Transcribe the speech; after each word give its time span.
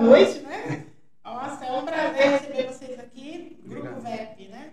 noite, 0.00 0.40
né? 0.40 0.86
Nossa, 1.24 1.64
é 1.64 1.72
um 1.72 1.84
prazer 1.84 2.30
receber 2.30 2.66
vocês 2.66 2.98
aqui, 2.98 3.60
Grupo 3.64 4.00
VEP, 4.00 4.48
né? 4.48 4.72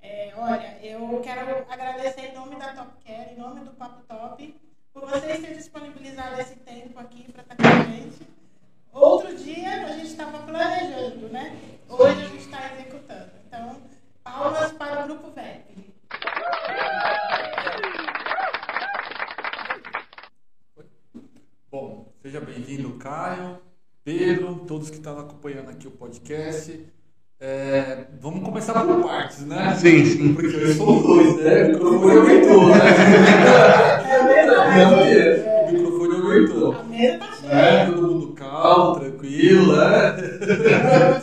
É, 0.00 0.32
olha, 0.36 0.78
eu 0.82 1.20
quero 1.22 1.64
agradecer 1.70 2.30
em 2.30 2.34
nome 2.34 2.56
da 2.56 2.72
Top 2.74 2.90
Care, 3.04 3.32
em 3.32 3.38
nome 3.38 3.60
do 3.60 3.70
Papo 3.72 4.02
Top, 4.02 4.60
por 4.92 5.06
vocês 5.06 5.40
terem 5.40 5.56
disponibilizado 5.56 6.40
esse 6.40 6.56
tempo 6.56 6.98
aqui 6.98 7.30
para 7.32 7.42
estar 7.42 7.56
com 7.56 7.62
a 7.62 7.84
gente. 7.84 8.26
Outro 8.92 9.34
dia 9.36 9.86
a 9.86 9.92
gente 9.92 10.08
estava 10.08 10.38
planejando, 10.40 11.28
né? 11.28 11.56
Hoje 11.88 12.20
a 12.20 12.28
gente 12.28 12.44
está 12.44 12.72
executando. 12.72 13.30
Então, 13.46 13.76
palmas 14.22 14.72
para 14.72 15.04
o 15.04 15.08
Grupo 15.08 15.30
VEP. 15.30 15.94
Bom, 21.70 22.12
seja 22.20 22.40
bem-vindo, 22.40 22.98
Caio, 22.98 23.61
Pedro, 24.04 24.64
todos 24.66 24.90
que 24.90 24.96
estão 24.96 25.16
acompanhando 25.16 25.70
aqui 25.70 25.86
o 25.86 25.90
podcast. 25.92 26.84
É, 27.38 28.06
vamos 28.20 28.42
começar 28.42 28.84
por 28.84 29.00
partes, 29.00 29.46
né? 29.46 29.76
Sim, 29.76 30.04
sim. 30.04 30.34
Porque 30.34 30.56
eu 30.56 30.74
sou 30.74 31.02
dois, 31.02 31.36
né? 31.36 31.66
O 31.66 31.68
microfone 31.68 32.16
aumentou, 32.18 32.68
né? 32.68 32.74
O 35.68 35.72
microfone 35.72 36.14
aumentou. 36.16 36.72
A 36.72 36.82
mesa 36.82 37.24
cheia. 37.40 37.54
Né? 37.54 37.86
Todo 37.86 38.02
mundo 38.02 38.32
calmo, 38.34 39.00
tranquilo, 39.00 39.76
né? 39.76 40.12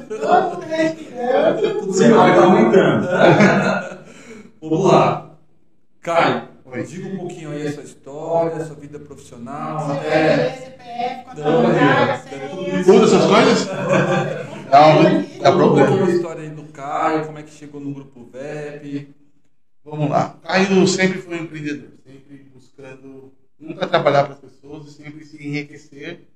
Todo 0.08 0.50
mundo 0.50 0.66
respirando. 0.66 1.80
Tudo 1.80 1.94
Sim, 1.94 2.12
vai 2.12 2.36
tá 2.36 2.44
aumentando. 2.46 3.08
Vamos 4.62 4.86
lá. 4.86 5.38
Caio, 6.02 6.49
Oi. 6.72 6.84
diga 6.84 7.08
um 7.08 7.18
pouquinho 7.18 7.50
aí 7.50 7.68
a 7.68 7.72
sua 7.72 7.84
história, 7.84 8.58
a 8.58 8.66
sua 8.66 8.76
vida 8.76 9.00
profissional, 9.00 9.96
CPF, 9.96 11.30
até. 11.30 12.18
CPF, 12.18 12.36
é. 12.36 12.84
Tudo 12.84 13.06
essas 13.06 13.26
coisas? 13.26 13.68
Não, 14.70 15.02
não 15.02 15.26
dá 15.42 15.50
um 15.50 15.58
problema. 15.58 16.06
a 16.06 16.10
história 16.12 16.44
aí 16.44 16.50
do 16.52 16.62
Caio, 16.66 17.26
como 17.26 17.40
é 17.40 17.42
que 17.42 17.50
chegou 17.50 17.82
no 17.82 17.92
grupo 17.92 18.30
VEP. 18.32 19.10
Vamos 19.84 20.12
lá. 20.12 20.38
Caio 20.44 20.88
sempre 20.88 21.18
foi 21.18 21.40
um 21.40 21.44
empreendedor, 21.46 21.90
sempre 22.06 22.52
buscando 22.54 23.34
nunca 23.60 23.88
trabalhar 23.88 24.26
para 24.26 24.34
as 24.34 24.40
pessoas 24.40 24.86
e 24.86 24.92
sempre 24.92 25.26
se 25.26 25.44
enriquecer 25.44 26.28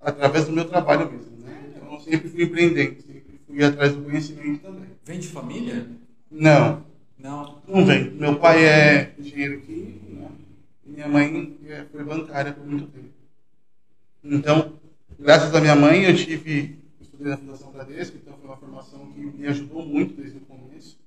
através 0.00 0.46
do 0.46 0.52
meu 0.52 0.64
trabalho 0.64 1.12
mesmo. 1.12 1.36
Né? 1.44 1.54
Então 1.68 1.92
eu 1.92 2.00
sempre 2.00 2.30
fui 2.30 2.44
empreendente, 2.44 3.02
sempre 3.02 3.40
fui 3.46 3.62
atrás 3.62 3.94
do 3.94 4.02
conhecimento 4.02 4.62
também. 4.62 4.88
Vem 5.04 5.18
de 5.18 5.28
família? 5.28 5.86
Não, 6.30 6.82
Não. 7.22 7.62
não 7.68 7.84
vem. 7.86 8.10
Meu 8.10 8.38
pai 8.38 8.64
é 8.64 9.14
engenheiro 9.18 9.60
químico, 9.62 10.12
né? 10.12 10.28
E 10.84 10.90
minha 10.90 11.08
mãe 11.08 11.56
é- 11.66 11.84
foi 11.90 12.02
bancária 12.04 12.52
por 12.52 12.66
muito 12.66 12.86
tempo. 12.88 13.12
Então, 14.24 14.78
graças 15.18 15.54
à 15.54 15.60
minha 15.60 15.74
mãe, 15.76 16.04
eu 16.04 16.14
tive, 16.16 16.78
estudei 17.00 17.28
na 17.28 17.36
Fundação 17.36 17.72
Bradesco, 17.72 18.16
então 18.16 18.34
foi 18.36 18.46
uma 18.46 18.56
formação 18.56 19.06
que 19.12 19.20
me 19.20 19.46
ajudou 19.46 19.84
muito 19.84 20.14
desde 20.14 20.38
o 20.38 20.40
começo. 20.42 20.98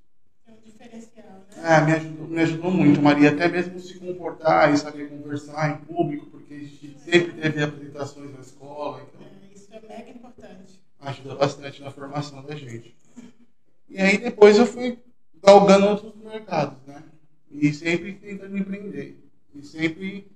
É 0.46 0.52
um 0.52 0.56
diferencial, 0.64 1.24
né? 1.54 1.62
Ah, 1.62 1.80
me 1.82 1.92
ajudou, 1.92 2.26
me 2.28 2.40
ajudou 2.42 2.70
muito, 2.70 3.02
Maria, 3.02 3.30
até 3.30 3.48
mesmo 3.48 3.78
se 3.80 3.98
comportar 3.98 4.72
e 4.72 4.76
saber 4.78 5.08
conversar 5.08 5.70
em 5.70 5.84
público, 5.84 6.26
porque 6.26 6.54
a 6.54 6.58
gente 6.58 6.96
sempre 6.98 7.32
teve 7.32 7.62
apresentações 7.62 8.32
na 8.32 8.40
escola, 8.40 9.02
então 9.02 9.26
É, 9.26 9.54
Isso 9.54 9.68
é 9.72 9.80
mega 9.80 10.10
importante. 10.10 10.80
ajuda 11.00 11.34
bastante 11.34 11.82
na 11.82 11.90
formação 11.90 12.42
da 12.42 12.54
gente. 12.54 12.94
E 13.88 13.98
aí 13.98 14.18
depois 14.18 14.58
eu 14.58 14.66
fui 14.66 14.98
galgando 15.42 15.86
outros 15.86 16.14
mercados, 16.16 16.78
né? 16.86 17.02
E 17.50 17.72
sempre 17.72 18.14
tentando 18.14 18.56
empreender. 18.56 19.18
E 19.54 19.62
sempre 19.62 20.30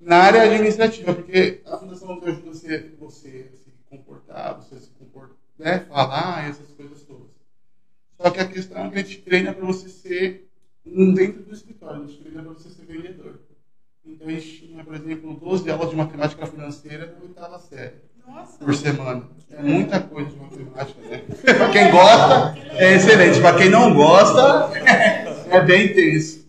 na 0.00 0.16
área 0.16 0.42
administrativa, 0.42 1.14
porque 1.14 1.62
a 1.64 1.76
fundação 1.76 2.20
te 2.20 2.28
ajuda 2.28 2.50
você, 2.50 2.92
você 2.98 3.50
a 3.52 3.56
se 3.56 3.72
comportar, 3.88 4.56
você 4.56 4.78
se 4.78 4.90
comportar, 4.90 5.36
né? 5.58 5.80
falar, 5.80 6.48
essas 6.48 6.68
coisas 6.72 7.02
todas. 7.02 7.28
Só 8.16 8.30
que 8.30 8.40
a 8.40 8.48
questão 8.48 8.86
é 8.86 8.90
que 8.90 8.98
a 8.98 9.02
gente 9.02 9.22
treina 9.22 9.52
para 9.52 9.64
você 9.64 9.88
ser 9.88 10.50
um 10.84 11.12
dentro 11.12 11.42
do 11.42 11.54
escritório, 11.54 12.02
a 12.02 12.06
gente 12.06 12.20
treina 12.20 12.42
para 12.42 12.52
você 12.52 12.70
ser 12.70 12.84
vendedor. 12.86 13.40
Então 14.04 14.28
a 14.28 14.30
gente 14.30 14.66
tinha, 14.66 14.84
por 14.84 14.94
exemplo, 14.94 15.34
12 15.34 15.70
aulas 15.70 15.90
de 15.90 15.96
matemática 15.96 16.46
financeira 16.46 17.12
na 17.12 17.24
oitava 17.24 17.58
série 17.58 17.96
Nossa. 18.26 18.58
por 18.58 18.74
semana. 18.74 19.28
É 19.50 19.62
muita 19.62 20.00
coisa 20.00 20.30
de 20.30 20.36
matemática, 20.36 21.00
né? 21.02 21.18
Para 21.42 21.70
quem 21.70 21.90
gosta, 21.90 22.58
é 22.74 22.94
excelente. 22.94 23.40
Para 23.40 23.56
quem 23.56 23.70
não 23.70 23.94
gosta, 23.94 24.70
é 25.50 25.60
bem 25.64 25.94
tenso. 25.94 26.46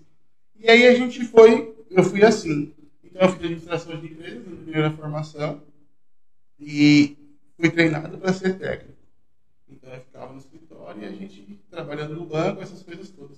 E 0.59 0.69
aí 0.69 0.87
a 0.87 0.95
gente 0.95 1.23
foi, 1.23 1.73
eu 1.89 2.03
fui 2.03 2.23
assim. 2.23 2.73
Então 3.03 3.21
eu 3.21 3.29
fiz 3.29 3.39
administração 3.39 3.99
de 3.99 4.07
empresas 4.07 4.45
na 4.45 4.55
primeira 4.55 4.91
formação 4.91 5.61
e 6.59 7.15
fui 7.55 7.69
treinado 7.69 8.17
para 8.17 8.33
ser 8.33 8.57
técnico. 8.57 8.97
Então 9.69 9.93
eu 9.93 10.01
ficava 10.01 10.33
no 10.33 10.39
escritório 10.39 11.03
e 11.03 11.05
a 11.05 11.11
gente 11.11 11.59
trabalhando 11.69 12.15
no 12.15 12.25
banco, 12.25 12.61
essas 12.61 12.81
coisas 12.83 13.09
todas. 13.09 13.37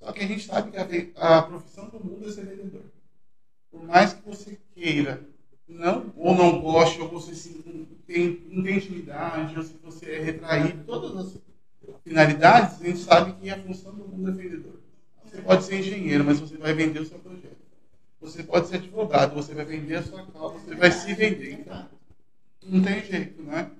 Só 0.00 0.12
que 0.12 0.22
a 0.22 0.26
gente 0.26 0.46
sabe 0.46 0.70
que 0.70 1.12
a, 1.16 1.38
a 1.38 1.42
profissão 1.42 1.88
do 1.88 2.02
mundo 2.02 2.28
é 2.28 2.32
ser 2.32 2.46
vendedor. 2.46 2.84
Por 3.70 3.82
mais 3.82 4.12
que 4.12 4.22
você 4.22 4.58
queira 4.74 5.20
não, 5.74 6.12
ou 6.16 6.34
não 6.34 6.60
goste, 6.60 7.00
ou 7.00 7.08
você 7.08 7.34
se, 7.34 7.50
tem, 8.06 8.42
não 8.48 8.62
tem 8.62 8.76
intimidade, 8.76 9.56
ou 9.56 9.62
se 9.62 9.74
você 9.82 10.12
é 10.12 10.20
retraído, 10.20 10.84
todas 10.84 11.16
as 11.16 11.38
finalidades, 12.04 12.80
a 12.80 12.84
gente 12.84 12.98
sabe 12.98 13.32
que 13.40 13.50
a 13.50 13.58
função 13.58 13.94
do 13.94 14.06
mundo 14.06 14.30
é 14.30 14.32
vendedor. 14.32 14.80
Você 15.24 15.42
pode 15.42 15.64
ser 15.64 15.80
engenheiro, 15.80 16.24
mas 16.24 16.38
você 16.38 16.56
vai 16.56 16.72
vender 16.74 17.00
o 17.00 17.06
seu 17.06 17.18
projeto. 17.18 17.56
Você 18.20 18.42
pode 18.42 18.68
ser 18.68 18.76
advogado, 18.76 19.34
você 19.34 19.52
vai 19.52 19.64
vender 19.64 19.96
a 19.96 20.02
sua 20.02 20.24
causa, 20.26 20.58
você 20.58 20.74
vai 20.74 20.90
se 20.90 21.12
vender. 21.12 21.52
Então, 21.52 21.88
não 22.66 22.82
tem 22.82 23.04
jeito, 23.04 23.42
né? 23.42 23.70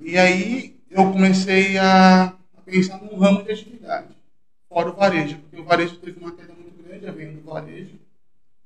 E 0.00 0.16
aí 0.16 0.80
eu 0.90 1.12
comecei 1.12 1.78
a 1.78 2.34
pensar 2.64 3.00
num 3.02 3.16
ramo 3.18 3.42
de 3.42 3.52
atividade, 3.52 4.08
fora 4.68 4.90
o 4.90 4.94
varejo, 4.94 5.38
porque 5.38 5.60
o 5.60 5.64
varejo 5.64 5.96
teve 5.96 6.18
uma 6.18 6.32
queda 6.32 6.54
muito 6.54 6.82
grande, 6.82 7.06
a 7.06 7.12
venda 7.12 7.32
do 7.32 7.42
varejo. 7.42 7.98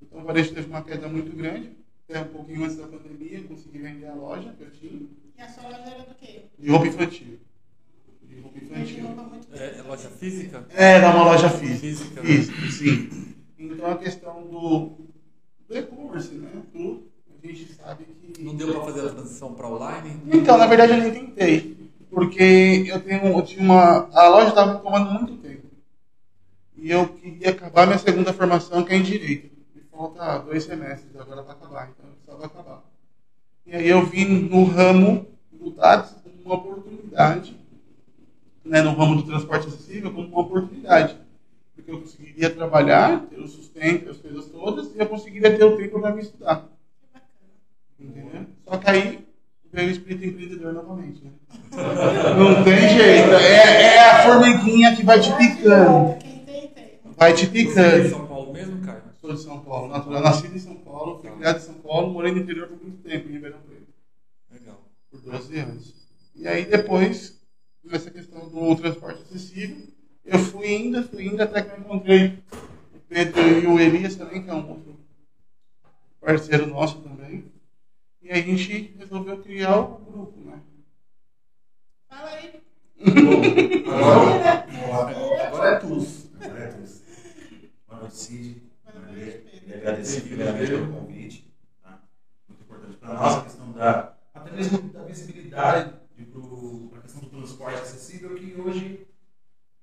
Então 0.01 0.21
o 0.21 0.25
varejo 0.25 0.55
teve 0.55 0.69
uma 0.69 0.83
queda 0.83 1.09
muito 1.09 1.37
grande, 1.37 1.71
até 2.09 2.21
um 2.21 2.25
pouquinho 2.25 2.65
antes 2.65 2.77
da 2.77 2.87
pandemia, 2.87 3.43
consegui 3.45 3.79
vender 3.79 4.07
a 4.07 4.15
loja 4.15 4.53
que 4.57 4.63
eu 4.63 4.71
tinha, 4.71 5.03
E 5.37 5.43
a 5.43 5.49
sua 5.49 5.65
loja 5.65 5.79
era 5.91 6.03
do 6.05 6.15
quê? 6.15 6.43
de 6.59 6.71
roupa 6.71 6.87
infantil. 6.87 7.39
De 8.23 8.41
roupa 8.41 8.59
De 8.59 8.65
infantil. 8.67 9.07
roupa 9.07 9.23
muito 9.23 9.49
É, 9.55 9.79
é 9.79 9.83
loja 9.83 10.09
física? 10.11 10.67
Era 10.71 11.11
uma 11.11 11.25
loja 11.25 11.51
física. 11.51 12.23
Física, 12.23 12.23
né? 12.23 12.71
Sim. 12.71 13.35
Então 13.59 13.91
a 13.91 13.97
questão 13.97 14.43
do, 14.43 14.99
do 15.69 15.79
e-commerce, 15.79 16.35
né? 16.35 16.51
Tudo, 16.73 17.11
a 17.43 17.47
gente 17.47 17.73
sabe 17.75 18.05
que. 18.05 18.43
Não 18.43 18.55
deu 18.55 18.73
para 18.73 18.85
fazer 18.85 19.07
a 19.07 19.11
transição 19.13 19.55
para 19.55 19.69
online? 19.69 20.21
Então, 20.33 20.59
na 20.59 20.67
verdade, 20.67 20.93
eu 20.93 20.99
nem 20.99 21.13
tentei. 21.13 21.75
Porque 22.11 22.85
eu 22.87 23.01
tenho 23.01 23.27
eu 23.27 23.43
tinha 23.43 23.63
uma. 23.63 24.09
A 24.13 24.29
loja 24.29 24.49
estava 24.51 24.75
me 24.75 24.81
tomando 24.83 25.11
muito 25.11 25.37
tempo. 25.39 25.65
E 26.77 26.91
eu 26.91 27.09
queria 27.09 27.51
acabar 27.51 27.87
minha 27.87 27.99
segunda 27.99 28.33
formação, 28.33 28.85
que 28.85 28.93
é 28.93 28.97
em 28.97 29.03
Direito. 29.03 29.54
Falta 29.97 30.39
dois 30.41 30.65
semestres 30.65 31.15
agora 31.17 31.43
para 31.45 31.53
acabar, 31.53 31.89
então 31.91 32.05
eu 32.07 32.13
precisava 32.15 32.47
acabar. 32.47 32.83
E 33.65 33.77
aí 33.77 33.89
eu 33.89 34.05
vim 34.05 34.27
no 34.49 34.65
ramo 34.65 35.27
do 35.53 35.71
dados 35.71 36.11
como 36.23 36.35
uma 36.45 36.55
oportunidade, 36.57 37.57
né, 38.65 38.83
no 38.83 38.93
ramo 38.95 39.17
do 39.17 39.23
transporte 39.23 39.69
acessível, 39.69 40.13
como 40.13 40.27
uma 40.27 40.41
oportunidade. 40.41 41.17
Porque 41.75 41.93
eu 41.93 42.01
conseguiria 42.01 42.51
trabalhar, 42.51 43.21
ter 43.27 43.39
o 43.39 43.47
sustento, 43.47 44.11
as 44.11 44.17
coisas 44.17 44.47
todas, 44.47 44.93
e 44.95 44.99
eu 44.99 45.07
conseguiria 45.07 45.57
ter 45.57 45.65
o 45.65 45.77
tempo 45.77 46.01
para 46.01 46.13
me 46.13 46.23
estudar. 46.23 46.67
Entendeu? 47.99 48.47
Só 48.65 48.77
que 48.77 48.91
aí 48.91 49.25
veio 49.73 49.89
o 49.89 49.93
espírito 49.93 50.27
empreendedor 50.27 50.73
novamente, 50.73 51.23
né? 51.23 51.31
Não 52.37 52.65
tem 52.65 52.89
jeito. 52.89 53.31
É, 53.31 53.95
é 53.95 54.11
a 54.11 54.23
formiguinha 54.25 54.97
que 54.97 55.05
vai 55.05 55.21
te 55.21 55.33
picando. 55.37 56.17
Vai 57.17 57.33
te 57.33 57.47
picando. 57.47 58.09
São 58.09 58.27
Paulo 58.27 58.53
mesmo, 58.53 58.85
Caio? 58.85 59.05
Sou 59.25 59.33
de 59.33 59.41
São 59.41 59.61
Paulo, 59.61 59.89
natural, 59.89 60.21
nascido 60.21 60.55
em 60.55 60.59
São 60.59 60.75
Paulo, 60.75 61.19
fui 61.19 61.31
criado 61.31 61.57
em 61.57 61.61
São 61.61 61.75
Paulo, 61.77 62.13
morei 62.13 62.31
no 62.31 62.41
interior 62.41 62.69
por 62.69 62.83
muito 62.83 63.03
tempo, 63.03 63.27
em 63.27 63.33
Ribeirão 63.33 63.59
Preto, 63.61 63.87
Legal. 64.51 64.83
por 65.11 65.19
12 65.19 65.59
anos. 65.61 65.95
E 66.35 66.47
aí 66.47 66.67
depois, 66.67 67.41
nessa 67.83 68.11
questão 68.11 68.47
do 68.51 68.77
transporte 68.77 69.23
acessível, 69.23 69.89
eu 70.27 70.39
fui 70.39 70.75
indo, 70.75 71.03
fui 71.05 71.25
indo 71.25 71.43
até 71.43 71.63
que 71.63 71.71
eu 71.71 71.81
encontrei 71.81 72.39
o 72.95 73.01
Pedro 73.09 73.41
e 73.41 73.67
o 73.67 73.81
Elias 73.81 74.15
também, 74.15 74.43
que 74.43 74.51
é 74.51 74.53
um 74.53 74.69
outro 74.69 74.95
parceiro 76.21 76.67
nosso 76.67 77.01
também. 77.01 77.51
E 78.21 78.31
aí 78.31 78.43
a 78.43 78.45
gente 78.45 78.95
resolveu 78.99 79.43
criar 79.43 79.81
o 79.81 80.05
grupo, 80.05 80.39
né? 80.41 80.61
Fala 82.11 82.29
aí. 82.29 82.61
Bom, 82.99 83.91
agora, 83.91 85.47
agora 85.49 85.71
é 85.71 85.79
TUS. 85.79 86.29
Boa 87.89 88.01
noite, 88.01 88.17
Cid. 88.17 88.64
E 89.75 89.77
agradecer 89.77 90.21
primeiramente 90.21 90.71
pelo 90.71 90.93
convite. 90.93 91.53
Tá? 91.83 92.01
Muito 92.49 92.63
importante 92.63 92.97
para 92.97 93.15
nós 93.15 93.35
a 93.35 93.43
questão 93.43 93.73
da, 93.73 94.17
até 94.33 94.53
mesmo 94.53 94.79
da 94.91 95.03
visibilidade 95.03 95.95
para 96.91 96.99
a 96.99 97.03
questão 97.03 97.23
do 97.23 97.29
transporte 97.29 97.81
acessível, 97.81 98.35
que 98.35 98.55
hoje 98.55 99.07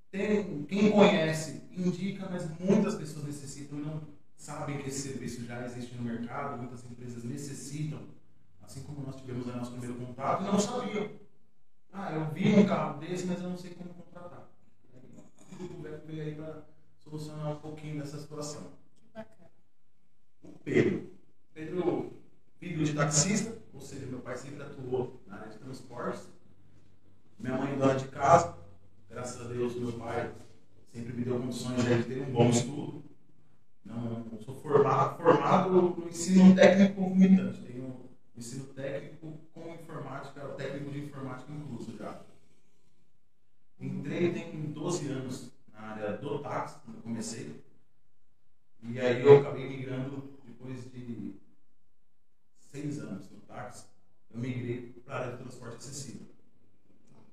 tem, 0.10 0.64
quem 0.64 0.92
conhece 0.92 1.64
indica, 1.72 2.28
mas 2.30 2.48
muitas 2.60 2.96
pessoas 2.96 3.26
necessitam 3.26 3.80
e 3.80 3.82
não 3.82 4.02
sabem 4.38 4.78
que 4.78 4.90
esse 4.90 5.10
serviço 5.10 5.46
já 5.46 5.66
existe 5.66 5.96
no 5.96 6.04
mercado, 6.04 6.58
muitas 6.58 6.84
empresas 6.86 7.24
necessitam 7.24 8.00
assim 8.62 8.84
como 8.84 9.06
nós 9.06 9.18
tivemos 9.18 9.48
aí 9.50 9.56
nosso 9.58 9.72
primeiro 9.72 9.96
contato, 9.96 10.44
não 10.44 10.58
sabiam. 10.58 11.12
Ah, 11.92 12.14
eu 12.14 12.32
vi 12.32 12.56
um 12.56 12.66
carro 12.66 13.00
desse, 13.02 13.26
mas 13.26 13.42
eu 13.42 13.50
não 13.50 13.58
sei 13.58 13.72
como 13.72 13.94
contratar. 13.94 14.50
O 15.60 15.82
Veco 15.82 16.08
veio 16.08 16.24
aí 16.24 16.36
para 16.36 16.64
solucionar 16.98 17.52
um 17.52 17.60
pouquinho 17.60 18.00
dessa 18.00 18.18
situação. 18.18 18.81
O 20.44 20.50
Pedro. 20.64 21.12
Pedro, 21.54 22.14
filho 22.60 22.84
de 22.84 22.94
taxista, 22.94 23.58
ou 23.74 23.82
seja, 23.82 24.06
meu 24.06 24.20
pai 24.20 24.38
sempre 24.38 24.64
atuou 24.64 25.22
na 25.28 25.38
área 25.38 25.52
de 25.52 25.58
transportes. 25.58 26.28
Minha 27.40 27.58
mãe 27.58 27.78
dona 27.78 27.96
de 27.96 28.08
casa, 28.08 28.56
graças 29.10 29.42
a 29.42 29.50
Deus, 29.50 29.76
meu 29.76 29.94
pai 29.94 30.32
sempre 30.94 31.14
me 31.14 31.24
deu 31.24 31.40
condições 31.40 31.84
de 31.84 32.04
ter 32.04 32.22
um 32.22 32.32
bom 32.32 32.50
estudo. 32.50 33.04
Não, 33.84 34.26
não 34.32 34.40
sou 34.40 34.56
formado, 34.62 35.18
formado 35.18 35.70
no 35.72 36.08
ensino 36.08 36.56
técnico 36.56 36.96
concomitante. 36.96 37.62
Tenho 37.64 38.10
ensino 38.36 38.66
técnico 38.66 39.40
com 39.54 39.74
informática, 39.74 40.42
técnico 40.50 40.92
de 40.92 41.00
informática 41.06 41.52
incluso 41.52 41.98
já. 41.98 42.22
Entrei 43.80 44.32
tem 44.32 44.72
12 44.72 45.10
anos 45.10 45.52
na 45.74 45.80
área 45.82 46.18
do 46.18 46.40
táxi, 46.40 46.78
quando 46.86 46.98
eu 46.98 47.02
comecei. 47.02 47.64
E 48.84 49.00
aí 49.00 49.22
eu 49.24 49.40
acabei 49.40 49.68
migrando 49.68 50.31
seis 52.82 53.00
anos 53.00 53.30
no 53.30 53.40
táxi. 53.42 53.86
Eu 54.34 54.40
migrei 54.40 54.94
para 55.06 55.16
a 55.16 55.20
área 55.20 55.32
de 55.34 55.38
transporte 55.44 55.78
acessível. 55.78 56.28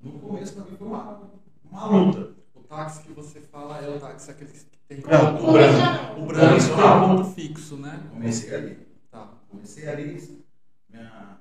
No 0.00 0.19
começo, 0.19 0.55
para 0.55 0.65
mim, 0.65 0.77
foi 0.77 0.87
uma, 0.87 1.31
uma 1.71 1.87
luta. 1.87 2.35
O 2.55 2.61
táxi 2.61 3.03
que 3.03 3.12
você 3.12 3.41
fala 3.41 3.79
é 3.79 3.89
o 3.89 3.99
táxi 3.99 4.31
aquele 4.31 4.50
que 4.53 4.61
tem 4.89 5.00
Não, 5.00 5.49
o 5.49 5.53
branco. 5.53 6.21
O 6.21 6.27
branco 6.27 6.65
tem 6.67 6.77
não. 6.77 7.17
ponto 7.17 7.31
fixo, 7.35 7.77
né? 7.77 8.06
Comecei 8.11 8.55
ali. 8.55 8.89
Tá. 9.11 9.33
Comecei 9.49 9.89
ali, 9.89 10.45
minha- 10.89 11.39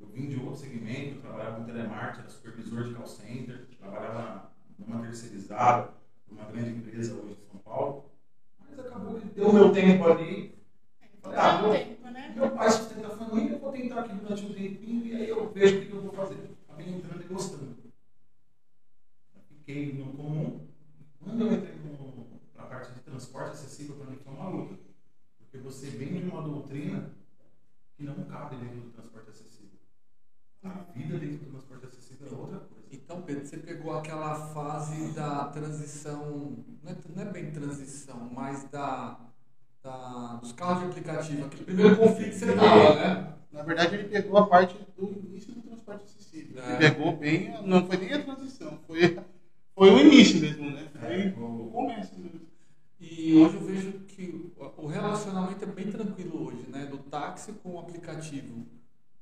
eu 0.00 0.06
vim 0.08 0.28
de 0.28 0.36
outro 0.40 0.56
segmento, 0.56 1.20
trabalhava 1.20 1.56
com 1.56 1.64
telemarketing, 1.64 2.20
era 2.20 2.30
supervisor 2.30 2.84
de 2.84 2.94
call 2.94 3.06
center, 3.06 3.66
trabalhava 3.78 4.50
numa 4.78 5.02
terceirizada, 5.02 5.90
numa 6.30 6.44
grande 6.44 6.70
empresa 6.70 7.14
hoje 7.14 7.32
em 7.32 7.50
São 7.50 7.60
Paulo. 7.60 8.04
Mas 8.58 8.78
acabou 8.78 9.20
que 9.20 9.26
deu 9.28 9.48
o 9.48 9.52
meu 9.52 9.72
tempo 9.72 10.04
ali. 10.08 10.54
Ah, 11.26 11.58
um 11.58 11.62
vou- 11.62 11.72
tempo, 11.72 12.10
né? 12.10 12.32
meu 12.34 12.50
pai 12.50 12.70
sustenta 12.70 13.06
a 13.08 13.16
família, 13.16 13.52
eu 13.54 13.58
vou 13.58 13.72
tentar 13.72 14.00
aqui 14.00 14.14
durante 14.14 14.44
um 14.44 14.52
tempinho 14.52 15.06
e 15.06 15.14
aí 15.16 15.28
eu 15.28 15.48
vejo 15.50 15.76
o 15.76 15.80
que 15.80 15.86
que 15.86 15.92
eu 15.92 16.02
vou 16.02 16.12
fazer. 16.12 16.50
Acabei 16.68 16.88
entrando 16.94 17.22
e 17.22 17.26
gostando. 17.26 17.76
Fiquei 19.48 19.92
no 19.94 20.12
comum. 20.12 20.66
Quando 21.18 21.40
eu 21.40 21.52
entrei 21.54 21.74
para 22.52 22.64
a 22.64 22.66
parte 22.66 22.92
de 22.92 23.00
transporte 23.00 23.52
acessível, 23.52 23.96
para 23.96 24.10
mim 24.10 24.18
foi 24.22 24.32
uma 24.34 24.48
luta. 24.48 24.78
Porque 25.38 25.58
você 25.58 25.86
vem 25.90 26.20
de 26.20 26.28
uma 26.28 26.42
doutrina 26.42 27.14
que 27.96 28.04
não 28.04 28.24
cabe 28.24 28.56
dentro 28.56 28.80
do 28.80 28.90
transporte 28.90 29.30
acessível. 29.30 29.78
A 30.62 30.68
vida 30.94 31.18
dentro 31.18 31.38
do 31.44 31.50
transporte 31.50 31.86
acessível 31.86 32.26
é 32.28 32.34
outra 32.34 32.58
coisa. 32.60 32.84
Então, 32.90 33.22
Pedro, 33.22 33.46
você 33.46 33.56
pegou 33.58 33.96
aquela 33.96 34.48
fase 34.52 35.12
da 35.12 35.46
transição, 35.48 36.64
não 36.82 36.92
é, 36.92 36.96
não 37.14 37.22
é 37.22 37.32
bem 37.32 37.50
transição, 37.52 38.28
mas 38.32 38.64
da, 38.70 39.18
da- 39.84 40.36
dos 40.36 40.52
carros 40.52 40.80
de 40.80 40.86
aplicativo, 40.86 41.46
aquele 41.46 41.64
primeiro 41.64 41.96
conflito 41.96 42.30
que 42.30 42.36
você 42.36 42.50
estava, 42.50 42.94
né? 42.96 43.34
Na 43.52 43.62
verdade, 43.62 43.94
ele 43.96 44.08
pegou 44.08 44.38
a 44.38 44.46
parte 44.46 44.76
do 44.98 45.12
início 45.12 45.54
do 45.54 45.62
transporte 45.62 46.04
acessível. 46.04 46.62
É. 46.62 46.68
Ele 46.70 46.78
pegou 46.78 47.16
bem, 47.16 47.54
não 47.66 47.86
foi 47.86 47.96
nem 47.98 48.12
a 48.14 48.22
transição, 48.24 48.78
foi, 48.86 49.16
foi 49.76 49.90
o 49.90 49.98
início 50.00 50.40
mesmo, 50.40 50.70
né? 50.70 50.88
É, 50.96 50.98
Foi 51.00 51.28
o 51.42 51.66
o- 51.66 51.70
começo 51.72 52.18
mesmo. 52.18 52.40
E 53.00 53.34
hoje 53.34 53.56
eu 53.56 53.64
vejo 53.64 53.92
que 54.06 54.52
o- 54.58 54.86
relacionamento 54.86 55.64
é 55.64 55.68
bem 55.68 55.90
tranquilo 55.90 56.46
hoje, 56.46 56.66
né? 56.70 56.86
Do 56.86 56.98
táxi 56.98 57.52
com 57.54 57.74
o 57.74 57.78
aplicativo. 57.80 58.66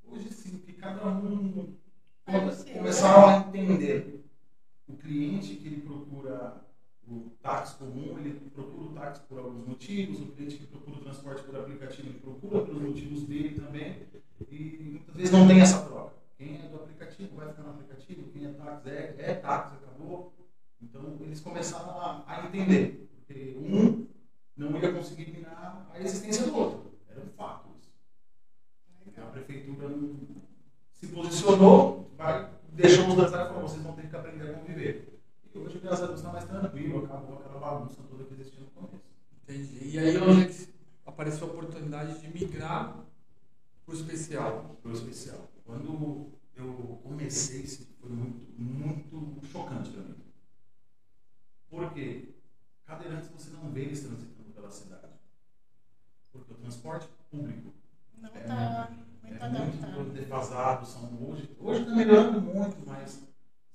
Hoje 0.06 0.30
sim, 0.32 0.58
que 0.58 0.72
cada 0.74 1.06
um 1.08 1.74
Faz 2.24 2.36
o 2.36 2.40
come- 2.40 2.52
seu, 2.52 2.72
começaram 2.74 3.28
a 3.28 3.36
entender 3.48 4.24
o 4.88 4.96
cliente 4.96 5.56
que 5.56 5.68
ele 5.68 5.80
procura 5.82 6.64
o 7.06 7.30
táxi 7.42 7.76
comum, 7.76 8.18
ele 8.18 8.50
procura 8.50 8.88
o 8.88 8.92
táxi 8.92 9.22
por 9.28 9.38
alguns 9.38 9.66
motivos, 9.66 10.20
o 10.20 10.26
cliente 10.32 10.56
que 10.56 10.66
procura 10.66 10.98
o 10.98 11.00
transporte 11.00 11.42
por 11.42 11.56
aplicativo, 11.56 12.08
ele 12.08 12.18
procura 12.20 12.64
pelos 12.64 12.82
motivos 12.82 13.24
dele 13.24 13.60
também, 13.60 14.06
e 14.50 14.90
muitas 14.90 15.14
vezes 15.14 15.32
não 15.32 15.46
tem 15.46 15.60
essa 15.60 15.82
troca. 15.82 16.14
Quem 16.36 16.56
é 16.56 16.68
do 16.68 16.76
aplicativo 16.76 17.36
vai 17.36 17.48
ficar 17.48 17.62
no 17.62 17.70
aplicativo, 17.70 18.30
quem 18.30 18.46
é 18.46 18.52
táxi 18.52 18.90
é, 18.90 19.14
é 19.18 19.34
táxi, 19.34 19.76
acabou. 19.76 20.32
Então 20.80 21.16
eles 21.20 21.40
começaram 21.40 21.90
a, 21.90 22.24
a 22.26 22.46
entender, 22.46 23.08
porque 23.16 23.56
um 23.56 24.06
não 24.56 24.78
ia 24.78 24.92
conseguir 24.92 25.30
minar 25.30 25.88
a 25.92 26.00
existência 26.00 26.46
do 26.46 26.56
outro, 26.56 26.92
era 27.08 27.20
um 27.20 27.28
fato 27.28 27.68
isso. 27.78 27.92
A 29.16 29.26
prefeitura 29.26 29.88
se 30.94 31.06
posicionou, 31.08 32.10
vai, 32.16 32.48
deixou 32.72 33.08
os 33.08 33.14
dois 33.14 33.30
e 33.30 33.32
falou: 33.32 33.62
vocês 33.62 33.82
vão 33.82 33.94
ter 33.94 34.08
que 34.08 34.16
aprender 34.16 34.50
a 34.50 34.54
conviver. 34.54 35.11
Hoje, 35.54 35.78
graças 35.80 36.04
a 36.04 36.06
Deus, 36.06 36.20
está 36.20 36.32
mais 36.32 36.44
tranquilo, 36.44 37.04
acabou 37.04 37.38
aquela 37.38 37.58
bagunça 37.58 38.02
toda 38.08 38.24
que 38.24 38.34
existia 38.34 38.60
no 38.60 38.66
começo. 38.70 39.02
Entendi. 39.42 39.88
E 39.88 39.98
aí 39.98 40.16
onde 40.18 40.42
é 40.42 40.46
que 40.46 40.68
apareceu 41.04 41.46
a 41.46 41.50
oportunidade 41.50 42.20
de 42.20 42.28
migrar 42.28 43.04
para 43.84 43.92
o 43.92 43.96
especial? 43.96 44.76
Foi 44.82 44.92
especial. 44.92 45.48
Quando 45.64 46.32
eu 46.56 47.00
comecei, 47.02 47.60
isso 47.62 47.86
foi 48.00 48.10
muito, 48.10 48.40
muito 48.58 49.46
chocante 49.46 49.90
para 49.90 50.02
mim. 50.02 50.14
Porque 51.68 52.34
cadeirantes 52.86 53.28
você 53.30 53.50
não 53.50 53.70
vê 53.70 53.82
eles 53.82 54.00
transitando 54.00 54.50
pela 54.50 54.70
cidade. 54.70 55.12
Porque 56.32 56.52
o 56.52 56.56
transporte 56.56 57.08
público 57.30 57.72
Não 58.16 58.30
É 58.30 58.40
está 58.40 58.88
é 59.24 59.28
muito 59.28 59.42
adaptado. 59.44 59.92
muito 60.00 60.12
defasado. 60.14 60.86
São 60.86 61.02
hoje 61.22 61.50
hoje 61.58 61.82
está 61.82 61.94
melhorando 61.94 62.40
muito, 62.40 62.76
mas 62.86 63.22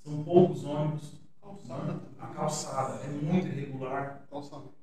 são 0.04 0.24
poucos 0.24 0.64
ônibus. 0.64 1.18
Calçada. 1.42 2.02
A 2.20 2.28
calçada 2.28 3.04
é 3.04 3.08
muito 3.08 3.48
irregular. 3.48 4.28
Calçamento. 4.30 4.74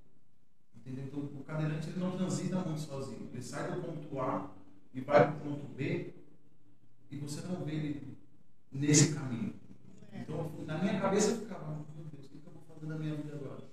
Entendeu? 0.75 1.05
Então, 1.07 1.21
o 1.41 1.45
cadeirante 1.45 1.89
ele 1.91 2.01
não 2.01 2.17
transita 2.17 2.57
muito 2.61 2.81
sozinho. 2.81 3.29
Ele 3.33 3.43
sai 3.43 3.64
do 3.75 3.83
ponto 3.83 4.21
A 4.21 4.51
e 4.93 5.01
vai 5.01 5.27
para 5.27 5.37
o 5.37 5.41
ponto 5.41 5.67
B 5.75 6.15
e 7.11 7.17
você 7.19 7.41
não 7.47 7.65
vê 7.65 7.73
ele 7.75 8.19
nesse 8.73 9.15
caminho. 9.15 9.55
Então, 10.13 10.51
na 10.67 10.79
minha 10.79 11.01
cabeça 11.01 11.33
eu 11.33 11.39
ficava, 11.41 11.67
meu 11.75 12.05
Deus, 12.13 12.27
o 12.27 12.29
que 12.29 12.37
eu 12.47 12.53
vou 12.53 12.63
fazer 12.69 12.87
na 12.87 12.97
minha 12.99 13.15
vida 13.17 13.35
agora? 13.35 13.65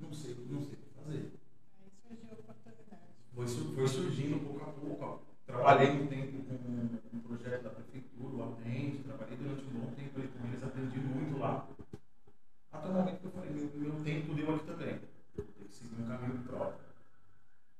Não 0.00 0.12
sei, 0.12 0.34
não 0.48 0.60
sei 0.60 0.72
o 0.72 0.76
que 0.76 0.88
fazer. 1.02 1.32
Aí 1.80 1.90
surgiu 2.02 2.28
a 2.30 2.34
oportunidade. 2.34 3.02
Foi, 3.34 3.46
foi 3.74 3.88
surgindo 3.88 4.40
pouco 4.44 4.62
a 4.62 4.72
pouco. 4.72 5.04
ó. 5.04 5.18
Trabalhei 5.46 5.90
um 5.90 6.06
tempo 6.06 6.42
com 6.44 7.16
um 7.16 7.20
projeto 7.20 7.62
da 7.64 7.70
prefeitura, 7.70 8.34
o 8.36 8.42
Atende, 8.52 8.98
trabalhei 9.04 9.36
durante 9.36 9.64
um 9.64 9.80
bom 9.80 9.92
tempo 9.94 10.18
ali 10.18 10.28
com 10.28 10.46
eles, 10.48 10.62
aprendi 10.62 10.98
muito 10.98 11.38
lá. 11.38 11.68
Até 12.72 12.88
o 12.88 12.92
momento 12.92 13.20
que 13.20 13.26
eu 13.26 13.30
falei, 13.30 13.50
meu, 13.50 13.70
meu 13.74 14.02
tempo 14.04 14.34
deu 14.34 14.54
aqui 14.54 14.66
também. 14.66 15.00
Eu 15.36 15.44
tenho 15.44 15.68
que 15.68 15.74
seguir 15.74 16.02
um 16.02 16.06
caminho 16.06 16.42
próprio. 16.44 16.84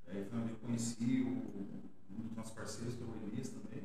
E 0.07 0.11
aí 0.11 0.25
foi 0.25 0.39
onde 0.39 0.51
eu 0.51 0.57
conheci 0.57 1.21
o, 1.21 1.29
um 2.11 2.21
dos 2.27 2.37
nossos 2.37 2.53
parceiros, 2.53 2.95
que 2.95 3.01
é 3.03 3.05
o 3.05 3.27
Elias 3.27 3.49
também. 3.49 3.83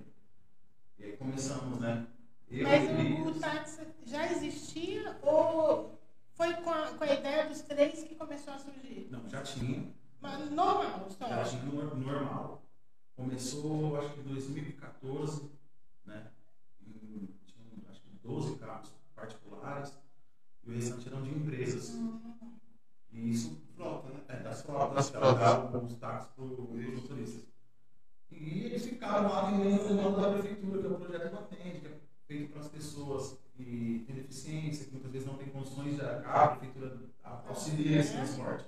E 0.99 1.05
aí 1.05 1.17
começamos, 1.17 1.79
né? 1.81 2.07
Eu, 2.51 2.65
Mas 2.69 2.83
o, 2.85 2.93
Elias, 2.93 3.37
o 3.37 3.41
táxi 3.41 3.87
já 4.05 4.31
existia 4.33 5.19
ou 5.23 5.99
foi 6.35 6.53
com 6.55 6.71
a, 6.71 6.89
com 6.93 7.05
a 7.05 7.13
ideia 7.15 7.49
dos 7.49 7.61
três 7.63 8.03
que 8.05 8.15
começou 8.15 8.53
a 8.53 8.59
surgir? 8.59 9.09
Não, 9.11 9.27
já 9.29 9.43
tinha. 9.43 9.89
Mas 10.21 10.51
normal, 10.51 11.09
só. 11.11 11.29
Já 11.29 11.45
tinha 11.45 11.63
no- 11.63 11.95
normal. 11.97 12.63
Começou, 13.17 13.97
acho 13.99 14.15
que 14.15 14.21
em 14.21 14.25
2014, 14.25 15.51
né? 16.07 16.31
Em- 16.87 17.29
tinham, 17.47 17.67
acho 17.91 18.01
que 18.01 18.09
12 18.23 18.57
carros 18.57 18.91
particulares 19.15 19.93
e 20.65 20.71
o 20.71 20.75
restante 20.75 21.07
eram 21.09 21.23
de 21.23 21.31
empresas. 21.31 21.95
E 23.13 23.31
isso, 23.31 23.61
Frota, 23.77 24.09
né? 24.11 24.21
é, 24.29 24.37
das 24.43 24.63
frotas, 24.63 24.95
Das 24.95 25.11
que 25.11 25.17
frotas. 25.19 25.39
davam 25.39 25.85
os 25.85 25.95
táxis 25.97 26.33
para 26.33 26.45
os 26.45 26.51
motoristas. 26.59 27.45
E 28.31 28.65
eles 28.65 28.87
ficaram 28.87 29.29
lá 29.29 29.49
atendendo 29.49 29.85
o 29.85 29.89
demanda 29.89 30.21
da 30.21 30.33
prefeitura, 30.39 30.81
que 30.81 30.87
é 30.87 30.91
o 30.91 30.95
projeto 30.99 31.31
do 31.31 31.39
Atende, 31.39 31.81
que 31.81 31.87
é 31.89 32.01
feito 32.29 32.53
para 32.53 32.61
as 32.61 32.69
pessoas 32.69 33.37
que 33.57 34.05
têm 34.07 34.17
deficiência, 34.17 34.85
que 34.87 34.93
muitas 34.93 35.11
vezes 35.11 35.27
não 35.27 35.37
têm 35.37 35.49
condições 35.49 35.97
de 35.97 36.01
arcar, 36.03 36.45
a 36.45 36.49
prefeitura 36.57 36.97
auxilia 37.25 37.99
esse 38.01 38.13
transporte. 38.13 38.65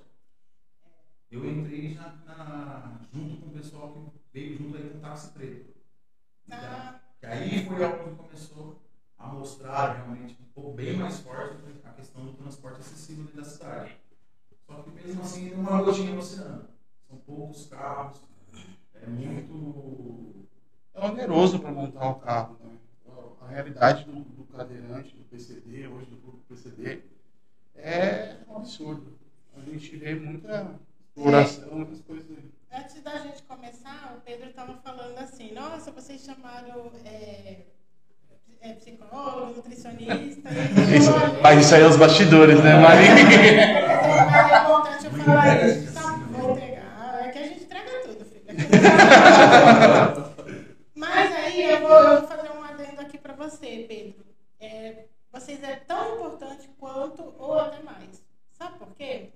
Eu 1.31 1.49
entrei 1.49 1.93
já 1.93 2.11
na- 2.27 2.99
junto 3.11 3.37
com 3.41 3.47
o 3.47 3.53
pessoal 3.53 3.91
que 3.93 4.19
veio 4.33 4.57
junto 4.57 4.77
aí 4.77 4.89
com 4.89 4.97
o 4.97 5.01
táxi 5.01 5.31
preto. 5.31 5.73
Ah. 6.51 6.99
Que 7.19 7.25
aí 7.25 7.65
foi 7.65 7.83
onde 7.85 8.15
começou 8.15 8.81
a 9.17 9.27
mostrar 9.27 9.93
realmente, 9.93 10.35
ficou 10.35 10.73
bem 10.73 10.97
mais 10.97 11.19
forte 11.21 11.55
a 11.83 11.89
questão 11.93 12.25
do 12.25 12.33
transporte 12.33 12.81
acessível 12.81 13.23
dentro 13.23 13.41
da 13.41 13.47
cidade. 13.47 13.97
Só 14.67 14.81
que 14.83 14.91
mesmo 14.91 15.21
assim, 15.21 15.45
ainda 15.45 15.55
é 15.55 15.59
uma 15.59 15.81
gotinha 15.81 16.11
no 16.13 16.19
oceano. 16.19 16.67
São 17.07 17.17
poucos 17.17 17.65
carros, 18.03 18.21
é 19.01 19.07
muito. 19.07 20.47
É 20.93 21.05
oneroso 21.05 21.59
para 21.59 21.71
montar 21.71 22.09
o 22.09 22.15
carro. 22.15 22.57
Né? 22.63 22.71
A 23.41 23.47
realidade 23.47 24.05
do, 24.05 24.21
do 24.21 24.43
cadeirante, 24.45 25.15
do 25.15 25.23
PCD, 25.25 25.87
hoje 25.87 26.05
do 26.07 26.17
grupo 26.17 26.39
PCD, 26.47 27.01
é 27.75 28.37
um 28.47 28.57
absurdo. 28.57 29.17
A 29.55 29.61
gente 29.61 29.95
vê 29.97 30.15
muita 30.15 30.75
exploração, 31.07 31.75
muitas 31.75 32.01
coisas 32.01 32.29
aí. 32.29 32.51
Antes 32.71 33.01
da 33.01 33.17
gente 33.19 33.43
começar, 33.43 34.15
o 34.17 34.21
Pedro 34.21 34.49
estava 34.49 34.73
falando 34.77 35.17
assim, 35.19 35.53
nossa, 35.53 35.91
vocês 35.91 36.23
chamaram 36.23 36.91
é, 37.05 37.65
é, 38.61 38.73
psicólogo, 38.73 39.55
nutricionista. 39.55 40.49
Isso, 40.97 41.11
mas 41.41 41.59
isso 41.65 41.75
aí 41.75 41.81
é 41.83 41.87
os 41.87 41.97
bastidores, 41.97 42.63
né, 42.63 42.79
Maria? 42.79 43.11
Mas 44.33 44.51
é 44.51 44.61
importante 44.63 45.05
eu 45.05 45.11
falar 45.11 45.67
isso. 45.67 45.93
Tá, 45.93 46.22
Mas 50.95 51.33
aí 51.33 51.63
eu 51.63 51.81
vou, 51.81 51.91
eu 51.91 52.19
vou 52.19 52.27
fazer 52.27 52.51
um 52.51 52.63
adendo 52.63 53.01
aqui 53.01 53.17
para 53.17 53.33
você, 53.33 53.85
Pedro. 53.87 54.25
É, 54.59 55.05
vocês 55.31 55.61
é 55.63 55.75
tão 55.75 56.15
importante 56.15 56.69
quanto 56.79 57.33
ou 57.37 57.59
até 57.59 57.81
mais. 57.83 58.23
Sabe 58.51 58.77
por 58.77 58.93
quê? 58.95 59.29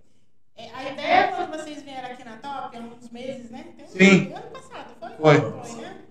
É, 0.55 0.69
a 0.73 0.91
ideia 0.91 1.35
quando 1.35 1.51
vocês 1.51 1.83
vieram 1.83 2.09
aqui 2.09 2.23
na 2.23 2.37
Top, 2.37 2.75
há 2.75 2.79
uns 2.79 3.09
meses, 3.09 3.51
né? 3.51 3.73
Tem, 3.77 3.87
Sim. 3.87 4.33
Ano 4.33 4.49
passado, 4.49 4.95
foi? 4.99 5.09
Foi. 5.17 5.51
Foi, 5.51 5.81
né? 5.81 6.01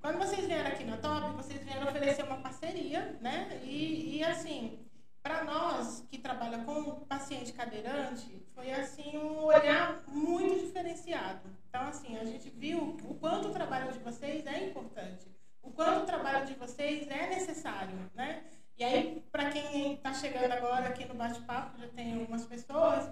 Quando 0.00 0.18
vocês 0.18 0.46
vieram 0.46 0.68
aqui 0.68 0.84
na 0.84 0.96
Top, 0.98 1.34
vocês 1.36 1.64
vieram 1.64 1.88
oferecer 1.88 2.22
uma 2.24 2.36
parceria, 2.36 3.16
né? 3.20 3.60
E, 3.64 4.18
e 4.18 4.24
assim, 4.24 4.78
para 5.22 5.42
nós 5.42 6.06
que 6.08 6.18
trabalha 6.18 6.58
com 6.58 7.00
paciente 7.06 7.52
cadeirante, 7.52 8.46
foi 8.54 8.70
assim 8.70 9.18
um 9.18 9.44
olhar 9.44 10.00
muito 10.06 10.64
diferenciado. 10.64 11.40
Então, 11.86 12.00
assim, 12.00 12.16
a 12.16 12.24
gente 12.24 12.50
viu 12.50 12.96
o 13.04 13.14
quanto 13.14 13.48
o 13.48 13.52
trabalho 13.52 13.92
de 13.92 14.00
vocês 14.00 14.44
é 14.44 14.64
importante, 14.64 15.30
o 15.62 15.70
quanto 15.70 16.02
o 16.02 16.06
trabalho 16.06 16.44
de 16.44 16.54
vocês 16.54 17.08
é 17.08 17.28
necessário, 17.28 17.96
né? 18.12 18.42
E 18.76 18.82
aí, 18.82 19.24
para 19.30 19.50
quem 19.50 19.94
está 19.94 20.12
chegando 20.12 20.50
agora 20.50 20.88
aqui 20.88 21.04
no 21.04 21.14
bate-papo, 21.14 21.78
já 21.78 21.86
tem 21.88 22.18
algumas 22.18 22.44
pessoas 22.44 23.08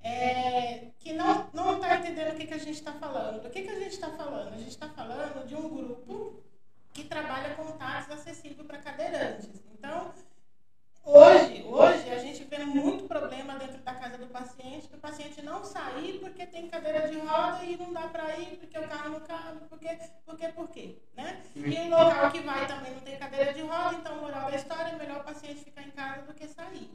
é, 0.00 0.90
que 1.00 1.12
não 1.12 1.74
está 1.74 1.96
entendendo 1.96 2.32
o 2.32 2.36
que, 2.36 2.46
que 2.46 2.54
a 2.54 2.58
gente 2.58 2.76
está 2.76 2.92
falando. 2.92 3.42
Do 3.42 3.50
que, 3.50 3.62
que 3.62 3.70
a 3.70 3.78
gente 3.78 3.92
está 3.92 4.10
falando? 4.10 4.54
A 4.54 4.58
gente 4.58 4.68
está 4.68 4.88
falando 4.88 5.44
de 5.44 5.56
um 5.56 5.68
grupo 5.68 6.44
que 6.92 7.02
trabalha 7.04 7.56
com 7.56 7.72
táxis 7.72 8.12
acessível 8.12 8.64
para 8.64 8.78
cadeirantes. 8.78 9.50
Então, 9.72 10.12
hoje, 11.04 11.64
hoje 11.66 12.10
a 12.10 12.18
gente 12.18 12.44
vê 12.44 12.58
muito 12.58 13.04
problema 13.04 13.54
dentro 13.56 13.78
da 13.82 13.94
casa 13.94 14.18
do 14.18 14.26
paciente, 14.26 14.88
do 14.88 14.98
paciente 14.98 15.42
não 15.42 15.64
sair 15.64 16.18
porque 16.20 16.46
tem 16.46 16.68
cadeira 16.68 17.08
de 17.08 17.18
roda 17.18 17.64
e 17.64 17.76
não 17.76 17.92
dá 17.92 18.08
para 18.08 18.38
ir 18.38 18.56
porque 18.58 18.78
o 18.78 18.88
carro 18.88 19.10
não 19.10 19.20
cabe, 19.20 19.60
porque, 19.68 19.88
porque, 20.24 20.48
por 20.48 20.68
quê? 20.68 20.98
Né? 21.16 21.42
E 21.54 21.74
em 21.74 21.90
local 21.90 22.30
que 22.30 22.40
vai 22.40 22.66
também 22.66 22.92
não 22.94 23.00
tem 23.00 23.18
cadeira 23.18 23.52
de 23.52 23.62
roda, 23.62 23.96
então, 23.96 24.16
moral 24.20 24.50
da 24.50 24.56
história, 24.56 24.90
é 24.92 24.96
melhor 24.96 25.20
o 25.20 25.24
paciente 25.24 25.64
ficar 25.64 25.82
em 25.82 25.90
casa 25.90 26.22
do 26.22 26.34
que 26.34 26.46
sair. 26.48 26.90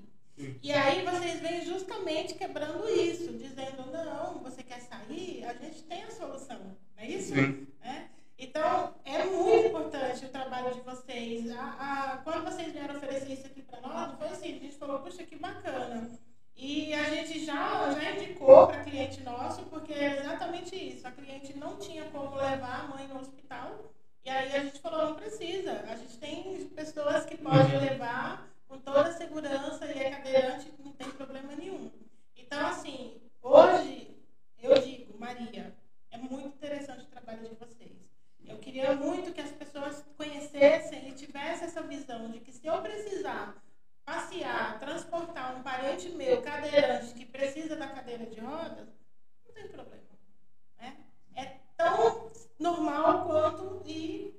E 0.62 0.72
aí 0.72 1.04
vocês 1.04 1.40
vêm 1.40 1.66
justamente 1.66 2.36
quebrando 2.36 2.88
isso, 2.88 3.34
dizendo, 3.34 3.92
não, 3.92 4.40
você 4.44 4.62
quer 4.62 4.80
sair, 4.82 5.44
a 5.44 5.54
gente 5.54 5.82
tem 5.84 6.04
a 6.04 6.12
solução, 6.12 6.60
não 6.60 6.78
é 7.04 7.08
isso? 7.08 7.34
Sim. 7.34 7.68
É? 7.82 8.04
Então, 8.40 8.94
é 9.04 9.24
muito 9.26 9.68
importante 9.68 10.26
o 10.26 10.30
trabalho 10.30 10.72
de 10.74 10.82
vocês. 10.82 11.50
A, 11.52 11.64
a, 11.64 12.18
quando 12.18 12.44
vocês 12.44 12.72
vieram 12.72 12.96
oferecer 12.96 13.34
isso 13.34 13.48
aqui 13.48 13.64
para 13.64 13.82
nós, 13.82 14.16
foi 14.18 14.28
assim, 14.28 14.58
a 14.58 14.60
gente 14.60 14.78
falou, 14.78 15.00
puxa, 15.00 15.24
que 15.24 15.36
bacana. 15.36 16.08
E 16.56 16.94
a 16.94 17.04
gente 17.04 17.44
já, 17.44 17.92
já 17.92 18.12
indicou 18.12 18.68
para 18.68 18.84
cliente 18.84 19.24
nosso, 19.24 19.64
porque 19.64 19.94
é 19.94 20.20
exatamente 20.20 20.76
isso. 20.76 21.08
A 21.08 21.12
cliente 21.12 21.58
não 21.58 21.78
tinha 21.78 22.06
como 22.06 22.36
levar 22.36 22.82
a 22.82 22.88
mãe 22.88 23.08
no 23.08 23.20
hospital. 23.20 23.92
E 24.24 24.30
aí 24.30 24.56
a 24.56 24.64
gente 24.64 24.80
falou, 24.80 25.10
não 25.10 25.16
precisa. 25.16 25.84
A 25.88 25.96
gente 25.96 26.18
tem 26.18 26.68
pessoas 26.70 27.26
que 27.26 27.38
podem 27.38 27.80
levar 27.80 28.48
com 28.68 28.78
toda 28.80 29.02
a 29.08 29.14
segurança 29.14 29.86
e 29.86 30.00
é 30.00 30.12
cadeirante, 30.12 30.72
não 30.84 30.92
tem 30.92 31.10
problema 31.12 31.56
nenhum. 31.56 31.92
Então, 32.36 32.68
assim, 32.68 33.20
hoje, 33.42 34.16
eu 34.62 34.80
digo, 34.80 35.18
Maria, 35.20 35.76
é 36.12 36.18
muito 36.18 36.48
interessante 36.48 37.04
o 37.04 37.08
trabalho 37.08 37.48
de 37.48 37.56
vocês. 37.56 38.17
Eu 38.48 38.58
queria 38.58 38.96
muito 38.96 39.34
que 39.34 39.42
as 39.42 39.52
pessoas 39.52 40.04
conhecessem 40.16 41.10
e 41.10 41.12
tivessem 41.12 41.68
essa 41.68 41.82
visão 41.84 42.30
de 42.32 42.40
que 42.40 42.52
se 42.52 42.66
eu 42.66 42.82
precisar 42.82 43.56
passear, 44.06 44.80
transportar 44.80 45.58
um 45.58 45.62
parente 45.62 46.10
meu 46.10 46.42
cadeirante 46.42 47.14
que 47.14 47.26
precisa 47.26 47.76
da 47.76 47.88
cadeira 47.88 48.26
de 48.26 48.40
rodas, 48.40 48.88
não 49.46 49.54
tem 49.54 49.68
problema. 49.68 50.04
Né? 50.80 50.96
É 51.36 51.58
tão 51.76 52.32
normal 52.58 53.26
quanto 53.26 53.82
ir 53.86 54.34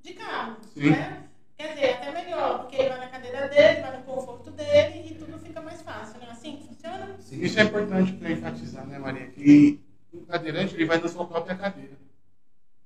de 0.00 0.14
carro. 0.14 0.58
Sim. 0.72 0.90
Né? 0.90 1.28
Quer 1.58 1.74
dizer, 1.74 1.94
até 1.94 2.12
melhor, 2.12 2.60
porque 2.60 2.76
ele 2.76 2.88
vai 2.88 2.98
na 3.00 3.08
cadeira 3.08 3.48
dele, 3.48 3.82
vai 3.82 3.98
no 3.98 4.04
conforto 4.04 4.50
dele 4.52 5.08
e 5.10 5.14
tudo 5.16 5.38
fica 5.40 5.60
mais 5.60 5.82
fácil, 5.82 6.20
não 6.20 6.28
é 6.28 6.30
assim 6.30 6.56
que 6.56 6.68
funciona? 6.68 7.18
Isso 7.30 7.58
é 7.58 7.64
importante 7.64 8.12
para 8.12 8.30
enfatizar, 8.30 8.86
né, 8.86 8.98
Maria? 8.98 9.26
Que 9.26 9.80
o 10.12 10.24
cadeirante 10.24 10.74
ele 10.74 10.86
vai 10.86 10.98
na 10.98 11.08
sua 11.08 11.26
própria 11.26 11.56
cadeira. 11.56 11.98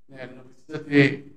Né? 0.08 0.24
Ele 0.24 0.34
não 0.34 0.53
precisa 0.66 0.78
ter 0.84 1.36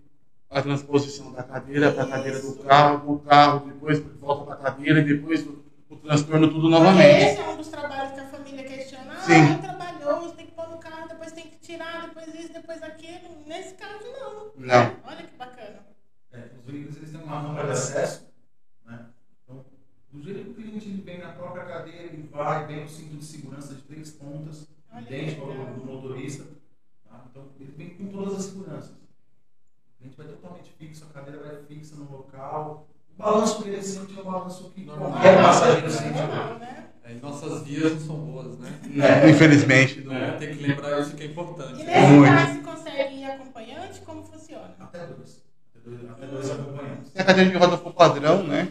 a 0.50 0.62
transposição 0.62 1.32
da 1.34 1.44
cadeira 1.44 1.92
para 1.92 2.04
a 2.04 2.08
cadeira 2.08 2.42
do 2.42 2.56
carro, 2.64 3.16
do 3.16 3.20
carro, 3.20 3.68
depois 3.68 4.00
volta 4.00 4.46
para 4.46 4.54
a 4.54 4.72
cadeira 4.72 5.00
e 5.02 5.04
depois 5.04 5.46
o, 5.46 5.64
o 5.90 5.96
transtorno 5.98 6.48
tudo 6.48 6.70
Porque 6.70 6.84
novamente. 6.84 7.24
esse 7.26 7.42
é 7.42 7.50
um 7.50 7.58
dos 7.58 7.68
trabalhos 7.68 8.14
que 8.14 8.20
a 8.22 8.28
família 8.28 8.64
questiona. 8.64 9.14
Ah, 9.14 9.22
Sim. 9.22 9.54
é 9.54 9.58
trabalhoso, 9.58 10.34
tem 10.36 10.46
que 10.46 10.54
pôr 10.54 10.70
no 10.70 10.78
carro, 10.78 11.10
depois 11.10 11.32
tem 11.34 11.48
que 11.48 11.58
tirar, 11.58 12.08
depois 12.08 12.34
isso, 12.34 12.54
depois 12.54 12.82
aquilo. 12.82 13.44
Nesse 13.46 13.74
caso, 13.74 14.06
não. 14.20 14.52
Não. 14.56 14.96
Olha 15.04 15.24
que 15.24 15.36
bacana. 15.38 15.86
É, 16.32 16.44
os 16.58 16.72
veículos 16.72 16.98
eles 16.98 17.12
têm 17.12 17.22
uma 17.22 17.40
rampa 17.40 17.66
de 17.66 17.72
acesso, 17.72 18.28
né? 18.86 19.08
Então, 19.44 19.66
do 20.14 20.24
jeito 20.24 20.46
que 20.46 20.50
o 20.52 20.54
cliente 20.54 20.88
ele 20.88 21.02
vem 21.02 21.20
na 21.20 21.30
própria 21.30 21.66
cadeira, 21.66 22.04
ele 22.04 22.30
vai, 22.32 22.66
vem 22.66 22.86
o 22.86 22.88
cinto 22.88 23.18
de 23.18 23.26
segurança 23.26 23.76
de 23.76 23.82
três 23.82 24.12
pontas, 24.12 24.68
idêntico 24.98 25.44
ao 25.44 25.52
do 25.52 25.86
motorista. 25.86 26.46
Tá? 27.10 27.26
Então, 27.30 27.50
ele 27.60 27.74
vem 27.76 27.90
com 27.90 28.08
todas 28.08 28.36
as 28.40 28.46
seguranças. 28.46 29.07
O 30.08 30.16
cliente 30.16 30.18
vai 30.18 30.28
totalmente 30.28 30.72
fixo, 30.78 31.06
a 31.10 31.14
cadeira 31.14 31.40
vai 31.44 31.58
fixa 31.68 31.96
no 31.96 32.10
local. 32.10 32.88
O 33.18 33.22
balanço 33.24 33.64
que 33.64 33.70
ele 33.70 33.84
sente 33.84 34.18
é 34.18 34.22
o 34.22 34.26
balanço 34.26 34.72
que 34.74 34.86
qualquer 34.86 35.42
passageiro 35.42 35.90
sente. 35.90 36.20
É, 37.04 37.14
e 37.14 37.20
nossas 37.22 37.64
vias 37.64 37.94
não 37.94 38.00
são 38.00 38.18
boas, 38.20 38.58
né? 38.60 38.80
É, 39.26 39.30
infelizmente. 39.30 40.02
não- 40.02 40.16
É, 40.16 40.32
tem 40.34 40.50
que 40.52 40.62
lembrar 40.62 41.00
isso 41.00 41.16
que 41.16 41.24
é 41.24 41.26
E 41.26 41.30
importante. 41.32 41.86
nesse 41.86 42.12
Muito. 42.12 42.34
caso, 42.36 42.54
se 42.54 42.60
consegue 42.62 43.16
ir 43.16 43.26
acompanhante, 43.26 44.02
como 44.02 44.24
funciona? 44.24 44.76
Até 44.80 45.06
dois. 45.08 45.42
Até 45.76 45.90
dois, 45.90 46.10
até 46.10 46.28
dois 46.28 46.50
acompanhantes. 46.52 47.12
Se 47.12 47.22
a 47.22 47.26
cadeira 47.26 47.50
de 47.50 47.58
roda 47.58 47.78
for 47.78 47.94
padrão, 47.94 48.44
né? 48.44 48.70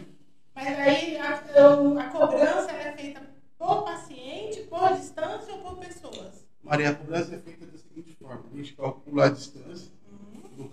Mas 0.55 0.67
aí 0.79 1.17
a, 1.17 1.29
a- 1.33 2.01
a 2.01 2.09
cobrança 2.09 2.71
é 2.71 2.91
feita 2.97 3.21
por 3.57 3.83
paciente, 3.83 4.61
por 4.69 4.93
distância 4.95 5.53
ou 5.53 5.59
por 5.59 5.77
pessoas? 5.77 6.45
Maria, 6.63 6.89
a 6.89 6.95
cobrança 6.95 7.35
é 7.35 7.39
feita 7.39 7.65
da 7.65 7.77
seguinte 7.77 8.15
forma: 8.19 8.43
a 8.51 8.55
gente 8.57 8.73
calcula 8.73 9.25
a 9.25 9.29
distância 9.29 9.66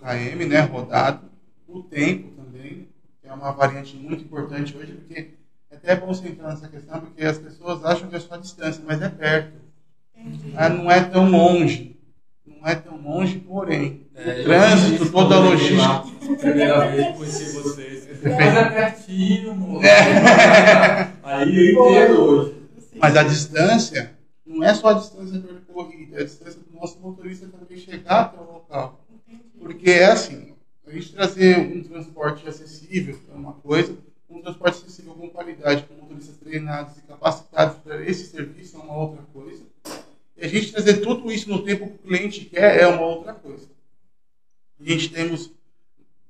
KM, 0.05 0.45
né, 0.47 0.61
rodado, 0.61 1.31
o 1.67 1.83
tempo 1.83 2.29
também, 2.37 2.89
que 3.23 3.27
é 3.27 3.33
uma 3.33 3.53
variante 3.53 3.97
muito 3.97 4.23
importante 4.23 4.77
hoje, 4.77 4.93
porque 4.93 5.31
é 5.71 5.77
até 5.77 5.97
bom 5.97 6.09
você 6.09 6.29
entrar 6.29 6.51
nessa 6.51 6.69
questão, 6.69 7.01
porque 7.01 7.25
as 7.25 7.39
pessoas 7.39 7.83
acham 7.83 8.09
que 8.09 8.17
é 8.17 8.21
só 8.21 8.35
a 8.35 8.39
distância, 8.39 8.83
mas 8.87 9.01
é 9.01 9.09
perto. 9.09 9.55
Entendi. 10.15 10.53
Ah, 10.55 10.69
não 10.69 10.91
é 10.91 11.03
tão 11.03 11.31
longe. 11.31 11.97
Não 12.47 12.69
é 12.69 12.75
tão 12.75 13.01
longe, 13.01 13.39
porém, 13.39 14.07
É, 14.15 14.41
o 14.41 14.45
trânsito, 14.45 15.11
toda 15.11 15.37
a 15.37 15.39
logística. 15.39 16.05
Primeira 16.39 16.87
vez 16.91 17.07
que 17.07 17.13
conheci 17.15 17.53
vocês. 17.55 18.09
Mas 18.23 18.57
é 18.57 18.71
pertinho, 18.71 19.55
moço. 19.55 19.81
Aí 21.25 21.75
eu 21.75 21.89
entendo 21.89 22.21
hoje. 22.23 22.55
Mas 22.97 23.17
a 23.17 23.23
distância 23.23 24.13
não 24.47 24.63
é 24.63 24.75
só 24.75 24.89
a 24.89 24.95
distância 24.95 25.41
percorrida, 25.41 26.19
é 26.19 26.21
a 26.21 26.25
distância 26.25 26.61
do 26.61 26.79
nosso 26.79 27.01
motorista 27.01 27.49
também 27.49 27.77
chegar 27.79 28.21
até 28.21 28.39
o 28.39 28.53
local. 28.53 29.04
Porque 29.65 29.91
é 29.91 30.05
assim, 30.05 30.55
a 30.87 30.91
gente 30.91 31.15
trazer 31.15 31.59
um 31.59 31.83
transporte 31.83 32.47
acessível 32.47 33.19
é 33.33 33.35
uma 33.35 33.55
coisa, 33.55 33.97
um 34.29 34.43
transporte 34.43 34.83
acessível 34.83 35.15
com 35.15 35.31
qualidade, 35.31 35.85
com 35.85 35.95
motoristas 35.95 36.37
treinados 36.37 36.99
e 36.99 37.01
capacitados 37.01 37.79
para 37.79 38.05
esse 38.05 38.27
serviço 38.27 38.77
é 38.77 38.81
uma 38.81 38.95
outra 38.95 39.23
coisa. 39.33 39.65
E 40.37 40.45
a 40.45 40.49
gente 40.49 40.71
trazer 40.71 40.99
tudo 40.99 41.33
isso 41.33 41.49
no 41.49 41.65
tempo 41.65 41.87
que 41.87 41.95
o 41.95 41.99
cliente 41.99 42.45
quer 42.45 42.79
é 42.79 42.87
uma 42.87 43.07
outra 43.07 43.33
coisa. 43.33 43.67
A 44.79 44.85
gente 44.85 45.09
temos 45.09 45.51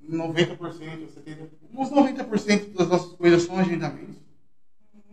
90%, 0.09 0.57
70%, 0.57 1.49
uns 1.73 1.89
90% 1.89 2.71
das 2.71 2.87
nossas 2.87 3.11
coisas 3.17 3.43
são 3.43 3.59
agendamentos. 3.59 4.15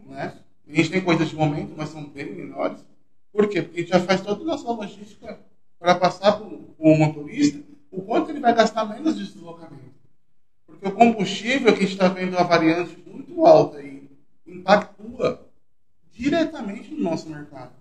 Né? 0.07 0.38
A 0.69 0.73
gente 0.73 0.91
tem 0.93 1.00
coisas 1.00 1.29
de 1.29 1.35
momento, 1.35 1.75
mas 1.76 1.88
são 1.88 2.05
bem 2.05 2.33
menores. 2.33 2.85
Por 3.33 3.49
quê? 3.49 3.62
Porque 3.62 3.81
a 3.81 3.83
gente 3.83 3.91
já 3.91 3.99
faz 3.99 4.21
toda 4.21 4.43
a 4.43 4.47
nossa 4.47 4.71
logística 4.71 5.41
para 5.76 5.97
passar 5.97 6.35
para 6.35 6.47
o 6.47 6.97
motorista 6.97 7.72
o 7.92 8.02
quanto 8.02 8.30
ele 8.30 8.40
vai 8.40 8.54
gastar 8.54 8.87
menos 8.87 9.16
de 9.16 9.26
deslocamento. 9.26 9.92
Porque 10.66 10.88
o 10.88 10.92
combustível 10.92 11.72
que 11.72 11.80
a 11.80 11.82
gente 11.82 11.92
está 11.92 12.08
vendo 12.08 12.37
a 12.38 12.42
variante 12.42 12.96
muito 13.06 13.44
alta 13.46 13.78
aí 13.78 14.08
impactua 14.46 15.46
diretamente 16.11 16.92
no 16.94 17.02
nosso 17.02 17.28
mercado. 17.28 17.72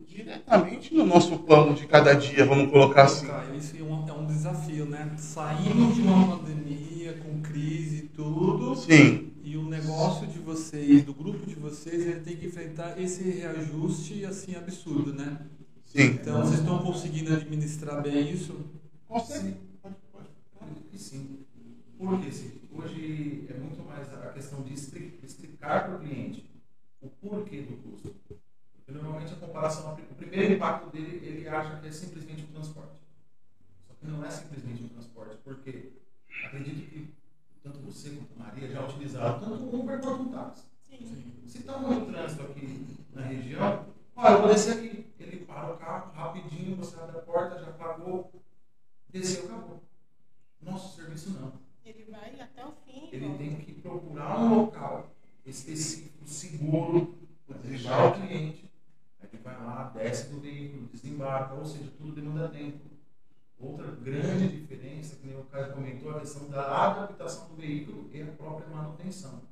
Diretamente 0.00 0.94
no 0.94 1.04
nosso 1.04 1.38
plano 1.38 1.74
de 1.74 1.86
cada 1.86 2.14
dia, 2.14 2.44
vamos 2.44 2.70
colocar 2.70 3.04
assim. 3.04 3.26
Cara, 3.26 3.54
isso 3.54 3.76
é 3.76 3.82
um, 3.82 4.08
é 4.08 4.12
um 4.12 4.26
desafio, 4.26 4.86
né? 4.86 5.12
Saindo 5.16 5.92
de 5.94 6.00
uma 6.00 6.38
pandemia, 6.38 7.14
com 7.14 7.40
crise 7.40 7.96
e 7.96 8.08
tudo, 8.08 8.74
Sim, 8.76 9.32
e 9.42 9.56
o 9.56 9.68
negócio 9.68 10.26
de 10.26 10.38
vocês, 10.38 11.04
do 11.04 11.14
grupo 11.14 11.46
de 11.46 11.54
vocês, 11.54 12.06
ele 12.06 12.20
tem 12.20 12.36
que 12.36 12.46
enfrentar 12.46 13.00
esse 13.00 13.22
reajuste 13.22 14.24
assim 14.24 14.54
absurdo, 14.56 15.12
né? 15.12 15.38
Sim. 15.84 16.06
Então, 16.06 16.40
vocês 16.40 16.60
estão 16.60 16.78
conseguindo 16.78 17.32
administrar 17.32 18.02
bem 18.02 18.30
isso? 18.30 18.54
Consegue. 19.14 19.54
Acredito 20.60 20.90
que 20.90 20.98
sim. 20.98 21.46
Porque 21.96 22.32
sim, 22.32 22.60
hoje 22.72 23.46
é 23.48 23.54
muito 23.54 23.80
mais 23.84 24.12
a 24.12 24.32
questão 24.32 24.60
de 24.62 24.74
expli- 24.74 25.20
explicar 25.22 25.84
para 25.84 25.94
o 25.94 26.00
cliente 26.00 26.50
o 27.00 27.08
porquê 27.08 27.62
do 27.62 27.76
custo. 27.76 28.12
Porque 28.74 28.90
normalmente 28.90 29.32
a 29.32 29.36
comparação, 29.36 29.94
o 29.94 30.14
primeiro 30.16 30.54
impacto 30.54 30.90
dele, 30.90 31.24
ele 31.24 31.48
acha 31.48 31.78
que 31.78 31.86
é 31.86 31.92
simplesmente 31.92 32.42
um 32.42 32.46
transporte. 32.54 32.98
Só 33.86 33.94
que 33.94 34.06
não 34.08 34.24
é 34.24 34.30
simplesmente 34.32 34.82
um 34.82 34.88
transporte, 34.88 35.36
porque 35.44 35.92
acredito 36.42 36.90
que 36.90 37.14
tanto 37.62 37.78
você 37.78 38.10
quanto 38.10 38.34
a 38.34 38.44
Maria 38.46 38.68
já 38.68 38.84
utilizaram 38.84 39.38
tanto 39.38 39.62
o 39.62 39.80
Uber 39.80 40.00
quanto 40.00 40.22
o 40.24 40.32
táxi. 40.32 40.64
Sim. 40.82 41.32
Se 41.46 41.58
está 41.58 41.78
muito 41.78 42.10
trânsito 42.12 42.42
aqui 42.42 42.84
na 43.12 43.22
região, 43.22 43.86
olha, 44.16 44.34
eu 44.34 44.40
vou 44.40 44.48
descer 44.52 44.76
aqui. 44.76 45.06
Ele 45.20 45.44
para 45.46 45.72
o 45.72 45.78
carro 45.78 46.12
rapidinho, 46.12 46.74
você 46.76 46.96
abre 46.98 47.18
a 47.18 47.22
porta, 47.22 47.60
já 47.64 47.70
pagou, 47.72 48.32
desceu, 49.20 49.44
acabou. 49.46 49.80
Nosso 50.60 50.96
serviço 50.96 51.30
não. 51.30 51.52
Ele 51.84 52.04
vai 52.10 52.40
até 52.40 52.66
o 52.66 52.72
fim. 52.84 53.08
Ele 53.12 53.26
volta. 53.26 53.38
tem 53.38 53.56
que 53.56 53.72
procurar 53.74 54.40
um 54.40 54.54
local 54.56 55.10
específico, 55.44 56.26
seguro, 56.26 57.18
para 57.46 57.58
deixar 57.58 58.06
o 58.06 58.14
cliente. 58.14 58.70
Aí 59.20 59.28
ele 59.32 59.42
vai 59.42 59.56
lá, 59.62 59.92
desce 59.94 60.30
do 60.30 60.40
veículo, 60.40 60.88
desembarca, 60.88 61.54
ou 61.54 61.64
seja, 61.64 61.90
tudo 61.96 62.12
demanda 62.12 62.48
tempo. 62.48 62.78
Outra 63.58 63.90
grande 63.92 64.48
diferença, 64.48 65.16
que 65.16 65.26
nem 65.26 65.38
o 65.38 65.44
Caio 65.44 65.72
comentou, 65.72 66.10
a 66.10 66.20
questão 66.20 66.48
da 66.48 66.90
adaptação 66.90 67.48
do 67.48 67.56
veículo 67.56 68.10
e 68.12 68.22
a 68.22 68.26
própria 68.26 68.68
manutenção. 68.68 69.42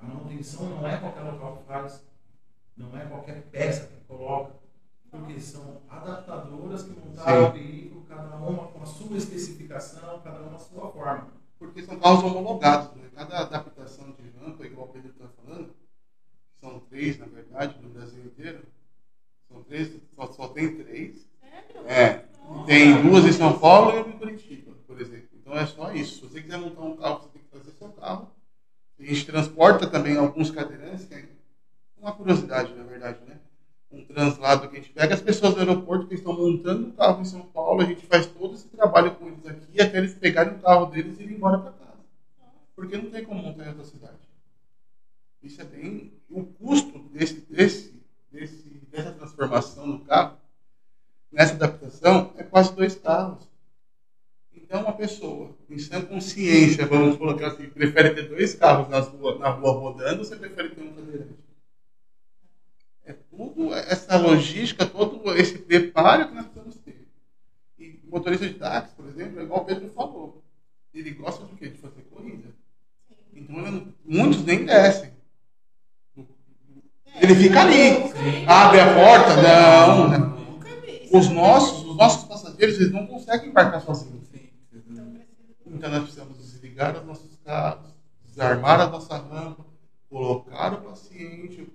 A 0.00 0.06
manutenção 0.06 0.68
não 0.68 0.86
é 0.86 0.96
qualquer 0.98 1.22
local 1.22 1.56
que 1.56 1.64
faz, 1.64 2.04
não 2.76 2.96
é 2.96 3.06
qualquer 3.06 3.42
peça 3.44 3.86
que 3.86 3.96
coloca, 4.06 4.57
porque 5.10 5.40
são 5.40 5.82
adaptadoras 5.88 6.82
que 6.82 6.90
montaram 6.90 7.44
Sim. 7.44 7.48
o 7.48 7.52
veículo, 7.52 8.04
cada 8.04 8.36
uma 8.36 8.68
com 8.68 8.82
a 8.82 8.86
sua 8.86 9.16
especificação, 9.16 10.20
cada 10.22 10.40
uma 10.40 10.56
a 10.56 10.58
sua 10.58 10.90
forma. 10.90 11.28
Porque 11.58 11.82
são 11.82 11.98
carros 11.98 12.22
homologados, 12.22 12.94
né? 12.96 13.08
Cada 13.14 13.38
adaptação 13.38 14.12
de 14.12 14.28
rampa, 14.38 14.64
igual 14.64 14.86
o 14.86 14.92
Pedro 14.92 15.10
está 15.10 15.26
falando, 15.28 15.74
são 16.60 16.80
três, 16.80 17.18
na 17.18 17.26
verdade, 17.26 17.78
no 17.82 17.88
Brasil 17.88 18.24
inteiro. 18.24 18.62
São 19.48 19.62
três, 19.64 19.90
só, 20.14 20.26
só 20.32 20.48
tem 20.48 20.76
três. 20.76 21.26
Sério? 21.40 21.88
É. 21.88 22.24
Nossa. 22.48 22.66
Tem 22.66 23.02
duas 23.02 23.24
em 23.24 23.32
São 23.32 23.58
Paulo 23.58 23.96
e 23.96 24.02
uma 24.02 24.08
em 24.08 24.18
Curitiba, 24.18 24.72
por 24.86 25.00
exemplo. 25.00 25.28
Então 25.34 25.54
é 25.54 25.66
só 25.66 25.92
isso. 25.92 26.16
Se 26.16 26.32
você 26.32 26.42
quiser 26.42 26.58
montar 26.58 26.82
um 26.82 26.96
carro, 26.96 27.20
você 27.20 27.28
tem 27.30 27.42
que 27.42 27.48
trazer 27.48 27.72
seu 27.72 27.88
carro. 27.90 28.30
A 28.98 29.02
gente 29.02 29.26
transporta 29.26 29.86
também 29.86 30.16
alguns 30.16 30.50
cadeirantes, 30.50 31.06
que 31.06 31.14
é 31.14 31.28
uma 31.96 32.12
curiosidade, 32.12 32.74
na 32.74 32.84
verdade, 32.84 33.18
né? 33.26 33.27
Translado 34.08 34.68
que 34.68 34.76
a 34.76 34.80
gente 34.80 34.92
pega 34.92 35.14
as 35.14 35.20
pessoas 35.20 35.54
do 35.54 35.60
aeroporto 35.60 36.06
que 36.06 36.14
estão 36.14 36.32
montando 36.32 36.88
um 36.88 36.92
carro 36.92 37.20
em 37.20 37.24
São 37.24 37.42
Paulo, 37.42 37.82
a 37.82 37.84
gente 37.84 38.06
faz 38.06 38.26
todo 38.26 38.54
esse 38.54 38.68
trabalho 38.68 39.14
com 39.14 39.26
eles 39.26 39.46
aqui 39.46 39.80
até 39.80 39.98
eles 39.98 40.14
pegarem 40.14 40.54
o 40.54 40.58
carro 40.58 40.86
deles 40.86 41.18
e 41.18 41.22
irem 41.22 41.36
embora 41.36 41.58
para 41.58 41.72
casa. 41.72 41.98
Porque 42.74 42.96
não 42.96 43.10
tem 43.10 43.24
como 43.24 43.42
montar 43.42 43.66
em 43.66 43.68
outra 43.68 43.84
cidade. 43.84 44.18
Isso 45.42 45.60
é 45.60 45.64
bem. 45.64 46.12
O 46.30 46.44
custo 46.44 46.98
desse, 47.10 47.40
desse, 47.48 47.94
desse, 48.32 48.68
dessa 48.90 49.12
transformação 49.12 49.90
do 49.90 49.98
carro, 50.00 50.36
nessa 51.30 51.54
adaptação, 51.54 52.32
é 52.36 52.42
quase 52.42 52.74
dois 52.74 52.94
carros. 52.96 53.46
Então, 54.54 54.82
uma 54.82 54.92
pessoa 54.92 55.56
em 55.70 55.78
sã 55.78 56.02
consciência, 56.02 56.86
vamos 56.86 57.16
colocar 57.16 57.48
assim, 57.48 57.68
prefere 57.70 58.14
ter 58.14 58.28
dois 58.28 58.54
carros 58.54 58.88
nas 58.88 59.08
rua, 59.08 59.38
na 59.38 59.48
rua 59.48 59.72
rodando 59.72 60.18
ou 60.18 60.24
você 60.24 60.36
prefere 60.36 60.70
ter 60.70 60.82
um 60.82 60.92
cadeirante? 60.92 61.47
É 63.08 63.14
tudo 63.30 63.72
essa 63.72 64.18
logística, 64.18 64.84
todo 64.84 65.34
esse 65.34 65.56
preparo 65.56 66.28
que 66.28 66.34
nós 66.34 66.44
precisamos 66.44 66.76
ter. 66.76 67.08
E 67.78 67.98
o 68.06 68.10
motorista 68.10 68.46
de 68.46 68.52
táxi, 68.52 68.94
por 68.94 69.08
exemplo, 69.08 69.40
é 69.40 69.44
igual 69.44 69.62
o 69.62 69.64
Pedro 69.64 69.88
falou. 69.88 70.44
Ele 70.92 71.12
gosta 71.12 71.46
de 71.46 71.54
quê? 71.54 71.68
De 71.70 71.78
fazer 71.78 72.02
corrida. 72.02 72.48
Então, 73.32 73.66
ele 73.66 73.94
muitos 74.04 74.44
nem 74.44 74.66
descem. 74.66 75.10
Ele 77.18 77.34
fica 77.34 77.62
ali. 77.62 78.12
Abre 78.46 78.80
a 78.80 78.94
porta, 78.94 79.42
não. 79.42 80.38
Os 81.10 81.30
nossos, 81.30 81.88
os 81.88 81.96
nossos 81.96 82.24
passageiros, 82.24 82.74
eles 82.76 82.92
não 82.92 83.06
conseguem 83.06 83.48
embarcar 83.48 83.80
sozinhos. 83.80 84.28
Então. 84.86 85.14
Então 85.66 85.90
nós 85.90 86.02
precisamos 86.02 86.36
desligar 86.36 86.94
os 86.94 87.06
nossos 87.06 87.38
carros, 87.42 87.90
desarmar 88.26 88.82
a 88.82 88.86
nossa 88.88 89.16
rampa, 89.16 89.64
colocar 90.10 90.74
o 90.74 90.82
paciente, 90.82 91.66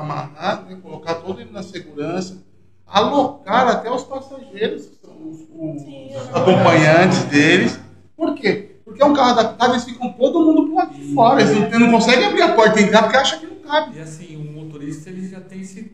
amarrar, 0.00 0.64
né, 0.64 0.76
colocar 0.82 1.14
todo 1.16 1.40
ele 1.40 1.50
na 1.52 1.62
segurança, 1.62 2.38
alocar 2.86 3.68
até 3.68 3.90
os 3.90 4.02
passageiros, 4.04 4.86
que 4.86 4.96
são 5.06 5.14
os, 5.28 5.40
os 5.40 5.82
Sim, 5.82 6.10
acompanhantes 6.32 7.24
deles. 7.24 7.78
Por 8.16 8.34
quê? 8.34 8.76
Porque 8.84 9.02
é 9.02 9.06
um 9.06 9.14
carro 9.14 9.30
adaptado, 9.30 9.72
eles 9.72 9.84
ficam 9.84 10.12
todo 10.12 10.44
mundo 10.44 10.64
pro 10.66 10.76
lado 10.76 10.94
de 10.94 11.02
fora. 11.14 11.40
Eles 11.40 11.70
não, 11.72 11.80
não 11.80 11.90
conseguem 11.92 12.26
abrir 12.26 12.42
a 12.42 12.54
porta 12.54 12.80
e 12.80 12.84
entrar 12.84 13.02
porque 13.02 13.16
acham 13.16 13.38
que 13.38 13.46
não 13.46 13.56
cabe. 13.56 13.96
E 13.96 14.00
assim, 14.00 14.36
o 14.36 14.52
motorista 14.52 15.08
ele 15.10 15.28
já 15.28 15.40
tem 15.40 15.60
esse, 15.60 15.92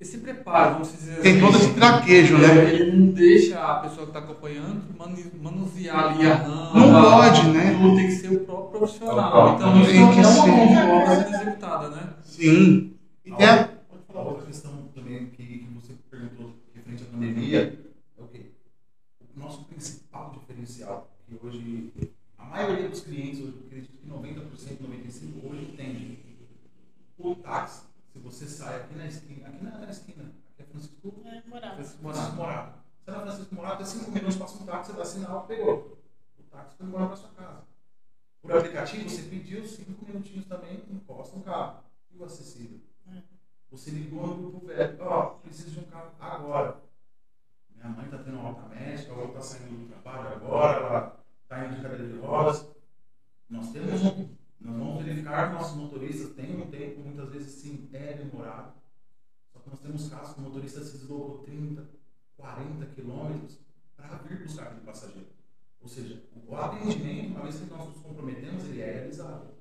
esse 0.00 0.18
preparo, 0.18 0.72
vamos 0.74 0.92
dizer 0.92 1.20
Tem 1.20 1.32
assim. 1.32 1.40
todo 1.40 1.56
esse 1.58 1.74
traquejo, 1.74 2.38
né? 2.38 2.72
Ele 2.74 2.92
não 2.96 3.06
deixa 3.12 3.58
a 3.60 3.74
pessoa 3.80 4.06
que 4.06 4.16
está 4.16 4.18
acompanhando 4.20 4.82
manu- 4.98 5.30
manusear 5.42 6.12
ali 6.14 6.26
a 6.26 6.34
rampa. 6.34 6.78
Não 6.78 7.02
pode, 7.02 7.48
né? 7.50 7.76
Tudo 7.78 7.96
tem 7.96 8.06
que 8.06 8.12
ser 8.12 8.28
o 8.32 8.40
próprio 8.40 8.78
profissional. 8.80 9.54
Então 9.56 9.80
isso 9.82 9.90
Tem 9.90 10.12
que 10.12 10.20
é 10.20 10.26
uma 10.26 10.42
ser. 10.42 10.50
mão 10.50 10.66
de 10.66 10.76
obra 10.78 11.16
sendo 11.16 11.34
executada, 11.34 11.88
né? 11.90 12.02
Sim. 12.22 12.94
E 13.30 13.36
tem 13.36 13.46
a- 13.46 13.80
A 14.12 14.22
outra 14.22 14.46
questão 14.46 14.88
também 14.88 15.30
que, 15.30 15.46
que 15.60 15.64
você 15.72 15.94
perguntou 16.10 16.52
referente 16.74 17.04
à 17.04 17.06
pandemia 17.06 17.92
é 18.18 18.22
o 18.22 18.26
quê? 18.26 18.50
O 19.34 19.38
nosso 19.38 19.64
principal 19.66 20.30
diferencial, 20.32 21.08
que 21.26 21.38
hoje 21.40 21.92
a 22.36 22.44
maioria 22.44 22.88
dos 22.88 23.00
clientes, 23.02 23.38
hoje, 23.40 23.52
eu 23.56 23.66
acredito 23.66 23.96
que 23.98 24.06
90%, 24.08 24.82
95% 24.82 25.44
hoje 25.48 25.64
entende. 25.72 26.18
O 27.18 27.34
táxi, 27.36 27.84
se 28.12 28.18
você 28.18 28.46
sai 28.46 28.80
aqui 28.80 28.94
na 28.96 29.06
esquina, 29.06 29.46
aqui 29.48 29.62
na, 29.64 29.78
na 29.78 29.90
esquina, 29.90 30.24
aqui 30.24 30.62
é 30.62 30.64
Francisco 30.64 31.22
É, 31.24 31.42
moral. 31.48 31.74
Francisco 31.76 31.98
Francisco 32.02 32.02
Morato. 32.02 32.36
Morato. 32.36 32.80
Você 33.04 33.10
na 33.12 33.20
Francisco 33.20 33.54
Morato, 33.54 33.82
é 33.82 33.86
5 33.86 34.10
minutos, 34.10 34.36
passa 34.36 34.62
um 34.62 34.66
táxi, 34.66 34.90
você 34.92 34.98
dá 34.98 35.04
sinal, 35.04 35.46
pegou. 35.46 35.98
O 36.38 36.42
táxi 36.50 36.76
foi 36.76 36.86
embora 36.86 37.06
para 37.06 37.16
sua 37.16 37.28
casa. 37.30 37.62
Por 38.42 38.52
aplicativo, 38.56 39.08
você 39.08 39.22
pediu 39.22 39.64
5 39.66 40.04
minutinhos 40.04 40.46
também, 40.46 40.82
encosta 40.90 41.36
um 41.36 41.42
carro. 41.42 41.84
E 42.12 42.16
o 42.18 42.24
acessível? 42.24 42.80
Você 43.70 43.90
ligou 43.92 44.36
grupo 44.36 44.66
velho, 44.66 44.96
ó, 45.00 45.26
preciso 45.38 45.70
de 45.70 45.78
um 45.80 45.84
carro 45.84 46.12
agora. 46.18 46.82
Minha 47.72 47.88
mãe 47.88 48.04
está 48.04 48.18
tendo 48.18 48.38
alta 48.38 48.68
médica, 48.68 49.12
ou 49.14 49.28
está 49.28 49.40
saindo 49.40 49.86
do 49.86 49.88
trabalho 49.88 50.28
agora, 50.34 50.78
ela 50.78 51.24
está 51.42 51.64
indo 51.64 51.76
de 51.76 51.82
cadeira 51.82 52.08
de 52.08 52.18
rodas. 52.18 52.68
Nós 53.48 53.70
temos 53.72 54.02
um, 54.02 54.28
nós 54.60 54.76
vamos 54.76 55.04
verificar 55.04 55.48
que 55.48 55.54
nossos 55.54 55.76
motoristas 55.76 56.34
têm 56.34 56.60
um 56.60 56.70
tempo, 56.70 57.00
muitas 57.00 57.30
vezes 57.30 57.52
sim, 57.52 57.88
é 57.92 58.12
demorado. 58.14 58.74
Só 59.52 59.60
que 59.60 59.70
nós 59.70 59.80
temos 59.80 60.08
casos 60.08 60.34
que 60.34 60.40
o 60.40 60.42
motorista 60.42 60.82
se 60.82 60.98
deslocou 60.98 61.38
30, 61.44 61.88
40 62.36 62.86
quilômetros 62.86 63.58
para 63.96 64.16
vir 64.16 64.42
buscar 64.42 64.64
aquele 64.64 64.80
passageiro. 64.80 65.28
Ou 65.80 65.88
seja, 65.88 66.22
o 66.46 66.56
atendimento, 66.56 67.30
uma 67.30 67.42
vez 67.42 67.56
que 67.56 67.70
nós 67.70 67.88
nos 67.88 67.98
comprometemos, 67.98 68.64
ele 68.64 68.82
é 68.82 68.92
realizado. 68.92 69.60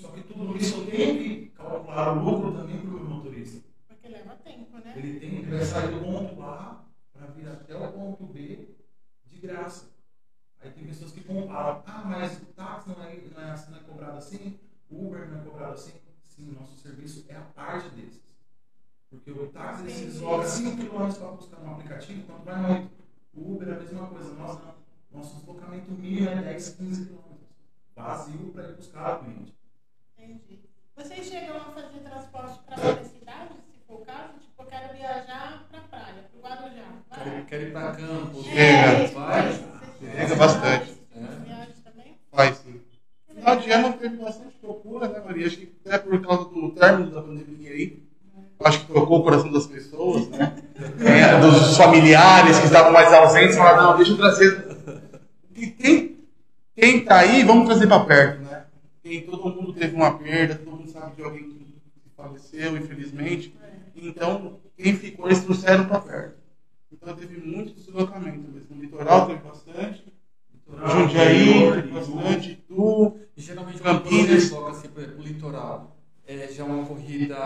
Só 0.00 0.08
que 0.08 0.22
tudo 0.22 0.56
isso 0.56 0.80
eu 0.80 0.86
tenho 0.86 1.18
que 1.18 1.46
calcular 1.50 2.16
o 2.16 2.24
lucro 2.24 2.52
também 2.52 2.78
para 2.78 2.88
o 2.88 2.92
meu 2.92 3.04
motorista. 3.04 3.62
Porque 3.88 4.08
leva 4.08 4.36
tempo, 4.36 4.78
né? 4.78 4.94
Ele 4.96 5.20
tem 5.20 5.36
ele 5.36 5.50
vai 5.50 5.64
sair 5.64 5.94
do 5.94 6.00
ponto 6.00 6.42
A 6.42 6.86
para 7.12 7.26
vir 7.28 7.48
até 7.48 7.76
o 7.76 7.92
ponto 7.92 8.26
B 8.26 8.74
de 9.26 9.38
graça. 9.38 9.92
Aí 10.60 10.70
tem 10.70 10.86
pessoas 10.86 11.12
que 11.12 11.22
comparam, 11.22 11.82
ah, 11.86 12.04
mas 12.06 12.40
o 12.40 12.46
táxi 12.46 12.88
não 12.88 13.02
é, 13.04 13.16
não 13.16 13.42
é, 13.42 13.50
assim, 13.50 13.70
não 13.70 13.78
é 13.78 13.82
cobrado 13.82 14.16
assim, 14.16 14.58
o 14.88 15.06
Uber 15.06 15.28
não 15.28 15.40
é 15.40 15.44
cobrado 15.44 15.74
assim. 15.74 15.92
Sim, 16.22 16.50
o 16.50 16.60
nosso 16.60 16.76
serviço 16.78 17.26
é 17.28 17.36
a 17.36 17.42
parte 17.42 17.90
desses. 17.90 18.22
Porque 19.10 19.30
o 19.30 19.48
táxi 19.48 19.82
ele 19.82 19.92
se 19.92 20.04
desloca 20.06 20.46
5 20.46 20.76
km 20.76 21.12
para 21.18 21.30
buscar 21.32 21.60
um 21.60 21.72
aplicativo, 21.72 22.26
quanto 22.26 22.44
vai 22.44 22.60
muito. 22.60 23.04
É 24.04 24.06
a 24.06 24.10
mesma 24.10 24.10
coisa, 24.10 24.34
nós 24.34 24.58
não. 24.58 24.74
Nosso 25.12 25.36
deslocamento 25.36 25.90
mínimo 25.92 26.28
é 26.28 26.34
10, 26.42 26.68
15 26.70 27.06
km. 27.06 27.18
Vazio 27.96 28.50
para 28.52 28.64
ir 28.64 28.74
buscar 28.74 29.14
o 29.14 29.24
cliente. 29.24 29.54
Entendi. 30.18 30.60
Vocês 30.96 31.26
chegam 31.26 31.56
a 31.56 31.60
fazer 31.72 32.00
transporte 32.00 32.58
para 32.66 32.88
outras 32.88 33.06
cidades, 33.08 33.56
se 33.72 33.78
for 33.86 34.00
o 34.00 34.04
caso? 34.04 34.34
Tipo, 34.40 34.62
eu 34.62 34.66
quero 34.66 34.92
viajar 34.94 35.66
para 35.70 35.78
a 35.78 35.82
praia, 35.82 36.30
para 36.30 36.38
o 36.38 36.42
Guarujá. 36.42 36.92
Quer, 37.12 37.24
Vai. 37.24 37.44
quer 37.46 37.60
ir 37.62 37.72
para 37.72 37.92
Campos. 37.96 38.44
Chega. 38.44 39.04
tipo 39.06 39.20
Vai. 39.20 39.52
Vocês 39.52 40.12
Chega 40.12 40.36
bastante. 40.36 41.00
viagem 41.44 41.74
também? 41.84 42.18
Faz 42.30 42.56
sim. 42.58 42.80
Final 43.28 43.56
de 43.56 43.70
ano 43.70 43.92
teve 43.98 44.16
bastante 44.16 44.58
procura, 44.58 45.08
né, 45.08 45.20
Maria? 45.20 45.46
Acho 45.46 45.56
que 45.56 45.72
até 45.86 45.98
por 45.98 46.20
causa 46.20 46.44
do 46.50 46.72
término 46.74 47.10
da 47.10 47.22
pandemia 47.22 47.70
aí. 47.70 48.03
Acho 48.64 48.80
que 48.80 48.92
tocou 48.92 49.18
o 49.18 49.22
coração 49.22 49.52
das 49.52 49.66
pessoas, 49.66 50.28
né? 50.30 50.56
É, 51.00 51.38
dos 51.38 51.76
familiares 51.76 52.58
que 52.58 52.64
estavam 52.64 52.92
mais 52.92 53.12
ausentes, 53.12 53.56
falaram, 53.56 53.90
não, 53.90 53.96
deixa 53.96 54.12
eu 54.12 54.16
trazer. 54.16 54.76
E 55.54 55.66
quem, 55.66 56.16
quem 56.74 57.04
tá 57.04 57.18
aí, 57.18 57.44
vamos 57.44 57.66
trazer 57.66 57.86
para 57.86 58.04
perto, 58.04 58.42
né? 58.42 58.64
Quem 59.02 59.20
todo 59.20 59.50
mundo 59.50 59.74
teve 59.74 59.94
uma 59.94 60.16
perda, 60.18 60.54
todo 60.54 60.76
mundo 60.78 60.90
sabe 60.90 61.14
de 61.14 61.22
alguém 61.22 61.42
que 61.44 62.10
faleceu, 62.16 62.76
infelizmente. 62.76 63.54
Então, 63.94 64.58
quem 64.76 64.96
ficou 64.96 65.26
eles 65.26 65.44
trouxeram 65.44 65.84
para 65.84 66.00
perto. 66.00 66.34
Então 66.90 67.14
teve 67.14 67.38
muito 67.46 67.74
deslocamento 67.74 68.48
mesmo. 68.50 68.74
No 68.74 68.80
litoral 68.80 69.26
teve 69.26 69.40
bastante, 69.40 70.04
Jundiaí 70.86 71.72
teve 71.72 71.88
bastante, 71.92 72.50
Itu, 72.52 73.16
E 73.36 73.42
geralmente 73.42 73.82
Campinas. 73.82 74.48
por 74.48 74.70
exemplo, 74.70 75.02
o 75.18 75.22
litoral, 75.22 75.93
é 76.26 76.48
já 76.48 76.64
uma 76.64 76.86
corrida 76.86 77.36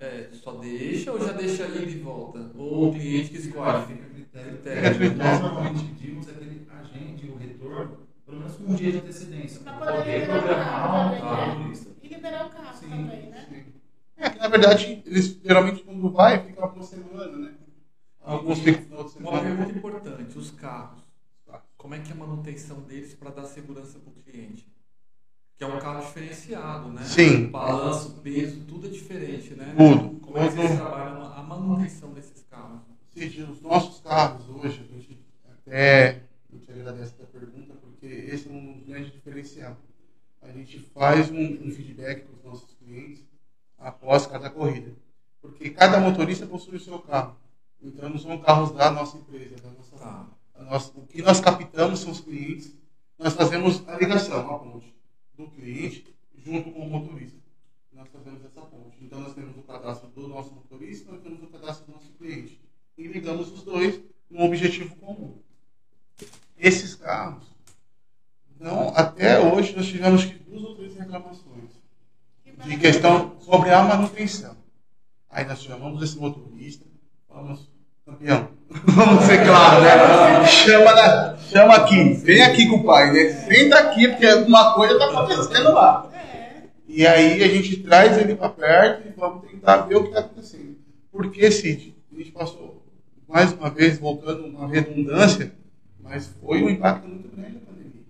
é, 0.00 0.06
é, 0.06 0.28
só 0.32 0.52
deixa 0.52 1.12
ou 1.12 1.20
já 1.20 1.32
deixa 1.32 1.66
ida 1.66 1.90
e 1.90 1.98
volta? 1.98 2.50
Ou 2.56 2.90
o 2.90 2.92
cliente 2.92 3.30
que 3.30 3.36
escolhe? 3.38 3.86
Fica 3.86 4.04
a 4.04 4.08
critério. 4.08 4.58
Critério. 4.58 5.06
O 5.08 5.10
que 5.12 5.18
nós 5.18 5.40
normalmente 5.40 5.84
pedimos 5.84 6.28
é 6.28 6.32
que 6.32 6.44
ele 6.44 6.66
agende 6.70 7.28
o 7.28 7.34
retorno 7.36 7.98
pelo 8.24 8.38
menos 8.38 8.56
com 8.56 8.64
um 8.64 8.74
dia 8.74 8.92
de 8.92 8.98
antecedência, 8.98 9.60
para 9.60 9.72
poder 9.96 10.26
programar 10.26 11.12
o 11.12 11.20
também, 11.20 11.64
turista. 11.64 11.90
E 12.02 12.08
liberar 12.08 12.46
o 12.46 12.50
carro 12.50 12.78
Sim, 12.78 12.88
também, 12.88 13.30
né? 13.30 13.46
Sim. 13.48 13.64
É 14.16 14.30
que 14.30 14.38
na 14.38 14.48
verdade, 14.48 15.02
eles 15.04 15.40
geralmente 15.44 15.82
quando 15.82 16.10
vai, 16.10 16.44
fica 16.46 16.66
uma 16.66 16.82
semana, 16.82 17.36
né? 17.36 17.54
Alguns 18.20 18.60
ficam 18.60 19.04
de 19.04 19.18
Uma 19.18 19.40
pergunta 19.40 19.72
importante, 19.78 20.38
os 20.38 20.50
carros. 20.52 21.02
Como 21.76 21.94
é 21.94 21.98
que 21.98 22.10
é 22.10 22.12
a 22.12 22.16
manutenção 22.16 22.80
deles 22.82 23.14
para 23.14 23.30
dar 23.30 23.44
segurança 23.44 23.98
para 23.98 24.10
o 24.10 24.22
cliente? 24.22 24.66
Que 25.62 25.66
é 25.70 25.72
um 25.72 25.78
carro 25.78 26.00
diferenciado, 26.04 26.88
né? 26.88 27.04
Sim. 27.04 27.44
O 27.46 27.50
balanço, 27.50 28.14
peso, 28.20 28.64
tudo 28.66 28.88
é 28.88 28.90
diferente, 28.90 29.54
né? 29.54 29.72
Tudo. 29.78 30.18
Como 30.18 30.36
é 30.36 30.48
que 30.48 30.54
vocês 30.56 30.74
trabalham 30.74 31.22
a 31.22 31.40
manutenção 31.40 32.12
desses 32.12 32.44
carros? 32.50 32.80
Cid, 33.14 33.42
os 33.44 33.62
nossos 33.62 34.00
carros 34.00 34.48
hoje, 34.48 34.84
a 34.90 34.92
gente 34.92 35.20
até 35.48 36.22
a 36.52 36.56
gente 36.56 36.68
agradece 36.72 37.14
a 37.22 37.26
pergunta, 37.26 37.74
porque 37.74 38.06
esse 38.06 38.48
é 38.48 38.50
um 38.50 38.82
grande 38.84 39.12
diferencial. 39.12 39.76
A 40.42 40.50
gente 40.50 40.80
faz 40.92 41.30
um, 41.30 41.38
um 41.40 41.70
feedback 41.70 42.24
para 42.24 42.34
os 42.38 42.44
nossos 42.44 42.74
clientes 42.74 43.24
após 43.78 44.26
cada 44.26 44.50
corrida. 44.50 44.90
Porque 45.40 45.70
cada 45.70 46.00
motorista 46.00 46.44
possui 46.44 46.74
o 46.74 46.80
seu 46.80 46.98
carro. 46.98 47.36
Então 47.80 48.08
não 48.10 48.18
são 48.18 48.36
carros 48.38 48.72
da 48.72 48.90
nossa 48.90 49.16
empresa, 49.16 49.54
da 49.62 49.70
nossa 49.70 49.96
Tá. 49.96 50.26
a 50.56 50.62
nós- 50.64 50.92
o 50.96 51.02
que 51.02 51.22
nós 51.22 51.38
captamos 51.38 52.00
são 52.00 52.10
os 52.10 52.18
clientes, 52.20 52.74
nós 53.16 53.34
fazemos 53.34 53.86
a 53.88 53.96
ligação, 53.96 54.40
a 54.52 54.58
ponte, 54.58 54.91
do 55.36 55.48
cliente 55.48 56.06
junto 56.36 56.70
com 56.70 56.80
o 56.80 56.90
motorista. 56.90 57.38
Nós 57.92 58.08
fazemos 58.08 58.44
essa 58.44 58.60
ponte. 58.62 58.96
Então 59.00 59.20
nós 59.20 59.34
temos 59.34 59.56
o 59.56 59.62
cadastro 59.62 60.08
do 60.08 60.28
nosso 60.28 60.52
motorista, 60.52 61.12
nós 61.12 61.22
temos 61.22 61.42
o 61.42 61.46
cadastro 61.46 61.86
do 61.86 61.92
nosso 61.92 62.10
cliente. 62.12 62.60
E 62.96 63.06
ligamos 63.06 63.52
os 63.52 63.62
dois 63.62 64.00
num 64.30 64.44
objetivo 64.44 64.96
comum. 64.96 65.38
Esses 66.58 66.94
carros, 66.94 67.44
não, 68.58 68.88
até 68.96 69.40
hoje 69.40 69.74
nós 69.74 69.86
tivemos 69.86 70.24
duas 70.24 70.62
ou 70.62 70.76
três 70.76 70.94
reclamações 70.96 71.70
de 72.64 72.78
questão 72.78 73.40
sobre 73.40 73.70
a 73.70 73.82
manutenção. 73.82 74.56
Aí 75.28 75.44
nós 75.44 75.62
chamamos 75.62 76.02
esse 76.02 76.18
motorista, 76.18 76.86
falamos, 77.26 77.68
campeão, 78.04 78.48
vamos 78.70 79.24
ser 79.24 79.44
claro, 79.44 79.82
né? 79.82 80.46
Chama, 80.46 80.92
na- 80.94 81.36
chama 81.38 81.74
aqui, 81.76 82.14
vem 82.14 82.42
aqui 82.42 82.68
com 82.68 82.76
o 82.76 82.84
pai, 82.84 83.12
né? 83.12 83.28
Senta 83.30 83.78
aqui, 83.78 84.08
porque 84.08 84.26
alguma 84.26 84.74
coisa 84.74 84.94
está 84.94 85.06
acontecendo 85.06 85.72
lá. 85.72 86.10
E 86.88 87.06
aí 87.06 87.42
a 87.42 87.48
gente 87.48 87.78
traz 87.82 88.18
ele 88.18 88.34
para 88.34 88.48
perto 88.50 89.08
e 89.08 89.12
vamos 89.12 89.48
tentar 89.50 89.78
ver 89.82 89.96
o 89.96 90.02
que 90.02 90.08
está 90.08 90.20
acontecendo. 90.20 90.76
Porque, 91.10 91.50
Cid, 91.50 91.94
a 92.12 92.16
gente 92.18 92.32
passou, 92.32 92.84
mais 93.28 93.52
uma 93.52 93.70
vez, 93.70 93.98
voltando 93.98 94.44
uma 94.46 94.68
redundância, 94.68 95.52
mas 96.00 96.26
foi 96.40 96.62
um 96.62 96.68
impacto 96.70 97.06
muito 97.08 97.28
grande 97.34 97.56
a 97.58 97.60
pandemia. 97.60 98.02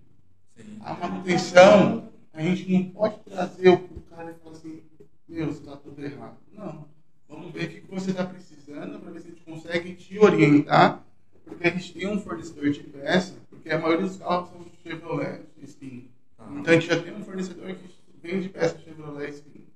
A 0.81 0.94
manutenção, 0.94 2.09
a 2.33 2.42
gente 2.42 2.72
não 2.72 2.85
pode 2.90 3.16
trazer 3.20 3.68
o 3.68 3.78
cara 4.11 4.31
e 4.31 4.42
falar 4.42 4.57
assim, 4.57 4.81
meu, 5.28 5.50
está 5.50 5.76
tudo 5.76 6.05
errado. 6.05 6.37
Não. 6.52 6.91
Vamos 7.33 7.51
ver 7.51 7.64
o 7.64 7.68
que 7.71 7.81
você 7.90 8.11
está 8.11 8.27
precisando 8.27 9.01
para 9.01 9.11
ver 9.11 9.21
se 9.21 9.29
a 9.29 9.31
gente 9.31 9.42
consegue 9.42 9.95
te 9.95 10.18
orientar, 10.18 11.03
porque 11.47 11.66
a 11.66 11.71
gente 11.71 11.95
tem 11.95 12.07
um 12.07 12.21
fornecedor 12.21 12.68
de 12.68 12.81
peça, 12.81 13.35
porque 13.49 13.71
a 13.71 13.79
maioria 13.79 14.07
dos 14.07 14.18
carros 14.18 14.51
são 14.51 14.66
Chevrolet, 14.83 15.40
Spin. 15.62 16.11
Tá. 16.37 16.47
Então 16.51 16.75
a 16.75 16.79
gente 16.79 16.88
já 16.88 17.03
tem 17.03 17.14
um 17.14 17.25
fornecedor 17.25 17.75
que 17.75 17.88
vende 18.23 18.51
peça 18.51 18.79
Chevrolet 18.81 19.31
Spin. 19.31 19.66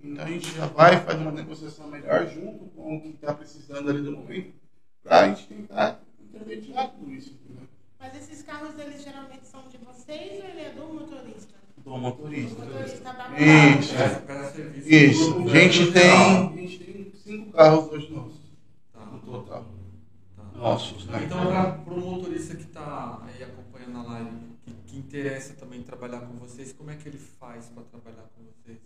Então 0.00 0.24
a 0.24 0.28
gente 0.28 0.54
já 0.54 0.66
vai 0.66 1.00
fazer 1.00 1.22
uma 1.22 1.32
negociação 1.32 1.88
melhor 1.88 2.28
junto 2.28 2.66
com 2.66 2.96
o 2.96 3.00
que 3.00 3.08
está 3.08 3.34
precisando 3.34 3.90
ali 3.90 4.00
do 4.00 4.12
momento, 4.12 4.54
para 5.02 5.22
a 5.22 5.28
gente 5.28 5.48
tentar 5.48 6.00
intermediar 6.20 6.92
tudo 6.92 7.12
isso. 7.12 7.32
Entendeu? 7.32 7.68
Mas 7.98 8.14
esses 8.14 8.42
carros, 8.44 8.78
eles 8.78 9.02
geralmente 9.02 9.44
são 9.48 9.66
de 9.68 9.78
vocês 9.78 10.40
ou 10.40 10.48
ele 10.48 10.60
é 10.60 10.72
do 10.72 10.86
motorista? 10.86 11.61
Do 11.84 11.94
O 11.94 11.98
motorista. 11.98 12.64
motorista 12.64 13.12
da 13.12 13.38
Isso. 13.40 13.94
Presta 14.24 14.52
serviço 14.52 14.88
Isso. 14.88 15.22
A 15.22 15.48
gente 15.58 15.84
governo 15.84 15.92
tem, 15.92 16.10
a 16.10 16.56
gente 16.56 16.78
tem 16.78 17.12
cinco 17.24 17.52
carros 17.52 17.90
hoje 17.92 18.12
nossos, 18.12 18.40
Tá. 18.92 19.04
no 19.06 19.18
total. 19.20 19.66
Tá. 20.36 20.58
Nossos, 20.58 21.06
né? 21.06 21.22
Então, 21.24 21.38
para 21.84 21.94
o 21.94 22.00
motorista 22.00 22.54
que 22.54 22.62
está 22.62 23.20
aí 23.26 23.42
acompanhando 23.42 23.98
a 23.98 24.12
live, 24.12 24.30
que, 24.64 24.72
que 24.86 24.96
interessa 24.98 25.54
também 25.54 25.82
trabalhar 25.82 26.20
com 26.20 26.34
vocês, 26.38 26.72
como 26.72 26.90
é 26.90 26.94
que 26.94 27.08
ele 27.08 27.18
faz 27.18 27.66
para 27.66 27.82
trabalhar 27.84 28.28
com 28.36 28.42
vocês? 28.44 28.78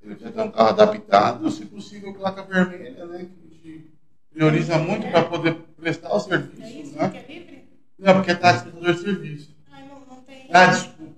Ele 0.00 0.14
precisa 0.14 0.32
ter 0.32 0.40
um 0.48 0.50
carro 0.50 0.68
adaptado, 0.70 1.50
se 1.50 1.66
possível, 1.66 2.14
placa 2.14 2.42
vermelha, 2.44 3.04
né? 3.06 3.18
Que 3.18 3.46
a 3.46 3.50
gente 3.72 3.90
prioriza 4.32 4.78
muito 4.78 5.06
para 5.10 5.24
poder 5.24 5.54
prestar 5.76 6.12
o 6.14 6.16
É 6.16 6.20
serviço, 6.20 6.62
isso 6.82 6.96
né? 6.96 7.08
que 7.10 7.16
é 7.18 7.26
livre? 7.26 7.68
Não, 7.98 8.14
porque 8.14 8.30
é 8.30 8.34
taxa 8.36 8.70
de 8.70 8.98
serviço. 8.98 9.54
Ai, 9.70 9.86
não, 9.88 10.00
não 10.16 10.22
tem. 10.22 10.46
Ah. 10.50 10.72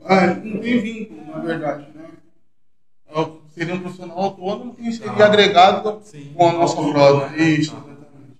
Ah, 0.04 0.26
não 0.34 0.60
tem 0.60 0.78
vínculo, 0.80 1.26
na 1.26 1.38
verdade, 1.40 1.86
né? 1.94 2.10
O- 3.14 3.40
Seria 3.50 3.74
um 3.74 3.80
profissional 3.80 4.18
autônomo 4.18 4.74
que 4.74 4.92
seria 4.92 5.12
Tá. 5.12 5.26
agregado 5.26 6.00
Sim. 6.04 6.32
com 6.34 6.48
a 6.48 6.52
nossa 6.52 6.76
frota. 6.76 7.36
Isso, 7.36 7.72
Tá. 7.74 7.78
exatamente. 7.78 8.38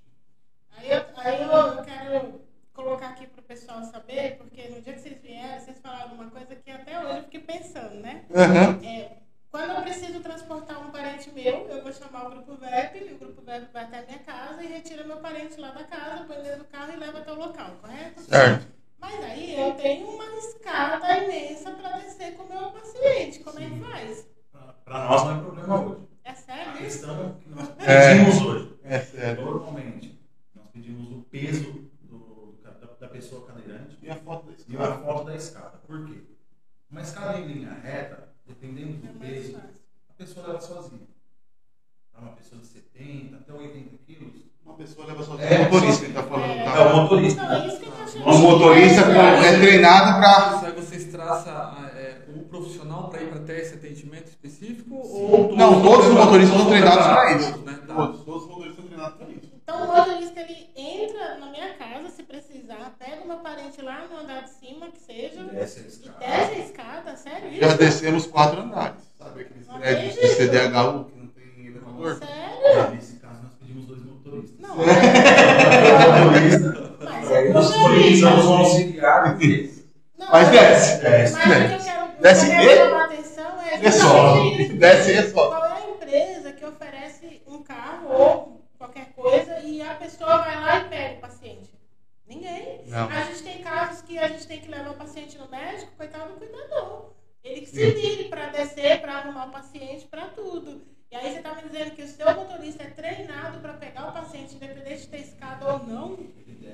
Aí, 0.76 0.90
eu, 0.92 1.04
aí 1.16 1.42
eu, 1.42 1.50
eu 1.50 1.82
quero 1.82 2.40
colocar 2.72 3.08
aqui 3.08 3.26
para 3.26 3.40
o 3.40 3.44
pessoal 3.44 3.82
saber, 3.84 4.36
porque 4.38 4.68
no 4.68 4.80
dia 4.80 4.92
que 4.94 5.00
vocês 5.00 5.20
vieram, 5.20 5.60
vocês 5.60 5.78
falaram 5.82 6.14
uma 6.14 6.30
coisa 6.30 6.54
que 6.54 6.70
até 6.70 6.98
hoje 7.04 7.16
eu 7.18 7.24
fiquei 7.24 7.40
pensando, 7.40 7.96
né? 8.00 8.24
Aham. 8.34 8.78
É, 8.84 9.10
quando 9.50 9.70
eu 9.72 9.82
preciso 9.82 10.20
transportar 10.20 10.78
um 10.86 10.90
parente 10.92 11.30
meu, 11.32 11.66
eu 11.68 11.82
vou 11.82 11.92
chamar 11.92 12.28
o 12.28 12.30
grupo 12.30 12.54
VEP, 12.56 12.98
e 13.10 13.14
o 13.14 13.18
grupo 13.18 13.42
VEP 13.42 13.72
vai 13.72 13.82
até 13.84 13.98
a 13.98 14.02
minha 14.06 14.18
casa 14.20 14.62
e 14.62 14.66
retira 14.68 15.04
meu 15.04 15.16
parente 15.18 15.60
lá 15.60 15.70
da 15.72 15.84
casa, 15.84 16.24
põe 16.24 16.40
dentro 16.42 16.58
do 16.60 16.64
carro 16.66 16.92
e 16.92 16.96
leva 16.96 17.18
até 17.18 17.32
o 17.32 17.38
local, 17.38 17.72
correto? 17.82 18.20
Certo. 18.22 18.66
Mas 19.00 19.24
aí 19.24 19.58
eu 19.58 19.74
tenho 19.74 20.08
uma 20.08 20.24
escada 20.36 21.18
imensa 21.24 21.70
para 21.72 21.98
descer 21.98 22.34
com 22.36 22.44
o 22.44 22.48
meu 22.48 22.70
paciente. 22.72 23.40
Como 23.40 23.58
é 23.58 23.68
que 23.70 23.80
faz? 23.80 24.26
Para 24.84 25.08
nós 25.08 25.24
não 25.24 25.36
é 25.36 25.40
problema 25.42 25.80
hoje. 25.86 26.08
É 26.24 26.30
A 26.30 26.34
sério 26.34 26.72
isso? 26.74 26.80
questão 26.82 27.34
que 27.40 27.48
nós 27.48 27.68
É. 27.78 28.14
pedimos 28.14 28.42
hoje, 28.42 28.78
É 28.84 29.00
sério. 29.00 29.44
normalmente, 29.44 30.20
nós 30.54 30.66
pedimos 30.72 31.10
o 31.12 31.22
peso 31.22 31.90
do- 32.02 32.58
da, 32.62 32.70
da 32.70 33.08
pessoa 33.08 33.46
cadeirante 33.46 33.98
E 34.02 34.10
a 34.10 34.16
foto 34.16 34.46
da 34.46 34.52
e 34.68 34.76
a 34.76 34.98
foto 34.98 35.24
da 35.24 35.34
escada. 35.34 35.78
Por 35.78 36.06
quê? 36.06 36.22
Uma 36.90 37.00
escada 37.00 37.38
em 37.38 37.46
linha 37.46 37.72
reta, 37.72 38.32
dependendo 38.46 39.06
É 39.06 39.12
do 39.12 39.18
mais 39.18 39.30
peso, 39.32 39.52
fácil. 39.54 39.80
a 40.08 40.12
pessoa 40.12 40.46
leva 40.48 40.60
sozinha. 40.60 41.08
Uma 42.18 42.32
pessoa 42.32 42.60
de 42.60 42.66
70 42.66 43.36
até 43.38 43.52
80 43.52 43.96
quilos. 44.04 44.42
Uma 44.70 44.76
pessoa 44.86 45.06
leva 45.06 45.22
sozinha. 45.22 45.48
É, 45.48 45.58
o 45.60 45.64
motorista 45.64 45.92
sozinho. 45.92 46.08
que 46.08 46.12
tá 46.14 46.22
falando. 46.22 46.50
É, 46.50 46.64
tá? 46.64 46.76
É 46.76 46.86
o 46.86 46.96
motorista. 46.96 47.42
É. 47.42 48.30
O 48.30 48.38
motorista 48.38 49.00
é 49.02 49.58
treinado 49.58 50.20
para. 50.20 50.66
Aí 50.66 50.72
vocês 50.72 51.04
traçam 51.06 51.52
é, 51.96 52.18
o 52.34 52.40
profissional 52.44 53.08
para 53.08 53.22
ir 53.22 53.28
para 53.28 53.40
ter 53.40 53.60
esse 53.60 53.74
atendimento 53.74 54.28
específico? 54.28 54.94
Ou 54.96 55.56
Não, 55.56 55.82
todos 55.82 56.06
os 56.08 56.14
motoristas 56.14 56.56
são 56.58 56.66
treinados 56.68 57.06
para 57.06 57.26
Todos, 57.28 57.46
isso. 57.48 57.58
né? 57.58 57.78
Tá. 57.86 57.94
Todos, 57.94 58.24
todos 58.24 58.42
os 58.42 58.48
motoristas 58.48 58.76
são 58.76 58.84
treinados 58.86 59.16
para 59.18 59.28
isso. 59.28 59.50
Então 59.62 59.84
o 59.84 59.86
motorista 59.96 60.40
ele 60.40 60.68
entra 60.76 61.38
na 61.38 61.46
minha 61.46 61.74
casa 61.74 62.08
se 62.08 62.22
precisar, 62.24 62.92
pega 62.98 63.22
o 63.22 63.28
meu 63.28 63.36
parente 63.38 63.80
lá 63.82 64.04
no 64.10 64.18
andar 64.20 64.42
de 64.42 64.50
cima, 64.50 64.88
que 64.88 64.98
seja, 64.98 65.44
Desce 65.44 65.78
a 65.80 65.82
e 65.82 65.86
escada. 65.86 66.18
desce 66.18 66.52
a 66.54 66.58
escada, 66.64 67.16
sério 67.16 67.60
Já 67.60 67.66
isso? 67.68 67.78
descemos 67.78 68.26
quatro 68.26 68.60
andares. 68.62 69.00
Sabe 69.18 69.42
aqueles 69.42 69.66
prédios 69.68 70.14
de. 70.14 70.28
CDHU 70.28 71.04
que 71.04 71.18
não 71.18 71.26
tem 71.28 71.66
elevador? 71.66 72.16
Sério? 72.18 72.90
Nesse 72.94 73.16
caso, 73.16 73.42
nós 73.44 73.52
pedimos 73.60 73.84
dois 73.86 74.00
motoristas. 74.00 74.19
Não, 74.58 74.76
mas 74.76 74.86
vi, 77.28 77.52
disponibilizamos 77.52 78.44
um 78.44 78.56
mas- 78.58 78.66
auxiliar 78.66 79.36
Mas 80.32 80.48
desce. 80.50 81.00
Desce. 81.00 81.34
Mas 81.34 81.46
o 81.46 81.68
que 81.68 81.74
eu 81.74 81.78
quero, 81.84 82.04
o 82.04 82.08
que 82.08 82.16
eu 82.16 82.22
Desce 82.22 82.46
quero 82.46 82.62
e- 82.62 82.76
chamar 82.76 83.00
a 83.00 83.04
atenção 83.04 83.60
é 83.62 83.74
É. 83.74 83.78
Desce 84.68 85.10
e 85.10 85.14
é 85.14 85.22
só. 85.30 85.48
Qual 85.48 85.64
é 85.64 85.72
a 85.72 85.90
empresa 85.90 86.52
que 86.52 86.64
oferece 86.64 87.42
um 87.46 87.62
carro 87.62 88.08
ou 88.12 88.60
qualquer 88.78 89.12
coisa 89.14 89.58
e 89.60 89.80
a 89.82 89.94
pessoa 89.94 90.38
vai 90.38 90.56
lá 90.60 90.78
e 90.80 90.84
pega 90.84 91.14
o 91.16 91.20
paciente? 91.20 91.70
Ninguém. 92.28 92.82
Não. 92.86 93.08
A 93.08 93.22
gente 93.24 93.42
tem 93.42 93.58
casos 93.62 94.02
que 94.02 94.18
a 94.18 94.28
gente 94.28 94.46
tem 94.46 94.60
que 94.60 94.70
levar 94.70 94.90
o 94.90 94.94
paciente 94.94 95.36
no 95.38 95.48
médico, 95.48 95.90
coitado 95.96 96.32
do 96.34 96.38
cuidador. 96.38 97.10
Ele 97.42 97.62
que 97.62 97.70
se 97.70 97.90
vire 97.90 98.24
para 98.24 98.46
descer, 98.48 99.00
para 99.00 99.14
arrumar 99.14 99.46
o 99.46 99.50
paciente, 99.50 100.06
para 100.06 100.26
tudo. 100.26 100.82
E 101.10 101.16
aí 101.16 101.32
você 101.32 101.38
está 101.38 101.54
me 101.56 101.62
dizendo 101.68 101.90
que 101.90 102.02
o 102.02 102.08
seu 102.08 102.34
motorista 102.34 102.84
é 102.84 102.90
treinado 102.90 103.58
para 103.58 103.72
pegar 103.74 104.08
o 104.08 104.12
paciente, 104.12 104.54
independente 104.54 105.00
de 105.02 105.06
ter 105.08 105.18
escada 105.20 105.72
ou 105.72 105.78
não? 105.86 106.18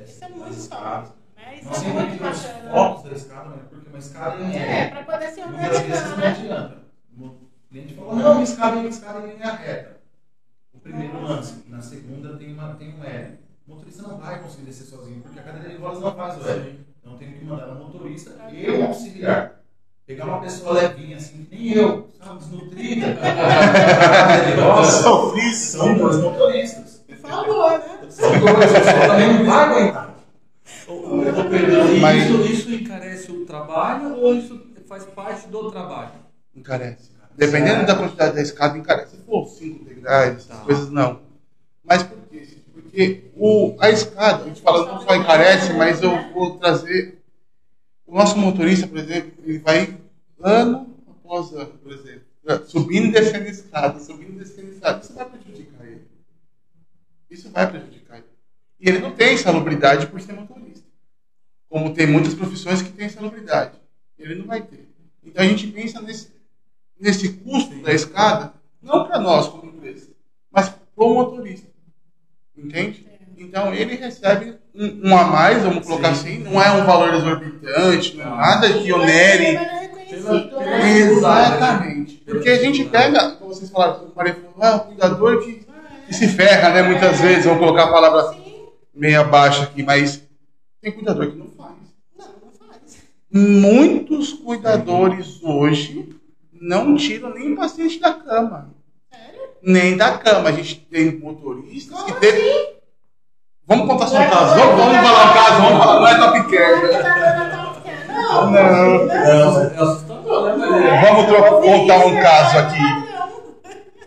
Isso 0.05 0.25
é 0.25 0.29
muito 0.29 0.51
escadas. 0.59 1.11
Né? 1.35 1.57
Isso 1.57 1.69
Nós 1.69 1.83
é 1.83 1.89
muito 1.89 2.23
bacana. 2.23 2.71
fotos 2.71 3.03
da 3.05 3.13
escada, 3.17 3.49
né? 3.51 3.63
porque 3.71 3.89
uma 3.89 3.99
escada 3.99 4.37
em 4.43 4.55
É, 4.55 4.59
linha 4.85 4.91
para 4.91 5.05
poder 5.05 5.31
se 5.31 5.41
organizar, 5.41 6.09
não 6.11 6.17
né? 6.19 6.27
adianta. 6.29 6.79
O 7.19 7.49
cliente 7.71 7.95
falou, 7.95 8.17
não, 8.17 8.33
uma 8.33 8.43
escada, 8.43 8.77
uma 8.77 8.89
escada 8.89 9.27
em 9.27 9.33
linha 9.37 9.53
reta. 9.53 10.01
O 10.75 10.79
primeiro 10.81 11.17
um 11.17 11.23
lance. 11.25 11.65
Na 11.69 11.81
segunda 11.81 12.37
tem, 12.37 12.53
uma, 12.53 12.75
tem 12.75 12.95
um 12.95 13.05
L. 13.05 13.39
O 13.67 13.71
motorista 13.73 14.03
não 14.03 14.19
vai 14.19 14.41
conseguir 14.43 14.67
descer 14.67 14.85
sozinho, 14.85 15.23
porque 15.23 15.39
a 15.41 15.43
cadeira 15.43 15.71
de 15.71 15.77
rodas 15.77 16.01
não 16.01 16.15
faz 16.15 16.37
o 16.45 16.49
L. 16.49 16.87
Então 17.01 17.17
tenho 17.17 17.33
que 17.39 17.45
mandar 17.45 17.67
no 17.69 17.85
motorista 17.87 18.33
e 18.53 18.71
o 18.71 18.85
auxiliar. 18.87 19.61
Pegar 20.07 20.25
uma 20.27 20.41
pessoa 20.41 20.73
levinha 20.75 21.17
assim, 21.17 21.45
que 21.45 21.57
nem 21.57 21.73
eu, 21.73 22.07
sabe, 22.23 22.39
desnutrida. 22.39 23.07
Nossa, 24.57 25.03
Sofri 25.03 25.53
são 25.55 25.95
dois 25.99 26.17
motoristas. 26.23 27.03
Por 27.09 27.17
favor, 27.17 27.71
né? 27.79 27.85
A 27.95 27.99
pessoa 28.07 28.31
também 29.09 29.35
não 29.35 29.45
vai 29.45 29.65
aguentar. 29.65 30.15
Ô, 30.87 31.45
Pedro, 31.51 31.95
e 31.97 32.01
Mas- 32.01 32.23
isso, 32.25 32.41
isso 32.43 32.71
encarece 32.73 33.33
o 33.33 33.45
trabalho 33.45 34.15
ou 34.19 34.35
isso 34.37 34.61
faz 34.89 35.05
parte 35.07 35.49
do 35.49 35.71
trabalho? 35.73 36.11
Encarece. 36.55 37.11
Dependendo 37.37 37.85
da 37.85 37.97
quantidade 37.97 38.37
da 38.37 38.43
escada, 38.43 38.79
encarece. 38.79 39.17
Se 39.17 39.23
for 39.25 39.47
5 39.47 39.85
degraus, 39.85 40.45
Tá. 40.47 40.55
coisas 40.59 40.89
não. 40.91 41.19
Mas 41.85 42.05
por 42.05 42.17
quê? 42.31 42.45
Cid? 42.47 42.65
Porque 42.73 43.25
o, 43.37 43.75
a 43.81 43.91
escada, 43.91 44.45
a 44.45 44.47
gente 44.47 44.63
fala 44.63 44.87
não 44.87 45.01
só 45.03 45.15
encarece, 45.17 45.73
mas 45.73 46.01
eu 46.01 46.33
vou 46.33 46.57
trazer. 46.59 47.16
O 48.07 48.15
nosso 48.15 48.39
motorista, 48.39 48.87
por 48.87 48.99
exemplo, 48.99 49.33
ele 49.45 49.59
vai 49.59 49.99
ano 50.41 50.95
após 51.09 51.53
ano, 51.53 51.77
por 51.79 51.93
exemplo, 51.93 52.23
subindo 52.67 53.09
e 53.09 53.11
descendo 53.11 53.49
escada, 53.49 53.99
subindo 53.99 54.37
e 54.37 54.39
descendo 54.39 54.69
a 54.69 54.71
escada. 54.71 55.01
Isso 55.03 55.13
vai 55.15 55.29
prejudicar 55.29 55.87
ele. 55.87 56.07
Isso 57.29 57.51
vai 57.51 57.69
prejudicar 57.69 58.19
ele. 58.19 58.27
E 58.79 58.89
ele 58.89 58.99
não 59.01 59.11
tem 59.11 59.37
salubridade 59.37 60.07
por 60.07 60.21
ser 60.21 60.35
motorista. 60.35 60.87
Como 61.69 61.93
tem 61.93 62.07
muitas 62.07 62.35
profissões 62.35 62.81
que 62.81 62.93
têm 62.93 63.09
salubridade. 63.09 63.77
Ele 64.17 64.37
não 64.37 64.47
vai 64.47 64.63
ter. 64.63 64.89
Então 65.25 65.43
a 65.43 65.49
gente 65.49 65.67
pensa 65.67 66.01
nesse, 66.01 66.31
nesse 66.99 67.33
custo 67.33 67.75
da 67.83 67.93
escada, 67.93 68.55
não 68.81 69.05
para 69.05 69.19
nós 69.19 69.49
como 69.49 69.67
empresa, 69.67 70.09
mas 70.51 70.69
para 70.69 71.05
o 71.05 71.15
motorista. 71.15 71.69
Entende? 72.57 73.05
Então 73.37 73.75
ele 73.75 73.97
recebe 73.97 74.57
um, 74.77 75.09
um 75.11 75.17
a 75.17 75.25
mais, 75.25 75.63
vamos 75.63 75.87
colocar 75.87 76.11
assim, 76.11 76.39
não 76.39 76.61
é 76.61 76.71
um 76.73 76.85
valor 76.85 77.15
exorbitante, 77.15 78.17
não 78.17 78.25
é 78.25 78.29
nada 78.29 78.73
que 78.73 78.93
onere. 78.93 79.55
Mas 79.55 79.67
é 79.67 79.79
reconhecido, 79.81 80.61
né? 80.61 80.99
Exatamente. 80.99 82.15
Porque 82.27 82.49
a 82.49 82.59
gente 82.59 82.85
pega, 82.85 83.31
como 83.33 83.55
vocês 83.55 83.71
falaram, 83.71 84.13
ah, 84.61 84.77
o 84.77 84.81
cuidador 84.81 85.45
que, 85.45 85.67
que 86.07 86.15
se 86.15 86.29
ferra, 86.29 86.71
né? 86.73 86.83
Muitas 86.83 87.21
vezes, 87.21 87.45
vamos 87.45 87.61
colocar 87.61 87.85
a 87.85 87.93
palavra 87.93 88.33
Sim. 88.35 88.67
meia 88.95 89.25
baixa 89.25 89.63
aqui, 89.65 89.83
mas 89.83 90.23
tem 90.81 90.93
cuidador 90.93 91.31
que 91.31 91.39
não 91.39 91.49
faz. 91.49 91.75
Não, 92.17 92.27
não 92.27 92.53
faz. 92.53 92.99
Muitos 93.31 94.33
cuidadores 94.35 95.43
hoje 95.43 96.09
não 96.53 96.97
tiram 96.97 97.35
nem 97.35 97.53
o 97.53 97.57
paciente 97.57 97.99
da 97.99 98.13
cama. 98.13 98.75
Sério? 99.11 99.41
Nem 99.63 99.97
da 99.97 100.17
cama. 100.19 100.49
A 100.49 100.53
gente 100.53 100.77
tem 100.77 101.19
motoristas 101.19 102.03
que 102.03 102.13
Como 102.13 102.21
tem. 102.21 102.31
assim? 102.31 102.76
Vamos 103.67 103.87
contar 103.89 104.07
só 104.07 104.19
um 104.21 104.31
caso. 104.31 104.55
Vamos, 104.55 104.77
vamos 104.77 104.97
falar 104.97 105.25
um 105.31 105.35
caso, 105.35 105.63
vamos 105.63 105.79
falar. 105.85 106.01
Não 106.01 106.09
é 106.09 106.19
top 106.19 106.51
care. 106.51 106.93
né? 106.93 107.03
Não, 108.09 108.51
Não. 108.51 109.11
É 109.13 109.83
assustador, 109.83 110.57
né, 110.57 110.67
Maria? 110.67 111.01
Vamos 111.01 111.27
tro- 111.27 111.61
contar 111.61 112.07
um 112.07 112.21
caso 112.21 112.59
aqui. 112.59 112.81
Não. 112.81 113.27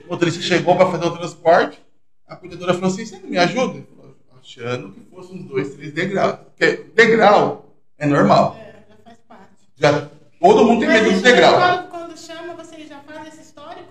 O 0.08 0.10
motorista 0.12 0.42
chegou 0.42 0.76
para 0.76 0.88
fazer 0.92 1.06
o 1.06 1.18
transporte. 1.18 1.82
A 2.28 2.36
cuidadora 2.36 2.74
falou 2.74 2.90
assim: 2.90 3.06
Você 3.06 3.18
não 3.20 3.30
me 3.30 3.38
ajuda? 3.38 3.74
Ele 3.76 3.88
falou, 3.96 4.16
Achando 4.42 4.92
que 4.92 5.02
fosse 5.14 5.34
uns 5.34 5.44
dois, 5.44 5.76
três 5.76 5.94
degraus. 5.94 6.38
Porque 6.58 6.86
degrau 6.96 7.66
é 7.98 8.06
normal. 8.08 8.56
É, 8.60 8.74
já 8.90 8.96
faz 9.04 9.18
parte. 9.28 9.44
Já, 9.76 10.08
todo 10.40 10.66
mundo 10.66 10.80
tem 10.80 10.88
medo 10.90 11.06
de 11.10 11.16
isso, 11.16 11.24
degrau. 11.24 11.54
Quando, 11.54 11.88
quando 11.90 12.18
chama, 12.18 12.54
vocês 12.56 12.88
já 12.88 13.00
fazem 13.02 13.28
esse 13.28 13.42
histórico? 13.42 13.89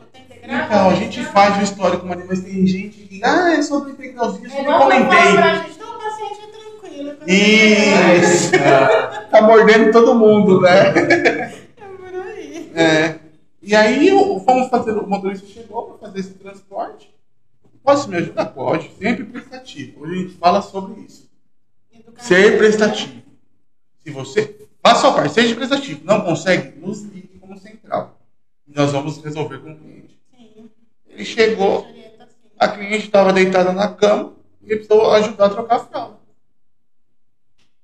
Então, 0.50 0.88
a 0.88 0.94
gente 0.94 1.22
faz 1.26 1.58
o 1.58 1.62
histórico, 1.62 2.06
mas 2.06 2.26
mas 2.26 2.40
tem 2.40 2.66
gente 2.66 3.02
que. 3.02 3.22
Ah, 3.22 3.52
é 3.52 3.60
degrauzinhos, 3.92 4.52
É 4.52 4.60
eu 4.60 4.64
quando 4.64 4.78
fala 4.78 4.94
comentei. 4.94 5.32
pra 5.34 5.54
gente, 5.56 5.78
não, 5.78 5.98
paciente 5.98 6.40
é 6.40 6.46
tranquilo. 6.46 7.18
Isso! 7.26 8.52
tá 9.30 9.42
mordendo 9.42 9.92
todo 9.92 10.14
mundo, 10.14 10.62
né? 10.62 10.88
É 10.88 11.86
por 11.98 12.14
aí. 12.14 12.72
É. 12.74 13.18
E 13.62 13.76
aí 13.76 14.08
fomos 14.46 14.70
fazer, 14.70 14.92
o 14.92 15.06
motorista 15.06 15.46
chegou 15.46 15.82
para 15.88 16.08
fazer 16.08 16.20
esse 16.20 16.34
transporte. 16.34 17.14
Posso 17.82 18.08
me 18.08 18.16
ajudar? 18.16 18.46
Pode, 18.46 18.90
sempre 18.98 19.24
prestativo. 19.24 20.02
Hoje 20.02 20.12
a 20.12 20.16
gente 20.16 20.34
fala 20.36 20.62
sobre 20.62 21.02
isso. 21.02 21.28
Educação. 21.92 22.26
Ser 22.26 22.56
prestativo. 22.56 23.22
Se 24.02 24.10
você. 24.10 24.56
Faça 24.82 25.08
a 25.08 25.12
parte, 25.12 25.34
seja 25.34 25.54
prestativo. 25.54 26.00
Não 26.04 26.22
consegue? 26.22 26.78
Nos 26.80 27.02
ligue 27.02 27.38
como 27.38 27.58
central. 27.58 28.18
Nós 28.66 28.92
vamos 28.92 29.18
resolver 29.22 29.58
com 29.58 29.72
o 29.72 29.76
cliente. 29.76 30.07
Ele 31.18 31.24
chegou, 31.24 31.84
a 32.56 32.68
cliente 32.68 33.06
estava 33.06 33.32
deitada 33.32 33.72
na 33.72 33.92
cama 33.92 34.34
e 34.62 34.66
ele 34.66 34.76
precisou 34.76 35.10
ajudar 35.14 35.46
a 35.46 35.50
trocar 35.50 35.74
a 35.74 35.80
fralda. 35.80 36.18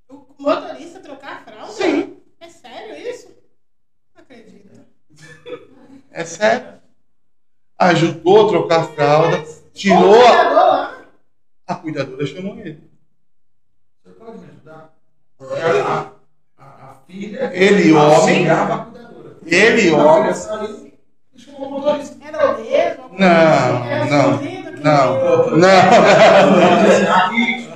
O 0.09 0.25
motorista 0.39 1.01
trocar 1.01 1.33
a 1.33 1.39
fralda? 1.41 1.73
Sim. 1.73 2.17
É 2.39 2.49
sério 2.49 3.11
isso? 3.11 3.35
Não 4.15 4.23
acredito. 4.23 4.87
É 6.13 6.25
sério. 6.25 6.75
Ajudou 7.77 8.47
a 8.47 8.49
trocar 8.51 8.81
a 8.83 8.85
fralda, 8.85 9.45
tirou 9.73 10.13
o 10.13 10.15
a. 10.15 10.29
cuidador 10.29 10.55
lá, 10.55 11.05
A 11.67 11.75
cuidadora 11.75 12.27
chamou 12.27 12.57
ele. 12.61 12.89
Você 14.01 14.11
pode 14.11 14.39
me 14.39 14.47
ajudar? 14.47 14.95
A, 15.41 16.13
a, 16.57 16.63
a 16.63 16.95
filha. 17.05 17.51
Ele, 17.53 17.93
homem. 17.93 18.47
Ele, 19.45 19.91
homem. 19.91 20.23
filha 20.23 20.35
saiu 20.35 20.93
e 21.33 21.39
chamou 21.41 21.44
Não, 23.19 23.85
não, 24.11 24.41
não, 24.83 25.57
não. 25.57 25.79
Aqui. 27.15 27.69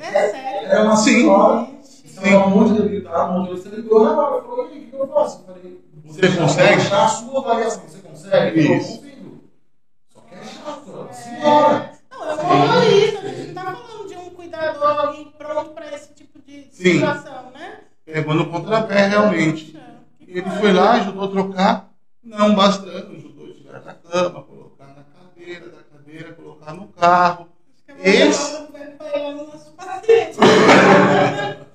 É 0.00 0.28
sério? 0.28 0.68
Era 0.68 0.84
uma 0.84 0.96
senhora. 0.96 1.68
Estava 1.82 2.48
muito 2.48 2.74
debilitado, 2.82 3.32
o 3.32 3.40
motorista 3.40 3.68
ligou 3.70 4.04
na 4.04 4.10
hora. 4.12 4.42
Falou, 4.42 4.64
o 4.66 4.68
que 4.68 4.88
eu 4.92 5.08
faço? 5.08 5.44
Eu 5.48 5.54
falei, 5.54 5.80
Você 6.04 6.28
consegue? 6.36 6.94
A 6.94 7.08
sua 7.08 7.40
avaliação, 7.40 7.82
você 7.86 7.98
consegue? 7.98 8.60
Eu 8.60 8.76
Isso. 8.76 9.02
Só 10.12 10.20
que 10.20 10.34
é 10.34 10.42
chato, 10.44 11.08
senhora. 11.12 11.90
Não, 12.10 12.30
é 12.30 12.34
um 12.34 12.66
motorista. 12.66 13.18
A 13.20 13.28
gente 13.28 13.52
não 13.52 13.54
tá 13.54 13.72
falando 13.72 14.08
de 14.08 14.16
um 14.16 14.30
cuidador, 14.30 15.00
alguém 15.00 15.32
pronto 15.36 15.70
pra 15.70 15.94
esse 15.94 16.12
tipo 16.14 16.38
de 16.46 16.68
situação, 16.70 17.50
né? 17.52 17.80
Pegou 18.04 18.34
no 18.34 18.50
contrapé, 18.50 19.06
realmente. 19.06 19.78
Ele 20.26 20.50
foi 20.50 20.72
lá, 20.72 20.92
ajudou 20.92 21.24
a 21.24 21.28
trocar. 21.28 21.89
Não 22.22 22.54
bastando, 22.54 23.16
ajudou 23.16 23.50
a 23.50 23.54
tirar 23.54 23.80
da 23.80 23.94
cama, 23.94 24.42
colocar 24.42 24.86
na 24.88 25.04
cadeira, 25.04 25.68
da 25.70 25.82
cadeira, 25.82 26.32
colocar 26.34 26.74
no 26.74 26.88
carro. 26.88 27.48
Esse-. 27.98 28.60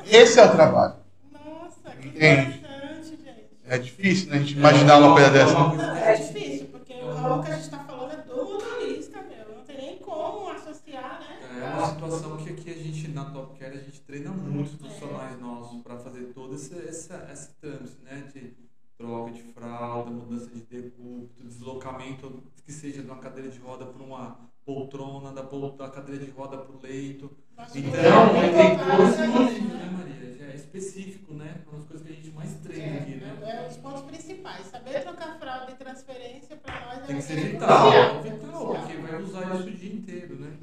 Esse 0.05 0.39
é 0.39 0.45
o 0.45 0.51
trabalho. 0.51 0.95
Nossa, 1.31 1.91
que 1.99 2.07
Entende? 2.09 2.57
interessante, 2.59 3.23
gente. 3.23 3.49
É 3.65 3.77
difícil, 3.79 4.29
né? 4.29 4.37
A 4.37 4.39
gente 4.39 4.53
imaginar 4.53 4.99
uma 4.99 5.13
coisa 5.13 5.31
dessa. 5.31 5.53
Não, 5.53 5.81
é 5.81 6.15
difícil, 6.15 6.67
porque 6.67 6.93
o 6.93 7.41
que 7.41 7.51
a 7.51 7.55
gente 7.55 7.69
tá 7.71 7.79
falando 7.79 8.11
é 8.11 8.17
do 8.17 8.35
motorista, 8.35 9.21
meu. 9.23 9.55
Não 9.57 9.63
tem 9.63 9.77
nem 9.77 9.97
como 9.97 10.49
associar, 10.51 11.21
né? 11.21 11.39
É 11.59 11.75
uma 11.75 11.87
situação 11.87 12.37
que 12.37 12.49
aqui 12.51 12.69
a 12.69 12.73
gente, 12.73 13.07
na 13.07 13.25
Top 13.25 13.57
Care, 13.57 13.77
a 13.77 13.81
gente 13.81 13.99
treina 14.01 14.29
muitos 14.29 14.75
profissionais 14.75 15.39
nossos 15.39 15.81
para 15.81 15.97
fazer 15.97 16.25
todo 16.35 16.53
esse, 16.53 16.75
esse, 16.75 17.11
esse 17.33 17.49
trâmite, 17.55 17.97
né? 18.03 18.23
De 18.31 18.64
troca 18.97 19.31
de 19.31 19.41
fralda, 19.43 20.09
mudança 20.11 20.49
de 20.49 20.61
decúbito, 20.61 21.43
deslocamento, 21.43 22.43
que 22.65 22.71
seja 22.71 23.01
de 23.01 23.07
uma 23.07 23.17
cadeira 23.17 23.49
de 23.49 23.59
roda 23.59 23.85
para 23.85 24.01
uma 24.03 24.37
poltrona, 24.65 25.31
da, 25.31 25.43
pol- 25.43 25.75
da 25.75 25.89
cadeira 25.89 26.23
de 26.25 26.31
roda 26.31 26.57
para 26.57 26.75
o 26.75 26.81
leito. 26.81 27.29
Nossa, 27.57 27.77
Então, 27.77 27.99
é, 27.99 28.75
tem 28.75 29.45
esse 29.47 29.61
né? 29.61 29.85
Maria? 29.97 30.51
É 30.51 30.55
específico, 30.55 31.33
né? 31.33 31.61
Uma 31.67 31.77
das 31.77 31.87
coisas 31.87 32.05
que 32.07 32.13
a 32.13 32.15
gente 32.15 32.31
mais 32.31 32.53
treina 32.55 32.99
aqui, 33.01 33.15
né? 33.15 33.37
É, 33.43 33.65
é 33.65 33.67
os 33.67 33.77
pontos 33.77 34.01
principais. 34.03 34.65
Saber 34.67 35.01
trocar 35.03 35.37
fralda 35.39 35.71
e 35.71 35.75
transferência 35.75 36.55
para 36.57 36.85
nós 36.85 36.97
é 36.99 37.01
Tem 37.07 37.15
que 37.17 37.21
ser 37.21 37.33
é 37.33 37.41
vital, 37.51 37.91
é 37.91 38.19
vital, 38.21 38.67
porque 38.75 38.95
vai 38.97 39.21
usar 39.21 39.55
isso 39.55 39.67
o 39.67 39.71
dia 39.71 39.93
inteiro, 39.93 40.35
né? 40.39 40.57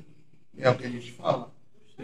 É 0.58 0.68
o 0.70 0.76
que 0.76 0.86
a 0.86 0.90
gente 0.90 1.12
fala. 1.12 1.50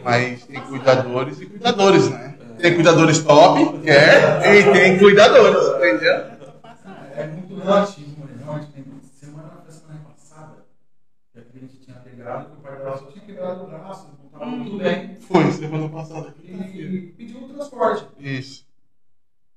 Mas 0.03 0.45
tem 0.47 0.61
cuidadores 0.61 1.41
e 1.41 1.47
cuidadores, 1.47 2.11
né? 2.11 2.39
Tem 2.59 2.75
cuidadores 2.75 3.19
top, 3.21 3.79
quer, 3.81 4.57
e 4.57 4.73
tem 4.73 4.99
cuidadores, 4.99 5.77
entendeu? 5.77 6.13
Eu. 6.13 6.39
É 7.15 7.27
muito 7.27 7.57
relativo, 7.57 8.19
gente 8.61 8.73
tem 8.73 8.85
semana 9.13 9.63
da 9.65 9.71
semana 9.71 10.01
passada, 10.01 10.65
que 11.33 11.39
a 11.39 11.43
cliente 11.43 11.77
tinha 11.79 11.97
pegado, 11.99 12.51
que 12.51 12.57
o 12.57 12.61
pai 12.61 12.77
dela 12.79 12.99
só 12.99 13.07
tinha 13.07 13.25
quebrado 13.25 13.65
o 13.65 13.67
braço, 13.67 14.09
não 14.19 14.27
estava 14.27 14.47
muito 14.47 14.79
bem, 14.79 15.17
Foi 15.21 15.51
semana 15.53 15.89
passada. 15.89 16.35
e 16.43 17.15
pediu 17.17 17.45
um 17.45 17.49
transporte. 17.49 18.07
Isso. 18.19 18.67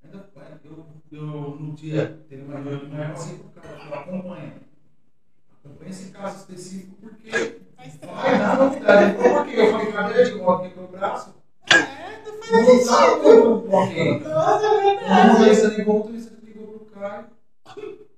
Ainda, 0.04 0.30
eu, 0.64 0.86
eu, 1.12 1.58
no 1.60 1.74
dia, 1.74 2.20
teve 2.28 2.44
uma 2.44 2.60
reunião 2.60 3.04
eu 3.04 3.10
passei 3.12 3.38
pro 3.38 3.62
cara, 3.62 3.78
falei, 4.02 4.52
não 5.64 5.76
pensa 5.76 6.12
caso 6.12 6.38
específico 6.38 6.96
porque 7.02 7.62
vai 8.06 8.38
dar 8.40 8.58
novidade. 8.58 9.04
Ele 9.04 9.14
por 9.14 9.46
quê? 9.46 9.56
Eu 9.58 9.72
falei, 9.72 9.92
cadê? 9.92 10.24
Eu 10.24 10.40
coloquei 10.40 10.74
meu 10.76 10.88
braço. 10.88 11.36
É, 11.72 12.22
não 12.26 12.40
faz 12.42 12.68
não 12.68 12.82
sabe 12.84 13.22
como 13.22 13.62
coloquei. 13.62 14.20
Nossa, 14.20 14.58
então, 14.58 14.80
é 14.80 14.94
então, 14.94 15.08
verdade. 15.08 15.28
O 15.28 15.34
motorista 15.34 15.68
ligou, 15.68 15.96
o 15.96 16.00
motorista 16.00 16.36
ligou 16.44 16.68
pro 16.68 17.00
Caio 17.00 17.26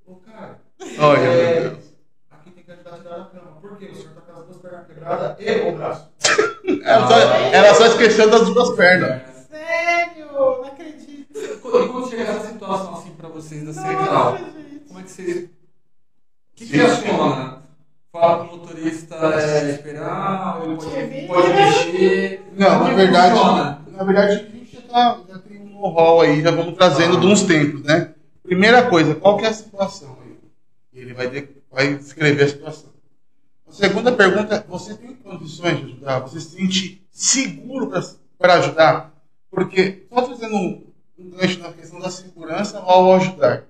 Ô, 0.08 0.16
Caio 0.16 0.56
Olha, 1.00 1.20
meu 1.22 1.32
é, 1.32 1.60
Deus. 1.62 1.94
Aqui 2.32 2.52
tem 2.52 2.64
candidato 2.64 3.02
tirado 3.02 3.20
da 3.20 3.40
cama. 3.40 3.58
Por 3.62 3.78
quê? 3.78 3.86
O 3.86 3.96
senhor 3.96 4.14
tá 4.14 4.22
com 4.22 4.40
as 4.40 4.46
duas 4.46 4.58
pernas 4.58 4.88
quebradas 4.88 5.36
e 5.40 5.70
o 5.70 5.76
braço. 5.76 6.10
Ela 6.84 7.08
só, 7.08 7.20
ela 7.20 7.76
só 7.76 7.86
esqueceu 7.88 8.30
das 8.30 8.46
duas 8.50 8.76
pernas. 8.76 9.22
Sério? 9.50 10.32
Não 10.34 10.64
acredito. 10.64 11.38
E 11.38 11.58
quando 11.60 12.10
chegar 12.10 12.36
essa 12.36 12.48
situação 12.48 12.94
assim 12.94 13.12
pra 13.12 13.30
vocês 13.30 13.66
da 13.66 13.74
semifinal, 13.74 14.38
como 14.88 15.00
é 15.00 15.04
que 15.04 15.12
vocês 15.12 15.50
o 16.64 16.66
que, 16.66 16.72
que 16.74 16.82
aciona? 16.82 17.64
Fala 18.12 18.46
pro 18.46 18.58
motorista 18.58 19.16
é, 19.16 19.72
esperar, 19.72 20.62
ou 20.62 20.78
pode, 20.78 21.28
pode 21.28 21.48
mexer. 21.54 22.46
Não, 22.56 22.84
na 22.84 22.94
verdade, 22.94 23.36
funciona? 23.36 23.82
na 23.88 24.04
verdade, 24.04 24.32
a 24.32 24.36
gente 24.36 24.76
já, 24.76 24.82
tá, 24.82 25.20
já 25.28 25.40
tem 25.40 25.60
um 25.60 25.70
know-how 25.82 26.22
aí, 26.22 26.42
já 26.42 26.52
vamos 26.52 26.76
trazendo 26.76 27.20
de 27.20 27.26
uns 27.26 27.42
tempos, 27.44 27.82
né? 27.84 28.14
Primeira 28.44 28.88
coisa, 28.88 29.16
qual 29.16 29.38
que 29.38 29.46
é 29.46 29.50
a 29.50 29.54
situação 29.54 30.16
aí? 30.24 30.38
Ele 30.94 31.14
vai, 31.14 31.28
de- 31.30 31.50
vai 31.72 31.96
descrever 31.96 32.44
a 32.44 32.48
situação. 32.48 32.90
A 33.68 33.72
segunda 33.72 34.12
pergunta, 34.12 34.56
é, 34.56 34.64
você 34.70 34.94
tem 34.94 35.16
condições 35.16 35.78
de 35.80 35.84
ajudar? 35.86 36.20
Você 36.20 36.40
se 36.40 36.52
sente 36.56 37.02
seguro 37.12 37.92
para 38.38 38.54
ajudar? 38.56 39.12
Porque, 39.50 40.06
só 40.14 40.28
fazendo 40.28 40.56
um, 40.56 40.84
um 41.18 41.30
gancho 41.32 41.60
na 41.60 41.72
questão 41.72 42.00
da 42.00 42.12
segurança 42.12 42.78
ao 42.80 43.16
ajudar. 43.16 43.64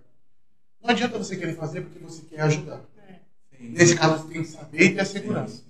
Não 0.83 0.89
adianta 0.89 1.17
você 1.17 1.37
querer 1.37 1.55
fazer 1.55 1.81
porque 1.81 1.99
você 1.99 2.21
quer 2.23 2.41
ajudar. 2.41 2.81
É. 3.07 3.19
Nesse 3.57 3.95
caso, 3.95 4.17
você 4.17 4.33
tem 4.33 4.43
que 4.43 4.49
saber 4.49 4.83
e 4.83 4.93
ter 4.93 4.99
a 4.99 5.05
segurança. 5.05 5.63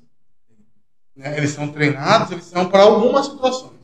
Né? 1.15 1.37
Eles 1.37 1.51
são 1.51 1.71
treinados, 1.71 2.31
eles 2.31 2.45
são 2.45 2.67
para 2.67 2.81
algumas 2.81 3.27
situações. 3.27 3.79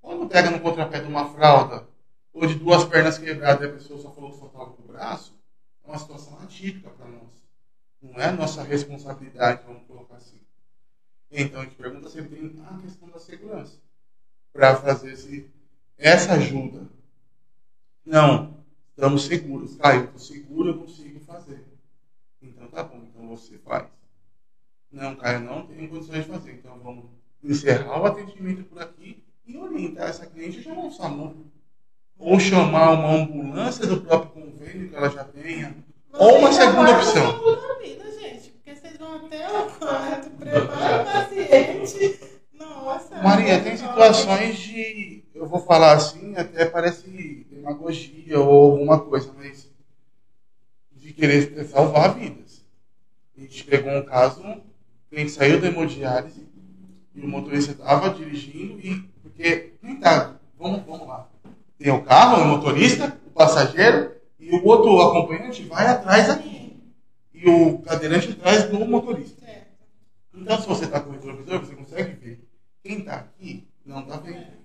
Quando 0.00 0.28
pega 0.28 0.50
no 0.50 0.60
contrapé 0.60 1.00
de 1.00 1.08
uma 1.08 1.28
fralda, 1.34 1.88
ou 2.32 2.46
de 2.46 2.54
duas 2.54 2.84
pernas 2.84 3.18
quebradas 3.18 3.62
e 3.62 3.70
a 3.70 3.72
pessoa 3.72 4.00
só 4.00 4.10
falou 4.10 4.30
que 4.30 4.38
só 4.38 4.46
estava 4.46 4.66
com 4.66 4.82
o 4.82 4.86
braço, 4.86 5.34
é 5.84 5.88
uma 5.88 5.98
situação 5.98 6.38
atípica 6.40 6.90
para 6.90 7.06
nós. 7.06 7.44
Não 8.00 8.20
é 8.20 8.30
nossa 8.30 8.62
responsabilidade, 8.62 9.62
vamos 9.66 9.82
colocar 9.86 10.16
assim. 10.16 10.40
Então 11.30 11.60
a 11.60 11.64
gente 11.64 11.74
pergunta 11.74 12.08
se 12.08 12.18
ele 12.18 12.28
tem 12.28 12.64
a 12.64 12.78
questão 12.78 13.08
da 13.08 13.18
segurança 13.18 13.76
para 14.52 14.76
fazer 14.76 15.12
esse, 15.12 15.50
essa 15.98 16.34
ajuda. 16.34 16.86
Não, 18.04 18.53
estamos 18.96 19.24
seguros. 19.24 19.76
Ah, 19.80 19.94
eu 19.96 20.04
estou 20.04 20.18
seguro, 20.18 20.70
eu 20.70 20.78
consigo 20.78 21.20
fazer. 21.20 21.64
Então 22.40 22.66
tá 22.68 22.82
bom, 22.82 23.02
então 23.08 23.28
você 23.28 23.58
faz. 23.58 23.86
Não, 24.90 25.16
Caio, 25.16 25.40
não 25.40 25.66
tenho 25.66 25.88
condições 25.88 26.24
de 26.24 26.30
fazer. 26.30 26.52
Então 26.52 26.78
vamos 26.78 27.06
encerrar 27.42 28.00
o 28.00 28.06
atendimento 28.06 28.62
por 28.64 28.80
aqui 28.80 29.22
e 29.46 29.56
orientar 29.56 30.08
essa 30.08 30.26
cliente 30.26 30.60
a 30.60 30.62
chamar 30.62 30.82
um 30.82 30.90
SAMU. 30.90 31.46
Ou 32.16 32.38
chamar 32.38 32.92
uma 32.92 33.10
ambulância 33.10 33.86
do 33.86 34.00
próprio 34.00 34.30
convênio 34.30 34.88
que 34.88 34.94
ela 34.94 35.10
já 35.10 35.24
tenha. 35.24 35.76
Ou 36.12 36.38
uma 36.38 36.52
segunda 36.52 36.96
opção. 36.96 37.80
vida, 37.82 38.04
gente. 38.20 38.50
Porque 38.50 38.74
vocês 38.74 38.96
vão 38.96 39.26
até 39.26 39.48
o 39.50 39.70
quarto, 39.70 40.30
preparam 40.30 41.02
o 41.02 41.12
paciente. 41.12 42.20
Nossa. 42.52 43.20
Maria, 43.20 43.60
tem 43.60 43.72
nossa. 43.72 43.86
situações 43.88 44.58
de. 44.58 45.23
Eu 45.34 45.46
vou 45.46 45.60
falar 45.60 45.94
assim, 45.94 46.36
até 46.36 46.64
parece 46.64 47.44
demagogia 47.50 48.38
ou 48.38 48.72
alguma 48.72 49.00
coisa, 49.00 49.32
mas. 49.36 49.68
de 50.92 51.12
querer 51.12 51.64
salvar 51.66 52.14
vidas. 52.14 52.64
A 53.36 53.40
gente 53.40 53.64
pegou 53.64 53.92
um 53.92 54.04
caso, 54.04 54.42
a 54.42 55.16
gente 55.16 55.32
saiu 55.32 55.60
da 55.60 55.66
hemodiálise 55.66 56.46
e 57.14 57.20
o 57.20 57.28
motorista 57.28 57.72
estava 57.72 58.10
dirigindo 58.10 58.78
e. 58.80 59.02
Porque. 59.22 59.72
Quem 59.80 59.96
tá? 59.98 60.36
Vamos, 60.56 60.84
vamos 60.86 61.08
lá. 61.08 61.28
Tem 61.76 61.92
o 61.92 62.04
carro, 62.04 62.42
o 62.42 62.46
motorista, 62.46 63.18
o 63.26 63.30
passageiro 63.30 64.14
e 64.38 64.54
o 64.54 64.64
outro 64.64 65.00
acompanhante 65.00 65.64
vai 65.64 65.86
atrás 65.86 66.30
aqui. 66.30 66.80
E 67.32 67.48
o 67.50 67.78
cadeirante 67.78 68.30
atrás 68.30 68.70
do 68.70 68.78
motorista. 68.86 69.44
Então, 70.32 70.60
se 70.60 70.68
você 70.68 70.84
está 70.84 71.00
com 71.00 71.10
o 71.10 71.12
retrovisor, 71.12 71.60
você 71.60 71.74
consegue 71.74 72.12
ver. 72.14 72.48
Quem 72.82 73.00
está 73.00 73.16
aqui 73.16 73.66
não 73.84 74.00
está 74.00 74.16
vendo. 74.16 74.63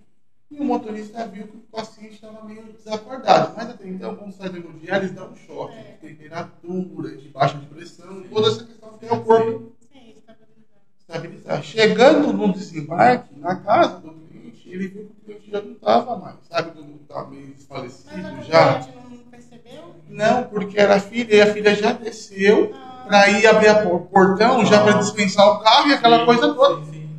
E 0.51 0.59
o 0.59 0.63
motorista 0.63 1.27
viu 1.27 1.47
que 1.47 1.57
o 1.57 1.59
paciente 1.71 2.15
estava 2.15 2.43
meio 2.43 2.63
desacordado. 2.73 3.53
Mas 3.55 3.69
até 3.69 3.87
então, 3.87 4.15
quando 4.15 4.31
sai 4.33 4.49
do 4.49 4.57
hemodiálise, 4.57 5.11
eles 5.13 5.15
dão 5.15 5.31
um 5.31 5.35
choque 5.35 5.75
É. 5.75 5.83
de 6.01 6.07
temperatura, 6.07 7.15
de 7.15 7.29
baixa 7.29 7.57
de 7.57 7.65
pressão, 7.67 8.23
toda 8.23 8.47
essa 8.47 8.63
questão 8.63 8.97
que 8.97 9.05
é 9.05 9.13
o 9.13 9.21
corpo 9.23 9.71
Sim, 9.91 10.15
estabilizado. 10.17 10.81
estabilizar. 10.99 11.63
Chegando 11.63 12.33
no 12.33 12.51
desembarque, 12.51 13.35
na 13.39 13.55
casa 13.57 13.99
do 13.99 14.11
cliente, 14.11 14.67
ele 14.69 14.87
viu 14.87 15.05
que 15.05 15.11
o 15.11 15.25
cliente 15.25 15.51
já 15.51 15.61
não 15.61 15.71
estava 15.73 16.17
mais. 16.17 16.37
Sabe 16.49 16.71
quando 16.71 16.99
está 17.01 17.23
meio 17.25 17.47
Mas 17.49 17.55
desfalecido 17.57 18.27
a 18.27 18.41
já? 18.41 18.79
não 18.79 19.17
percebeu? 19.29 19.95
Não, 20.07 20.43
porque 20.45 20.79
era 20.79 20.95
a 20.95 20.99
filha 20.99 21.35
e 21.35 21.41
a 21.41 21.53
filha 21.53 21.75
já 21.75 21.91
desceu 21.91 22.73
Ah, 22.73 23.03
para 23.07 23.29
ir 23.29 23.45
abrir 23.45 23.69
o 23.87 23.99
portão, 23.99 24.65
já 24.65 24.81
para 24.81 24.93
dispensar 24.97 25.47
o 25.47 25.59
carro 25.59 25.89
e 25.89 25.93
aquela 25.93 26.19
Sim, 26.19 26.25
coisa 26.25 26.53
toda. 26.55 26.83
Sim, 26.85 26.91
sim. 26.91 27.09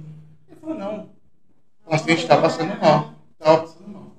Ele 0.50 0.60
falou, 0.60 0.76
não. 0.76 1.10
O 1.86 1.90
paciente 1.90 2.22
está 2.22 2.36
passando 2.36 2.80
mal. 2.80 3.19
Estava 3.40 3.62
passando 3.62 3.88
mal. 3.88 4.16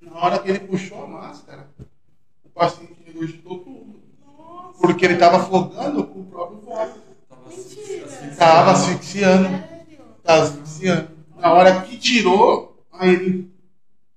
Na 0.00 0.24
hora 0.24 0.38
que 0.38 0.48
ele 0.48 0.60
puxou 0.60 1.02
a 1.02 1.08
máscara, 1.08 1.68
o 2.44 2.48
paciente 2.50 3.02
regurgitou 3.04 3.58
tudo. 3.58 4.00
Nossa. 4.24 4.78
Porque 4.78 5.04
ele 5.04 5.14
estava 5.14 5.38
afogando 5.38 6.06
com 6.06 6.20
o 6.20 6.26
próprio 6.26 6.60
vômito. 6.60 7.00
Estava 8.30 8.70
asfixiando. 8.70 9.48
Estava 10.18 10.42
asfixiando. 10.44 11.10
Na 11.36 11.52
hora 11.52 11.82
que 11.82 11.98
tirou, 11.98 12.80
aí 12.92 13.10
ele. 13.10 13.52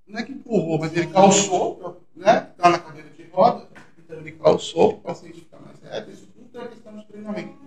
Não 0.05 0.19
é 0.19 0.23
que 0.23 0.33
empurrou, 0.33 0.77
mas 0.77 0.95
ele 0.95 1.07
calçou, 1.07 2.05
né? 2.15 2.51
Está 2.51 2.69
na 2.69 2.77
cadeira 2.77 3.09
de 3.09 3.23
roda. 3.23 3.67
Então 3.97 4.19
ele 4.19 4.33
calçou 4.33 4.89
para 4.89 4.97
o 4.97 5.01
paciente 5.01 5.39
ficar 5.39 5.59
mais 5.59 5.81
reto. 5.81 6.11
Isso 6.11 6.27
tudo 6.27 6.61
é 6.61 6.67
questão 6.67 6.95
de 6.95 7.05
treinamento. 7.05 7.57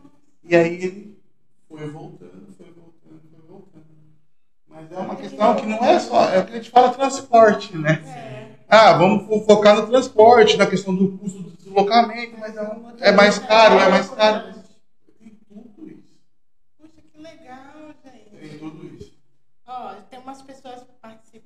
E 0.44 0.54
aí 0.54 0.74
ele 0.74 1.18
foi 1.68 1.88
voltando, 1.88 2.54
foi 2.56 2.63
voltando, 2.63 2.63
foi 2.63 2.63
voltando. 2.63 2.63
Mas 4.74 4.90
é 4.92 4.98
uma 4.98 5.16
questão 5.16 5.54
que 5.56 5.66
não 5.66 5.84
é 5.84 5.98
só. 5.98 6.28
É 6.30 6.40
o 6.40 6.44
que 6.44 6.52
a 6.52 6.56
gente 6.56 6.70
fala 6.70 6.90
transporte, 6.90 7.76
né? 7.76 8.02
É. 8.04 8.44
Ah, 8.68 8.92
vamos 8.94 9.26
fo- 9.26 9.44
focar 9.44 9.76
no 9.76 9.86
transporte, 9.86 10.56
na 10.56 10.66
questão 10.66 10.94
do 10.94 11.16
custo 11.18 11.42
do 11.42 11.50
deslocamento, 11.56 12.36
mas 12.38 12.56
é, 12.56 12.62
um- 12.62 12.96
é 12.98 13.12
mais 13.12 13.38
caro, 13.38 13.78
é 13.78 13.88
mais 13.88 14.08
caro. 14.10 14.52
Tem 15.18 15.38
tudo 15.48 15.88
isso. 15.88 16.02
Puxa, 16.78 17.00
que 17.12 17.18
legal, 17.18 17.94
Tem 18.02 18.12
gente. 18.42 18.58
tudo 18.58 18.96
isso. 18.96 19.12
Ó, 19.66 19.94
tem 20.10 20.18
umas 20.18 20.42
pessoas. 20.42 20.82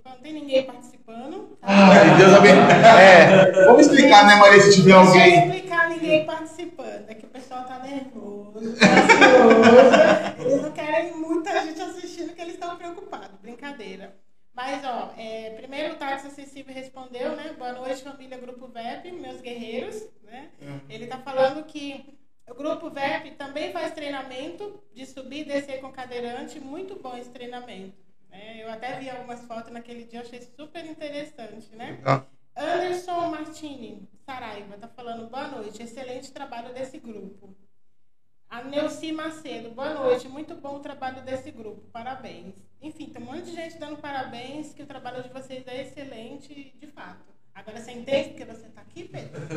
Não 0.08 0.16
tem 0.18 0.32
ninguém 0.32 0.64
participando. 0.64 1.56
tá? 1.60 1.66
Ai, 1.68 2.16
Deus 2.16 2.34
abençoe. 2.34 2.72
É, 3.00 3.64
vamos 3.64 3.86
explicar, 3.86 4.26
né, 4.26 4.34
Maria, 4.36 4.60
se 4.60 4.74
tiver 4.74 4.94
Deixa 4.94 4.98
eu 5.00 5.06
alguém. 5.08 5.38
explicar 5.46 5.88
ninguém 5.90 6.26
participando. 6.26 7.04
É 7.08 7.14
que 7.14 7.26
o 7.26 7.28
pessoal 7.28 7.64
tá 7.64 7.78
nervoso, 7.80 8.52
tá 8.76 8.86
ansioso. 8.86 10.40
Eles 10.40 10.62
não 10.62 10.72
querem 10.72 11.16
muita 11.16 11.64
gente 11.64 11.80
assistindo 11.80 12.34
que 12.34 12.40
eles 12.40 12.54
estão 12.54 12.76
preocupados. 12.76 13.38
Brincadeira. 13.40 14.16
Mas, 14.54 14.84
ó, 14.84 15.12
é, 15.16 15.50
primeiro 15.50 15.94
o 15.94 15.96
Táxi 15.98 16.26
Acessível 16.26 16.74
respondeu, 16.74 17.36
né? 17.36 17.54
Boa 17.56 17.72
noite, 17.74 18.02
família 18.02 18.36
Grupo 18.38 18.66
VEP, 18.66 19.12
meus 19.12 19.40
guerreiros, 19.40 20.02
né? 20.24 20.48
Ele 20.90 21.06
tá 21.06 21.18
falando 21.18 21.62
que 21.64 22.04
o 22.50 22.54
Grupo 22.54 22.90
VEP 22.90 23.32
também 23.38 23.70
faz 23.72 23.92
treinamento 23.92 24.82
de 24.92 25.06
subir 25.06 25.42
e 25.42 25.44
descer 25.44 25.80
com 25.80 25.92
cadeirante. 25.92 26.58
Muito 26.58 26.96
bom 27.00 27.16
esse 27.16 27.30
treinamento. 27.30 28.07
Né? 28.30 28.62
Eu 28.62 28.70
até 28.70 28.98
vi 28.98 29.08
algumas 29.10 29.40
fotos 29.44 29.72
naquele 29.72 30.04
dia, 30.04 30.20
achei 30.20 30.40
super 30.40 30.84
interessante, 30.84 31.74
né? 31.74 31.98
Ah, 32.04 32.22
Anderson 32.56 33.30
Martini, 33.30 34.08
Saraiva, 34.26 34.76
tá 34.76 34.88
falando 34.88 35.28
boa 35.30 35.48
noite, 35.48 35.82
excelente 35.82 36.32
trabalho 36.32 36.72
desse 36.74 36.98
grupo. 36.98 37.56
A 38.50 38.62
Neuci 38.62 39.12
Macedo, 39.12 39.70
boa 39.70 39.92
noite, 39.92 40.26
muito 40.28 40.54
bom 40.54 40.76
o 40.76 40.80
trabalho 40.80 41.22
desse 41.22 41.50
grupo, 41.50 41.82
parabéns. 41.92 42.54
Enfim, 42.80 43.06
tem 43.06 43.22
um 43.22 43.26
monte 43.26 43.42
de 43.44 43.54
gente 43.54 43.76
dando 43.78 43.96
parabéns, 43.98 44.72
que 44.72 44.82
o 44.82 44.86
trabalho 44.86 45.22
de 45.22 45.28
vocês 45.28 45.66
é 45.66 45.82
excelente, 45.82 46.74
de 46.80 46.86
fato. 46.86 47.28
Agora 47.54 47.80
você 47.80 47.90
entende 47.90 48.28
porque 48.30 48.44
você 48.44 48.68
tá 48.68 48.80
aqui, 48.82 49.04
Pedro? 49.04 49.40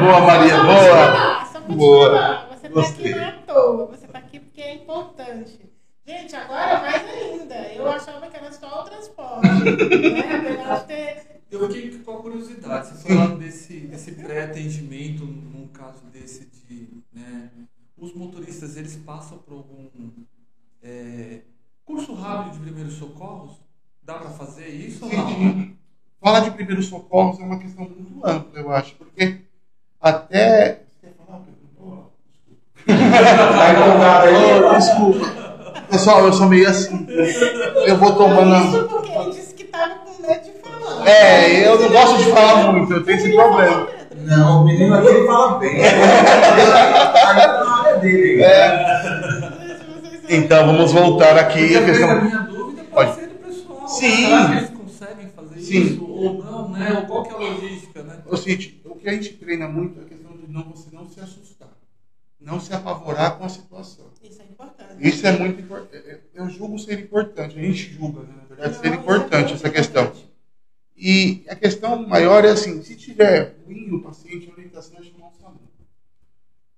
Boa, 0.00 0.20
Maria, 0.20 0.56
Só 0.56 0.62
boa. 0.64 0.82
falar, 0.82 1.46
Só 1.46 1.60
Boa. 1.60 2.10
falar, 2.10 2.46
você 2.48 2.68
tá 2.68 2.80
aqui 2.80 3.08
não 3.10 3.18
é 3.18 3.24
à 3.28 3.32
toa, 3.42 3.86
você 3.86 4.06
tá 4.08 4.18
aqui 4.18 4.40
porque 4.40 4.60
é 4.60 4.74
importante. 4.74 5.67
Gente, 6.08 6.34
agora 6.34 6.80
mais 6.80 7.02
ainda, 7.06 7.54
eu 7.74 7.86
achava 7.86 8.30
que 8.30 8.36
era 8.38 8.50
só 8.50 8.80
o 8.80 8.84
transporte, 8.84 9.46
né? 9.46 10.36
Apesar 10.38 10.78
de 10.78 10.86
ter 10.88 11.26
Eu 11.50 11.70
fiquei 11.70 11.98
com 11.98 12.12
a 12.12 12.22
curiosidade, 12.22 12.86
você 12.88 13.08
falando 13.14 13.38
desse, 13.38 13.80
desse 13.80 14.12
pré-atendimento, 14.12 15.26
num 15.26 15.68
caso 15.68 16.06
desse 16.06 16.48
de, 16.66 16.88
né, 17.12 17.50
os 17.98 18.14
motoristas, 18.14 18.78
eles 18.78 18.96
passam 18.96 19.36
por 19.36 19.52
algum 19.52 19.90
é, 20.82 21.42
curso 21.84 22.14
rápido 22.14 22.54
de 22.54 22.60
primeiros 22.60 22.94
socorros? 22.94 23.58
Dá 24.02 24.14
para 24.14 24.30
fazer 24.30 24.66
isso 24.68 25.04
ou 25.04 25.12
não? 25.12 25.28
Sim. 25.28 25.76
Falar 26.22 26.40
de 26.40 26.50
primeiros 26.52 26.86
socorros 26.86 27.38
é 27.38 27.42
uma 27.42 27.58
questão 27.58 27.84
muito 27.84 28.26
ampla, 28.26 28.58
eu 28.58 28.72
acho, 28.72 28.94
porque 28.94 29.42
até. 30.00 30.84
Você 31.00 31.06
quer 31.06 31.12
falar, 31.12 31.42
Tá 32.86 33.72
empolgado 33.74 34.28
aí? 34.72 34.78
desculpa. 34.78 35.47
Pessoal, 35.90 36.24
eu 36.26 36.32
sou 36.32 36.48
meio 36.48 36.68
assim. 36.68 37.06
Eu 37.86 37.96
vou 37.96 38.14
tomando. 38.14 38.54
a- 38.54 38.58
Isso 38.68 38.84
porque 38.88 39.10
ele 39.10 39.30
disse 39.30 39.54
que 39.54 39.64
tava 39.64 39.94
com 39.96 40.22
medo 40.22 40.42
de 40.44 40.52
falar. 40.60 41.08
É, 41.08 41.66
eu 41.66 41.80
não 41.80 41.88
gosto 41.90 42.18
de 42.18 42.30
falar 42.30 42.72
muito, 42.72 42.92
eu 42.92 43.04
tenho 43.04 43.18
esse 43.18 43.32
problema. 43.32 43.88
Não, 44.16 44.62
o 44.62 44.64
menino 44.66 44.94
aqui 44.94 45.08
ele 45.08 45.26
fala 45.26 45.58
bem. 45.58 45.80
Agora 45.80 47.48
tá 47.48 47.64
na 47.64 47.76
área 47.82 47.96
dele. 47.98 48.42
É, 48.42 49.48
Então, 50.28 50.66
vamos 50.66 50.92
voltar 50.92 51.38
aqui 51.38 51.76
a 51.76 51.84
questão. 51.84 52.22
minha 52.22 52.38
dúvida 52.40 52.84
pode, 52.92 53.10
Pode. 53.10 53.14
ser 53.20 53.28
do 53.28 53.34
pessoal. 53.36 53.88
Sim. 53.88 54.26
Será 54.26 54.46
que 54.48 54.52
eles 54.56 54.70
conseguem 54.70 55.28
fazer 55.34 55.60
Sim. 55.60 55.80
isso 55.82 56.04
ou 56.04 56.44
não, 56.44 56.68
né? 56.70 56.92
Ou 57.00 57.06
qual 57.06 57.22
que 57.24 57.30
é 57.32 57.34
a 57.34 57.50
logística, 57.50 58.02
né? 58.02 58.16
O 58.26 58.36
seguinte, 58.36 58.82
o 58.84 58.94
que 58.96 59.08
a 59.08 59.12
gente 59.12 59.32
treina 59.34 59.66
muito 59.66 59.98
é 60.00 60.02
a 60.02 60.06
questão 60.06 60.32
de 60.36 60.52
não, 60.52 60.64
você 60.64 60.88
não 60.92 61.08
se 61.08 61.18
assustar. 61.20 61.68
Não 62.40 62.60
se 62.60 62.72
apavorar 62.74 63.36
com 63.38 63.44
a 63.46 63.48
situação. 63.48 64.04
Isso 64.22 64.40
é 64.42 64.44
importante. 64.44 64.87
Isso 65.00 65.26
é 65.26 65.32
muito 65.32 65.60
importante. 65.60 66.20
Eu 66.34 66.48
julgo 66.50 66.78
ser 66.78 66.98
importante. 67.00 67.58
A 67.58 67.62
gente 67.62 67.92
julga, 67.92 68.22
né? 68.22 68.34
na 68.36 68.54
verdade, 68.54 68.76
ser 68.76 68.92
é 68.92 68.94
importante 68.94 69.52
essa 69.54 69.70
questão. 69.70 70.12
E 70.96 71.44
a 71.48 71.54
questão 71.54 72.06
maior 72.08 72.44
é 72.44 72.50
assim, 72.50 72.82
se 72.82 72.96
tiver 72.96 73.54
ruim 73.64 73.92
o 73.92 74.02
paciente, 74.02 74.48
a 74.48 74.52
orientação 74.52 74.98
é 74.98 75.04
chamar 75.04 75.28
o 75.28 75.32
SAMU. 75.40 75.60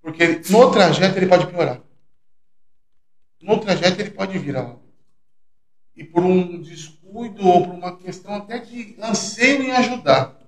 Porque 0.03 0.43
no 0.51 0.71
trajeto 0.71 1.19
ele 1.19 1.27
pode 1.27 1.47
piorar. 1.47 1.81
No 3.41 3.59
trajeto 3.59 4.01
ele 4.01 4.11
pode 4.11 4.39
virar. 4.39 4.77
E 5.97 6.05
por 6.05 6.23
um 6.23 6.61
descuido 6.61 7.47
ou 7.47 7.67
por 7.67 7.75
uma 7.75 7.97
questão 7.97 8.35
até 8.35 8.59
de 8.59 8.95
anseio 9.03 9.63
em 9.63 9.71
ajudar. 9.73 10.39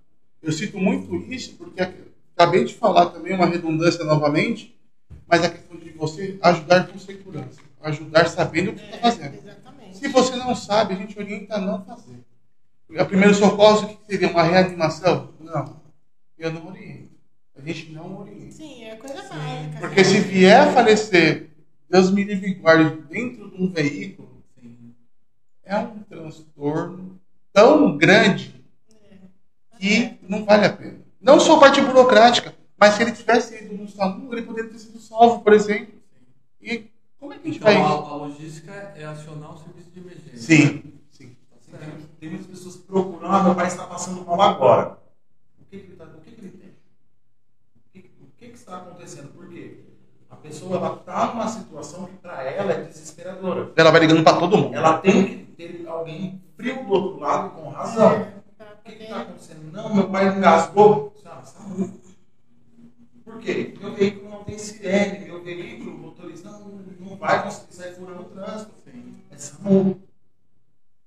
Eu 0.43 0.53
cito 0.53 0.77
muito 0.77 1.15
isso 1.33 1.55
porque 1.57 1.81
acabei 2.37 2.65
de 2.65 2.75
falar 2.75 3.07
também 3.07 3.35
uma 3.35 3.47
redundância 3.47 4.05
novamente, 4.05 4.79
mas 5.27 5.43
a 5.45 5.49
questão 5.49 5.79
de 5.79 5.91
você 5.93 6.39
ajudar 6.43 6.89
com 6.89 6.99
segurança. 6.99 7.62
Ajudar 7.83 8.29
sabendo 8.29 8.71
o 8.71 8.75
que 8.75 8.85
está 8.85 8.97
É, 8.97 9.01
fazendo. 9.01 9.35
exatamente. 9.37 9.97
Se 9.97 10.09
você 10.09 10.37
não 10.37 10.55
sabe, 10.55 10.95
a 10.95 10.97
gente 10.97 11.19
orienta 11.19 11.57
a 11.57 11.61
não 11.61 11.85
fazer. 11.85 12.21
A 12.99 13.05
primeiro 13.05 13.35
socorro, 13.35 13.85
o 13.85 13.97
que 13.97 14.07
seria? 14.07 14.29
Uma 14.29 14.43
reanimação? 14.43 15.33
Não. 15.41 15.81
Eu 16.39 16.53
não 16.53 16.67
oriento. 16.69 17.11
A 17.57 17.61
gente 17.61 17.91
não 17.93 18.19
orienta. 18.21 18.53
Sim, 18.53 18.85
é 18.85 18.97
coisa 18.97 19.15
básica. 19.23 19.79
Porque 19.81 20.05
se 20.05 20.21
vier 20.21 20.61
a 20.69 20.73
falecer, 20.73 21.51
Deus 21.89 22.11
me 22.11 22.25
livre 22.25 22.51
e 22.51 22.55
guarde, 22.55 23.01
dentro 23.11 23.51
de 23.51 23.63
um 23.63 23.71
veículo, 23.71 24.43
Sim. 24.61 24.95
é 25.65 25.77
um 25.79 25.99
transtorno 26.01 27.21
tão 27.53 27.97
grande 27.97 28.55
que 29.79 30.19
não 30.29 30.45
vale 30.45 30.67
a 30.67 30.73
pena. 30.73 31.01
Não 31.21 31.39
só 31.41 31.57
a 31.57 31.61
parte 31.61 31.81
burocrática, 31.81 32.55
mas 32.77 32.95
se 32.95 33.03
ele 33.03 33.13
tivesse 33.13 33.65
ido 33.65 33.75
no 33.75 33.89
SAMU, 33.89 34.33
ele 34.33 34.43
poderia 34.43 34.71
ter 34.71 34.79
sido 34.79 34.99
salvo, 35.01 35.41
por 35.43 35.53
exemplo. 35.53 35.95
E 36.61 36.91
como 37.23 37.35
é 37.35 37.39
que 37.39 37.51
Então, 37.51 37.87
a, 37.87 37.89
a 37.89 38.17
logística 38.17 38.73
é 38.97 39.05
acionar 39.05 39.55
o 39.55 39.57
serviço 39.57 39.91
de 39.91 40.01
emergência. 40.01 40.39
Sim, 40.39 40.83
sim. 41.09 41.37
Tá 41.71 41.79
Tem, 42.19 42.31
muitas 42.31 42.49
pessoas 42.49 42.83
ah, 43.23 43.45
meu 43.45 43.55
pai 43.55 43.69
está 43.69 43.87
passando 43.87 44.27
mal 44.27 44.43
agora. 44.43 44.99
O 45.61 45.65
que, 45.71 45.79
que, 45.79 45.87
ele, 45.87 45.97
tá, 45.97 46.05
o 46.05 46.21
que, 46.21 46.33
que 46.33 46.41
ele 46.41 46.51
tem? 46.51 46.71
O 47.77 47.91
que, 47.93 47.99
o 48.21 48.27
que, 48.37 48.49
que 48.49 48.59
está 48.59 48.79
acontecendo? 48.79 49.29
Por 49.29 49.49
quê? 49.49 49.85
A 50.29 50.35
pessoa 50.35 50.97
está 50.99 51.27
numa 51.29 51.47
situação 51.47 52.07
que 52.07 52.17
para 52.17 52.43
ela 52.43 52.73
é 52.73 52.83
desesperadora. 52.83 53.73
Ela 53.77 53.93
vai 53.93 54.01
ligando 54.01 54.25
para 54.25 54.41
todo 54.41 54.59
mundo. 54.59 54.75
Ela 54.75 54.99
tem 54.99 55.29
que 55.29 55.45
ter 55.53 55.87
alguém 55.87 56.43
frio 56.57 56.85
do 56.85 56.93
outro 56.93 57.21
lado 57.21 57.51
com 57.51 57.69
razão. 57.69 58.11
É, 58.11 58.35
O 58.69 58.83
que 58.83 59.03
está 59.05 59.21
acontecendo? 59.21 59.71
Não, 59.71 59.95
meu 59.95 60.11
pai 60.11 60.27
engasgou. 60.27 61.15
Por 63.25 63.39
quê? 63.39 63.75
Meu 63.81 63.95
veículo 63.95 64.32
tem 64.53 64.59
sirene, 64.59 65.25
meu 65.25 65.43
veículo, 65.43 65.95
o 65.95 65.99
motorista 65.99 66.51
não, 66.51 66.69
não 67.01 67.17
vai 67.17 67.43
conseguir 67.43 67.75
sair 67.75 67.95
fora 67.95 68.15
no 68.15 68.25
trânsito. 68.25 68.73
Sim. 68.85 69.17
É 69.31 69.39
SAMU. 69.39 70.03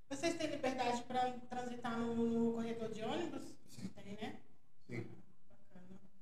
Vocês 0.10 0.34
têm 0.36 0.50
liberdade 0.50 1.04
para 1.04 1.32
transitar 1.50 2.00
no, 2.00 2.54
corredor 2.54 2.90
de 2.90 3.04
ônibus? 3.04 3.44
Sim. 3.70 3.90
Tem, 4.04 4.18
né? 4.22 4.34
Sim, 4.88 5.06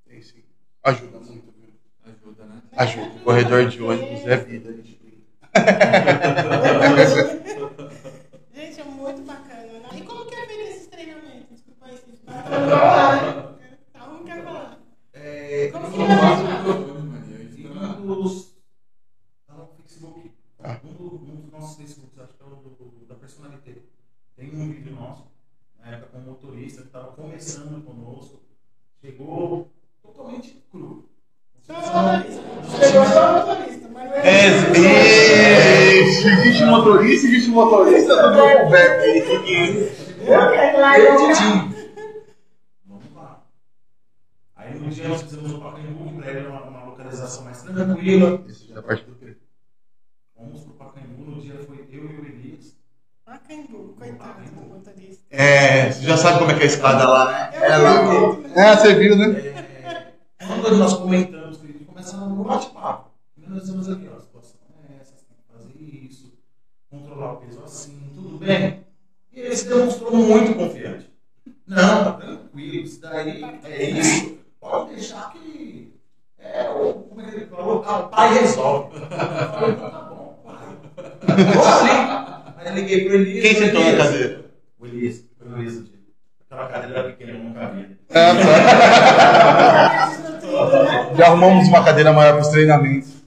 tem 0.05 0.21
sim. 0.21 0.43
Ajuda 0.84 1.19
muito, 1.19 1.51
viu? 1.51 1.69
Ajuda, 2.05 2.45
né? 2.45 2.61
Ajuda. 2.74 3.07
O 3.07 3.19
corredor 3.21 3.69
de 3.69 3.82
ônibus 3.82 4.28
é 4.28 4.38
vida. 4.38 4.69
a 4.69 4.74
gente. 4.74 5.01
Gente, 8.53 8.82
é 8.82 8.84
muito 8.84 9.21
bacana. 9.21 9.63
Né? 9.63 9.89
E 9.93 10.01
como 10.01 10.26
que 10.26 10.34
é 10.34 10.47
feito 10.47 10.61
esses 10.61 10.88
treinamentos? 10.88 11.51
Desculpa 11.51 11.86
aí, 11.86 11.91
vocês 11.91 12.15
estão 12.15 12.34
Tá 13.93 14.09
um 14.09 14.26
quer 14.26 14.43
falar. 14.43 14.80
É, 15.13 15.69
Como 15.71 15.91
que 15.91 16.01
é 16.01 16.92
dos. 18.08 18.54
Tá 19.47 19.54
no 19.56 19.68
Facebook. 19.82 20.32
Ah. 20.64 20.80
Um, 20.84 20.93
do- 20.93 21.16
um 21.16 21.36
dos 21.41 21.51
nossos 21.51 21.78
Facebooks, 21.78 22.20
acho 22.20 22.34
que 22.34 22.43
é 22.43 22.45
o 22.45 22.49
do, 22.49 23.06
da 23.08 23.16
personalité. 23.16 23.78
Tem 24.36 24.49
um 24.49 24.72
vídeo 24.72 24.95
nosso, 24.95 25.26
na 25.80 25.91
época 25.91 26.08
com 26.12 26.18
um 26.20 26.22
motorista 26.22 26.82
que 26.82 26.88
estava 26.88 27.12
começando 27.12 27.84
conosco. 27.86 28.39
Chegou 29.01 29.70
totalmente 30.01 30.64
cru. 30.72 31.06
Só 31.62 31.74
motorista. 31.74 32.41
Chegou 32.80 33.06
só 33.06 33.34
motorista, 33.47 33.88
mas 33.89 34.10
não 34.10 34.16
é. 34.18 34.24
Existe, 35.97 36.28
existe 36.28 36.66
motorista, 36.66 37.28
existe 37.28 37.49
motorista 37.49 38.16
do 38.16 38.36
meu 38.36 38.70
velho. 38.70 39.91
Vamos 42.86 43.14
lá. 43.16 43.43
Aí 44.56 44.80
no 44.80 44.89
dia 44.89 45.08
nós 45.10 45.22
fizemos 45.22 45.51
o 45.54 45.60
Pacaembu, 45.60 46.10
que 46.10 46.16
para 46.16 46.30
ele 46.32 46.39
era 46.39 46.49
uma, 46.49 46.62
uma 46.64 46.84
localização 46.86 47.43
mais 47.43 47.62
tranquila. 47.74 48.43
Isso 48.47 48.67
já 48.67 48.80
é 48.80 48.82
parte 48.82 49.05
do 49.05 49.15
treino. 49.15 49.38
Fomos 50.36 50.61
pro 50.61 50.74
Pacaembu, 50.74 51.24
no 51.24 51.41
dia 51.41 51.55
foi 51.65 51.88
eu 51.91 52.03
e 52.09 52.19
o 52.19 52.26
Elias. 52.26 52.76
Pacaembu, 53.26 53.95
coitado 53.97 54.49
do 54.51 54.61
motorista. 54.61 55.24
É, 55.30 55.91
você 55.91 56.03
já 56.05 56.17
sabe 56.17 56.39
como 56.39 56.51
é 56.51 56.55
que 56.55 56.61
é 56.61 56.63
a 56.63 56.67
escada 56.67 57.07
lá, 57.09 57.32
né? 57.32 57.57
Eu 57.57 57.63
É 57.63 57.78
louco. 57.78 58.34
muito, 58.41 58.49
né? 58.49 58.53
É, 58.71 58.76
você 58.76 58.95
viu, 58.95 59.15
né? 59.17 59.39
É, 59.39 60.13
quando 60.45 60.78
nós 60.78 60.93
comentamos 60.93 61.57
com 61.57 61.65
ele, 61.65 61.86
começamos 61.86 62.30
no 62.38 62.43
bate-papo. 62.43 63.11
Nós 63.38 63.61
dizemos 63.61 63.89
aqui, 63.89 64.09
ó, 64.11 64.17
a 64.17 64.21
situação 64.21 64.59
é 64.89 65.01
essa, 65.01 65.13
você 65.15 65.26
tem 65.26 65.38
que 65.38 65.53
fazer 65.53 66.05
isso, 66.07 66.34
controlar 66.89 67.34
o 67.34 67.38
peso 67.38 67.61
assim, 67.63 68.09
tudo 68.15 68.38
bem? 68.39 68.84
E 69.32 69.39
ele 69.39 69.55
se 69.55 69.67
demonstrou 69.67 70.11
muito 70.15 70.55
confiante. 70.55 71.11
Não, 71.67 72.03
tá 72.03 72.13
tranquilo, 72.13 72.84
isso 72.86 73.01
daí 73.01 73.43
é 73.63 73.89
isso. 73.91 74.38
Pode 74.59 74.95
deixar 74.95 75.32
que. 75.34 75.93
É, 76.38 76.69
o, 76.69 76.93
como 76.93 77.21
é 77.21 77.22
que 77.22 77.22
ele 77.34 77.45
falou? 77.47 77.84
Ah, 77.86 77.99
o 77.99 78.09
pai 78.09 78.34
resolve. 78.34 78.95
Eu 78.97 79.07
falei, 79.07 79.71
então 79.71 79.91
tá 79.91 80.01
bom, 80.01 80.41
pai. 80.43 80.55
Vou 81.53 81.67
ali. 81.67 81.91
Aí 82.57 82.67
eu 82.67 82.73
liguei 82.75 83.05
pro 83.05 83.15
Elias. 83.15 83.41
Quem 83.43 83.55
sentou 83.55 83.84
na 83.84 83.97
cadeira? 83.97 84.45
O 84.79 84.86
Elias. 84.86 85.25
Foi 85.38 85.47
o 85.47 85.57
Elias. 85.57 85.84
Aquela 86.49 86.67
cadeira 86.67 86.99
era 86.99 87.09
pequena, 87.09 87.39
não 87.39 87.53
cabia. 87.53 87.97
Ah, 88.09 88.34
tá. 88.36 90.13
Já 91.17 91.25
arrumamos 91.27 91.67
uma 91.67 91.84
cadeira 91.84 92.13
maior 92.13 92.34
para 92.34 92.41
os 92.41 92.47
treinamentos. 92.49 93.23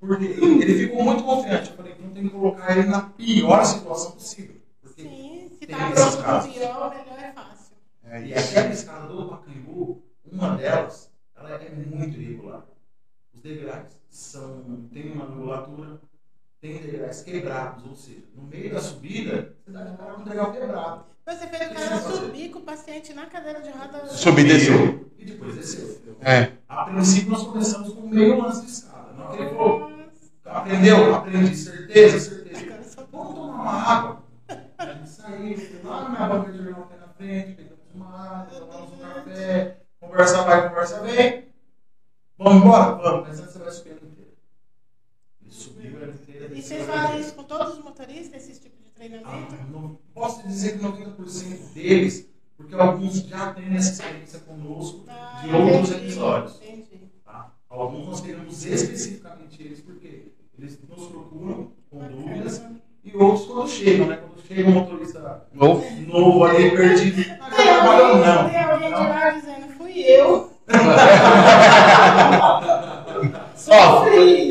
Porque 0.00 0.24
ele 0.24 0.74
ficou 0.86 1.02
muito 1.02 1.22
confiante. 1.22 1.70
Eu 1.70 1.76
falei 1.76 1.92
que 1.94 2.02
não 2.02 2.10
tem 2.10 2.24
que 2.24 2.30
colocar 2.30 2.76
ele 2.76 2.88
na 2.88 3.00
pior 3.02 3.64
situação 3.64 4.12
possível. 4.12 4.56
Porque 4.82 5.02
Sim, 5.02 5.50
se 5.58 5.66
tá 5.66 5.90
esses 5.90 6.16
pronto 6.16 6.42
pro 6.42 6.52
pior, 6.52 6.90
melhor 6.90 7.18
é 7.18 7.32
fácil. 7.32 7.76
É 8.04 8.22
E 8.22 8.34
aquela 8.34 8.68
escada 8.72 9.06
do 9.08 9.28
Pacaembu, 9.28 10.02
uma 10.30 10.56
delas, 10.56 11.10
ela 11.36 11.50
é 11.54 11.70
muito 11.70 12.20
irregular. 12.20 12.64
Degraus 13.44 13.90
são, 14.08 14.88
tem 14.90 15.12
uma 15.12 15.26
angulatura, 15.26 16.00
tem 16.62 16.78
degraus 16.78 17.20
quebrados, 17.20 17.84
ou 17.86 17.94
seja, 17.94 18.22
no 18.34 18.44
meio 18.44 18.72
da 18.72 18.80
subida, 18.80 19.54
você 19.62 19.70
dá 19.70 19.84
de 19.84 19.98
cara 19.98 20.14
com 20.14 20.22
o 20.22 20.24
degrau 20.24 20.50
quebrado. 20.50 21.04
Você 21.26 21.46
fez 21.48 21.70
o 21.70 21.74
cara 21.74 22.00
subir 22.00 22.48
com 22.48 22.60
o 22.60 22.62
paciente 22.62 23.12
na 23.12 23.26
cadeira 23.26 23.60
de 23.60 23.68
roda. 23.68 24.06
Subir 24.06 24.46
e 24.46 24.48
descer. 24.48 25.06
E 25.18 25.24
depois 25.26 25.56
desceu. 25.56 26.00
É. 26.22 26.52
A 26.66 26.86
princípio, 26.86 27.32
nós 27.32 27.42
começamos 27.42 27.92
com 27.92 28.08
meio 28.08 28.40
lance 28.40 28.64
de 28.64 28.70
escada. 28.70 29.12
Não 29.12 29.34
ele 29.34 29.50
falou, 29.50 29.92
aprendeu? 30.46 31.14
Aprendi, 31.14 31.54
certeza, 31.54 32.20
certeza. 32.20 33.06
Vamos 33.12 33.34
tomar 33.34 33.60
uma 33.60 33.72
água. 33.72 34.24
Saiu, 35.04 35.58
foi 35.58 35.82
lá 35.82 36.08
na 36.08 36.28
banca 36.28 36.50
de 36.50 36.64
jornal 36.64 36.90
na 36.98 37.08
frente, 37.08 37.52
pegamos 37.52 37.94
uma 37.94 38.40
água, 38.40 38.58
tomamos 38.58 38.92
um 38.94 38.98
café, 38.98 39.80
conversa 40.00 40.42
vai, 40.44 40.68
conversa 40.70 41.02
vem. 41.02 41.53
Vamos 42.44 42.62
embora? 42.62 42.92
Vamos, 42.96 43.28
mas 43.28 43.40
antes 43.40 43.52
você 43.54 43.58
vai 43.58 43.72
subir 43.72 43.90
ela 43.92 44.00
inteira. 44.04 44.30
Ele 45.42 45.50
subiu 45.50 46.02
ela 46.02 46.12
inteira. 46.12 46.54
E 46.54 46.62
vocês 46.62 46.86
fazem 46.86 47.20
isso 47.20 47.34
com 47.34 47.44
todos 47.44 47.78
os 47.78 47.84
motoristas, 47.84 48.48
esse 48.50 48.60
tipo 48.60 48.76
de 48.82 48.88
Ah, 48.88 48.92
treinamento? 48.94 49.54
não 49.72 49.98
posso 50.12 50.46
dizer 50.46 50.78
que 50.78 50.84
90% 50.84 51.72
deles, 51.72 52.28
porque 52.56 52.74
alguns 52.74 53.14
já 53.22 53.54
têm 53.54 53.74
essa 53.74 53.92
experiência 53.92 54.40
conosco 54.40 55.04
Ah, 55.08 55.40
de 55.42 55.54
outros 55.54 55.88
entendi, 55.90 56.04
episódios. 56.04 56.56
Entendi. 56.62 57.00
Tá? 57.24 57.52
Alguns 57.70 58.06
nós 58.08 58.20
pegamos 58.20 58.64
especificamente 58.66 59.62
eles 59.62 59.80
porque 59.80 60.32
eles 60.58 60.78
nos 60.86 61.06
procuram 61.08 61.72
com 61.90 61.98
dúvidas 62.08 62.62
e 63.02 63.16
outros 63.16 63.46
quando 63.46 63.68
chegam, 63.70 64.06
né? 64.06 64.16
Chega 64.46 64.68
um 64.68 64.72
motorista 64.72 65.42
Novo. 65.54 65.82
novo 66.06 66.44
ali, 66.44 66.70
perdido, 66.70 67.24
alguém, 67.40 68.16
não. 68.18 68.48
tem 68.50 68.62
alguém 68.62 68.88
de 68.88 68.94
lá 69.00 69.30
dizendo, 69.30 69.68
fui 69.78 70.00
eu. 70.00 70.50
Ó, 73.66 74.04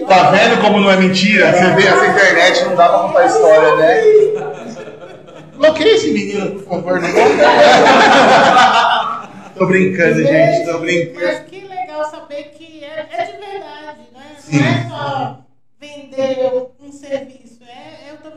tá 0.08 0.32
vendo 0.32 0.60
como 0.62 0.80
não 0.80 0.90
é 0.90 0.98
mentira? 0.98 1.54
Você 1.54 1.70
vê 1.76 1.86
essa 1.88 2.08
internet, 2.08 2.64
não 2.66 2.76
dá 2.76 2.90
pra 2.90 2.98
contar 3.00 3.26
história, 3.28 3.76
né? 3.76 4.02
Bloqueia 5.58 5.94
esse 5.94 6.10
menino, 6.12 6.60
por 6.60 6.64
favor, 6.64 7.00
não 7.00 7.10
Tô 9.56 9.68
brincando, 9.68 10.24
gente, 10.24 10.66
tô 10.66 10.80
brincando. 10.80 11.24
Mas 11.24 11.40
que 11.42 11.68
legal 11.68 12.10
saber 12.10 12.46
que 12.56 12.84
é, 12.84 13.08
é 13.12 13.26
de 13.26 13.34
verdade, 13.34 14.00
né? 14.12 14.36
Não 14.52 14.60
é 14.60 14.90
só 14.90 15.38
vender 15.80 16.70
um 16.82 16.92
serviço. 16.92 17.43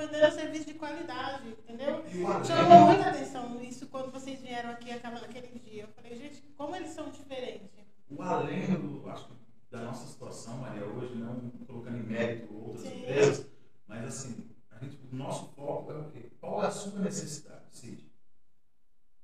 Um 0.07 0.31
serviço 0.31 0.67
de 0.67 0.75
qualidade, 0.75 1.49
entendeu? 1.49 2.05
Chamou 2.45 2.87
muita 2.87 3.11
atenção 3.11 3.61
isso 3.63 3.87
quando 3.89 4.11
vocês 4.13 4.41
vieram 4.41 4.71
aqui 4.71 4.91
aquela- 4.93 5.19
aquele 5.19 5.59
dia. 5.59 5.83
Eu 5.85 5.89
falei, 5.89 6.17
gente, 6.17 6.43
como 6.57 6.75
eles 6.77 6.91
são 6.91 7.11
diferentes. 7.11 7.71
O 8.09 8.23
além 8.23 8.67
do, 8.75 9.09
acho 9.11 9.29
da 9.71 9.83
nossa 9.83 10.07
situação, 10.07 10.59
Maria, 10.59 10.85
hoje, 10.85 11.15
não 11.17 11.51
colocando 11.67 11.99
em 11.99 12.03
mérito 12.05 12.55
outras 12.55 12.87
Sim. 12.89 13.01
empresas, 13.03 13.47
mas 13.87 14.05
assim, 14.05 14.49
a 14.71 14.79
gente, 14.79 14.99
o 15.13 15.15
nosso 15.17 15.49
foco 15.55 15.91
é 15.93 15.97
o 15.99 16.11
quê? 16.11 16.31
Qual 16.41 16.63
é 16.63 16.67
a 16.67 16.71
sua 16.71 17.01
necessidade, 17.01 17.65
Cid? 17.71 18.07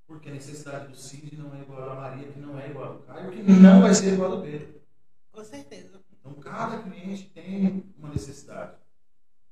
Porque 0.07 0.29
a 0.29 0.33
necessidade 0.33 0.89
do 0.89 0.97
Cid 0.97 1.37
não 1.37 1.55
é 1.55 1.61
igual 1.63 1.83
a 1.83 1.87
da 1.87 1.95
Maria, 1.95 2.29
que 2.33 2.39
não 2.41 2.59
é 2.59 2.69
igual 2.69 2.91
a 2.91 2.93
do 2.97 3.03
Caio, 3.05 3.31
que 3.31 3.43
não 3.43 3.81
vai 3.81 3.95
ser 3.95 4.15
igual 4.15 4.33
a 4.33 4.37
do 4.37 4.43
Pedro. 4.43 4.83
Com 5.31 5.45
certeza. 5.45 6.03
Então, 6.13 6.35
cada 6.35 6.83
cliente 6.83 7.31
tem 7.31 7.95
uma 7.97 8.11
necessidade. 8.11 8.77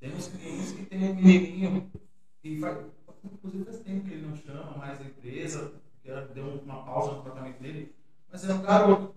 Temos 0.00 0.28
clientes 0.28 0.72
que 0.72 0.86
tem 0.86 0.98
um 1.10 1.14
menininho 1.14 1.90
que 2.42 2.58
faz. 2.60 2.78
Inclusive, 3.22 3.64
faz 3.64 3.78
tempo 3.80 4.06
que 4.08 4.14
ele 4.14 4.26
não 4.26 4.34
chama 4.36 4.76
mais 4.78 4.98
a 5.00 5.04
empresa, 5.04 5.74
deu 6.34 6.46
uma 6.64 6.82
pausa 6.84 7.12
no 7.12 7.22
tratamento 7.22 7.60
dele, 7.60 7.94
mas 8.32 8.48
é 8.48 8.54
um 8.54 8.62
garoto 8.62 9.14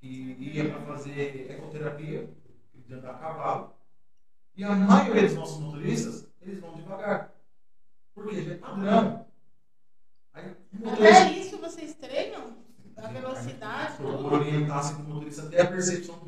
que 0.00 0.06
ia 0.40 0.70
para 0.70 0.80
fazer 0.86 1.50
ecoterapia, 1.50 2.30
de 2.74 2.94
andar 2.94 3.10
a 3.10 3.18
cavalo. 3.18 3.74
E 4.56 4.64
a 4.64 4.74
maioria 4.74 5.22
dos 5.26 5.34
nossos 5.34 5.60
motoristas, 5.60 6.26
eles 6.40 6.58
vão 6.60 6.74
devagar. 6.74 7.34
Porque 8.14 8.42
já 8.42 8.52
é 8.54 8.56
padrão. 8.56 9.26
Aí, 10.32 10.56
motorista- 10.72 11.22
Até 11.22 11.32
isso 11.38 11.58
vocês 11.58 11.94
treinam? 11.94 12.56
A 12.96 13.06
velocidade, 13.08 13.96
Procura 13.98 14.18
tudo? 14.18 14.34
orientar 14.34 14.82
sempre 14.82 15.02
o 15.04 15.08
motorista 15.08 15.42
até 15.42 15.60
a 15.62 15.66
percepção 15.66 16.18
do 16.18 16.27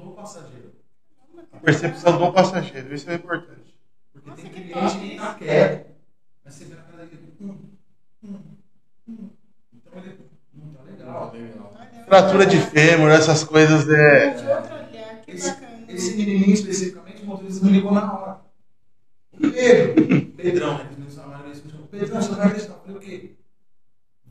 percepção 1.63 2.19
do 2.19 2.33
passageiro, 2.33 2.95
isso 2.95 3.11
é 3.11 3.15
importante. 3.15 3.75
Porque 4.13 4.29
Nossa, 4.31 4.43
tem 4.43 4.51
que 4.51 4.61
cliente 4.73 4.99
que 4.99 5.07
isso. 5.07 5.17
tá 5.17 5.35
quieto, 5.35 5.87
mas 6.45 6.55
você 6.55 6.65
vê 6.65 6.75
na 6.75 6.83
cara 6.83 7.07
dele. 7.07 7.35
Hum, 7.41 7.55
hum, 8.25 8.39
hum. 9.09 9.31
Então 9.75 10.03
ele 10.03 10.19
não 10.55 10.73
tá 10.73 10.83
legal. 10.83 11.33
Legal. 11.33 11.73
Fratura 12.07 12.47
de 12.47 12.59
fêmur, 12.61 13.11
essas 13.11 13.45
coisas 13.45 13.89
é. 13.89 14.31
De 14.35 14.47
outro 14.49 14.75
olhar, 14.75 15.21
que 15.23 15.31
Esse, 15.33 15.51
bacana. 15.51 15.85
esse 15.89 16.17
menininho 16.17 16.53
especificamente, 16.55 17.23
o 17.23 17.27
motorista 17.27 17.65
me 17.65 17.73
ligou 17.73 17.93
na 17.93 18.13
hora. 18.13 18.41
O 19.33 19.39
Pedro, 19.51 20.27
Pedrão, 20.37 20.79
né? 20.79 20.91
Pedrão, 21.91 22.23
você 22.23 22.35
vai 22.35 22.53
testar? 22.55 22.75
Eu 22.75 22.81
falei, 22.81 22.97
o 22.97 23.01
quê? 23.01 23.37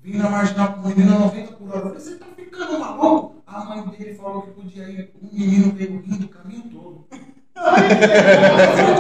Vim 0.02 0.18
na 0.18 0.30
marginal 0.30 0.74
com 0.74 0.80
o 0.82 0.88
menino 0.88 1.16
a 1.16 1.20
90 1.20 1.52
por 1.54 1.70
hora. 1.76 1.90
Você 2.00 2.16
tá 2.18 2.26
ficando 2.36 2.80
maluco? 2.80 3.44
A 3.46 3.66
mãe 3.66 3.88
dele 3.90 4.16
falou 4.16 4.44
que 4.44 4.52
podia 4.52 4.90
ir. 4.90 5.12
O 5.22 5.26
menino 5.36 5.72
veio 5.74 6.00
rindo 6.02 6.28
Yeah. 7.90 8.96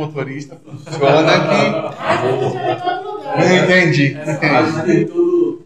motorista 0.00 0.56
funciona 0.56 1.20
lugar. 3.02 3.40
Eu 3.40 3.64
entendi. 3.64 4.16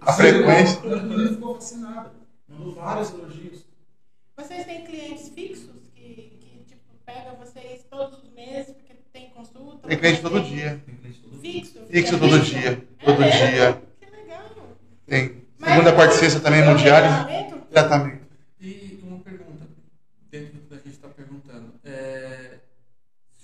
A 0.00 0.12
frequência. 0.12 0.80
Menino 0.82 1.28
ficou 1.34 1.54
fascinado. 1.54 2.10
Mandou 2.48 2.74
vários 2.74 3.10
elogios. 3.12 3.64
Vocês 4.36 4.64
têm 4.66 4.84
clientes 4.84 5.28
fixos 5.28 5.70
que, 5.94 6.36
que 6.40 6.64
tipo, 6.66 6.80
pega 7.06 7.34
vocês 7.38 7.84
todos 7.90 8.22
os 8.22 8.30
meses 8.34 8.74
porque 8.74 8.94
tem 9.12 9.30
consulta? 9.30 9.88
Tem 9.88 9.98
cliente 9.98 10.20
todo 10.20 10.40
dia. 10.42 10.80
Fixo? 11.40 11.78
Fixo 11.90 12.14
É 12.14 12.18
todo 12.18 12.40
dia. 12.40 12.68
É 13.00 13.04
Todo 13.04 13.20
mesmo? 13.20 13.38
dia. 13.48 13.82
Que 14.00 14.16
legal. 14.16 14.42
Tem. 15.06 15.44
Segunda, 15.62 15.92
quarta 15.92 16.14
e 16.14 16.18
sexta 16.18 16.40
também 16.40 16.60
no 16.60 16.74
Tem 16.74 16.84
diário. 16.84 17.08
tratamento? 17.08 17.56
Tratamento. 17.70 18.24
E 18.60 19.00
uma 19.02 19.18
pergunta, 19.20 19.66
dentro 20.30 20.54
do 20.54 20.60
que 20.68 20.74
a 20.74 20.76
gente 20.78 20.88
está 20.90 21.08
perguntando. 21.08 21.74
É, 21.84 22.58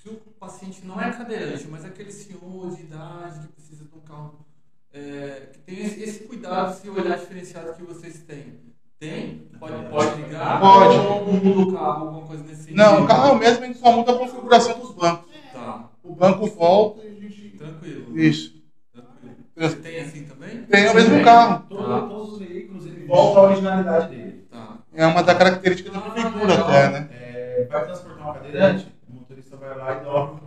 se 0.03 0.09
o 0.09 0.15
paciente 0.39 0.85
não 1.01 1.09
é 1.09 1.13
cadeirante, 1.13 1.69
mas 1.69 1.85
é 1.85 1.89
aquele 1.89 2.13
senhor 2.13 2.77
de 2.77 2.83
idade 2.83 3.41
que 3.41 3.53
precisa 3.55 3.85
de 3.85 3.95
um 3.95 4.01
carro, 4.01 4.45
é, 4.93 5.49
que 5.53 5.59
tem 5.61 5.85
esse, 5.85 6.03
esse 6.03 6.25
cuidado, 6.25 6.73
esse 6.73 6.89
olhar 6.89 7.19
diferenciado 7.19 7.73
que 7.75 7.83
vocês 7.83 8.19
têm. 8.23 8.61
Tem? 8.99 9.49
Pode, 9.59 9.73
pode 9.89 10.23
ligar? 10.23 10.61
Pode. 10.61 10.97
Ou 10.99 11.33
muda 11.33 11.61
o 11.61 11.73
carro, 11.73 12.07
alguma 12.09 12.27
coisa 12.27 12.43
nesse 12.45 12.63
sentido? 12.65 12.77
Não, 12.77 13.03
o 13.05 13.07
carro 13.07 13.29
é 13.29 13.33
o 13.33 13.39
mesmo, 13.39 13.65
a 13.65 13.67
gente 13.67 13.79
só 13.79 13.93
muda 13.93 14.13
a 14.13 14.19
configuração 14.19 14.79
dos 14.79 14.93
bancos. 14.93 15.31
Tá, 15.55 15.89
O 16.05 16.15
banco 16.15 16.47
volta 16.47 17.03
e 17.05 17.09
a 17.09 17.21
gente. 17.21 17.51
tranquilo. 17.57 18.19
Isso. 18.19 18.63
Tranquilo. 18.93 19.37
Você 19.57 19.77
tem 19.77 20.01
assim 20.01 20.25
também? 20.25 20.63
Tem 20.65 20.91
o 20.91 20.95
mesmo 20.95 21.25
carro. 21.25 21.65
Todo- 21.69 22.09
Todos 22.09 22.33
os 22.35 22.39
veículos, 22.41 22.85
ele 22.87 23.07
volta 23.07 23.41
à 23.41 23.43
originalidade 23.45 24.15
dele. 24.15 24.47
Tá. 24.51 24.79
É 24.93 25.07
uma 25.07 25.23
da 25.23 25.35
característica 25.35 25.91
da 25.91 26.01
prefeitura 26.01 26.55
até, 26.61 26.91
né? 26.91 27.09
É, 27.11 27.67
vai 27.71 27.85
transportar 27.87 28.23
uma 28.25 28.35
cadeirante, 28.35 28.93
o 29.09 29.15
motorista 29.15 29.57
vai 29.57 29.77
lá 29.79 29.97
e 29.97 30.05
dobra, 30.05 30.41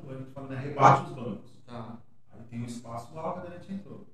a 0.51 0.55
gente 0.55 0.73
fala, 0.73 0.87
né, 0.87 0.99
rebate 0.99 1.09
os 1.09 1.15
bancos. 1.15 1.51
Tá. 1.65 1.97
Aí 2.31 2.41
tem 2.49 2.61
um 2.61 2.65
espaço 2.65 3.13
lá, 3.13 3.31
o 3.31 3.33
cadeirante 3.35 3.73
entrou. 3.73 4.07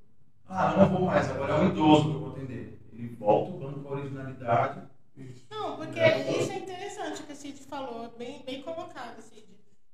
Ah, 0.47 0.75
não 0.77 0.89
vou 0.89 1.01
mais, 1.01 1.29
agora 1.29 1.53
é 1.53 1.59
um 1.59 1.69
idoso 1.69 2.09
que 2.09 2.15
eu 2.15 2.19
vou 2.19 2.31
atender. 2.31 2.81
Ele 2.91 3.15
volta 3.15 3.51
o 3.51 3.59
banco 3.59 3.79
com 3.81 3.89
a 3.89 3.97
originalidade. 3.97 4.81
Não, 5.49 5.75
porque 5.75 5.99
isso 5.99 6.51
é 6.51 6.57
interessante 6.59 7.23
que 7.23 7.31
a 7.31 7.35
Cid 7.35 7.59
falou, 7.63 8.09
bem, 8.17 8.41
bem 8.45 8.61
colocado, 8.61 9.21
Cid. 9.21 9.49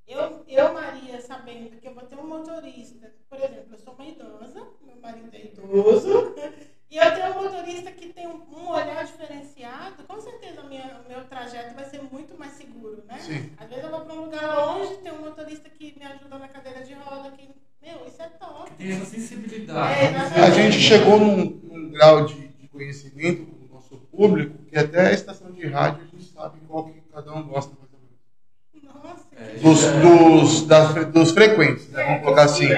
Eu, 0.06 0.44
eu, 0.46 0.72
Maria, 0.72 1.20
sabendo 1.20 1.80
que 1.80 1.88
eu 1.88 1.92
vou 1.94 2.04
ter 2.04 2.16
um 2.16 2.28
motorista, 2.28 3.12
por 3.28 3.38
exemplo, 3.38 3.72
eu 3.72 3.78
sou 3.78 3.92
uma 3.94 4.06
idosa, 4.06 4.68
meu 4.80 4.96
marido 5.00 5.34
é 5.34 5.46
idoso, 5.46 6.32
e 6.88 6.96
eu 6.96 7.14
tenho 7.14 7.32
um 7.32 7.42
motorista 7.42 7.90
que 7.90 8.12
tem 8.12 8.28
um, 8.28 8.40
um 8.56 8.68
olhar 8.68 9.04
diferenciado, 9.04 10.04
com 10.04 10.20
certeza 10.20 10.62
o 10.62 10.66
o 10.66 11.08
meu 11.08 11.24
trajeto 11.28 11.74
vai 11.74 11.84
ser 11.86 12.02
muito 12.02 12.38
mais 12.38 12.52
seguro, 12.52 13.02
né? 13.04 13.18
Sim. 13.18 13.52
Às 13.56 13.68
vezes 13.68 13.84
eu 13.84 13.90
vou 13.90 14.02
para 14.02 14.14
um 14.14 14.24
lugar 14.26 14.56
longe, 14.56 14.96
tem 14.98 15.12
um 15.12 15.22
motorista 15.22 15.68
que 15.68 15.98
me 15.98 16.04
ajuda 16.04 16.38
na 16.38 16.48
cadeira 16.48 16.84
de 16.84 16.94
roda, 16.94 17.32
que, 17.32 17.48
meu, 17.82 18.06
isso 18.06 18.22
é 18.22 18.28
top. 18.28 18.70
Tem 18.86 18.94
essa 18.94 19.04
sensibilidade. 19.06 20.00
É. 20.00 20.42
A 20.44 20.50
gente 20.50 20.78
chegou 20.78 21.18
num, 21.18 21.60
num 21.64 21.90
grau 21.90 22.24
de, 22.24 22.34
de 22.34 22.68
conhecimento 22.68 23.44
com 23.46 23.64
o 23.66 23.74
nosso 23.74 23.96
público 23.96 24.58
que 24.70 24.78
até 24.78 25.08
a 25.08 25.12
estação 25.12 25.50
de 25.50 25.66
rádio 25.66 26.02
a 26.04 26.16
gente 26.16 26.32
sabe 26.32 26.58
qual 26.68 26.84
que 26.84 27.00
cada 27.12 27.34
um 27.34 27.42
gosta 27.42 27.72
mais 27.80 27.92
ou 27.92 27.98
menos. 27.98 29.04
Nossa, 29.04 29.26
É, 29.36 29.58
Dos, 29.58 29.82
dos, 29.82 30.66
das, 30.66 31.06
dos 31.06 31.30
frequentes, 31.32 31.88
né? 31.88 32.04
Vamos 32.04 32.22
colocar 32.22 32.44
assim. 32.44 32.68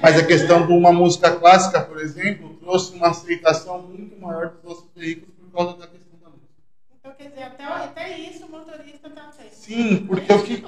Mas 0.00 0.16
a 0.16 0.24
questão 0.24 0.64
de 0.64 0.72
uma 0.72 0.92
música 0.92 1.32
clássica, 1.32 1.80
por 1.80 1.98
exemplo, 2.00 2.54
trouxe 2.60 2.94
uma 2.94 3.08
aceitação 3.08 3.82
muito 3.82 4.20
maior 4.20 4.50
dos 4.50 4.62
nossos 4.62 4.90
veículos 4.94 5.34
por 5.34 5.50
causa 5.50 5.76
da 5.76 5.88
questão 5.88 6.18
da 6.22 6.28
música. 6.28 6.52
Então, 7.00 7.12
quer 7.18 7.28
dizer, 7.30 7.42
até, 7.42 7.64
até 7.64 8.18
isso 8.18 8.46
o 8.46 8.48
motorista 8.50 9.10
tá 9.10 9.22
atento. 9.22 9.54
Sim, 9.54 10.06
porque 10.06 10.32
o 10.32 10.42
que 10.44 10.64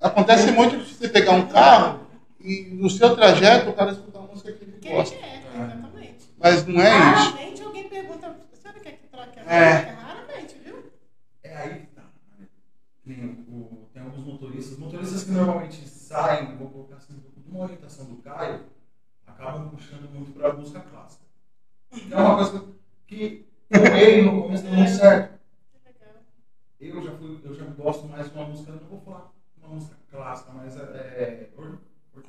acontece 0.00 0.50
muito 0.52 0.78
de 0.78 0.94
você 0.94 1.06
pegar 1.06 1.32
um 1.32 1.46
carro 1.48 2.09
e 2.42 2.74
no 2.74 2.88
seu 2.90 3.14
trajeto 3.14 3.70
o 3.70 3.74
cara 3.74 3.92
escuta 3.92 4.18
a 4.18 4.22
música 4.22 4.52
que 4.52 4.64
ele 4.64 4.72
Que 4.78 4.88
ele 4.88 4.96
gosta. 4.96 5.14
é, 5.16 5.38
exatamente. 5.38 6.30
Mas 6.38 6.66
não 6.66 6.80
é 6.80 6.88
isso. 6.88 6.98
Raramente 7.30 7.62
alguém 7.62 7.88
pergunta, 7.88 8.26
a 8.52 8.56
senhora 8.56 8.80
quer 8.80 8.92
que 8.92 9.06
troque 9.08 9.38
a 9.38 9.42
É. 9.42 9.74
música? 9.74 9.92
Raramente, 10.00 10.54
viu? 10.64 10.92
É 11.42 11.56
aí 11.56 11.80
que 11.80 11.86
tá. 11.88 12.02
Tem, 13.04 13.24
o- 13.48 13.88
tem 13.92 14.02
alguns 14.02 14.24
motoristas, 14.24 14.78
motoristas 14.78 15.24
que 15.24 15.30
normalmente 15.30 15.88
saem, 15.88 16.56
vou 16.56 16.68
colocar 16.70 16.96
assim, 16.96 17.14
de 17.18 17.50
uma 17.50 17.64
orientação 17.64 18.04
do 18.06 18.16
Caio, 18.22 18.64
acabam 19.26 19.70
puxando 19.70 20.08
muito 20.10 20.32
para 20.32 20.50
a 20.50 20.52
música 20.52 20.80
clássica. 20.80 21.24
Que 21.90 22.12
é 22.12 22.16
uma 22.16 22.36
coisa 22.36 22.64
que 23.06 23.46
eu 23.70 23.84
errei 23.84 24.22
no 24.22 24.42
começo 24.42 24.62
deu 24.64 24.72
muito 24.72 24.90
certo. 24.90 25.38
Que 25.72 25.88
legal. 25.88 26.22
Eu 26.80 27.02
já, 27.02 27.12
fui, 27.16 27.40
eu 27.42 27.54
já 27.54 27.64
gosto 27.66 28.06
mais 28.08 28.30
de 28.30 28.36
uma 28.38 28.46
música, 28.46 28.72
não 28.72 28.88
vou 28.88 29.00
falar 29.00 29.32
uma 29.58 29.68
música 29.74 29.96
clássica, 30.10 30.52
mas 30.52 30.76
é, 30.76 30.80
é 30.80 31.48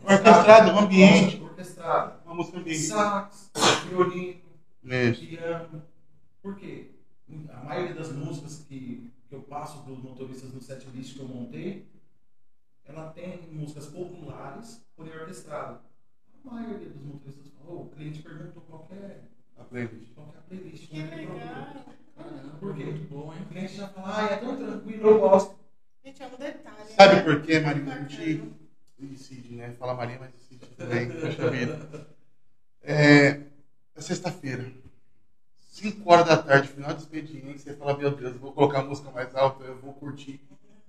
Orquestrado, 0.03 0.71
um 0.71 0.79
ambiente. 0.79 1.41
Orquestrado. 1.41 2.19
Uma 2.25 2.35
música 2.35 2.57
ambiente. 2.59 2.79
Sax, 2.79 3.51
violino, 3.89 4.41
Isso. 4.83 5.27
piano. 5.27 5.83
Por 6.41 6.55
quê? 6.55 6.91
A 7.49 7.63
maioria 7.63 7.93
das 7.95 8.11
músicas 8.11 8.65
que, 8.67 9.09
que 9.29 9.35
eu 9.35 9.41
passo 9.43 9.83
para 9.83 9.93
os 9.93 9.99
motoristas 10.03 10.53
no 10.53 10.61
setlist 10.61 11.13
que 11.15 11.19
eu 11.21 11.27
montei, 11.27 11.87
ela 12.85 13.09
tem 13.11 13.41
músicas 13.51 13.85
populares, 13.87 14.83
porém 14.95 15.13
orquestrada. 15.13 15.79
A 16.45 16.51
maioria 16.53 16.89
dos 16.89 17.03
motoristas 17.03 17.47
falou, 17.57 17.83
o 17.83 17.89
cliente 17.89 18.21
perguntou 18.21 18.63
qual 18.63 18.85
que 18.87 18.95
é, 18.95 19.21
A 19.57 19.63
playlist. 19.63 20.13
qual 20.15 20.27
que 20.27 20.35
é 20.35 20.39
a 20.39 20.41
playlist. 20.41 20.87
Que 20.89 20.99
é 20.99 21.07
procura. 21.07 21.85
Caramba, 22.17 22.57
Por 22.59 22.75
quê? 22.75 22.83
Muito 22.85 23.09
bom, 23.09 23.33
hein? 23.33 23.41
O 23.43 23.45
cliente 23.45 23.75
já 23.75 23.87
fala, 23.89 24.17
ah, 24.17 24.25
é 24.25 24.37
tão 24.37 24.57
tranquilo, 24.57 25.07
eu 25.07 25.19
gosto. 25.19 25.55
Gente, 26.03 26.23
é 26.23 26.27
um 26.27 26.29
detalhe. 26.37 26.89
Sabe 26.97 27.21
por 27.23 27.41
quê, 27.43 27.59
Maria? 27.59 27.93
A 27.93 27.99
gente. 27.99 28.53
E 29.01 29.17
Cid, 29.17 29.55
né? 29.55 29.73
Fala 29.79 29.95
Maria, 29.95 30.17
mas 30.19 30.29
Cid 30.47 30.65
também. 30.77 31.09
Poxa 31.19 31.49
vida. 31.49 32.07
É, 32.83 33.39
é 33.95 34.01
sexta-feira. 34.01 34.71
5 35.71 36.11
horas 36.11 36.27
da 36.27 36.37
tarde, 36.37 36.67
final 36.67 36.93
de 36.93 37.01
expediente, 37.01 37.61
você 37.61 37.73
fala, 37.73 37.97
meu 37.97 38.11
Deus, 38.11 38.35
vou 38.37 38.51
colocar 38.51 38.79
a 38.79 38.83
música 38.83 39.09
mais 39.09 39.33
alta, 39.35 39.63
eu 39.63 39.77
vou 39.79 39.93
curtir. 39.93 40.39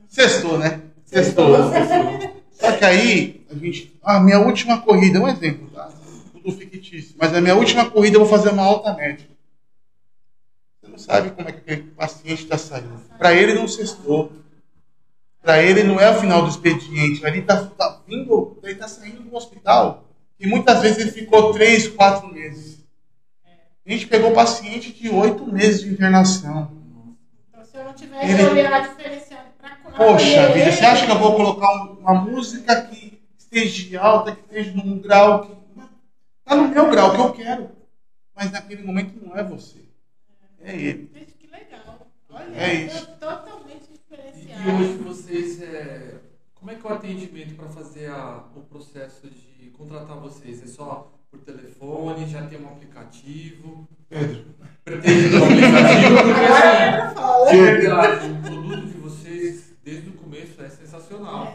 Sextou, 0.09 0.59
né? 0.59 0.83
Sextou. 1.07 1.57
Só 2.53 2.77
que 2.77 2.85
aí, 2.85 3.47
a 3.51 3.55
gente. 3.55 3.99
A 4.03 4.21
minha 4.21 4.41
última 4.41 4.83
corrida, 4.83 5.19
um 5.19 5.29
exemplo, 5.29 5.71
tá? 5.71 5.91
Tudo 6.33 6.53
fictício. 6.53 7.15
Mas 7.19 7.33
a 7.33 7.41
minha 7.41 7.55
última 7.55 7.91
corrida 7.91 8.17
eu 8.17 8.21
vou 8.21 8.29
fazer 8.29 8.51
uma 8.51 8.63
alta 8.63 8.93
média. 8.93 9.27
Você 10.83 10.91
não 10.91 10.99
sabe 10.99 11.31
como 11.31 11.49
é 11.49 11.53
que 11.53 11.59
aquele 11.59 11.91
paciente 11.93 12.43
está 12.43 12.59
saindo. 12.59 13.01
Para 13.17 13.33
ele 13.33 13.55
não 13.55 13.67
sextou. 13.67 14.33
Para 15.43 15.61
ele 15.63 15.83
não 15.83 15.99
é 16.01 16.09
o 16.11 16.21
final 16.21 16.43
do 16.43 16.49
expediente. 16.49 17.25
Ele 17.25 17.39
está 17.41 17.65
tá 17.67 18.01
vindo, 18.07 18.59
ele 18.63 18.73
está 18.75 18.87
saindo 18.89 19.23
do 19.23 19.35
hospital. 19.35 20.05
E 20.39 20.47
muitas 20.47 20.81
vezes 20.81 20.99
ele 20.99 21.11
ficou 21.13 21.53
três, 21.53 21.89
quatro 21.89 22.33
meses. 22.33 22.83
A 23.85 23.91
gente 23.91 24.07
pegou 24.07 24.33
paciente 24.33 24.93
de 24.93 25.09
oito 25.11 25.45
meses 25.53 25.81
de 25.83 25.89
internação. 25.91 26.71
Então, 27.51 27.65
se 27.65 27.77
eu 27.77 27.85
não 27.85 27.93
tivesse 27.93 28.25
Ele- 28.33 28.45
olhar 28.45 28.89
diferenciado 28.89 29.49
para 29.61 29.77
Poxa 29.97 30.49
vida, 30.53 30.71
você 30.73 30.85
acha 30.85 31.05
que 31.07 31.11
eu 31.13 31.19
vou 31.19 31.35
colocar 31.35 31.69
um- 31.85 31.95
uma 31.99 32.15
música 32.15 32.81
que 32.83 33.21
esteja 33.37 34.01
alta, 34.01 34.33
que 34.37 34.41
esteja 34.43 34.73
num 34.77 34.99
grau 35.01 35.41
que. 35.47 35.53
Está 36.39 36.57
no 36.57 36.69
meu 36.69 36.89
grau 36.91 37.13
que 37.15 37.21
eu 37.21 37.33
quero. 37.33 37.71
Mas 38.35 38.51
naquele 38.53 38.83
momento 38.85 39.15
não 39.25 39.37
é 39.37 39.43
você. 39.43 39.79
É 40.61 40.75
ele. 40.77 41.11
Que 41.39 41.47
legal. 41.49 42.07
Olha, 42.31 42.57
É 42.57 42.75
isso. 42.75 43.07
totalmente 43.19 43.89
E, 44.13 44.69
e 44.69 44.73
hoje 44.83 44.99
vocês, 44.99 45.63
é, 45.63 46.17
como 46.55 46.71
é 46.71 46.75
que 46.75 46.87
é 46.87 46.91
o 46.91 46.93
atendimento 46.95 47.55
para 47.55 47.69
fazer 47.69 48.11
a- 48.11 48.45
o 48.55 48.61
processo 48.61 49.29
de 49.29 49.71
contratar 49.71 50.19
vocês? 50.19 50.63
É 50.63 50.67
só 50.67 51.11
por 51.31 51.41
telefone, 51.41 52.27
já 52.27 52.47
tem 52.47 52.61
um 52.61 52.69
aplicativo? 52.69 53.89
Pedro. 54.09 54.45
Pretende 54.85 55.31
ter 55.31 55.37
um 55.39 55.45
aplicativo? 55.45 56.17
Porque 57.49 57.87
Agora 57.87 58.17
assim, 58.17 58.33
o 58.33 58.43
produto 58.43 58.87
de 58.87 58.99
vocês, 58.99 59.75
desde 59.83 60.11
o 60.11 60.13
começo, 60.13 60.63
é 60.63 60.69
sensacional. 60.69 61.47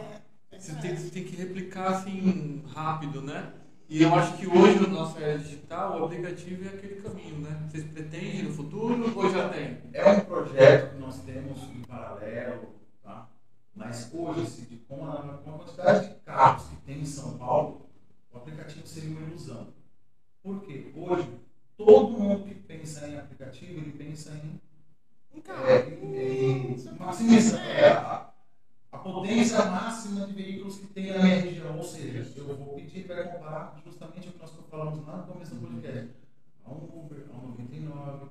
É, 0.51 0.57
Você 0.59 0.73
tem, 0.75 0.95
você 0.95 1.09
tem 1.09 1.23
que 1.23 1.35
replicar 1.35 1.87
assim 1.91 2.63
rápido, 2.73 3.21
né? 3.21 3.51
E 3.89 4.03
eu 4.03 4.13
acho 4.15 4.35
que 4.35 4.45
hoje, 4.47 4.79
na 4.81 4.87
nossa 4.89 5.17
era 5.19 5.37
digital, 5.37 6.01
o 6.01 6.05
aplicativo 6.05 6.65
é 6.65 6.67
aquele 6.69 6.95
caminho, 7.01 7.37
né? 7.39 7.57
Vocês 7.69 7.85
pretendem 7.85 8.43
no 8.43 8.51
futuro 8.51 9.13
ou 9.15 9.29
já 9.31 9.47
tem? 9.47 9.77
É 9.93 10.09
um 10.11 10.19
projeto 10.21 10.96
nós 11.17 11.25
temos 11.25 11.63
em 11.75 11.81
paralelo, 11.81 12.75
tá? 13.01 13.27
mas 13.75 14.13
hoje, 14.13 14.45
Cid, 14.45 14.77
com 14.87 15.05
a, 15.09 15.39
com 15.43 15.55
a 15.55 15.57
quantidade 15.59 16.09
de 16.09 16.15
carros 16.21 16.67
que 16.67 16.75
tem 16.77 16.99
em 16.99 17.05
São 17.05 17.37
Paulo, 17.37 17.89
o 18.31 18.37
aplicativo 18.37 18.85
seria 18.85 19.09
uma 19.09 19.27
ilusão. 19.27 19.73
Por 20.43 20.61
quê? 20.61 20.91
Hoje, 20.95 21.27
todo 21.75 22.17
mundo 22.17 22.45
que 22.45 22.55
pensa 22.55 23.07
em 23.07 23.17
aplicativo, 23.17 23.79
ele 23.79 23.91
pensa 23.91 24.31
em, 25.33 25.41
carro. 25.41 25.65
é, 25.67 25.89
em, 25.89 26.73
em 26.73 26.99
maximizar 26.99 27.65
é, 27.65 27.89
a, 27.93 28.31
a 28.91 28.97
potência 28.97 29.65
máxima 29.65 30.27
de 30.27 30.33
veículos 30.33 30.79
que 30.79 30.87
tem 30.87 31.11
na 31.11 31.23
minha 31.23 31.41
região. 31.41 31.77
Ou 31.77 31.83
seja, 31.83 32.31
eu 32.37 32.55
vou 32.55 32.75
pedir, 32.75 33.07
vai 33.07 33.23
comparar 33.31 33.79
justamente 33.83 34.29
o 34.29 34.33
que 34.33 34.39
nós 34.39 34.51
falamos 34.69 35.05
lá 35.05 35.17
no 35.17 35.33
começo 35.33 35.55
do 35.55 35.67
podcast. 35.67 36.11
A 36.65 36.71
um 36.71 37.05
Uber, 37.05 37.25
a 37.31 37.37
um 37.37 37.47
99, 37.49 38.29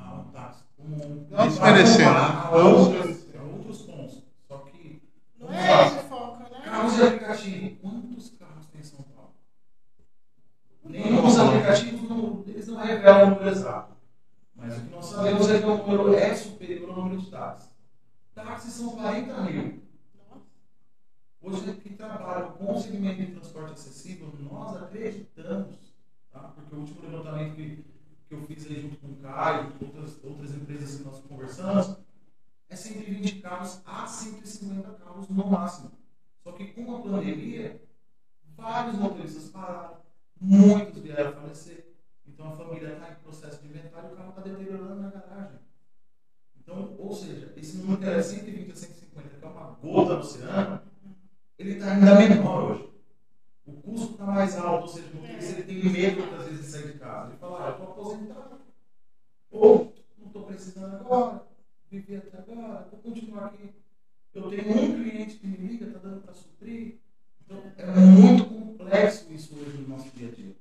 a 0.00 0.14
um 0.14 0.24
táxi 0.32 0.62
comum. 0.76 1.26
Não 1.30 1.48
desmerecendo. 1.48 2.10
a 2.10 2.50
outros, 2.56 3.34
a 3.34 3.42
outros 3.42 3.82
pontos. 3.82 4.22
Só 4.48 4.58
que, 4.58 5.02
Não 5.38 5.52
é 5.52 5.86
esse 5.86 6.08
foco, 6.08 6.42
né? 6.42 6.60
Carros 6.64 6.94
de 6.94 7.02
aplicativo. 7.02 7.76
Quantos 7.76 8.30
carros 8.30 8.66
tem 8.66 8.80
em 8.80 8.84
São 8.84 9.02
Paulo? 9.02 9.34
Nenhum 10.84 11.22
dos 11.22 11.38
aplicativos 11.38 12.08
não, 12.08 12.44
eles 12.46 12.66
não 12.68 12.76
revelam 12.78 13.26
o 13.26 13.30
número 13.30 13.50
exato. 13.50 13.92
Mas 14.54 14.76
o 14.76 14.80
que 14.82 14.90
nós 14.90 15.06
sabemos 15.06 15.50
é 15.50 15.58
que 15.58 15.64
o 15.64 15.76
número 15.76 16.14
é 16.14 16.34
superior 16.34 16.90
ao 16.90 16.96
número 16.96 17.20
de 17.20 17.30
táxis. 17.30 17.70
Táxis 18.34 18.72
são 18.74 18.90
40 18.90 19.40
mil. 19.42 19.80
Hoje, 21.42 21.72
que 21.72 21.94
trabalham 21.94 22.52
com 22.52 22.74
o 22.74 22.80
segmento 22.80 23.22
de 23.22 23.32
transporte 23.32 23.72
acessível, 23.72 24.30
nós 24.40 24.76
acreditamos, 24.82 25.94
tá? 26.30 26.52
porque 26.54 26.74
o 26.74 26.80
último 26.80 27.00
levantamento 27.02 27.54
que, 27.54 27.82
que 28.30 28.36
eu 28.36 28.42
fiz 28.42 28.64
aí 28.66 28.80
junto 28.82 28.96
com 28.98 29.08
o 29.08 29.16
Caio, 29.16 29.72
outras, 29.82 30.20
outras 30.22 30.54
empresas 30.54 30.98
que 30.98 31.02
nós 31.02 31.20
conversamos, 31.20 31.96
é 32.68 32.76
120 32.76 33.40
carros 33.40 33.82
a 33.84 34.06
150 34.06 34.88
carros 34.88 35.28
no 35.28 35.50
máximo. 35.50 35.90
Só 36.44 36.52
que 36.52 36.66
com 36.66 36.94
a 36.94 37.00
pandemia, 37.00 37.82
vários 38.56 38.94
motoristas 38.94 39.48
pararam, 39.48 39.96
muitos 40.40 41.02
vieram 41.02 41.30
a 41.30 41.32
falecer. 41.32 41.92
Então 42.24 42.52
a 42.52 42.56
família 42.56 42.92
está 42.92 43.10
em 43.10 43.16
processo 43.16 43.62
de 43.62 43.68
inventário 43.68 44.10
e 44.10 44.12
o 44.12 44.16
carro 44.16 44.28
está 44.28 44.42
deteriorando 44.42 45.02
na 45.02 45.10
garagem. 45.10 45.58
Então, 46.56 46.94
ou 47.00 47.12
seja, 47.12 47.52
esse 47.56 47.78
número 47.78 47.98
que 47.98 48.06
era 48.06 48.22
120 48.22 48.70
a 48.70 48.76
150, 48.76 49.28
que 49.28 49.44
é 49.44 49.48
uma 49.48 49.70
gota 49.72 50.14
no 50.14 50.20
oceano, 50.20 50.80
ele 51.58 51.72
está 51.72 51.94
ainda 51.94 52.14
menor 52.14 52.70
hoje. 52.70 52.89
O 53.70 53.82
custo 53.82 54.12
está 54.12 54.24
mais 54.26 54.56
alto, 54.56 54.82
ou 54.82 54.88
seja, 54.88 55.08
o 55.12 55.16
motorista 55.16 55.52
ele 55.52 55.62
tem 55.62 55.90
medo 55.90 56.20
muitas 56.20 56.46
vezes 56.46 56.60
de 56.66 56.70
sair 56.72 56.92
de 56.92 56.98
casa. 56.98 57.30
Ele 57.30 57.38
fala, 57.38 57.58
ah, 57.58 57.68
eu 57.68 57.72
estou 57.72 57.90
aposentado. 57.90 58.60
Ou 59.50 59.94
não 60.18 60.26
estou 60.26 60.42
precisando 60.44 60.96
agora, 60.96 61.42
viver 61.90 62.16
até 62.18 62.38
agora, 62.38 62.88
vou 62.90 63.00
continuar 63.00 63.46
aqui. 63.46 63.70
Eu 64.34 64.48
tenho 64.48 64.68
um 64.70 65.02
cliente 65.02 65.36
que 65.36 65.46
me 65.46 65.56
liga, 65.56 65.86
está 65.86 65.98
dando 65.98 66.20
para 66.20 66.34
suprir. 66.34 66.98
Então, 67.44 67.62
é 67.76 67.86
muito 67.86 68.44
complexo 68.44 69.32
isso 69.32 69.54
hoje 69.56 69.78
no 69.78 69.88
nosso 69.88 70.08
dia 70.16 70.28
a 70.28 70.32
dia. 70.32 70.54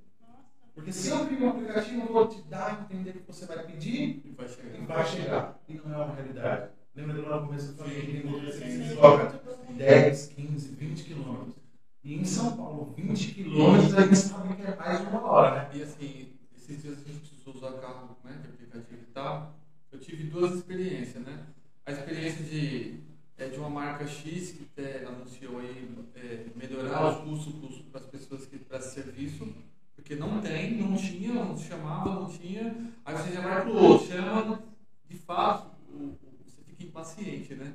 Porque 0.74 0.94
se 0.94 1.10
eu 1.10 1.26
crio 1.26 1.46
um 1.46 1.50
aplicativo, 1.50 2.02
eu 2.02 2.14
vou 2.14 2.28
te 2.28 2.42
dar 2.44 2.68
a 2.68 2.82
entender 2.84 3.12
que 3.12 3.28
você 3.28 3.46
vai 3.46 3.66
pedir 3.66 4.22
E 4.26 4.32
vai 4.32 4.48
chegar. 4.48 4.76
e 4.76 4.86
vai 4.86 5.06
chegar. 5.06 5.60
E 5.68 5.74
não 5.74 5.94
é 5.94 5.98
uma 6.06 6.16
realidade. 6.16 6.72
Lembra 6.96 7.16
que 7.16 7.22
lá 7.22 7.42
no 7.42 7.48
começo 7.48 7.72
eu 7.72 7.76
falei 7.76 8.02
que 8.02 8.22
tem 8.60 8.88
se 8.88 8.96
toca 8.96 9.42
10, 9.76 10.28
15, 10.28 10.76
20 10.76 11.04
quilômetros. 11.04 11.59
E 12.04 12.16
em 12.16 12.24
São 12.26 12.56
Paulo, 12.56 12.94
20 12.96 13.34
quilômetros 13.34 13.94
a 13.94 14.02
gente 14.04 14.16
sabe 14.18 14.56
que 14.56 14.62
é 14.62 14.76
mais 14.76 15.00
de 15.00 15.06
uma 15.08 15.22
hora, 15.26 15.56
né? 15.56 15.78
E 15.78 15.82
assim, 15.82 16.30
esses 16.56 16.82
dias 16.82 16.98
a 17.00 17.04
gente 17.04 17.20
precisou 17.20 17.54
usar 17.56 17.74
carro 17.74 18.18
né, 18.24 18.40
de 18.42 18.48
aplicativo 18.48 19.02
e 19.02 19.12
tal, 19.14 19.54
eu 19.92 20.00
tive 20.00 20.24
duas 20.26 20.56
experiências, 20.56 21.24
né? 21.26 21.46
A 21.86 21.92
experiência 21.92 22.44
de, 22.46 23.02
é, 23.38 23.50
de 23.50 23.58
uma 23.60 23.70
marca 23.70 24.08
X 24.08 24.52
que 24.52 24.64
até 24.64 25.06
anunciou 25.06 25.60
aí 25.60 25.90
é, 26.16 26.46
melhorar 26.56 27.10
os 27.10 27.24
custos 27.24 27.82
para 27.92 28.00
as 28.02 28.08
pessoas 28.08 28.46
que 28.46 28.58
prestam 28.60 29.04
serviço, 29.04 29.54
porque 29.96 30.16
não 30.16 30.40
tem, 30.42 30.78
não 30.78 30.96
tinha, 30.96 31.34
não 31.34 31.58
chamava, 31.58 32.14
não 32.14 32.30
tinha, 32.30 32.94
aí 33.04 33.18
você 33.18 33.32
já 33.34 33.42
vai 33.42 33.62
pro 33.64 33.74
outro, 33.74 34.08
chama, 34.08 34.62
de 35.10 35.18
fato, 35.18 35.76
o- 35.90 36.16
o- 36.24 36.44
você 36.46 36.62
fica 36.64 36.84
impaciente, 36.84 37.56
né? 37.56 37.74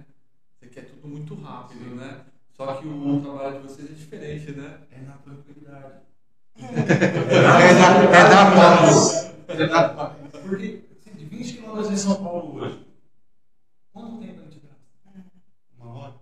Você 0.59 0.67
quer 0.69 0.87
tudo 0.87 1.07
muito 1.09 1.35
rápido, 1.35 1.95
né? 1.95 2.25
Só 2.57 2.75
que 2.75 2.87
o 2.87 3.21
trabalho 3.21 3.61
de 3.61 3.69
vocês 3.69 3.91
é 3.91 3.95
diferente, 3.95 4.53
né? 4.53 4.79
É 4.93 5.01
na 5.01 5.15
tranquilidade. 5.15 5.95
É 6.57 6.63
é 6.63 8.29
da 8.29 8.51
paz. 8.53 9.33
É 9.49 9.67
paz. 9.67 10.17
Porque 10.41 10.85
assim, 10.93 11.17
de 11.17 11.25
20 11.25 11.53
quilômetros 11.55 11.91
em 11.91 11.97
São 11.97 12.23
Paulo 12.23 12.61
hoje, 12.61 12.87
quanto 13.93 14.19
tempo 14.19 14.41
a 14.41 14.45
gente 14.45 14.61
gasta? 14.61 15.31
Uma 15.77 15.99
hora. 15.99 16.15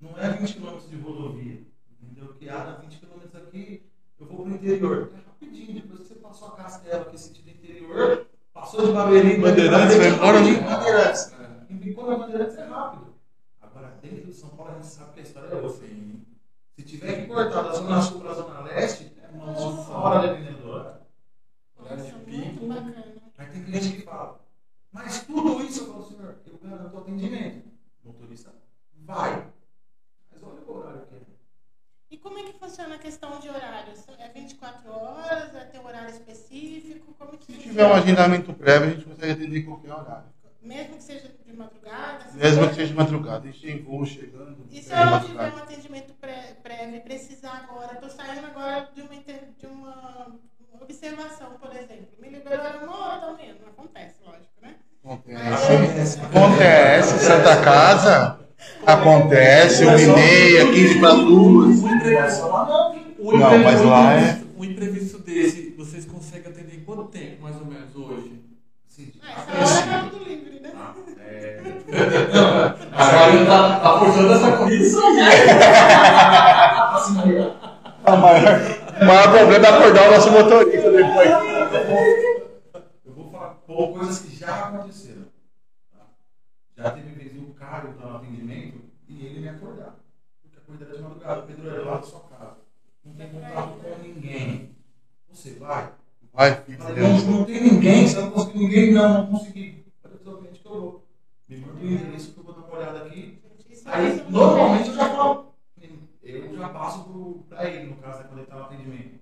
Não 0.00 0.16
é 0.16 0.30
20 0.30 0.54
quilômetros 0.54 0.88
de 0.88 0.96
rodovia. 0.96 1.60
Entendeu? 2.00 2.34
Que 2.34 2.48
ah, 2.48 2.64
dá 2.64 2.76
20 2.76 2.98
quilômetros 2.98 3.34
aqui, 3.34 3.82
eu 4.20 4.26
vou 4.26 4.44
pro 4.44 4.54
interior. 4.54 5.10
É 5.12 5.16
rapidinho, 5.26 5.74
depois 5.74 6.02
que 6.02 6.06
você 6.06 6.14
passou 6.14 6.48
a 6.48 6.52
Castelo, 6.52 7.06
que 7.06 7.16
é 7.16 7.18
sentido 7.18 7.50
interior, 7.50 8.26
passou 8.52 8.86
de 8.86 8.92
Barueri, 8.92 9.38
Bandeirantes, 9.38 9.96
vai 9.96 10.08
embora? 10.08 10.38
Bandeirantes. 10.38 11.32
É. 11.32 11.72
Embicou 11.72 12.08
na 12.08 12.16
Bandeirantes 12.16 12.56
é 12.58 12.64
rápido. 12.64 13.14
Agora, 13.60 13.98
dentro 14.00 14.26
de 14.26 14.32
São 14.32 14.50
Paulo, 14.50 14.70
a 14.70 14.74
gente 14.76 14.86
sabe 14.86 15.13
Se 16.76 16.82
tiver 16.82 17.22
que 17.22 17.26
cortar 17.28 17.62
da 17.62 17.72
Zona 17.72 18.02
Sul 18.02 18.20
para 18.20 18.30
a 18.30 18.34
Zona 18.34 18.60
Leste, 18.62 19.12
é 19.22 19.28
uma 19.28 19.52
uma 19.52 19.98
hora 19.98 20.28
dependendo 20.28 20.58
do 20.62 20.70
horário. 20.70 21.00
Horário 21.78 22.04
de 22.04 22.12
Nossa, 22.12 22.24
pico. 22.24 22.64
muito 22.64 22.66
bacana. 22.66 23.14
Aí 23.38 23.46
tem 23.48 23.64
cliente 23.64 23.92
que 23.92 24.02
fala, 24.02 24.40
mas 24.92 25.24
tudo 25.24 25.62
isso, 25.62 25.80
eu 25.84 25.86
falo, 25.92 26.04
senhor, 26.04 26.36
eu 26.46 26.58
garanto 26.58 26.94
o 26.94 26.98
atendimento. 26.98 27.68
O 28.04 28.08
motorista 28.08 28.52
vai. 28.96 29.46
Mas 30.32 30.42
olha 30.42 30.60
o 30.66 30.76
horário 30.76 31.06
que 31.06 31.14
é. 31.14 31.18
E 32.10 32.16
como 32.18 32.38
é 32.38 32.44
que 32.44 32.58
funciona 32.58 32.94
a 32.94 32.98
questão 32.98 33.40
de 33.40 33.48
horários? 33.48 34.04
É 34.18 34.28
24 34.28 34.90
horas? 34.90 35.54
É 35.54 35.64
ter 35.64 35.78
um 35.80 35.86
horário 35.86 36.10
específico? 36.10 37.12
Como 37.18 37.36
que 37.36 37.52
Se 37.52 37.58
tiver 37.58 37.86
um 37.86 37.92
agendamento 37.94 38.52
prévio, 38.54 38.88
a 38.88 38.90
gente 38.92 39.04
consegue 39.04 39.32
atender 39.32 39.58
em 39.58 39.64
qualquer 39.64 39.92
horário. 39.92 40.28
Mesmo 40.62 40.96
que 40.96 41.02
seja 41.02 41.28
de 41.54 41.58
madrugada? 41.58 42.24
Mesmo 42.34 42.68
que 42.68 42.74
seja 42.74 42.86
de 42.88 42.94
madrugada. 42.94 43.48
A 43.48 43.50
gente 43.50 43.60
tem 43.60 43.82
voo 43.82 44.04
chegando. 44.04 44.56
E 44.70 44.82
se 44.82 44.92
é 44.92 45.00
eu 45.02 45.06
não 45.06 45.20
tiver 45.20 45.52
um 45.52 45.56
atendimento 45.58 46.14
pré- 46.20 46.56
prévio 46.62 46.96
e 46.96 47.00
precisar 47.00 47.66
agora, 47.68 47.94
estou 47.94 48.10
saindo 48.10 48.46
agora 48.46 48.88
de 48.94 49.02
uma, 49.02 49.14
inter- 49.14 49.48
de 49.58 49.66
uma 49.66 50.36
observação, 50.80 51.52
por 51.60 51.70
exemplo. 51.74 52.08
Me 52.20 52.28
liberou 52.28 52.64
uma 52.84 53.06
hora 53.06 53.20
da 53.20 53.32
manhã, 53.32 53.54
não 53.60 53.68
acontece, 53.68 54.16
lógico, 54.24 54.48
né? 54.60 54.74
Acontece. 55.04 56.20
Acontece, 56.20 57.18
Santa 57.24 57.62
Casa. 57.62 58.40
Acontece, 58.86 59.84
uma 59.84 60.00
e 60.00 60.06
meia, 60.06 60.72
15 60.72 60.98
para 60.98 61.14
duas. 61.14 61.78
Imprevisto, 61.78 62.46
Não, 63.20 63.58
mas 63.58 63.82
lá 63.82 64.14
é- 64.14 64.44
Um 64.56 64.64
imprevisto 64.64 65.18
desse, 65.18 65.74
vocês 65.76 66.04
conseguem 66.06 66.50
atender 66.50 66.76
em 66.76 66.80
quanto 66.84 67.04
tempo, 67.04 67.42
mais 67.42 67.56
ou 67.56 67.66
menos, 67.66 67.94
hoje? 67.94 68.43
Essa 68.98 69.80
hora 69.80 70.02
tá 70.04 70.08
tudo 70.10 70.24
livre, 70.24 70.60
né? 70.60 70.72
Ah, 70.76 70.94
é, 71.18 71.60
Agora 72.92 73.46
tá, 73.46 73.80
tá 73.80 73.98
forçando 73.98 74.32
essa 74.32 74.56
corrida 74.56 74.84
isso 74.84 75.00
aí. 75.00 75.18
eu- 77.36 77.54
O 78.06 78.16
maior, 78.18 78.60
o 79.00 79.04
maior 79.04 79.30
problema 79.32 79.66
é 79.66 79.70
acordar 79.70 80.08
o 80.08 80.10
nosso 80.14 80.30
motorista 80.30 80.90
depois. 80.92 81.30
Eu 83.04 83.12
vou 83.14 83.30
falar 83.32 83.54
pô, 83.66 83.88
coisas 83.94 84.18
que 84.20 84.36
já 84.36 84.66
aconteceram. 84.66 85.24
tá? 85.90 86.04
Já 86.76 86.90
teve 86.90 87.12
vez 87.14 87.32
do 87.32 87.46
cara 87.54 87.88
estar 87.90 88.06
no 88.06 88.16
atendimento 88.16 88.78
e 89.08 89.26
ele 89.26 89.40
me 89.40 89.48
acordar. 89.48 89.94
Porque 90.42 90.58
a 90.58 90.60
corrida 90.60 90.84
era 90.84 90.96
de 90.96 91.02
madrugada, 91.02 91.40
o 91.40 91.42
Pedro 91.44 91.70
era 91.70 91.82
lá 91.84 91.96
da 91.96 92.02
sua 92.02 92.20
casa. 92.20 92.58
Não 93.04 93.14
tem 93.14 93.28
contato 93.30 93.68
com 93.82 93.98
ninguém. 94.02 94.70
Você 95.32 95.54
vai. 95.54 95.88
Não, 96.36 97.20
não 97.38 97.44
tem 97.44 97.60
ninguém, 97.62 98.06
você 98.06 98.20
não 98.20 98.30
conseguiu 98.30 98.62
ninguém? 98.62 98.92
Não, 98.92 99.22
não 99.22 99.26
consegui. 99.30 99.84
"Exatamente 100.04 100.60
que 100.60 100.66
eu 100.66 100.72
vou. 100.72 101.04
Me 101.48 101.56
manda 101.58 101.80
o 101.80 101.86
endereço 101.86 102.32
que 102.32 102.38
eu 102.40 102.44
vou 102.44 102.54
dar 102.54 102.60
uma 102.62 102.76
olhada 102.76 102.98
aqui. 103.00 103.38
Isso 103.70 103.82
Aí, 103.86 104.16
isso. 104.16 104.30
normalmente 104.30 104.88
eu 104.90 104.94
já 104.96 105.08
falo, 105.10 105.54
eu 106.22 106.56
já 106.56 106.68
passo 106.70 107.04
pro, 107.04 107.44
pra 107.48 107.68
ele, 107.68 107.90
no 107.90 107.96
caso, 107.96 108.18
né, 108.18 108.24
quando 108.28 108.38
ele 108.40 108.46
tá 108.48 108.54
no 108.56 108.62
atendimento. 108.62 109.20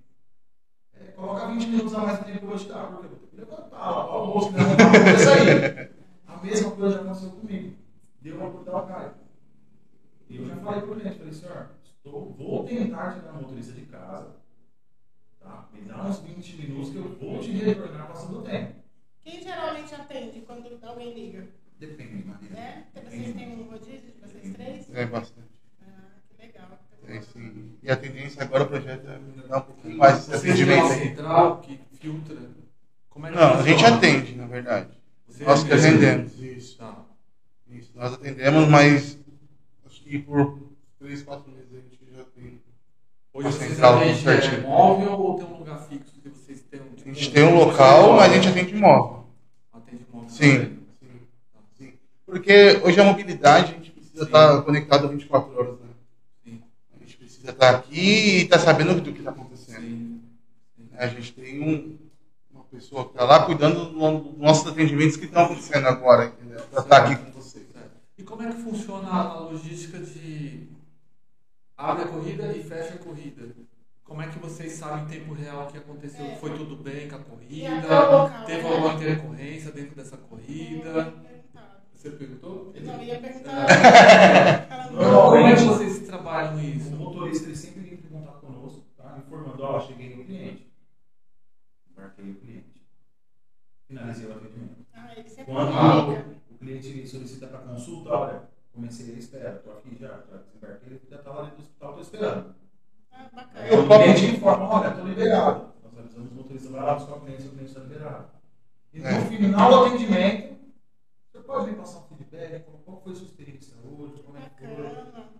É, 0.93 1.11
coloca 1.11 1.47
20 1.47 1.67
minutos 1.67 1.93
a 1.93 1.99
mais 1.99 2.19
do 2.19 2.25
tempo 2.25 2.39
que 2.39 2.43
eu 2.45 2.49
vou 2.49 2.57
te 2.57 2.67
dar, 2.67 2.87
porque 2.87 3.07
eu 3.37 3.45
vou 3.45 3.57
pro 3.57 3.77
almoço, 3.77 4.51
né? 4.51 4.59
Vai 5.03 5.17
sair. 5.17 5.89
A 6.27 6.37
mesma 6.37 6.71
coisa 6.71 6.95
já 6.95 7.01
aconteceu 7.01 7.31
comigo. 7.31 7.75
Deu 8.21 8.35
uma 8.37 8.47
acordar 8.47 8.77
o 8.77 8.87
cara. 8.87 9.15
E 10.29 10.35
eu 10.37 10.45
já 10.45 10.55
falei 10.57 10.81
pro 10.81 10.95
cliente, 10.95 11.17
falei, 11.19 11.33
senhor, 11.33 11.69
estou, 11.83 12.33
vou 12.37 12.63
tentar 12.65 13.13
tirar 13.13 13.31
o 13.33 13.35
motorista 13.41 13.71
de 13.73 13.85
casa. 13.85 14.42
Tá? 15.43 15.69
Me 15.73 15.81
dá 15.81 16.03
uns 16.03 16.19
20 16.19 16.55
minutos 16.57 16.89
que 16.91 16.95
eu 16.97 17.15
vou 17.19 17.39
te 17.39 17.51
retornar 17.51 18.07
passando 18.07 18.39
o 18.39 18.41
tempo. 18.43 18.75
Quem 19.23 19.41
geralmente 19.41 19.93
atende 19.93 20.41
quando 20.41 20.79
alguém 20.83 21.13
liga? 21.13 21.47
Depende, 21.79 22.23
Maria. 22.25 22.49
Né? 22.49 22.87
Vocês 22.93 23.35
têm 23.35 23.49
um 23.59 23.63
rodízio 23.63 24.11
de 24.11 24.19
vocês 24.21 24.53
três? 24.53 24.93
É 24.93 25.05
bastante. 25.05 25.47
Ah, 25.81 26.19
que 26.29 26.41
legal. 26.41 26.79
É, 27.05 27.21
sim. 27.21 27.77
E 27.83 27.91
a 27.91 27.97
tendência 27.97 28.43
agora 28.43 28.63
o 28.63 28.67
projeto 28.67 29.07
é 29.09 29.19
melhorar 29.19 29.57
um 29.57 29.61
pouquinho 29.61 29.97
mais 29.97 30.19
esse 30.19 30.35
atendimento 30.35 30.85
aí. 30.85 30.99
central 30.99 31.59
que 31.61 31.79
filtra? 31.99 32.37
Como 33.09 33.27
é 33.27 33.31
que 33.31 33.35
Não, 33.35 33.53
a 33.53 33.61
gente 33.63 33.85
atende, 33.85 34.35
na 34.35 34.47
verdade. 34.47 34.97
Você 35.27 35.43
Nós 35.43 35.63
que 35.63 35.73
atende? 35.73 36.05
atendemos. 36.05 36.39
Isso. 36.39 36.77
Tá. 36.77 37.05
Isso. 37.67 37.91
Nós 37.95 38.13
atendemos, 38.13 38.67
mas 38.69 39.19
acho 39.85 40.01
que 40.03 40.19
por 40.19 40.59
3, 40.99 41.23
4 41.23 41.51
meses 41.51 41.73
a 41.73 41.81
gente 41.81 42.11
já 42.15 42.23
tem. 42.25 42.61
Hoje 43.33 43.47
A 43.47 43.51
vocês 43.51 43.69
central 43.71 43.95
atendem 43.95 44.13
é 44.13 44.17
certinho. 44.17 44.61
móvel 44.67 45.11
ou 45.13 45.37
tem 45.37 45.45
um 45.47 45.57
lugar 45.57 45.79
fixo 45.87 46.13
que 46.21 46.29
vocês 46.29 46.61
têm? 46.69 46.79
um- 46.81 46.93
A 47.11 47.13
gente 47.13 47.31
tem 47.31 47.43
um 47.43 47.55
local, 47.55 48.13
mas 48.13 48.31
a 48.31 48.35
gente 48.35 48.47
atende 48.49 48.75
móvel. 48.75 49.25
Atende 49.73 50.05
móvel 50.11 50.29
Sim. 50.29 50.79
Sim. 51.01 51.19
Sim. 51.77 51.93
Porque 52.25 52.79
hoje 52.83 52.99
a 52.99 53.03
mobilidade 53.03 53.73
a 53.73 53.75
gente 53.77 53.91
precisa 53.91 54.23
estar 54.25 54.61
conectado 54.61 55.09
24 55.09 55.57
horas, 55.57 55.79
né? 55.79 55.87
Sim. 56.45 56.61
A 56.95 56.99
gente 57.03 57.17
precisa 57.17 57.49
estar 57.51 57.75
aqui 57.75 57.99
e 57.99 58.43
estar 58.43 58.59
sabendo 58.59 59.01
do 59.01 59.11
que 59.11 59.19
está 59.19 59.31
acontecendo. 59.31 59.81
Sim. 59.81 60.21
A 60.95 61.07
gente 61.07 61.33
tem 61.33 61.59
um- 61.61 61.97
uma 62.53 62.63
pessoa 62.65 63.05
que 63.05 63.11
está 63.11 63.23
lá 63.25 63.43
cuidando 63.45 63.85
do- 63.85 64.19
dos 64.19 64.37
nossos 64.37 64.67
atendimentos 64.71 65.17
que 65.17 65.25
estão 65.25 65.45
acontecendo 65.45 65.87
agora, 65.87 66.25
entendeu? 66.25 66.61
Para 66.71 66.81
estar 66.83 66.97
aqui 67.03 67.15
com 67.15 67.31
vocês. 67.31 67.63
E 68.15 68.21
como 68.21 68.43
é 68.43 68.51
que 68.53 68.61
funciona 68.61 69.09
a 69.09 69.39
logística 69.39 69.97
de 69.97 70.69
abre 71.83 72.03
a 72.03 72.07
corrida 72.07 72.55
e 72.55 72.63
fecha 72.63 72.93
a 72.95 72.97
corrida? 72.97 73.55
Como 74.03 74.21
é 74.21 74.27
que 74.27 74.37
vocês 74.39 74.73
sabem 74.73 75.05
em 75.05 75.07
tempo 75.07 75.33
real 75.33 75.63
o 75.63 75.71
que 75.71 75.77
aconteceu? 75.77 76.25
É. 76.25 76.35
Foi 76.35 76.55
tudo 76.57 76.75
bem 76.75 77.07
com 77.07 77.15
a 77.15 77.19
o 77.19 77.23
corrida? 77.23 78.43
Teve 78.45 78.67
alguma 78.67 78.93
intercorrência 78.93 79.71
dentro 79.71 79.95
dessa 79.95 80.17
corrida? 80.17 80.89
Eu 80.89 80.95
ia 80.97 81.11
perguntar. 81.11 81.83
Você 81.93 82.09
perguntou? 82.11 82.73
Não, 82.81 82.93
eu 82.95 83.03
ia 83.03 83.19
perguntar. 83.19 83.65
Não- 84.91 84.99
Como 85.31 85.37
é 85.37 85.55
que 85.55 85.61
vocês 85.63 85.99
trabalham 86.07 86.55
O 86.57 86.59
isso? 86.61 86.91
motorista 86.91 87.45
ele 87.47 87.55
sempre 87.55 87.93
entra 87.93 88.07
em 88.07 88.09
contato 88.11 88.39
conosco, 88.41 88.81
tá? 88.97 89.17
informando, 89.25 89.63
ó, 89.63 89.79
cheguei 89.79 90.15
no 90.15 90.23
cliente. 90.25 90.71
Embarquei 91.89 92.29
o 92.31 92.35
cliente. 92.35 92.83
Finalizei 93.87 94.27
o 94.27 94.31
atendimento. 94.33 94.85
Ah, 94.93 95.13
ele 95.17 95.29
sempre 95.29 95.53
Quando 95.53 95.69
liga. 96.11 96.25
o 96.51 96.57
cliente 96.57 97.07
solicita 97.07 97.47
para 97.47 97.59
consulta, 97.59 98.09
olha, 98.09 98.41
comecei 98.73 99.13
a 99.15 99.17
espera, 99.17 99.55
estou 99.57 99.73
aqui 99.73 99.95
já, 99.99 100.07
já 100.29 100.37
desembarquei, 100.37 101.01
já 101.09 101.15
está 101.17 101.31
lá 101.31 101.41
dentro 101.43 101.57
do 101.57 101.61
hospital, 101.61 101.89
estou 101.89 102.01
esperando. 102.03 102.55
Ah, 103.11 103.29
bacana. 103.33 103.67
Eu 103.67 103.83
o 103.83 103.87
posso- 103.87 104.03
cliente 104.03 104.25
informa, 104.35 104.69
olha, 104.69 104.87
estou 104.89 105.07
liberado. 105.07 105.73
Nós 105.83 105.97
avisamos 105.97 106.31
o 106.31 106.35
motorista, 106.35 106.69
vai 106.69 106.81
lá 106.83 106.93
buscar 106.95 107.13
o 107.13 107.21
cliente, 107.21 107.43
o 107.47 107.49
cliente 107.51 107.65
está 107.69 107.79
liberado. 107.81 108.27
E 108.93 108.99
no 108.99 109.07
É. 109.07 109.21
final 109.25 109.69
do 109.71 109.85
atendimento, 109.85 110.55
você 111.31 111.39
pode 111.41 111.71
me 111.71 111.77
passar 111.77 111.99
um 111.99 112.15
feedback, 112.17 112.63
qual- 112.63 112.77
qual 112.79 113.01
foi 113.01 113.11
a 113.13 113.15
sua 113.15 113.25
experiência 113.27 113.75
hoje, 113.83 114.23
como 114.23 114.37
é 114.37 114.41
que 114.41 114.65
foi. 114.65 114.85
Olha, 114.85 115.33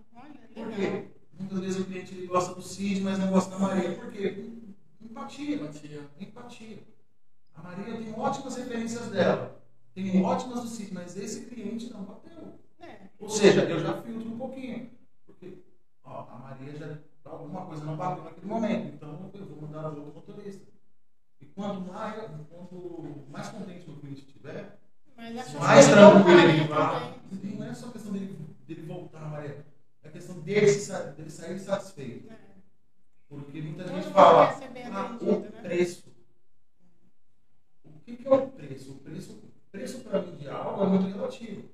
Por 0.54 0.72
quê? 0.72 1.08
Muitas 1.40 1.60
vezes 1.60 1.80
o 1.82 1.86
cliente 1.86 2.14
ele 2.14 2.28
gosta 2.28 2.54
do 2.54 2.62
Cid, 2.62 3.02
mas 3.02 3.18
não 3.18 3.28
gosta 3.32 3.50
da 3.52 3.58
Maria. 3.60 3.96
Por 3.96 4.12
quê? 4.12 4.50
Empatia. 5.02 5.56
Empatia. 5.56 6.02
Empatia. 6.20 6.84
A 7.56 7.62
Maria 7.64 7.98
tem 7.98 8.14
ótimas 8.14 8.56
referências 8.56 9.08
dela. 9.10 9.60
Tem 9.96 10.24
ótimas 10.24 10.62
do 10.62 10.68
Cid, 10.68 10.94
mas 10.94 11.18
esse 11.18 11.46
cliente 11.48 11.92
não 11.92 12.04
bateu. 12.04 12.60
É. 12.84 13.10
Ou 13.20 13.30
seja, 13.30 13.64
eu 13.64 13.80
já 13.80 14.02
filtro 14.02 14.30
um 14.30 14.38
pouquinho. 14.38 14.92
Porque 15.26 15.64
ó, 16.04 16.28
a 16.30 16.38
Maria 16.38 16.76
já 16.76 16.98
alguma 17.26 17.66
coisa 17.66 17.84
não 17.84 17.96
bateu 17.96 18.24
naquele 18.24 18.48
momento. 18.48 18.94
Então 18.96 19.32
eu 19.34 19.46
vou 19.46 19.62
mandar 19.62 19.88
outro 19.88 20.14
motorista. 20.14 20.66
E 21.42 21.46
quanto 21.48 21.82
mais, 21.82 22.16
quanto 22.50 23.26
mais 23.30 23.50
contente 23.50 23.90
o 23.90 23.98
cliente 23.98 24.22
estiver, 24.22 24.80
mais 25.60 25.88
tranquilo 25.88 26.40
ele 26.40 26.62
né, 26.62 26.68
vai. 26.68 27.20
Não 27.32 27.66
é 27.66 27.74
só 27.74 27.90
questão 27.92 28.12
dele, 28.12 28.38
dele 28.68 28.82
voltar, 28.84 29.30
Maria. 29.30 29.66
É 30.02 30.10
questão 30.10 30.40
dele, 30.42 30.68
dele 31.16 31.30
sair 31.30 31.60
satisfeito. 31.60 32.32
É. 32.32 32.54
Porque 33.30 33.62
muita 33.62 33.88
gente 33.88 34.10
fala, 34.10 34.52
ah, 34.94 35.18
o 35.22 35.40
né? 35.40 35.62
preço. 35.62 36.14
O 37.84 38.00
que, 38.06 38.18
que 38.18 38.28
é 38.28 38.32
o 38.32 38.48
preço? 38.48 38.92
O 38.92 38.96
preço, 38.96 39.32
o 39.32 39.72
preço 39.72 40.00
para 40.02 40.22
mim 40.22 40.36
de 40.36 40.50
algo 40.50 40.84
é 40.84 40.88
muito 40.88 41.08
relativo. 41.08 41.70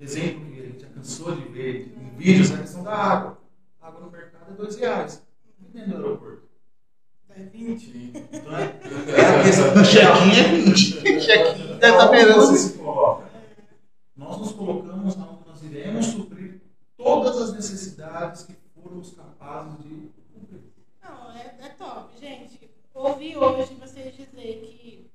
Exemplo 0.00 0.46
que 0.46 0.60
a 0.60 0.64
gente 0.64 0.80
já 0.80 0.88
cansou 0.88 1.36
de 1.36 1.42
ver 1.48 1.94
em 1.94 2.16
vídeos 2.16 2.50
a 2.52 2.58
questão 2.58 2.82
da 2.82 2.94
água. 2.94 3.38
A 3.80 3.88
água 3.88 4.00
no 4.00 4.10
mercado 4.10 4.52
é 4.52 4.54
dois 4.54 4.76
reais. 4.76 5.22
E 5.60 5.64
dentro 5.72 5.90
do 5.90 5.96
aeroporto? 5.96 6.48
É 7.28 7.42
20. 7.44 7.92
Sim. 7.92 8.12
Então 8.32 8.56
é, 8.56 8.62
É 9.14 9.40
a 9.40 9.42
questão 9.44 9.74
do 9.74 9.82
check-in 9.84 10.40
é 10.40 10.62
20. 10.64 11.20
Check-in 11.20 11.78
deve 11.78 11.92
estar 11.92 12.08
beirando. 12.08 12.40
você 12.40 12.56
se 12.56 12.78
coloca? 12.78 13.30
Nós 14.16 14.38
nos 14.38 14.52
colocamos 14.52 15.16
onde 15.16 15.46
nós 15.46 15.62
iremos 15.62 16.06
suprir 16.06 16.62
todas 16.96 17.36
as 17.36 17.52
necessidades 17.52 18.42
que 18.44 18.54
formos 18.74 19.12
capazes 19.12 19.78
de 19.84 20.10
cumprir. 20.32 20.62
Não, 21.02 21.30
é, 21.32 21.56
é 21.60 21.68
top. 21.78 22.18
Gente, 22.18 22.70
ouvi 22.94 23.36
hoje 23.36 23.74
vocês 23.74 24.16
dizer 24.16 24.60
que, 24.60 25.10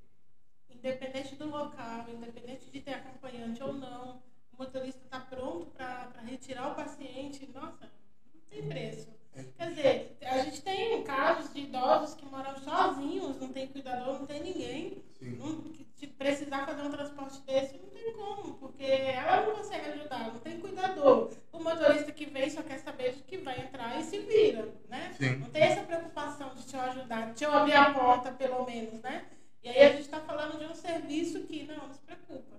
independente 0.69 1.35
do 1.35 1.49
local, 1.49 2.05
independente 2.07 2.69
de 2.71 2.79
ter 2.81 2.93
acompanhante 2.93 3.61
ou 3.61 3.73
não, 3.73 4.21
o 4.57 4.63
motorista 4.63 5.01
está 5.03 5.19
pronto 5.19 5.67
para 5.67 6.11
retirar 6.25 6.71
o 6.71 6.75
paciente, 6.75 7.49
nossa, 7.53 7.91
não 8.33 8.41
tem 8.49 8.67
preço. 8.67 9.13
Quer 9.57 9.69
dizer, 9.69 10.17
a 10.21 10.37
gente 10.39 10.61
tem 10.61 11.03
casos 11.03 11.53
de 11.53 11.59
idosos 11.59 12.15
que 12.15 12.25
moram 12.25 12.57
sozinhos, 12.57 13.37
não 13.39 13.49
tem 13.49 13.67
cuidador, 13.67 14.19
não 14.19 14.25
tem 14.25 14.41
ninguém. 14.41 15.03
Não, 15.21 15.61
se 15.93 16.07
precisar 16.07 16.65
fazer 16.65 16.83
um 16.83 16.91
transporte 16.91 17.41
desse, 17.41 17.77
não 17.77 17.89
tem 17.89 18.13
como, 18.13 18.53
porque 18.55 18.83
ela 18.83 19.45
não 19.45 19.55
consegue 19.55 19.89
ajudar, 19.89 20.31
não 20.31 20.39
tem 20.39 20.59
cuidador. 20.59 21.31
O 21.51 21.59
motorista 21.61 22.13
que 22.13 22.25
vem 22.27 22.49
só 22.49 22.61
quer 22.63 22.79
saber 22.79 23.13
de 23.13 23.23
que 23.23 23.37
vai 23.37 23.59
entrar 23.59 23.99
e 23.99 24.03
se 24.03 24.19
vira, 24.19 24.69
né? 24.87 25.13
Sim. 25.17 25.37
Não 25.37 25.49
tem 25.49 25.63
essa 25.63 25.83
preocupação 25.83 26.53
de 26.55 26.63
te 26.63 26.77
ajudar, 26.77 27.27
de 27.27 27.33
te 27.33 27.45
abrir 27.45 27.73
a 27.73 27.93
porta, 27.93 28.31
pelo 28.31 28.65
menos, 28.65 29.01
né? 29.01 29.25
E 29.61 29.67
aí 29.67 29.81
a 29.81 29.89
gente 29.89 30.01
está 30.01 30.21
falando 30.21 30.57
de 30.57 30.65
um 30.65 30.75
serviço 30.75 31.41
que, 31.41 31.63
não, 31.63 31.87
não 31.87 31.93
se 31.93 31.99
preocupa. 31.99 32.55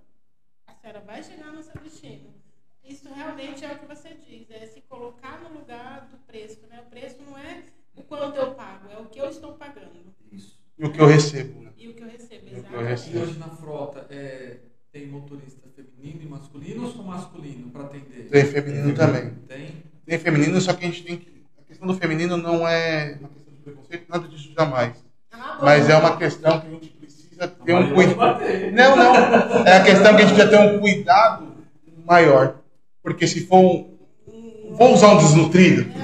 A 0.87 0.89
senhora 0.89 1.05
vai 1.05 1.21
chegar 1.21 1.51
no 1.51 1.61
seu 1.61 1.81
destino. 1.81 2.33
Isso 2.81 3.13
realmente 3.13 3.65
é 3.65 3.73
o 3.73 3.77
que 3.77 3.85
você 3.85 4.15
diz, 4.25 4.49
é 4.49 4.65
se 4.67 4.79
colocar 4.87 5.37
no 5.41 5.59
lugar 5.59 6.07
do 6.09 6.17
preço, 6.19 6.61
né? 6.69 6.81
O 6.87 6.89
preço 6.89 7.17
não 7.27 7.37
é 7.37 7.63
o 7.93 8.03
quanto 8.03 8.37
eu 8.37 8.55
pago, 8.55 8.89
é 8.89 8.97
o 8.97 9.05
que 9.07 9.19
eu 9.19 9.29
estou 9.29 9.55
pagando. 9.55 10.15
Isso. 10.31 10.57
E 10.77 10.85
o 10.85 10.91
que 10.93 11.01
eu 11.01 11.07
recebo, 11.07 11.61
né? 11.61 11.71
E 11.77 11.89
o 11.89 11.93
que 11.93 12.01
eu 12.01 12.07
recebo, 12.07 12.47
exatamente. 12.47 13.09
E 13.09 13.17
hoje 13.17 13.37
na 13.37 13.49
frota 13.49 14.07
é, 14.09 14.59
tem 14.89 15.07
motorista 15.07 15.67
feminino 15.75 16.21
e 16.21 16.25
masculino 16.25 16.85
ou 16.85 16.89
só 16.89 17.03
masculino 17.03 17.69
para 17.69 17.83
atender? 17.83 18.29
Tem 18.29 18.45
feminino 18.45 18.95
também. 18.95 19.35
Tem? 19.45 19.83
Tem 20.05 20.19
feminino, 20.19 20.61
só 20.61 20.71
que 20.71 20.85
a 20.85 20.87
gente 20.87 21.03
tem 21.03 21.17
que. 21.17 21.43
A 21.59 21.63
questão 21.63 21.85
do 21.85 21.95
feminino 21.95 22.37
não 22.37 22.65
é 22.65 23.17
uma 23.19 23.27
questão 23.27 23.53
de 23.53 23.59
preconceito, 23.59 24.05
nada 24.07 24.25
disso 24.29 24.53
jamais. 24.57 25.03
Ah. 25.33 25.59
Mas 25.61 25.89
é 25.89 25.97
uma 25.97 26.15
questão 26.15 26.61
que 26.61 26.67
a 26.67 26.69
gente 26.69 26.96
precisa 27.37 27.47
ter 27.47 27.73
um 27.73 27.93
cuidado. 27.93 28.39
Não, 28.73 28.95
não. 28.95 29.65
É 29.67 29.77
a 29.77 29.83
questão 29.83 30.15
que 30.15 30.21
a 30.23 30.25
gente 30.25 30.35
precisa 30.35 30.49
ter 30.49 30.59
um 30.75 30.79
cuidado 30.79 31.47
maior. 32.05 32.55
Porque 33.03 33.27
se 33.27 33.45
for 33.45 33.59
um. 33.59 33.97
Vou 34.71 34.93
usar 34.93 35.09
um 35.09 35.17
desnutrido. 35.17 35.85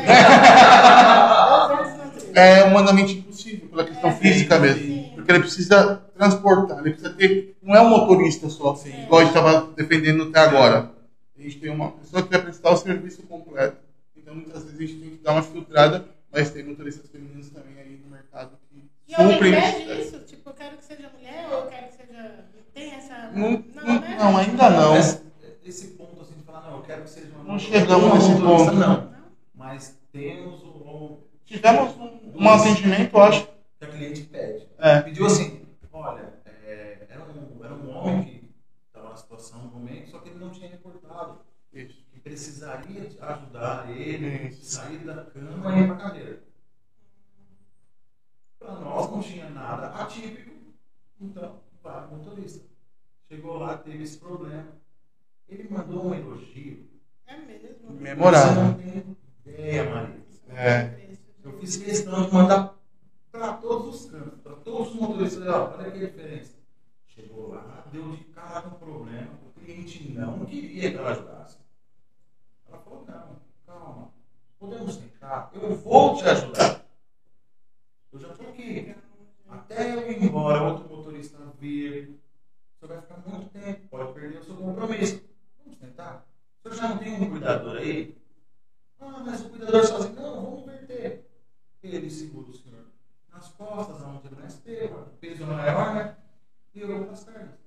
É 2.36 2.64
humanamente 2.64 3.14
impossível, 3.20 3.68
pela 3.70 3.84
questão 3.86 4.10
É, 4.10 4.14
física 4.14 4.58
mesmo. 4.58 4.82
sim. 4.82 5.12
Porque 5.14 5.32
ele 5.32 5.40
precisa 5.42 6.02
transportar, 6.18 6.80
ele 6.80 6.90
precisa 6.90 7.12
ter. 7.12 7.56
Não 7.62 7.76
é 7.76 7.82
um 7.82 7.90
motorista 7.90 8.50
só, 8.50 8.74
Sim. 8.74 9.04
igual 9.04 9.22
a 9.22 9.24
gente 9.24 9.38
estava 9.38 9.68
defendendo 9.76 10.24
até 10.24 10.40
agora. 10.40 10.90
A 11.38 11.42
gente 11.42 11.60
tem 11.60 11.70
uma 11.70 11.92
pessoa 11.92 12.24
que 12.24 12.30
vai 12.32 12.42
prestar 12.42 12.72
o 12.72 12.78
serviço 12.78 13.22
completo. 13.24 13.78
Então 14.18 14.34
muitas 14.34 14.64
vezes 14.64 14.80
a 14.80 14.82
gente 14.82 14.94
tem 14.96 15.10
que 15.12 15.24
dar 15.24 15.34
uma 15.34 15.44
filtrada, 15.44 16.06
mas 16.32 16.50
tem 16.50 16.64
motoristas 16.64 17.08
femininos 17.12 17.50
também 17.50 17.76
aí 17.80 18.02
no 18.04 18.10
mercado 18.10 18.50
que 18.68 19.14
suprem 19.16 19.54
pede 19.54 20.02
isso? 20.02 20.20
Eu 20.64 20.70
quero 20.70 20.78
que 20.78 20.86
seja 20.86 21.10
mulher 21.10 21.48
ou 21.50 21.60
eu 21.60 21.68
quero 21.68 21.88
que 21.88 21.94
seja. 21.96 22.46
Tem 22.74 22.92
essa. 22.92 23.32
Não, 23.32 23.52
não, 23.52 23.84
não, 23.84 24.02
né? 24.02 24.18
não, 24.18 24.38
ainda 24.38 24.70
não. 24.70 24.94
Mas 24.94 25.22
esse 25.66 25.88
ponto 25.88 26.22
assim 26.22 26.36
de 26.36 26.44
falar, 26.44 26.62
não, 26.62 26.78
eu 26.78 26.84
quero 26.84 27.04
que 27.04 27.10
seja 27.10 27.36
uma 27.36 27.44
Não 27.44 27.60
chegamos 27.60 28.14
nesse 28.14 28.42
ponto. 28.42 28.72
Não. 28.72 29.02
Não? 29.02 29.14
Mas 29.54 30.00
temos 30.14 30.64
um, 30.64 31.18
Tivemos 31.46 31.96
um, 31.98 32.34
um 32.36 32.50
atendimento, 32.50 33.14
eu 33.14 33.24
acho. 33.24 33.48
que 33.78 33.86
a 33.86 33.88
cliente 33.88 34.22
pede. 34.24 34.70
É. 34.78 35.02
Pediu 35.02 35.26
assim, 35.26 35.66
olha, 35.92 36.34
é, 36.46 37.08
era, 37.10 37.24
um, 37.24 37.64
era 37.64 37.74
um 37.74 37.90
homem 37.94 38.24
que 38.24 38.50
estava 38.88 39.10
na 39.10 39.18
situação 39.18 39.64
no 39.64 39.72
momento, 39.72 40.12
só 40.12 40.20
que 40.20 40.30
ele 40.30 40.40
não 40.40 40.50
tinha 40.50 40.70
reportado. 40.70 41.42
Isso. 41.74 42.06
Que 42.10 42.20
precisaria 42.22 43.10
ajudar 43.20 43.90
ele 43.90 44.48
Isso. 44.48 44.64
sair 44.64 45.00
da 45.00 45.26
cama 45.26 45.76
e 45.76 45.82
ir 45.82 45.88
para 45.88 45.96
a 45.96 46.00
cadeira. 46.00 46.44
Para 48.58 48.76
nós 48.76 49.12
não 49.12 49.22
tinha 49.22 49.50
nada 49.50 49.88
atípico, 49.88 50.53
então 51.24 51.60
vai 51.82 52.06
o 52.06 52.16
motorista. 52.16 52.66
Chegou 53.28 53.58
lá, 53.58 53.78
teve 53.78 54.04
esse 54.04 54.18
problema. 54.18 54.68
Ele 55.48 55.68
mandou 55.70 56.08
um 56.08 56.14
elogio. 56.14 56.88
É 57.26 57.38
mesmo. 57.38 57.70
Você 57.88 58.00
Memorável. 58.00 58.64
não 58.64 58.74
tem 58.76 59.18
ideia, 59.46 59.90
Maria. 59.90 60.24
É. 60.50 61.18
Eu 61.44 61.60
fiz 61.60 61.78
questão 61.78 62.26
de 62.26 62.34
mandar 62.34 62.78
para 63.32 63.54
todos 63.54 63.96
os 63.96 64.12
cantos, 64.12 64.40
para 64.42 64.56
todos 64.58 64.90
os 64.90 64.96
motoristas. 64.96 65.48
Olha 65.48 65.92
que 65.92 66.00
diferença. 66.00 66.54
Chegou 67.08 67.50
lá, 67.50 67.86
deu 67.92 68.12
de 68.12 68.24
cara 68.26 68.62
com 68.62 68.76
o 68.76 68.80
problema, 68.80 69.30
o 69.46 69.60
cliente 69.60 70.12
não 70.14 70.46
queria 70.46 70.92
que 70.92 70.98
ela 70.98 71.12
ajudasse. 71.12 71.58
Ela 72.68 72.80
falou: 72.80 73.06
não, 73.08 73.40
calma, 73.66 74.14
podemos 74.58 74.96
sentar, 74.96 75.52
eu 75.54 75.76
vou 75.76 76.16
te 76.16 76.24
ajudar. 76.24 76.86
Eu 78.12 78.20
já 78.20 78.30
estou 78.30 78.50
aqui. 78.50 78.96
Até 79.54 79.94
eu 79.94 80.12
ir 80.12 80.24
embora, 80.24 80.64
outro 80.64 80.90
motorista 80.90 81.38
vir, 81.60 82.20
você 82.80 82.88
vai 82.88 83.02
ficar 83.02 83.24
muito 83.26 83.50
tempo, 83.50 83.88
pode 83.90 84.14
perder 84.14 84.40
o 84.40 84.44
seu 84.44 84.56
compromisso. 84.56 85.22
Vamos 85.64 85.80
tentar? 85.80 86.26
O 86.64 86.70
senhor 86.70 86.82
já 86.82 86.90
não 86.90 86.98
tem 86.98 87.14
um 87.14 87.30
cuidador 87.30 87.78
aí? 87.78 88.18
Ah, 89.00 89.24
mas 89.24 89.42
o 89.42 89.50
cuidador 89.50 89.86
sozinho. 89.86 90.16
Não, 90.16 90.44
vamos 90.44 90.64
inverter. 90.64 91.26
Ele 91.84 92.10
segura 92.10 92.50
o 92.50 92.54
senhor 92.54 92.86
nas 93.32 93.50
costas, 93.50 94.02
aonde 94.02 94.28
ele 94.28 94.36
mais 94.36 94.56
pega, 94.56 94.96
o 94.96 95.06
peso 95.20 95.44
é 95.44 95.46
maior, 95.46 95.96
né? 95.96 96.16
E 96.74 96.80
eu 96.80 96.88
vou 96.88 97.04
para 97.04 97.14
as 97.14 97.24
pernas. 97.24 97.64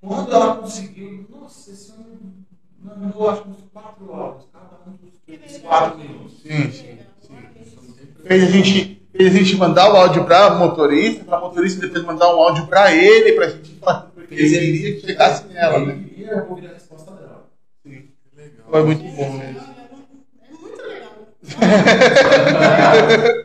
Quando 0.00 0.32
ela 0.32 0.56
conseguiu, 0.56 1.26
nossa, 1.30 1.70
esse 1.70 1.92
homem 1.92 2.46
mandou 2.78 3.30
acho 3.30 3.42
que 3.42 3.48
uns 3.50 3.70
quatro 3.72 4.12
áudios, 4.12 4.48
cada 4.52 4.90
um 4.90 4.96
dos 4.96 5.58
quatro 5.58 5.98
minutos. 5.98 6.40
Sim, 6.42 6.70
sim. 6.70 6.98
isso. 7.60 7.94
Fez 8.22 8.42
a 8.42 8.46
gente, 8.46 9.03
fez 9.16 9.34
a 9.34 9.38
gente 9.38 9.56
mandar 9.56 9.92
o 9.92 9.96
áudio 9.96 10.24
para 10.24 10.50
motorista, 10.54 11.24
para 11.24 11.40
motorista 11.40 11.80
depois 11.80 12.04
mandar 12.04 12.34
um 12.34 12.40
áudio 12.40 12.66
para 12.66 12.92
ele, 12.94 13.32
para 13.32 13.46
a 13.46 13.50
gente 13.50 13.74
falar, 13.76 14.10
porque 14.14 14.34
ele 14.34 14.48
queria 14.78 14.94
que 14.94 15.06
chegasse 15.06 15.46
nela, 15.48 15.76
Ele 15.76 15.86
né? 15.86 16.04
queria 16.08 16.46
ouvir 16.48 16.66
a 16.66 16.72
resposta 16.72 17.10
dela. 17.12 17.44
Sim. 17.86 18.08
Legal. 18.36 18.66
Foi 18.70 18.82
muito 18.82 19.04
bom 19.04 19.32
mesmo. 19.32 19.60
É 20.42 20.52
muito 20.52 20.82
legal. 20.82 21.12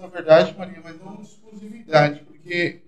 na 0.00 0.06
verdade, 0.06 0.54
Maria, 0.56 0.80
mas 0.82 0.98
não 1.00 1.20
exclusividade, 1.20 2.20
porque 2.20 2.82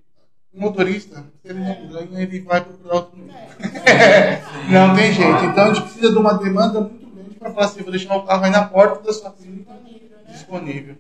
o 0.52 0.60
motorista, 0.60 1.24
se 1.42 1.48
ele 1.48 1.60
não 1.60 1.88
ganha, 1.88 2.22
ele 2.22 2.40
vai 2.40 2.62
procurar 2.62 2.94
outro 2.94 3.18
meio. 3.18 3.30
É. 3.30 4.42
Não 4.70 4.94
tem 4.94 5.12
jeito. 5.12 5.44
Então 5.44 5.64
a 5.64 5.72
gente 5.72 5.82
precisa 5.82 6.10
de 6.12 6.18
uma 6.18 6.34
demanda 6.34 6.80
muito 6.80 7.06
grande 7.06 7.34
para 7.36 7.52
falar 7.52 7.66
assim, 7.66 7.82
vou 7.82 7.90
deixar 7.90 8.16
o 8.16 8.24
carro 8.24 8.44
aí 8.44 8.50
na 8.50 8.64
porta 8.66 9.02
da 9.02 9.12
sua 9.12 9.30
clínica 9.30 9.72
Disponível, 9.72 10.18
disponível. 10.28 10.96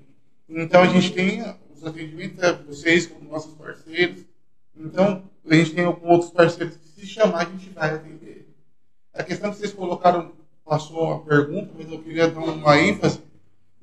Então 0.48 0.82
a 0.82 0.86
gente 0.86 1.12
tem 1.12 1.44
os 1.74 1.84
atendimentos, 1.84 2.42
é, 2.42 2.52
vocês 2.52 3.06
como 3.06 3.30
nossos 3.30 3.52
parceiros. 3.54 4.24
Então 4.74 5.22
a 5.48 5.54
gente 5.54 5.74
tem 5.74 5.86
outros 5.86 6.30
parceiros 6.30 6.76
que 6.76 7.00
se 7.00 7.06
chamar 7.06 7.42
a 7.42 7.44
gente 7.44 7.68
vai 7.70 7.94
atender. 7.94 8.48
A 9.12 9.22
questão 9.22 9.50
que 9.50 9.58
vocês 9.58 9.72
colocaram, 9.72 10.32
passou 10.64 11.14
a 11.14 11.20
pergunta, 11.20 11.72
mas 11.76 11.90
eu 11.90 11.98
queria 11.98 12.28
dar 12.28 12.40
uma 12.40 12.78
ênfase 12.78 13.20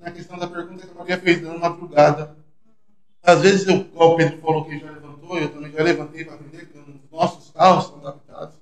na 0.06 0.12
questão 0.12 0.38
da 0.38 0.45
pergunta 0.45 0.86
que 0.86 0.91
a 0.91 0.95
Maria 0.95 1.18
fez 1.18 1.41
na 1.41 1.58
madrugada. 1.58 2.38
Às 3.24 3.41
vezes, 3.41 3.68
eu, 3.68 3.88
o 3.95 4.16
Pedro 4.16 4.38
falou 4.39 4.66
que 4.66 4.78
já 4.78 4.91
levantou, 4.91 5.39
eu 5.39 5.51
também 5.51 5.72
já 5.72 5.82
levantei 5.82 6.24
para 6.24 6.36
atender, 6.36 6.68
que 6.68 6.78
os 6.78 7.12
nossos 7.12 7.49
carros 7.49 7.88
são 7.88 7.97
adaptados. 7.97 8.56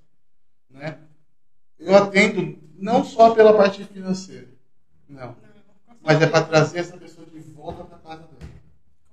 Né? 0.70 1.00
Eu 1.78 1.94
atendo 1.98 2.58
não 2.78 3.04
só 3.04 3.36
pela 3.36 3.54
parte 3.54 3.84
financeira, 3.84 4.48
não, 5.10 5.36
mas 6.02 6.22
é 6.22 6.28
para 6.28 6.46
trazer 6.46 6.80
essa 6.80 6.96
pessoa 6.96 7.28
de 7.28 7.40
volta 7.40 7.84
para 7.84 7.98
casa 7.98 8.22
dela. 8.22 8.52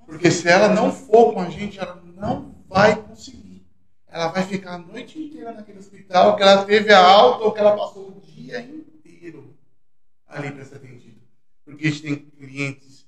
Porque 0.07 0.31
se 0.31 0.49
ela 0.49 0.69
não 0.69 0.93
for 0.93 1.35
com 1.35 1.41
a 1.41 1.51
gente, 1.51 1.81
ela 1.81 2.01
não 2.15 2.55
vai 2.69 2.95
conseguir. 2.95 3.67
Ela 4.07 4.29
vai 4.29 4.45
ficar 4.45 4.75
a 4.75 4.79
noite 4.79 5.21
inteira 5.21 5.53
naquele 5.53 5.81
hospital, 5.81 6.37
que 6.37 6.43
ela 6.43 6.65
teve 6.65 6.93
a 6.93 7.05
alta 7.05 7.45
ou 7.45 7.53
que 7.53 7.59
ela 7.59 7.77
passou 7.77 8.09
o 8.09 8.21
dia 8.21 8.61
inteiro 8.61 9.57
ali 10.29 10.53
para. 10.53 10.70
Porque 11.81 11.89
a 11.89 11.91
gente 11.93 12.03
tem 12.03 12.17
clientes 12.17 13.07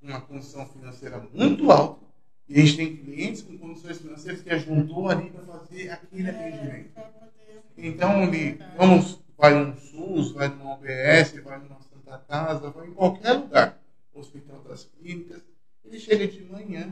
com 0.00 0.06
uma 0.08 0.20
condição 0.22 0.66
financeira 0.66 1.18
muito 1.34 1.70
alta 1.70 2.02
E 2.48 2.58
a 2.58 2.64
gente 2.64 2.76
tem 2.78 2.96
clientes 2.96 3.42
com 3.42 3.58
condições 3.58 3.98
financeiras 3.98 4.40
que 4.40 4.48
ajuntou 4.50 5.10
ali 5.10 5.30
para 5.30 5.42
fazer 5.42 5.90
aquele 5.90 6.30
atendimento. 6.30 6.88
pra 6.94 7.02
poder- 7.04 7.62
Então, 7.76 8.22
ele 8.22 8.58
vamos, 8.74 9.18
vai 9.36 9.52
num 9.52 9.76
SUS, 9.76 10.32
vai 10.32 10.48
numa 10.48 10.72
OBS, 10.72 11.38
vai 11.42 11.58
numa 11.58 11.78
Santa 11.82 12.16
Casa, 12.26 12.70
vai 12.70 12.86
em 12.88 12.94
qualquer 12.94 13.32
lugar, 13.32 13.78
Hospital 14.14 14.62
das 14.62 14.84
Clínicas, 14.84 15.42
ele 15.84 15.98
chega 16.00 16.26
de 16.26 16.42
manhã 16.44 16.90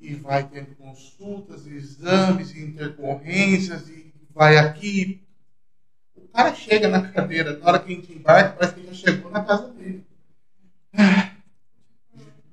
e 0.00 0.14
vai 0.14 0.48
tendo 0.48 0.74
consultas, 0.76 1.66
exames, 1.66 2.54
intercorrências, 2.56 3.88
e 3.88 4.12
vai 4.34 4.56
aqui. 4.56 5.20
Cara 6.32 6.54
chega 6.54 6.88
na 6.88 7.08
cadeira, 7.10 7.58
na 7.58 7.66
hora 7.66 7.78
que 7.78 7.92
a 7.92 7.96
gente 7.96 8.12
embarca, 8.12 8.56
parece 8.56 8.74
que 8.74 8.86
já 8.86 8.94
chegou 8.94 9.30
na 9.30 9.44
casa 9.44 9.68
dele. 9.68 10.04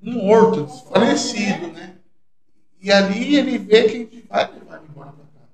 Morto, 0.02 0.66
desfalecido, 0.66 1.68
né? 1.74 1.98
E 2.82 2.92
ali 2.92 3.36
ele 3.36 3.58
vê 3.58 3.84
que 3.84 3.96
a 3.96 4.00
gente 4.00 4.22
vai 4.28 4.52
levar 4.52 4.78
ele 4.78 4.88
embora 4.90 5.12
para 5.12 5.26
casa. 5.26 5.52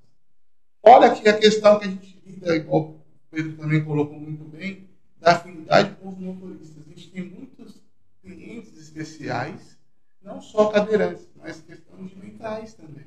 Olha 0.82 1.12
aqui 1.12 1.28
a 1.28 1.38
questão 1.38 1.78
que 1.78 1.86
a 1.86 1.90
gente 1.90 2.22
lida, 2.24 2.56
igual 2.56 2.82
o 2.82 3.00
Pedro 3.30 3.56
também 3.56 3.84
colocou 3.84 4.18
muito 4.18 4.44
bem, 4.44 4.88
da 5.18 5.32
afinidade 5.32 5.96
com 5.96 6.08
os 6.08 6.18
motoristas. 6.18 6.84
A 6.86 6.90
gente 6.90 7.10
tem 7.10 7.24
muitos 7.24 7.80
clientes 8.22 8.76
especiais, 8.78 9.76
não 10.22 10.40
só 10.40 10.68
cadeirantes, 10.68 11.28
mas 11.36 11.60
questão 11.60 12.04
de 12.06 12.16
mentais 12.16 12.74
também. 12.74 13.06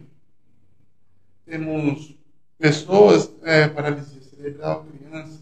Temos 1.46 2.16
pessoas, 2.58 3.32
é, 3.44 3.68
cerebral, 4.48 4.86
crianças, 4.86 5.40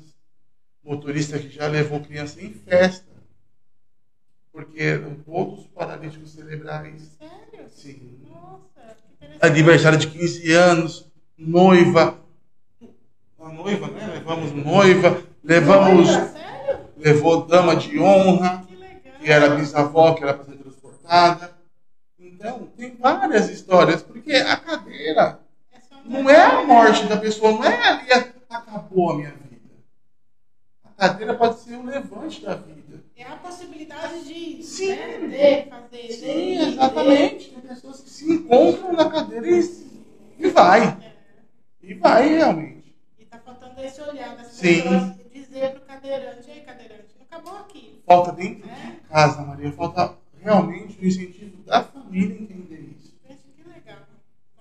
motorista 0.84 1.38
que 1.40 1.50
já 1.50 1.68
levou 1.68 2.00
criança 2.02 2.42
em 2.42 2.52
festa, 2.54 3.06
porque 4.52 4.82
eram 4.82 5.16
todos 5.26 5.66
paralíticos 5.68 6.32
cerebrais. 6.32 7.12
Sério? 7.20 7.70
Sim. 7.70 8.20
Nossa, 8.30 8.96
que 8.96 9.14
interessante. 9.26 9.46
Aniversário 9.46 9.98
de 10.00 10.08
15 10.08 10.52
anos, 10.54 11.06
noiva. 11.38 12.20
A 13.40 13.50
noiva, 13.50 13.88
né? 13.88 14.08
Levamos 14.14 14.52
noiva, 14.54 15.22
levamos. 15.44 16.08
Sério? 16.10 16.80
Levou 16.98 17.46
dama 17.46 17.76
de 17.76 18.00
honra, 18.00 18.64
Que 18.68 18.76
legal. 18.76 19.20
que 19.22 19.32
era 19.32 19.50
bisavó, 19.56 20.14
que 20.16 20.24
era 20.24 20.34
para 20.34 20.46
ser 20.46 20.58
transportada. 20.58 21.54
Então, 22.18 22.68
tem 22.78 22.96
várias 22.96 23.50
histórias, 23.50 24.02
porque 24.02 24.34
a 24.34 24.58
cadeira 24.58 25.40
É 25.72 25.80
não 26.10 26.30
é 26.30 26.42
a 26.42 26.64
morte 26.64 27.06
da 27.08 27.18
pessoa, 27.18 27.52
não 27.52 27.64
é 27.64 27.88
ali 27.88 28.12
a- 28.14 28.35
acabou 28.58 29.12
a 29.12 29.16
minha 29.18 29.32
vida. 29.32 29.56
A 30.84 30.90
cadeira 31.10 31.36
pode 31.36 31.60
ser 31.60 31.76
o 31.76 31.84
levante 31.86 32.42
da 32.44 32.56
vida. 32.56 33.04
É 33.16 33.24
a 33.24 33.36
possibilidade 33.38 34.24
de, 34.26 34.64
Sim. 34.64 34.96
né, 35.28 35.66
fazer. 35.68 36.12
Sim, 36.12 36.58
exatamente. 36.60 37.50
Tem 37.52 37.62
pessoas 37.62 38.02
que 38.02 38.10
se 38.10 38.32
encontram 38.32 38.94
na 38.94 39.10
cadeira 39.10 39.48
e, 39.48 40.04
e 40.40 40.50
vai. 40.50 41.14
E 41.82 41.94
vai 41.96 42.30
realmente. 42.36 42.96
E 43.20 43.26
tá 43.26 43.38
faltando 43.40 43.80
esse 43.82 44.02
olhar 44.02 44.36
das 44.36 44.48
Sim. 44.48 44.82
pessoas 44.82 45.16
dizer 45.34 45.72
pro 45.72 45.82
cadeirante, 45.82 46.50
ei 46.50 46.62
cadeirante, 46.62 47.16
não 47.18 47.26
acabou 47.26 47.58
aqui. 47.60 48.02
Falta 48.06 48.32
dentro 48.32 48.70
É. 48.70 48.92
de 48.92 48.98
casa, 49.10 49.42
Maria. 49.42 49.72
Falta 49.74 50.18
realmente 50.42 50.98
o 51.02 51.06
incentivo 51.06 51.58
da 51.64 51.84
família 51.84 52.42
entender 52.42 52.96
isso. 52.98 53.14
Gente, 53.28 53.42
que 53.56 53.68
legal. 53.70 54.00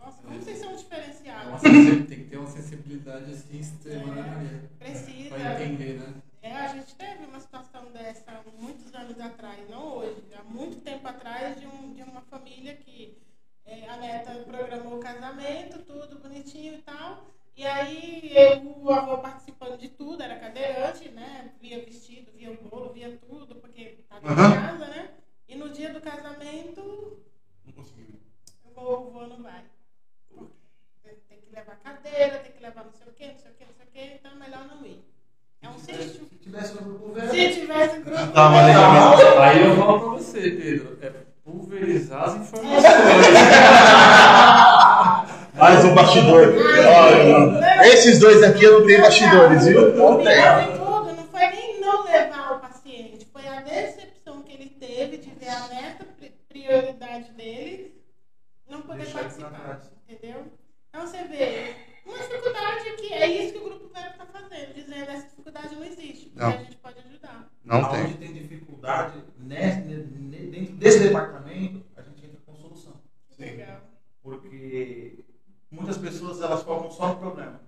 Nossa, 0.01 0.22
como 0.22 0.40
vocês 0.40 0.59
são 0.59 0.70
É 0.72 0.74
diferenciados. 0.76 1.61
sensi- 1.61 2.03
tem 2.05 2.18
que 2.18 2.24
ter 2.24 2.36
uma 2.38 2.47
sensibilidade 2.51 3.30
assim 3.32 3.53
extrema, 3.85 4.14
né? 4.14 4.68
Precisa. 4.78 5.35
Pra 5.35 5.62
entender, 5.62 5.99
né? 6.01 6.14
É, 6.43 6.57
a 6.57 6.68
gente 6.68 6.95
teve 6.95 7.24
uma 7.24 7.41
situação 7.41 7.91
dessa 7.93 8.43
muitos 8.59 8.95
anos 8.95 9.18
atrás, 9.20 9.68
não 9.68 9.97
hoje, 9.99 10.22
há 10.39 10.43
muito 10.43 10.80
tempo 10.82 11.07
atrás, 11.07 11.59
de, 11.59 11.66
um, 11.66 11.93
de 11.95 12.03
uma 12.03 12.20
família 12.22 12.74
que 12.74 13.16
é, 13.64 13.89
a 13.89 13.97
neta 13.97 14.35
programou 14.45 14.97
o 14.97 15.01
casamento, 15.01 15.82
tudo 15.82 16.18
bonitinho 16.18 16.74
e 16.74 16.82
tal. 16.82 17.26
E 17.57 17.64
aí 17.64 18.32
eu, 18.35 18.82
o 18.82 18.91
avô 18.91 19.18
participando 19.18 19.78
de 19.78 19.89
tudo, 19.89 20.22
era 20.22 20.39
cadeirante, 20.39 21.09
né? 21.11 21.53
Via 21.61 21.85
vestido, 21.85 22.32
via 22.32 22.51
o 22.51 22.68
bolo, 22.68 22.93
via 22.93 23.16
tudo, 23.16 23.55
porque 23.57 24.05
Aham. 24.11 24.51
de 24.51 24.57
casa, 24.57 24.87
né? 24.87 25.11
E 25.49 25.55
no 25.55 25.68
dia 25.70 25.93
do 25.93 26.01
casamento, 26.01 27.22
Não 27.64 27.72
consegui. 27.72 28.20
o 28.64 28.70
vô, 28.70 28.93
o 28.97 29.11
vô 29.11 29.26
não 29.26 29.43
vai. 29.43 29.64
Que 31.55 31.61
levar 31.61 31.76
cadeira, 31.84 32.38
tem 32.38 32.50
que 32.52 32.62
levar 32.64 32.84
não 32.84 32.90
sei 32.92 33.07
o 33.07 33.12
quê, 33.14 33.26
não 33.32 33.38
sei 33.38 33.50
o 33.52 33.55
quê, 33.55 33.64
não 33.68 33.74
sei 33.76 33.86
o 33.86 33.88
quê, 33.92 34.16
então 34.18 34.32
é 34.32 34.34
melhor 34.44 34.64
não 34.66 34.84
ir. 34.84 35.05
É 35.62 35.68
um 35.68 35.78
sítio. 35.78 36.26
Se 36.28 36.36
tivesse 36.42 36.72
um 36.74 36.76
grupo 36.78 37.12
velho. 37.12 37.30
Se 37.30 37.61
tivesse 37.61 38.00
grupo. 38.00 38.32
Tá, 38.32 38.48
mas 38.50 38.66
velho, 38.66 39.40
Aí 39.40 39.62
eu 39.64 39.76
falo 39.76 40.00
pra 40.00 40.09
você, 40.09 40.40
Pedro, 40.50 40.98
é 41.00 41.12
pulverizar 41.44 42.24
as 42.24 42.34
informações. 42.34 42.82
Mais 45.55 45.84
um 45.84 45.94
bastidor. 45.94 46.55
Olha, 46.57 47.86
esses 47.86 48.18
dois 48.18 48.42
aqui 48.42 48.64
eu 48.64 48.80
não 48.80 48.86
tenho 48.88 49.00
bastidores, 49.02 49.64
viu? 49.66 49.94
Não 49.94 50.14
O 50.14 50.16
tem. 50.16 50.26
pior 50.26 50.61
de 50.61 50.72
tudo 50.78 51.12
não 51.14 51.24
foi 51.28 51.46
nem 51.50 51.80
não 51.80 52.02
levar 52.05 52.57
o 52.57 52.59
paciente, 52.59 53.26
foi 53.32 53.46
a 53.46 53.61
decepção 53.61 54.42
que 54.42 54.52
ele 54.55 54.70
teve 54.70 55.18
de 55.18 55.30
ver 55.30 55.48
a 55.50 55.68
neta 55.68 56.05
pri- 56.18 56.34
prioridade 56.48 57.30
dele 57.30 57.94
não 58.68 58.82
poder 58.82 59.05
Deixar 59.05 59.20
participar. 59.20 59.80
Entendeu? 60.09 60.46
Então 60.95 61.09
você 61.09 61.24
vê, 61.24 61.74
uma 62.07 62.16
dificuldade 62.18 62.92
que 62.99 63.12
é 63.12 63.26
isso 63.26 63.53
que 63.55 63.59
o 63.59 63.64
grupo 63.64 63.88
Vero 63.92 64.11
está 64.11 64.26
fazendo, 64.26 64.74
dizendo 64.74 65.11
essa 65.11 65.26
dificuldade 65.26 65.74
não 65.74 65.82
existe, 65.84 66.26
porque 66.26 66.40
Não. 66.40 66.49
a 66.51 66.57
gente 66.57 66.76
pode 66.76 66.99
ajudar. 67.01 67.51
Não 67.64 67.78
Onde 67.82 68.14
tem. 68.14 68.16
tem 68.16 68.32
dificuldade, 68.32 69.20
né, 69.36 69.74
ne- 69.78 69.97
ne- 69.97 70.47
dentro 70.47 70.76
desse 70.76 71.01
departamento, 71.01 71.84
a 71.97 72.03
gente 72.03 72.24
entra 72.24 72.38
com 72.47 72.55
solução. 72.55 73.01
Legal. 73.36 73.80
Porque 74.22 75.24
muitas 75.68 75.99
pessoas 75.99 76.40
elas 76.40 76.62
focam 76.62 76.88
só 76.92 77.09
no 77.09 77.16
problema. 77.18 77.61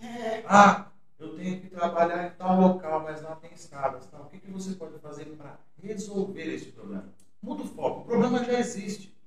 É, 0.00 0.44
Ah, 0.46 0.86
eu 1.18 1.34
tenho 1.36 1.60
que 1.60 1.70
trabalhar 1.70 2.28
em 2.28 2.30
tal 2.36 2.60
local, 2.60 3.00
mas 3.02 3.22
lá 3.22 3.34
tem 3.34 3.52
escadas. 3.52 4.06
Tal. 4.06 4.22
O 4.22 4.28
que, 4.28 4.38
que 4.38 4.52
você 4.52 4.76
pode 4.76 4.96
fazer 5.00 5.24
para 5.36 5.58
resolver 5.82 6.54
esse 6.54 6.66
problema? 6.66 7.12
Muda 7.42 7.64
o 7.64 7.66
foco. 7.66 8.02
O 8.02 8.04
problema 8.04 8.44
já 8.44 8.52
existe. 8.60 9.18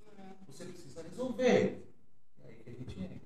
Você 0.47 0.64
precisa 0.64 1.04
resolver. 1.04 1.86
É 2.43 2.47
aí 2.47 2.56
que 2.56 2.70
a 2.70 2.74
gente 2.74 2.97
entra. 2.99 3.22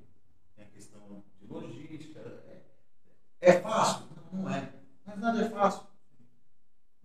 Tem 0.55 0.65
a 0.65 0.67
questão 0.69 1.23
de 1.39 1.44
logística. 1.55 2.19
É, 3.41 3.49
é 3.49 3.61
fácil? 3.61 4.05
Não, 4.31 4.41
não 4.41 4.49
é. 4.49 4.73
Mas 5.05 5.19
nada 5.19 5.41
é 5.41 5.49
fácil. 5.49 5.87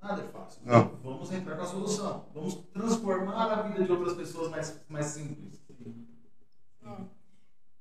Nada 0.01 0.23
é 0.23 0.27
fácil. 0.29 0.63
Não. 0.65 0.97
Vamos 0.97 1.31
entrar 1.33 1.57
com 1.57 1.63
a 1.63 1.67
solução. 1.67 2.29
Vamos 2.33 2.55
transformar 2.73 3.53
a 3.53 3.63
vida 3.63 3.85
de 3.85 3.93
outras 3.93 4.17
pessoas 4.17 4.51
mais, 4.51 4.85
mais 4.89 5.07
simples. 5.07 5.61
ó, 6.85 6.97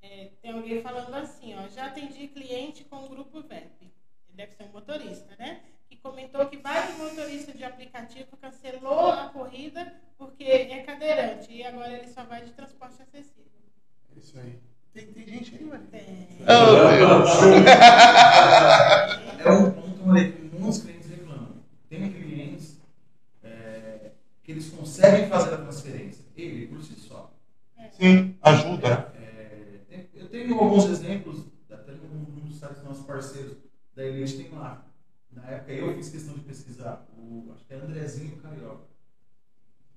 é, 0.01 0.31
tem 0.41 0.51
alguém 0.51 0.81
falando 0.81 1.13
assim, 1.15 1.55
ó, 1.55 1.67
já 1.69 1.87
atendi 1.87 2.27
cliente 2.27 2.83
com 2.83 3.05
o 3.05 3.09
grupo 3.09 3.41
VEP. 3.41 3.91
Ele 4.27 4.35
deve 4.35 4.53
ser 4.53 4.63
um 4.63 4.71
motorista, 4.71 5.35
né? 5.37 5.63
Que 5.87 5.95
comentou 5.97 6.45
que 6.47 6.57
vários 6.57 6.97
motoristas 6.97 7.55
de 7.55 7.63
aplicativo 7.63 8.37
cancelou 8.37 9.11
a 9.11 9.29
corrida 9.29 9.95
porque 10.17 10.43
é 10.43 10.83
cadeirante 10.83 11.51
e 11.51 11.63
agora 11.63 11.97
ele 11.97 12.07
só 12.09 12.23
vai 12.25 12.43
de 12.43 12.51
transporte 12.51 13.01
acessível. 13.01 13.49
É 14.13 14.19
isso 14.19 14.37
aí. 14.37 14.68
Tem, 14.93 15.05
tem 15.13 15.27
gente 15.27 15.55
aí, 15.55 15.63
Maria. 15.63 15.87
Tem. 15.87 16.41
Oh, 16.47 16.87
Deus. 16.89 17.41
É 19.43 19.51
um 19.51 19.71
ponto 19.71 20.11
aí 20.15 20.31
que 20.33 20.55
muitos 20.55 20.79
clientes 20.81 21.09
reclamam. 21.09 21.63
Tem 21.89 22.11
clientes 22.11 22.81
é, 23.43 24.11
que 24.43 24.51
eles 24.51 24.69
conseguem 24.69 25.29
fazer 25.29 25.53
a 25.53 25.57
transferência, 25.57 26.25
ele 26.47 26.65
por 26.67 26.81
si 26.81 26.95
só. 26.97 27.31
Sim, 27.91 28.37
ajuda. 28.41 29.13
É, 29.67 29.81
tem- 29.89 30.09
eu 30.15 30.27
tenho 30.29 30.59
alguns 30.59 30.85
exemplos, 30.85 31.45
até 31.69 31.97
num 32.07 32.25
dos 32.43 32.59
sites 32.59 32.83
nossos 32.83 33.05
parceiros 33.05 33.57
da 33.95 34.03
Elite 34.05 34.35
tem 34.37 34.53
lá. 34.57 34.85
Na 35.31 35.49
época 35.51 35.77
eu 35.79 35.95
fiz 35.95 36.09
questão 36.09 36.35
de 36.35 36.41
pesquisar, 36.41 37.05
o, 37.17 37.51
acho 37.53 37.65
que 37.65 37.73
é 37.73 37.77
Andrezinho 37.77 38.37
Carioca. 38.37 38.85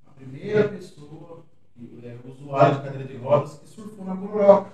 A 0.07 0.12
primeira 0.12 0.68
pessoa, 0.68 1.45
que 1.72 2.09
é 2.09 2.18
usuário 2.24 2.76
de 2.76 2.82
cadeira 2.82 3.05
de 3.07 3.16
rodas, 3.16 3.59
que 3.59 3.66
surfou 3.68 4.05
na 4.05 4.14
Bororoca. 4.14 4.72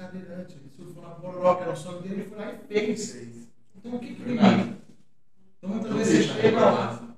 Cadeirante, 0.00 0.56
ele 0.56 0.70
surfou 0.70 1.02
na 1.02 1.10
Bororoca, 1.10 1.60
era 1.60 1.72
o 1.72 1.76
sonho 1.76 2.00
dele, 2.00 2.22
ele 2.22 2.28
foi 2.30 2.38
lá 2.38 2.54
e 2.54 2.58
fez. 2.58 3.48
Então 3.76 3.96
o 3.96 3.98
que 3.98 4.14
que 4.14 4.22
ele 4.22 4.38
Então 5.58 5.68
muitas 5.68 5.92
vezes 5.92 6.26
você 6.26 6.40
chega 6.40 6.60
lá, 6.60 7.16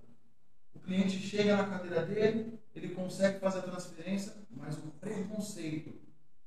o 0.74 0.80
cliente 0.80 1.18
chega 1.18 1.56
na 1.56 1.68
cadeira 1.68 2.04
dele, 2.04 2.58
ele 2.74 2.88
consegue 2.88 3.38
fazer 3.38 3.60
a 3.60 3.62
transferência, 3.62 4.34
mas 4.50 4.76
o 4.78 4.90
preconceito 5.00 5.94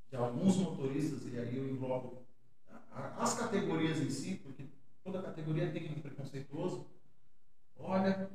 de 0.09 0.17
alguns 0.17 0.57
motoristas, 0.57 1.25
e 1.25 1.39
aí 1.39 1.55
eu 1.55 1.69
englobo 1.69 2.25
as 3.17 3.33
categorias 3.39 3.99
em 3.99 4.09
si, 4.09 4.35
porque 4.35 4.65
toda 5.05 5.21
categoria 5.21 5.71
tem 5.71 5.89
um 5.89 6.01
preconceituoso. 6.01 6.85
Olha, 7.77 8.29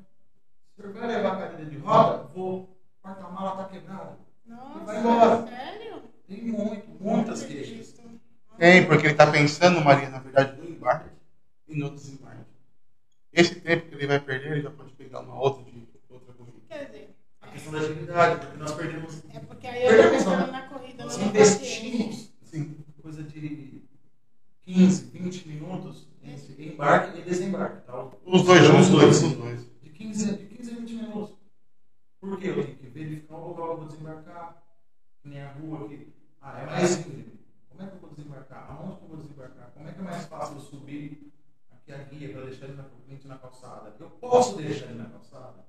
o 0.72 0.80
senhor 0.80 0.92
vai 0.94 1.06
levar 1.06 1.34
a 1.34 1.48
cadeira 1.48 1.70
de 1.70 1.76
roda? 1.76 2.24
Vou. 2.28 2.62
O 2.62 3.02
porta-mala 3.02 3.50
está 3.50 3.64
quebrado. 3.64 4.18
Nossa, 4.46 4.84
vai 4.84 5.00
embora. 5.00 5.46
sério? 5.46 6.02
Tem 6.30 6.44
muito, 6.44 6.86
muitas 7.00 7.42
queixas. 7.42 7.92
Tem, 8.56 8.86
porque 8.86 9.06
ele 9.06 9.14
está 9.14 9.28
pensando, 9.28 9.80
Maria, 9.80 10.08
na 10.10 10.20
verdade, 10.20 10.60
no 10.60 10.70
embarque 10.70 11.10
e 11.66 11.76
no 11.76 11.90
desembarque. 11.90 12.44
Esse 13.32 13.56
tempo 13.56 13.88
que 13.88 13.96
ele 13.96 14.06
vai 14.06 14.20
perder, 14.20 14.52
ele 14.52 14.62
já 14.62 14.70
pode 14.70 14.92
pegar 14.92 15.22
uma 15.22 15.34
outra 15.34 15.64
de 15.64 15.88
outra 16.08 16.32
corrida. 16.34 16.58
Quer 16.68 16.84
dizer, 16.86 17.16
A 17.40 17.48
questão 17.48 17.72
da 17.72 17.80
agilidade, 17.80 18.46
porque 18.46 18.56
nós 18.58 18.72
perdemos 18.74 19.22
investimos 21.20 22.32
Sim. 22.44 22.76
coisa 23.02 23.24
de 23.24 23.82
15, 24.62 25.04
20 25.06 25.48
minutos 25.48 26.06
entre 26.22 26.68
embarque 26.68 27.18
e 27.18 27.22
desembarque. 27.22 27.86
Tá? 27.86 28.08
Os 28.24 28.44
dois 28.44 28.64
juntos, 28.64 28.86
os 28.86 28.90
dois, 28.90 29.22
os 29.24 29.32
dois. 29.32 29.66
De 29.82 29.90
15, 29.90 30.36
de 30.36 30.46
15 30.46 30.70
a 30.70 30.74
20 30.76 30.94
minutos. 30.94 31.36
Por 32.20 32.38
quê? 32.38 32.50
Eu 32.50 32.62
tenho 32.62 32.76
que 32.76 32.86
verificar 32.86 33.34
o 33.34 33.48
local 33.48 33.70
eu 33.70 33.76
vou 33.78 33.86
desembarcar, 33.88 34.62
nem 35.24 35.42
a 35.42 35.50
rua 35.52 35.86
aqui. 35.86 36.19
Ah, 36.40 36.60
é 36.60 36.66
mais 36.66 36.88
simples. 36.90 37.38
Como 37.68 37.82
é 37.82 37.86
que 37.88 37.94
eu 37.94 38.00
vou 38.00 38.10
desembarcar? 38.10 38.66
Aonde 38.70 38.96
que 38.98 39.04
eu 39.04 39.08
vou 39.08 39.16
desembarcar? 39.18 39.70
Como 39.72 39.88
é 39.88 39.92
que 39.92 39.98
é 40.00 40.02
mais 40.02 40.24
fácil 40.26 40.56
eu 40.56 40.60
subir 40.60 41.32
aqui 41.70 41.92
a 41.92 41.98
guia 41.98 42.28
para 42.30 42.42
deixar 42.42 42.66
ele 42.66 42.76
na, 42.76 42.84
cliente 42.84 43.26
na 43.28 43.38
calçada? 43.38 43.94
Eu 43.98 44.10
posso 44.10 44.56
deixar 44.60 44.86
ele 44.86 44.98
na 44.98 45.06
calçada? 45.06 45.64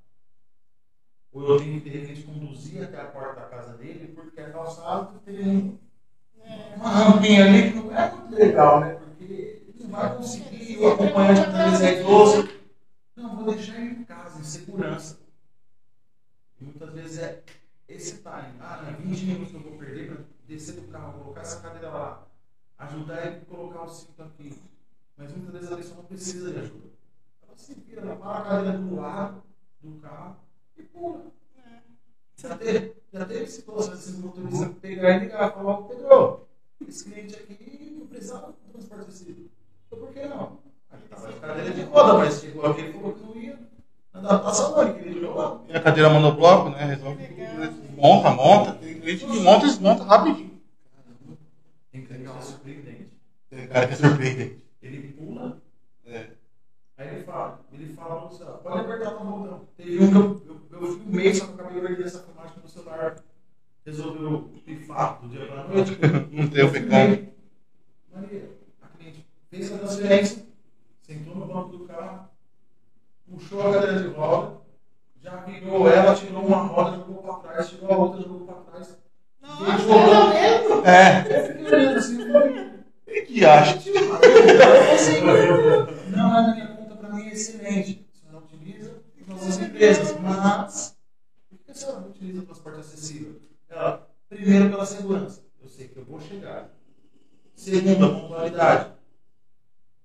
Ou 1.34 1.42
eu 1.44 1.58
tenho 1.58 1.82
que, 1.82 1.90
de 1.90 1.98
repente, 1.98 2.22
conduzir 2.24 2.84
até 2.84 3.00
a 3.02 3.06
porta 3.06 3.42
da 3.42 3.48
casa 3.48 3.74
dele, 3.74 4.08
porque 4.14 4.40
a 4.42 4.52
calçada 4.52 5.20
tem 5.26 5.40
um- 5.48 5.78
uma 6.76 6.90
rampinha 6.90 7.46
ali 7.46 7.72
que 7.72 7.76
não 7.78 7.92
é 7.98 8.10
muito 8.12 8.36
legal, 8.36 8.80
né? 8.82 8.94
Porque 8.94 9.24
ele 9.24 9.74
não 9.84 9.90
vai 9.90 10.16
conseguir, 10.16 10.78
o 10.80 10.88
acompanhante 10.88 11.42
que 11.46 11.52
talvez 11.52 11.82
é. 11.82 12.04
Não, 13.16 13.36
vou 13.36 13.54
deixar 13.54 13.80
ele 13.80 14.02
em 14.02 14.04
casa, 14.04 14.40
em 14.40 14.44
segurança. 14.44 15.18
E 16.60 16.64
muitas 16.64 16.94
vezes 16.94 17.18
é 17.18 17.44
esse 17.90 18.14
time. 18.16 18.58
Ah, 18.60 18.78
não, 18.82 18.90
é 18.90 18.94
20 18.94 19.24
minutos 19.26 19.50
que 19.52 19.58
eu 19.58 19.62
vou 19.62 19.78
perder 19.78 20.08
para 20.08 20.18
descer 20.52 20.76
do 20.76 20.88
carro, 20.92 21.20
colocar 21.20 21.42
essa 21.42 21.62
cadeira 21.62 21.90
lá, 21.90 22.28
ajudar 22.78 23.26
ele 23.26 23.38
a 23.38 23.46
colocar 23.46 23.84
o 23.84 23.90
cinto 23.90 24.22
aqui. 24.22 24.62
Mas 25.18 25.32
muitas 25.32 25.54
vezes 25.54 25.72
a 25.72 25.78
pessoa 25.78 25.98
não 25.98 26.06
precisa 26.06 26.52
de 26.52 26.60
ajuda. 26.60 26.90
Ela 27.48 27.58
se 27.58 27.74
vira, 27.76 28.02
ela 28.02 28.16
para 28.16 28.40
a 28.40 28.44
cadeira 28.44 28.78
do 28.78 28.96
lado 28.96 29.44
do 29.82 30.00
carro 30.02 30.36
e 30.78 30.84
pula. 30.84 31.32
Já 32.36 32.58
teve, 32.58 32.96
já 33.14 33.26
teve 33.26 33.48
situações 33.48 34.00
assim, 34.00 34.14
do 34.20 34.28
motorista 34.28 34.70
pegar 34.82 35.18
e 35.18 35.20
ligar 35.20 35.54
falar, 35.54 35.80
"Ô, 35.80 35.84
Pedro, 35.84 36.48
esse 36.88 37.04
cliente 37.04 37.36
aqui 37.36 37.96
não 38.00 38.08
precisava 38.08 38.48
do 38.52 38.72
transporte 38.72 39.08
acessível. 39.08 39.46
Eu, 39.92 39.98
por 39.98 40.12
que 40.12 40.26
não? 40.26 40.60
Aí 40.90 41.02
tava 41.08 41.30
a 41.30 41.34
cadeira 41.40 41.72
de 41.72 41.82
roda, 41.84 42.14
mas 42.16 42.40
chegou 42.42 42.66
aqui 42.66 42.82
e 42.82 42.94
falou 42.94 43.14
que 43.14 43.22
não 43.22 43.36
ia. 43.36 43.71
Adaptação 44.14 44.82
ele 44.84 44.94
queria 44.94 45.22
jogar. 45.22 45.62
E 45.70 45.74
a 45.76 45.82
cadeira 45.82 46.10
monobloco, 46.10 46.70
né? 46.70 46.84
Resolve 46.86 47.26
tudo, 47.28 47.38
né? 47.40 47.74
Monta, 47.96 48.30
monta. 48.32 48.74
Tem 48.74 49.00
cliente 49.00 49.26
que 49.26 49.40
monta 49.40 49.66
e 49.66 49.70
desmonta 49.70 50.04
rapidinho. 50.04 50.52
Tem 51.92 52.06
que 52.06 52.08
ser 52.14 52.42
surpreendente. 52.42 53.10
Tem 53.50 53.68
cara 53.68 53.88
que 53.88 53.94
é 53.94 53.96
surpreendente. 53.96 54.62
Ele 54.82 55.14
pula, 55.14 55.62
É. 56.06 56.26
aí 56.98 57.08
ele 57.16 57.24
fala, 57.24 57.62
ele 57.72 57.94
fala 57.94 58.26
no 58.26 58.32
celular, 58.32 58.58
pode 58.58 58.80
apertar 58.80 59.16
o 59.16 59.26
botão. 59.26 59.62
Teve 59.78 60.04
um 60.04 60.10
que 60.10 60.16
eu, 60.18 60.42
eu, 60.72 60.82
eu 60.82 61.00
filmei, 61.00 61.34
só 61.34 61.46
que 61.46 61.52
eu 61.52 61.56
acabei 61.56 61.82
de 61.82 61.88
perder 61.88 62.06
essa 62.06 62.20
filmagem 62.24 62.54
no 62.62 62.70
celular. 62.70 63.16
Resolveu 63.86 64.50
pifar 64.66 65.22
do 65.22 65.30
dia 65.30 65.46
pra 65.46 65.64
noite. 65.68 65.98
Não 66.32 66.48
tem 66.48 66.64
o 66.64 66.72
pecado. 66.72 67.28
Maria, 68.14 68.50
a 68.82 68.88
cliente 68.98 69.26
fez 69.50 69.72
a 69.72 69.78
transferência, 69.78 70.46
sentou 71.02 71.36
no 71.36 71.46
banco 71.46 71.78
do 71.78 71.86
carro, 71.86 72.28
puxou 73.32 73.62
a 73.62 73.74
cadeira 73.74 74.00
de 74.00 74.08
roda, 74.10 74.62
já 75.22 75.36
virou 75.38 75.90
ela, 75.90 76.16
tirou 76.16 76.46
uma 76.46 76.64
roda, 76.64 76.98
jogou 76.98 77.24
pra 77.24 77.34
trás, 77.36 77.70
tirou 77.70 77.92
a 77.92 77.98
outra, 77.98 78.22
jogou 78.22 78.48
pra 78.48 78.56
trás. 78.56 78.98
Nossa, 79.42 79.64
Ele 79.64 79.78
jogou. 79.82 80.86
É. 80.86 81.26
Eu 81.30 81.44
fiquei 81.48 81.66
olhando 81.66 81.98
assim, 81.98 82.32
falei, 82.32 83.26
Que 83.26 83.46
acha? 83.46 83.80
Não 86.10 86.38
é 86.38 86.42
na 86.42 86.54
minha 86.54 86.68
conta, 86.68 86.96
para 86.96 87.10
mim 87.10 87.24
é 87.24 87.34
excelente. 87.34 88.06
A 88.12 88.18
senhora 88.18 88.46
utiliza 88.46 89.02
em 89.18 89.30
nossas 89.30 89.60
empresas, 89.60 90.20
mas 90.20 90.98
por 91.50 91.60
que 91.60 91.72
a 91.72 91.74
senhora 91.74 92.00
não 92.02 92.10
utiliza 92.10 92.40
o 92.40 92.46
transporte 92.46 92.80
acessível? 92.80 93.40
Ela, 93.70 94.10
primeiro, 94.28 94.70
pela 94.70 94.86
segurança. 94.86 95.44
Eu 95.62 95.70
sei 95.70 95.88
que 95.88 95.98
eu 95.98 96.06
vou 96.06 96.20
chegar. 96.20 96.70
Segundo, 97.56 98.06
a 98.06 98.10
pontualidade. 98.10 98.92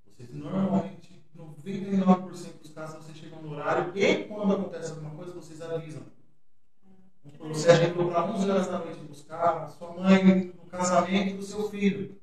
Vocês 0.07 0.33
normalmente, 0.33 1.23
99% 1.37 2.29
dos 2.29 2.39
casos, 2.77 3.03
vocês 3.03 3.17
chegam 3.17 3.41
no 3.41 3.55
horário 3.55 3.91
e 3.97 4.25
quando 4.25 4.53
acontece 4.53 4.93
alguma 4.93 5.11
coisa, 5.13 5.33
vocês 5.33 5.63
avisam. 5.63 6.03
Supor, 7.23 7.49
Você 7.49 7.75
chegou 7.75 8.11
para 8.11 8.25
11 8.27 8.51
horas 8.51 8.67
da 8.69 8.79
noite 8.79 9.01
buscar 9.01 9.63
a 9.63 9.69
sua 9.69 9.95
mãe 9.95 10.53
no 10.55 10.67
casamento 10.67 11.39
do 11.39 11.43
seu 11.43 11.71
filho. 11.71 12.21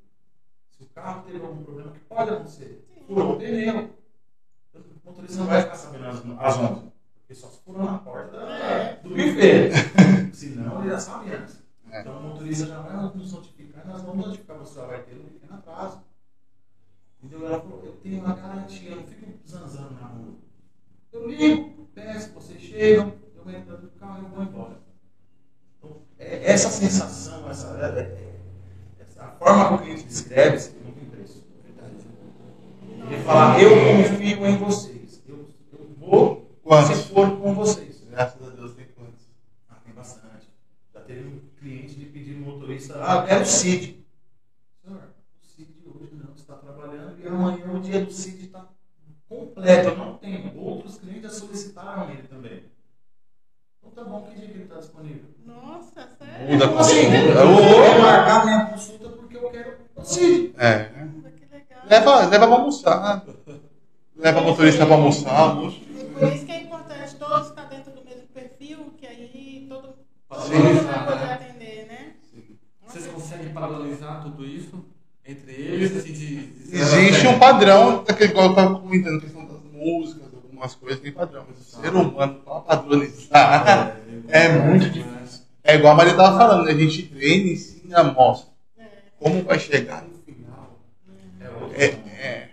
Se 0.69 0.83
o 0.83 0.85
carro 0.89 1.23
teve 1.23 1.43
algum 1.43 1.63
problema, 1.63 1.91
que 1.91 1.99
pode 2.01 2.29
acontecer? 2.29 2.87
Furou 3.07 3.33
o 3.33 3.37
pneu. 3.37 3.89
O 4.75 5.09
motorista 5.09 5.39
não 5.39 5.47
vai 5.47 5.61
ficar 5.63 5.75
sabendo 5.75 6.05
às 6.05 6.17
às 6.17 6.57
11. 6.57 6.91
Porque 7.15 7.35
só 7.35 7.47
se 7.47 7.59
furou 7.61 7.83
na 7.83 7.97
porta 7.97 8.99
do 9.01 9.09
buffet. 9.09 9.71
Senão 10.33 10.81
ele 10.81 10.91
já 10.91 10.99
sabe 10.99 11.33
antes. 11.33 11.63
É. 11.89 12.01
Então 12.01 12.17
o 12.19 12.23
motorista 12.29 12.67
já 12.67 12.79
vai 12.79 12.93
nos 12.93 13.33
notificar 13.33 13.83
e 13.83 13.87
nós 13.87 14.01
vamos 14.03 14.27
notificar 14.27 14.57
você, 14.57 14.79
vai 14.81 15.01
ter 15.01 15.15
um 15.15 15.25
pequeno 15.25 15.55
atraso. 15.55 15.99
Entendeu? 17.23 17.47
Ela 17.47 17.61
falou, 17.61 17.81
eu 17.85 17.93
tenho 18.03 18.19
uma 18.19 18.35
garantia, 18.35 18.89
eu 18.91 18.95
não 18.97 19.03
fico 19.07 19.31
zanzando 19.47 19.93
na 19.93 20.07
rua. 20.07 20.33
Eu 21.11 21.29
ligo, 21.29 21.87
peço, 21.93 22.33
vocês 22.33 22.61
chegam, 22.61 23.13
eu 23.35 23.49
entro 23.49 23.71
dentro 23.71 23.77
do 23.87 23.89
carro 23.99 24.27
e 24.27 24.35
vou 24.35 24.43
embora. 24.43 24.79
Então, 25.77 26.01
é- 26.17 26.51
essa 26.51 26.69
sensação, 26.69 27.49
essa, 27.49 27.67
é- 27.77 27.99
é- 28.01 28.39
essa- 28.99 29.27
forma 29.39 29.65
como 29.67 29.79
o 29.79 29.83
cliente 29.83 30.03
descreve, 30.03 30.57
isso 30.57 30.75
não 30.83 30.91
tem 30.91 31.05
preço. 31.05 31.45
Ele 33.07 33.23
fala, 33.23 33.61
eu 33.61 33.69
confio 33.69 34.45
em 34.45 34.57
vocês. 34.57 35.21
Eu, 35.27 35.47
eu 35.71 35.89
vou 35.97 36.57
Quantos? 36.63 36.97
se 36.97 37.13
for 37.13 37.37
com 37.39 37.53
vocês. 37.53 38.03
Graças 38.09 38.41
a 38.47 38.49
Deus 38.51 38.73
tem 38.75 38.85
quantos. 38.95 39.27
Ah, 39.69 39.75
tem 39.85 39.93
bastante. 39.93 40.47
Já 40.93 41.01
teve 41.01 41.27
um 41.27 41.39
cliente 41.59 41.95
de 41.95 42.05
pedir 42.05 42.35
no 42.37 42.45
motorista, 42.45 43.01
ah, 43.03 43.25
quero 43.25 43.43
o 43.43 43.45
CID. 43.45 44.03
Senhor, 44.83 45.01
o 45.41 45.45
CID 45.45 45.73
hoje 45.85 46.15
não 46.15 46.33
está 46.33 46.55
trabalhando 46.55 47.19
e 47.21 47.27
amanhã 47.27 47.71
o 47.73 47.79
dia 47.81 48.03
do 48.05 48.11
CID 48.11 48.45
está 48.45 48.69
completo. 49.63 49.89
Eu 49.89 49.97
não 49.97 50.13
tenho. 50.17 50.57
Outros 50.57 50.97
clientes 50.97 51.23
já 51.23 51.29
solicitaram 51.29 52.09
ele 52.09 52.23
também. 52.23 52.63
Então 53.85 53.91
tá 54.03 54.09
bom, 54.09 54.21
que 54.23 54.35
dia 54.39 54.47
que 54.47 54.53
ele 54.55 54.63
está 54.63 54.77
disponível? 54.77 55.23
Nossa, 55.45 56.07
sério? 56.17 56.51
Muda 56.51 56.65
assim? 56.79 57.05
consulta. 57.05 57.39
Eu 57.39 57.47
vou 57.47 58.01
marcar 58.01 58.45
minha 58.45 58.65
consulta 58.67 59.09
porque 59.09 59.37
eu 59.37 59.49
quero 59.49 59.73
o 59.95 60.03
CID. 60.03 60.53
É. 60.57 60.83
Que. 60.83 61.89
Leva, 61.89 62.25
leva 62.27 62.47
pra 62.47 62.55
almoçar. 62.55 63.25
Leva 64.15 64.39
a 64.39 64.43
motorista 64.43 64.85
pra 64.85 64.95
almoçar, 64.95 65.37
almoço. 65.37 65.81
E 65.89 66.05
por 66.05 66.27
isso 66.33 66.45
que 66.45 66.51
é 66.51 66.61
importante 66.61 67.15
todos 67.15 67.47
estar 67.49 67.63
dentro 67.65 67.91
do 67.91 68.03
mesmo 68.05 68.27
perfil, 68.33 68.93
que 68.97 69.05
aí 69.07 69.65
todo, 69.67 69.95
todo 70.29 70.41
Sim. 70.41 70.55
mundo 70.59 70.83
vai 70.85 71.05
poder 71.05 71.31
atender, 71.33 71.87
né? 71.87 72.13
Vocês 72.87 73.07
conseguem 73.07 73.49
padronizar 73.49 74.21
tudo 74.23 74.45
isso 74.45 74.85
entre 75.25 75.51
eles? 75.51 75.97
Assim, 75.97 76.13
de, 76.13 76.45
de- 76.47 76.75
Existe 76.77 77.27
um 77.27 77.37
padrão, 77.39 78.03
daquele 78.03 78.31
igual 78.31 78.45
eu 78.45 78.51
estava 78.51 78.79
comentando, 78.79 79.19
questão 79.21 79.42
músicas, 79.83 80.33
algumas 80.33 80.75
coisas 80.75 80.99
tem 80.99 81.11
padrão, 81.11 81.45
mas 81.47 81.59
o 81.59 81.81
ser 81.81 81.93
humano 81.93 82.35
para 82.45 82.59
padronizar 82.61 83.97
é 84.29 84.49
muito 84.49 84.89
difícil. 84.89 85.43
É 85.63 85.75
igual 85.75 85.93
a 85.93 85.95
Maria 85.95 86.11
estava 86.11 86.37
falando, 86.37 86.65
né? 86.65 86.71
a 86.71 86.77
gente 86.77 87.03
treina, 87.03 87.51
ensina, 87.51 88.03
mostra. 88.03 88.51
Como 89.19 89.43
vai 89.43 89.57
chegar 89.59 90.03
no 90.03 90.19
final? 90.19 90.77
É. 91.73 91.85
É, 91.85 91.85
é. 91.85 92.49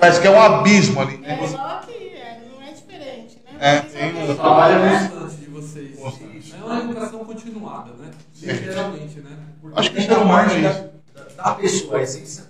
Parece 0.00 0.20
que 0.20 0.26
é 0.26 0.30
um 0.30 0.40
abismo 0.40 1.00
ali, 1.00 1.16
né? 1.18 1.38
É 1.40 1.44
igual 1.44 1.66
aqui, 1.66 2.08
é, 2.14 2.40
não 2.50 2.62
é 2.62 2.72
diferente, 2.72 3.38
né? 3.44 3.52
É, 3.60 3.80
tem 3.80 4.14
um 4.14 4.30
O 4.30 4.34
trabalho 4.34 4.74
é 4.74 4.78
né? 4.78 5.08
constante 5.08 5.36
de 5.36 5.46
vocês. 5.46 5.98
Constante. 5.98 6.54
É 6.54 6.64
uma 6.64 6.78
educação 6.80 7.24
continuada, 7.24 7.92
né? 7.92 8.10
Literalmente, 8.42 9.20
né? 9.20 9.36
Porque 9.60 9.78
Acho 9.78 9.92
que 9.92 9.98
o 9.98 10.02
ser 10.02 10.12
a 10.12 10.18
humano 10.18 10.50
é 10.52 10.90
da, 11.36 11.54
pessoa, 11.54 11.98
a 11.98 12.02
essência 12.02 12.44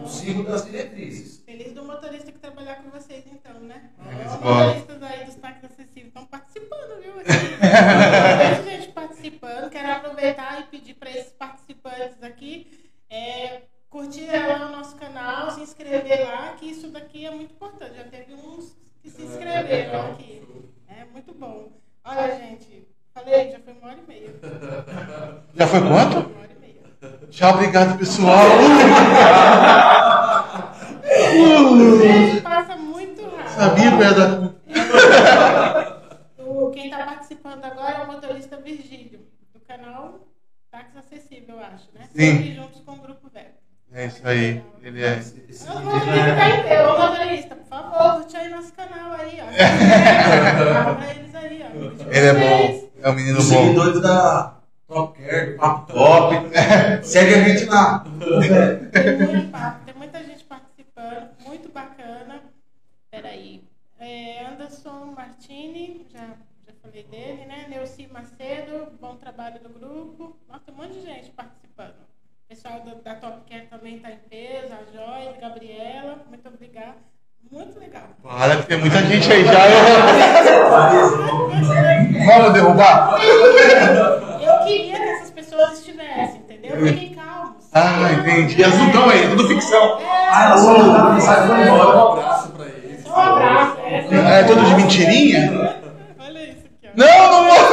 consigo 0.00 0.42
das 0.44 0.64
diretrizes. 0.64 1.42
Feliz 1.44 1.72
do 1.72 1.84
motorista 1.84 2.32
que 2.32 2.38
trabalhar 2.38 2.76
com 2.82 2.90
vocês, 2.90 3.24
então, 3.26 3.60
né? 3.60 3.90
Os 4.26 4.40
motoristas 4.40 5.02
aí 5.02 5.24
dos 5.24 5.34
táxis 5.36 5.64
acessíveis 5.64 6.06
estão 6.06 6.26
participando, 6.26 7.02
viu? 7.02 7.12
Aqui. 7.20 8.64
Tem 8.64 8.80
gente 8.80 8.92
participando. 8.92 9.70
Quero 9.70 9.92
aproveitar 9.92 10.60
e 10.60 10.64
pedir 10.64 10.94
para 10.94 11.10
esses 11.10 11.32
participantes 11.32 12.22
aqui 12.22 12.88
é, 13.10 13.62
curtir 13.88 14.26
lá 14.26 14.68
o 14.68 14.72
nosso 14.72 14.96
canal, 14.96 15.50
se 15.50 15.60
inscrever 15.62 16.26
lá, 16.26 16.54
que 16.54 16.66
isso 16.66 16.88
daqui 16.88 17.26
é 17.26 17.30
muito 17.30 17.52
importante. 17.52 17.96
Já 17.96 18.04
teve 18.04 18.34
uns 18.34 18.76
que 19.02 19.10
se 19.10 19.22
inscreveram 19.22 20.12
aqui. 20.12 20.42
É 20.88 21.04
muito 21.04 21.32
bom. 21.34 21.72
Olha, 22.04 22.36
gente, 22.36 22.86
falei, 23.14 23.50
já 23.50 23.58
foi 23.60 23.72
uma 23.74 23.88
hora 23.88 23.98
e 23.98 24.06
meia. 24.06 24.34
Já 25.54 25.66
foi 25.66 25.80
quanto? 25.80 26.28
Uma 26.28 26.40
hora 26.40 26.52
e 26.52 26.54
meia. 26.54 26.57
Tchau, 27.30 27.54
obrigado, 27.54 27.96
pessoal. 27.98 28.44
Gente, 32.02 32.40
passa 32.42 32.76
muito 32.76 33.22
rápido. 33.24 33.48
Sabia 33.54 33.90
que 33.90 33.96
eu 33.96 34.02
ia 34.02 34.12
dar. 34.14 34.54
O, 36.38 36.70
quem 36.70 36.84
está 36.90 37.04
participando 37.04 37.64
agora 37.64 37.98
é 37.98 38.02
o 38.04 38.06
motorista 38.08 38.56
Virgílio, 38.56 39.20
do 39.54 39.60
canal 39.60 40.26
Táxi 40.70 40.98
Acessível, 40.98 41.56
eu 41.56 41.60
acho, 41.60 41.88
né? 41.94 42.08
Sim. 42.14 42.32
Sempre 42.36 42.54
juntos 42.54 42.80
com 42.84 42.92
o 42.92 42.96
Grupo 42.96 43.30
Web. 43.34 43.48
É 43.92 44.06
isso 44.06 44.20
aí. 44.26 44.62
Ele 44.82 45.02
é. 45.04 45.14
Vídeo 45.14 45.66
motorista, 45.84 46.36
tá 46.36 46.48
é- 46.68 46.86
ô, 46.86 46.98
motorista, 46.98 47.54
por 47.56 47.66
favor, 47.66 48.14
curte 48.16 48.36
aí 48.36 48.48
nosso 48.50 48.72
canal 48.72 49.12
aí, 49.12 49.40
ó. 49.40 49.46
Fala 50.82 50.94
pra 50.96 51.10
eles 51.14 51.34
aí, 51.34 51.64
ó. 51.64 52.10
Ele 52.10 52.26
é 52.26 52.34
bom. 52.34 52.88
É 53.02 53.10
um 53.10 53.14
menino 53.14 53.38
Os 53.38 53.50
bom. 53.50 53.62
seguidores 53.62 54.00
da, 54.02 54.57
Top 54.88 55.18
Care, 55.22 55.54
Papo 55.56 55.92
Top. 55.92 56.34
Segue 57.02 57.34
a 57.34 57.48
gente 57.48 57.64
lá. 57.66 58.04
Tem 58.90 59.26
muito 59.26 59.50
papo, 59.52 59.84
tem 59.84 59.94
muita 59.94 60.24
gente 60.24 60.44
participando, 60.44 61.28
muito 61.46 61.68
bacana. 61.70 62.40
Peraí. 63.10 63.62
É, 64.00 64.46
Anderson 64.46 65.12
Martini, 65.16 66.06
já, 66.10 66.20
já 66.66 66.72
falei 66.82 67.02
dele, 67.04 67.44
né? 67.46 67.66
Neuci 67.68 68.08
Macedo, 68.10 68.88
bom 69.00 69.16
trabalho 69.16 69.58
do 69.60 69.68
grupo. 69.68 70.36
Nossa, 70.48 70.62
tem 70.64 70.74
um 70.74 70.78
monte 70.78 70.94
de 70.94 71.02
gente 71.04 71.30
participando. 71.30 71.96
O 72.46 72.48
pessoal 72.48 72.80
do- 72.80 73.02
da 73.02 73.14
Top 73.16 73.40
Care 73.50 73.66
também 73.66 73.96
está 73.96 74.10
em 74.10 74.16
peso, 74.30 74.72
a 74.72 74.78
Joyce, 74.90 75.36
a 75.36 75.40
Gabriela, 75.48 76.18
muito 76.30 76.48
obrigada. 76.48 76.96
Muito 77.50 77.78
legal. 77.78 78.08
Para 78.22 78.56
que 78.56 78.66
tem 78.66 78.78
muita 78.78 78.98
gente 79.02 79.30
aí 79.32 79.44
já. 79.44 79.52
Vamos 82.26 82.52
derrubar? 82.52 83.18
Eu 84.48 84.64
queria 84.66 84.96
que 84.96 85.02
essas 85.02 85.30
pessoas 85.30 85.78
estivessem, 85.78 86.40
entendeu? 86.40 86.76
Fiquem 86.86 87.14
calmos. 87.14 87.64
Ah, 87.72 88.12
entendi. 88.12 88.62
Elas 88.62 88.78
não 88.78 88.86
estão 88.86 89.08
aí, 89.10 89.24
é 89.24 89.28
tudo 89.28 89.48
ficção. 89.48 89.98
Ah, 90.00 90.44
ela 90.46 90.56
só 90.58 90.78
não 90.78 91.20
sai 91.20 91.46
foi 91.46 91.56
Um 91.56 91.62
embora. 91.74 92.12
abraço 92.12 92.48
pra 92.52 92.66
eles. 92.66 93.02
Só 93.04 93.10
um 93.10 93.20
abraço. 93.20 93.78
essa- 93.80 94.14
É 94.14 94.44
tudo 94.44 94.64
de 94.64 94.74
mentirinha? 94.74 95.80
Olha 96.18 96.42
isso 96.44 96.64
aqui, 96.66 96.88
ó. 96.88 96.90
Não, 96.96 97.30
não 97.30 97.48
vou. 97.48 97.68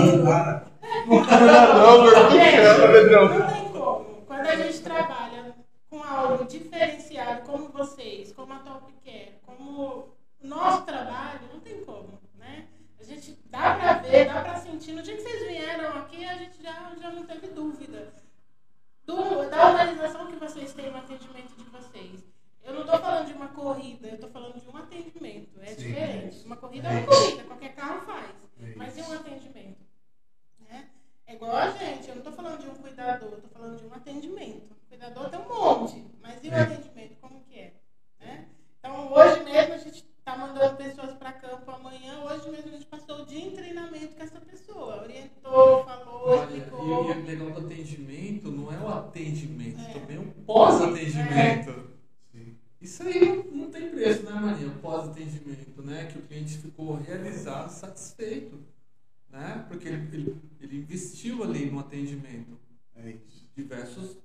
Não, 0.00 0.24
cara. 0.24 0.66
Não, 1.06 2.92
Pedrão. 2.92 3.28
Não 3.28 3.46
tem 3.46 3.68
como. 3.72 4.04
Quando 4.26 4.46
a 4.46 4.56
gente 4.56 4.80
trabalha 4.80 5.54
com 5.88 6.02
algo 6.02 6.44
diferenciado, 6.44 7.42
como 7.46 7.68
vocês, 7.68 8.32
como 8.32 8.52
a 8.52 8.56
Top 8.58 8.92
Care, 9.04 9.34
como 9.46 9.80
o 9.80 10.08
nosso 10.42 10.82
trabalho, 10.82 11.40
não 11.52 11.60
tem 11.60 11.76
como, 11.84 12.18
né? 12.38 12.64
A 13.00 13.04
gente 13.04 13.38
dá 13.46 13.74
pra 13.76 13.92
ver, 13.94 14.26
dá 14.26 14.42
pra 14.42 14.56
sentir. 14.60 14.92
No 14.92 15.02
dia 15.02 15.16
que 15.16 15.22
vocês 15.22 15.48
vieram 15.48 15.98
aqui, 15.98 16.24
a 16.24 16.34
gente 16.36 16.62
já, 16.62 16.94
já 17.00 17.10
não 17.10 17.24
teve 17.24 17.48
dúvida 17.48 18.12
do, 19.04 19.48
da 19.48 19.68
organização 19.70 20.26
que 20.26 20.36
vocês 20.36 20.72
têm 20.74 20.90
no 20.90 20.98
atendimento 20.98 21.56
de 21.56 21.64
vocês. 21.64 22.24
Eu 22.62 22.74
não 22.74 22.82
estou 22.82 22.98
falando 22.98 23.26
de 23.26 23.32
uma 23.32 23.48
corrida, 23.48 24.06
eu 24.08 24.14
estou 24.14 24.30
falando 24.30 24.60
de 24.60 24.68
um 24.68 24.76
atendimento. 24.76 25.60
É 25.62 25.66
Sim. 25.68 25.76
diferente. 25.88 26.44
Uma 26.44 26.56
corrida 26.56 26.88
é 26.88 26.92
É 26.92 26.98
uma 26.98 27.06
corrida, 27.06 27.44
qualquer 27.44 27.74
carro 27.74 28.00
faz. 28.02 28.30
É 28.62 28.74
Mas 28.76 28.96
e 28.96 29.00
um 29.00 29.12
atendimento? 29.12 29.80
Né? 30.58 30.90
É 31.26 31.34
igual 31.34 31.56
a 31.56 31.70
gente, 31.70 32.08
eu 32.08 32.14
não 32.16 32.20
estou 32.22 32.32
falando 32.34 32.60
de 32.60 32.68
um 32.68 32.74
cuidador, 32.74 33.30
eu 33.30 33.36
estou 33.36 33.50
falando 33.50 33.78
de 33.78 33.86
um 33.86 33.94
atendimento. 33.94 34.72
O 34.72 34.88
cuidador 34.88 35.30
tem 35.30 35.40
um 35.40 35.48
monte, 35.48 36.06
mas 36.20 36.44
e 36.44 36.48
o 36.48 36.54
É. 36.54 36.60
atendimento, 36.60 37.16
como 37.20 37.40
que 37.44 37.58
é? 37.58 37.72
Né? 38.20 38.48
Então, 38.78 39.12
hoje 39.12 39.40
mesmo 39.40 39.72
a 39.74 39.78
gente 39.78 40.09
está 40.30 40.36
mandando 40.36 40.76
pessoas 40.76 41.12
para 41.14 41.32
campo 41.32 41.70
amanhã, 41.70 42.20
hoje 42.22 42.50
mesmo 42.50 42.68
a 42.68 42.72
gente 42.72 42.86
passou 42.86 43.22
o 43.22 43.26
dia 43.26 43.40
em 43.40 43.50
treinamento 43.50 44.14
com 44.14 44.22
essa 44.22 44.40
pessoa. 44.40 45.02
Orientou, 45.02 45.84
falou, 45.84 46.28
Olha, 46.28 46.56
explicou. 46.56 46.84
e, 46.84 47.08
e 47.08 47.20
o 47.20 47.26
legal 47.26 47.50
do 47.50 47.66
atendimento 47.66 48.50
não 48.50 48.72
é 48.72 48.78
o 48.78 48.88
atendimento, 48.88 49.80
É. 49.80 49.92
também 49.92 50.16
é 50.16 50.20
o 50.20 50.30
pós-atendimento. 50.44 51.90
Isso 52.80 53.02
aí 53.02 53.50
não, 53.52 53.70
tem 53.70 53.90
preço, 53.90 54.22
né, 54.22 54.32
Maria? 54.32 54.68
O 54.68 54.78
pós-atendimento, 54.78 55.82
né? 55.82 56.06
Que 56.06 56.18
o 56.18 56.22
cliente 56.22 56.56
ficou 56.58 56.94
realizado, 56.94 57.68
satisfeito, 57.68 58.58
né? 59.28 59.66
Porque 59.68 59.88
ele, 59.88 60.08
ele, 60.16 60.36
ele 60.60 60.76
investiu 60.78 61.42
ali 61.42 61.70
no 61.70 61.80
atendimento. 61.80 62.58
É 62.96 63.10
isso. 63.10 63.50
Diversos, 63.54 64.16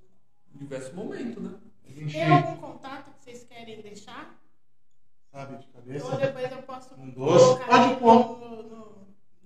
diversos 0.54 0.94
momentos, 0.94 1.42
né? 1.42 1.54
Tem 2.10 2.32
algum 2.32 2.56
contato 2.56 3.10
que 3.12 3.24
vocês 3.24 3.44
querem 3.44 3.82
deixar? 3.82 4.34
Sabe 5.36 5.56
de 5.58 5.66
Ou 6.02 6.08
cabeça. 6.10 6.16
depois 6.26 6.50
eu 6.52 6.58
posso 6.58 6.88
Um 6.98 7.10
doce? 7.10 7.60
Pode 7.64 7.94
pôr. 7.96 8.14
no- 8.14 8.62
no- 8.62 8.86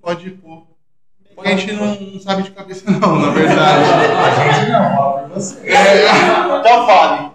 Pode 0.01 0.31
pôr. 0.31 0.67
Porque 1.35 1.49
a 1.49 1.57
gente 1.57 1.73
não 1.73 2.21
sabe 2.21 2.43
de 2.45 2.51
cabeça, 2.51 2.91
não, 2.91 3.17
na 3.19 3.31
verdade. 3.31 3.85
A 4.21 4.53
gente 4.55 4.71
não, 4.71 4.97
fala 4.97 5.21
por 5.23 5.29
você. 5.35 5.69
É, 5.71 6.07
então 6.61 6.87
fale. 6.87 7.31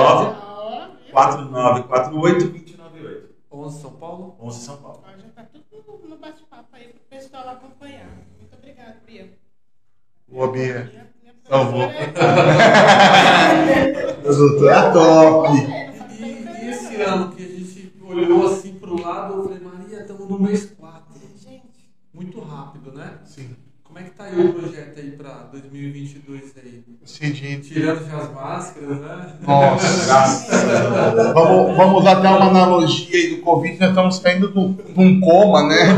94948 1.15 2.49
2098. 2.49 3.35
11 3.51 3.81
São 3.81 3.91
Paulo? 3.91 4.35
11 4.41 4.59
São 4.65 4.77
Paulo. 4.77 5.01
Ó, 5.05 5.09
já 5.17 5.29
tá 5.29 5.45
tudo 5.69 6.07
no 6.09 6.17
bate-papo 6.17 6.67
aí 6.73 6.89
pro 6.89 6.99
pessoal 7.09 7.47
acompanhar. 7.49 8.09
Muito 8.37 8.53
obrigada, 8.53 8.97
Bia. 9.05 9.31
Boa, 10.27 10.51
Bia. 10.51 10.89
Minha- 10.91 11.09
minha 11.21 11.33
Salvou. 11.47 11.83
O 14.23 14.27
resultado 14.27 14.67
é 14.67 14.91
top. 14.91 15.49
E, 16.19 16.65
e 16.65 16.69
esse 16.69 16.95
ano 17.01 17.31
que 17.33 17.43
a 17.43 17.47
gente 17.47 17.93
olhou 18.03 18.45
assim 18.47 18.73
pro 18.75 19.01
lado, 19.01 19.33
eu 19.35 19.43
falei, 19.43 19.59
Maria, 19.59 20.01
estamos 20.01 20.27
no 20.27 20.39
mês 20.39 20.65
4. 20.77 21.05
Gente, 21.37 21.89
Muito 22.13 22.39
rápido, 22.41 22.91
né? 22.91 23.19
Sim. 23.25 23.55
Como 23.95 24.05
é 24.05 24.09
que 24.09 24.15
tá 24.17 24.25
aí 24.25 24.37
o 24.37 24.53
projeto 24.53 24.99
aí 24.99 25.11
pra 25.11 25.31
2022 25.53 26.53
aí? 26.57 26.83
Cid. 27.05 27.61
Tirando 27.61 28.05
já 28.05 28.17
as 28.17 28.33
máscaras, 28.33 28.99
né? 28.99 29.37
Nossa. 29.41 31.31
vamos, 31.33 31.77
vamos 31.77 32.01
usar 32.01 32.17
até 32.17 32.27
uma 32.27 32.49
analogia 32.49 33.15
aí 33.15 33.37
do 33.37 33.41
Covid, 33.41 33.79
nós 33.79 33.89
estamos 33.91 34.17
saindo 34.17 34.51
de 34.51 34.59
um- 34.59 34.73
de 34.73 34.99
um 34.99 35.21
coma, 35.21 35.63
né? 35.69 35.93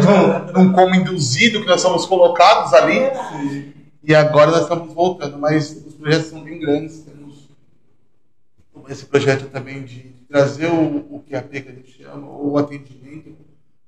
De 0.53 0.59
um, 0.59 0.71
coma 0.73 0.95
induzido 0.95 1.59
que 1.61 1.65
nós 1.65 1.81
somos 1.81 2.05
colocados 2.05 2.71
ali. 2.71 2.99
Sim. 3.31 3.73
E 4.03 4.13
agora 4.13 4.51
nós 4.51 4.61
estamos 4.61 4.93
voltando, 4.93 5.39
mas 5.39 5.71
os 5.87 5.95
projetos 5.95 6.27
são 6.27 6.43
bem 6.43 6.59
grandes. 6.59 7.03
Temos 7.03 7.47
esse 8.91 9.07
projeto 9.07 9.49
também 9.49 9.81
de 9.83 10.03
trazer 10.29 10.67
o, 10.67 10.97
o 11.15 11.23
QAP 11.27 11.49
que 11.49 11.69
a 11.69 11.73
gente 11.73 11.97
chama, 11.97 12.27
o 12.29 12.59
atendimento, 12.59 13.35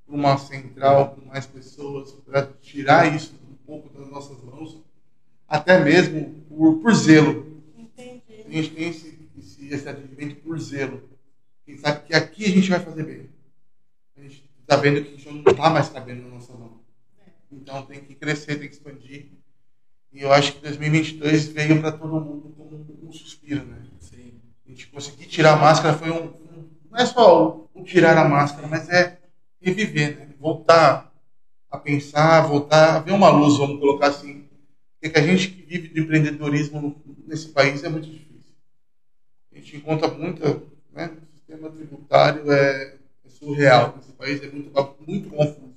para 0.07 0.15
uma 0.15 0.35
central 0.39 1.15
com 1.15 1.29
mais 1.29 1.45
pessoas, 1.45 2.11
para 2.25 2.47
tirar 2.59 3.13
isso 3.15 3.37
pouco 3.69 3.89
das 3.89 4.09
nossas 4.09 4.41
mãos, 4.43 4.81
até 5.47 5.79
mesmo 5.83 6.41
por, 6.49 6.79
por 6.81 6.93
zelo. 6.95 7.61
entendi. 7.77 8.21
A 8.47 8.49
gente 8.51 8.69
tem 8.71 8.89
esse, 8.89 9.29
esse, 9.37 9.67
esse 9.67 9.87
atendimento 9.87 10.37
por 10.37 10.59
zelo. 10.59 11.07
Quem 11.65 11.77
sabe 11.77 12.07
que 12.07 12.15
aqui 12.15 12.45
a 12.45 12.49
gente 12.49 12.67
vai 12.69 12.79
fazer 12.79 13.03
bem. 13.03 13.29
A 14.17 14.21
gente 14.21 14.49
está 14.61 14.75
vendo 14.75 15.03
que 15.03 15.31
não 15.31 15.51
está 15.51 15.69
mais 15.69 15.89
cabendo 15.89 16.23
na 16.23 16.29
nossa 16.29 16.53
mão. 16.53 16.79
Então 17.51 17.85
tem 17.85 17.99
que 18.01 18.15
crescer, 18.15 18.55
tem 18.57 18.67
que 18.67 18.73
expandir. 18.73 19.27
E 20.11 20.21
eu 20.21 20.33
acho 20.33 20.53
que 20.53 20.61
2022 20.61 21.47
veio 21.49 21.79
para 21.79 21.91
todo 21.91 22.19
mundo 22.19 22.51
como 22.57 23.07
um 23.07 23.11
suspiro, 23.11 23.63
né? 23.65 23.83
Sim. 23.99 24.33
A 24.65 24.69
gente 24.69 24.87
conseguir 24.87 25.27
tirar 25.27 25.53
a 25.53 25.57
máscara 25.57 25.95
foi 25.95 26.09
um. 26.09 26.25
um- 26.25 26.69
não 26.89 26.97
é 26.97 27.05
só 27.05 27.67
o, 27.75 27.81
o 27.81 27.83
tirar 27.83 28.17
a 28.17 28.27
máscara, 28.27 28.67
mas 28.67 28.89
é 28.89 29.19
reviver, 29.61 30.17
né? 30.17 30.29
Voltar 30.39 31.08
a 31.69 31.77
pensar, 31.77 32.41
voltar 32.41 32.95
a 32.95 32.99
ver 32.99 33.11
uma 33.11 33.29
luz, 33.29 33.57
vamos 33.57 33.79
colocar 33.79 34.07
assim. 34.07 34.45
Porque 34.99 35.13
que 35.13 35.19
a 35.19 35.25
gente 35.25 35.49
que 35.49 35.61
vive 35.63 35.87
de 35.89 36.01
empreendedorismo 36.01 37.01
nesse 37.25 37.49
país 37.49 37.83
é 37.83 37.89
muito 37.89 38.09
difícil. 38.09 38.53
A 39.51 39.55
gente 39.55 39.77
encontra 39.77 40.07
muita. 40.09 40.61
Né? 40.91 41.11
O 41.21 41.37
sistema 41.37 41.69
tributário 41.69 42.51
é, 42.51 42.97
é 43.25 43.29
surreal. 43.29 43.97
Esse 43.99 44.11
país 44.13 44.43
é 44.43 44.49
muito, 44.49 44.71
muito 45.07 45.29
confuso. 45.29 45.69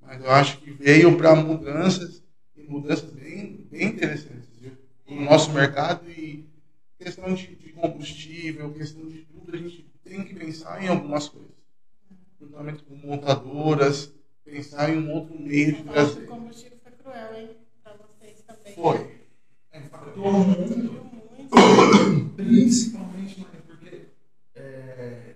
Mas 0.00 0.24
eu 0.24 0.30
acho 0.30 0.58
que 0.60 0.70
veio 0.70 1.18
para 1.18 1.34
mudanças, 1.34 2.22
e 2.56 2.62
mudanças 2.62 3.12
bem, 3.12 3.66
bem 3.70 3.88
interessantes, 3.88 4.48
viu? 4.58 4.72
No 5.06 5.20
nosso 5.22 5.52
mercado 5.52 6.08
e 6.10 6.48
questão 6.98 7.34
de, 7.34 7.54
de 7.56 7.72
combustível, 7.72 8.72
questão 8.72 9.06
de 9.06 9.18
tudo, 9.18 9.54
a 9.54 9.58
gente 9.58 9.86
tem 10.02 10.24
que 10.24 10.34
pensar 10.34 10.82
em 10.82 10.88
algumas 10.88 11.28
coisas. 11.28 11.50
Juntamente 12.40 12.82
com 12.84 12.94
montadoras, 12.94 14.12
pensar 14.48 14.90
em 14.90 14.98
um 14.98 15.12
outro 15.12 15.38
meio 15.38 15.76
de 15.76 15.84
trazer. 15.84 16.24
O 16.24 16.26
combustível 16.26 16.78
foi 16.82 16.92
cruel, 16.92 17.34
hein? 17.36 17.56
Para 17.82 17.96
vocês 17.96 18.42
também. 18.42 18.74
Foi. 18.74 19.28
É, 19.70 19.78
impactou 19.80 20.32
muito. 20.32 20.92
muito. 21.36 22.34
Principalmente, 22.36 23.46
mas 23.52 23.64
porque 23.64 24.08
é, 24.54 25.34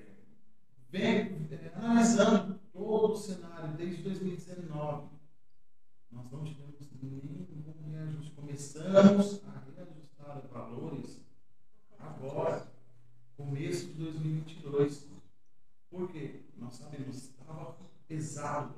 vem 0.90 1.04
é, 1.04 1.72
analisando 1.74 2.60
todo 2.72 3.12
o 3.12 3.16
cenário 3.16 3.76
desde 3.76 4.02
2019, 4.02 5.08
nós 6.10 6.30
não 6.30 6.44
tivemos 6.44 6.88
nenhum 7.00 7.46
reajuste. 7.90 8.32
Começamos 8.32 9.42
a 9.44 9.62
reajustar 9.76 10.42
valores 10.50 11.20
agora, 11.98 12.66
começo 13.36 13.86
de 13.88 13.94
2022. 13.94 15.08
Por 15.90 16.10
quê? 16.10 16.40
Nós 16.56 16.74
sabemos 16.76 17.26
que 17.26 17.40
estava 17.40 17.76
pesado 18.08 18.74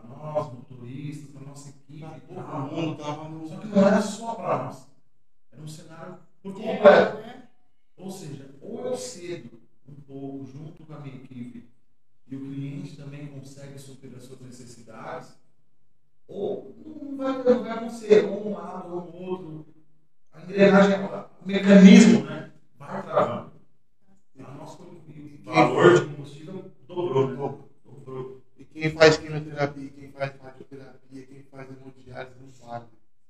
para 0.00 0.16
nós, 0.16 0.52
motoristas, 0.52 1.30
para 1.30 1.46
nossa 1.46 1.68
equipe, 1.68 2.00
tá, 2.00 2.20
todo 2.28 2.36
tá, 2.36 2.58
mundo 2.58 2.92
estava 2.92 3.28
no. 3.28 3.48
Só 3.48 3.56
que 3.58 3.66
não 3.66 3.86
era 3.86 4.02
só 4.02 4.34
para 4.34 4.64
nós. 4.64 4.86
Era 5.52 5.62
um 5.62 5.68
cenário 5.68 6.18
por 6.42 6.52
é, 6.52 6.54
completo. 6.54 7.16
É. 7.18 7.48
Ou 7.96 8.10
seja, 8.10 8.54
ou 8.60 8.86
eu 8.86 8.96
cedo 8.96 9.60
um 9.86 9.94
pouco 9.94 10.46
junto 10.46 10.84
com 10.84 10.94
a 10.94 11.00
minha 11.00 11.16
equipe 11.16 11.68
e 12.26 12.36
o 12.36 12.40
cliente 12.40 12.96
também 12.96 13.26
consegue 13.26 13.78
suprir 13.78 14.14
as 14.16 14.22
suas 14.22 14.40
necessidades, 14.40 15.36
ou 16.28 16.76
não 16.84 17.16
vai 17.16 17.42
ter 17.42 17.50
lugar 17.54 17.80
não 17.80 17.90
ser 17.90 18.24
ou 18.24 18.48
um 18.48 18.54
lado 18.54 18.94
ou 18.94 19.10
um 19.10 19.28
outro. 19.28 19.66
A 20.32 20.42
engrenagem, 20.42 20.96
o 21.04 21.46
mecanismo, 21.46 22.24
né? 22.24 22.52
Vai 22.78 23.02
travando. 23.02 23.52
A 24.38 24.50
nossa, 24.52 24.82
o 24.82 25.42
valor 25.44 25.94
de 25.94 26.06
combustível 26.06 26.70
dobrou, 26.86 27.28
né? 27.28 27.64
Quem 28.80 28.90
faz 28.92 29.16
quimioterapia, 29.18 29.88
quem 29.90 30.08
faz 30.12 30.32
radioterapia, 30.42 31.22
quem 31.26 31.42
faz 31.50 31.66
hemodiálise 31.68 32.36
não 32.40 32.50
sabe. 32.52 32.86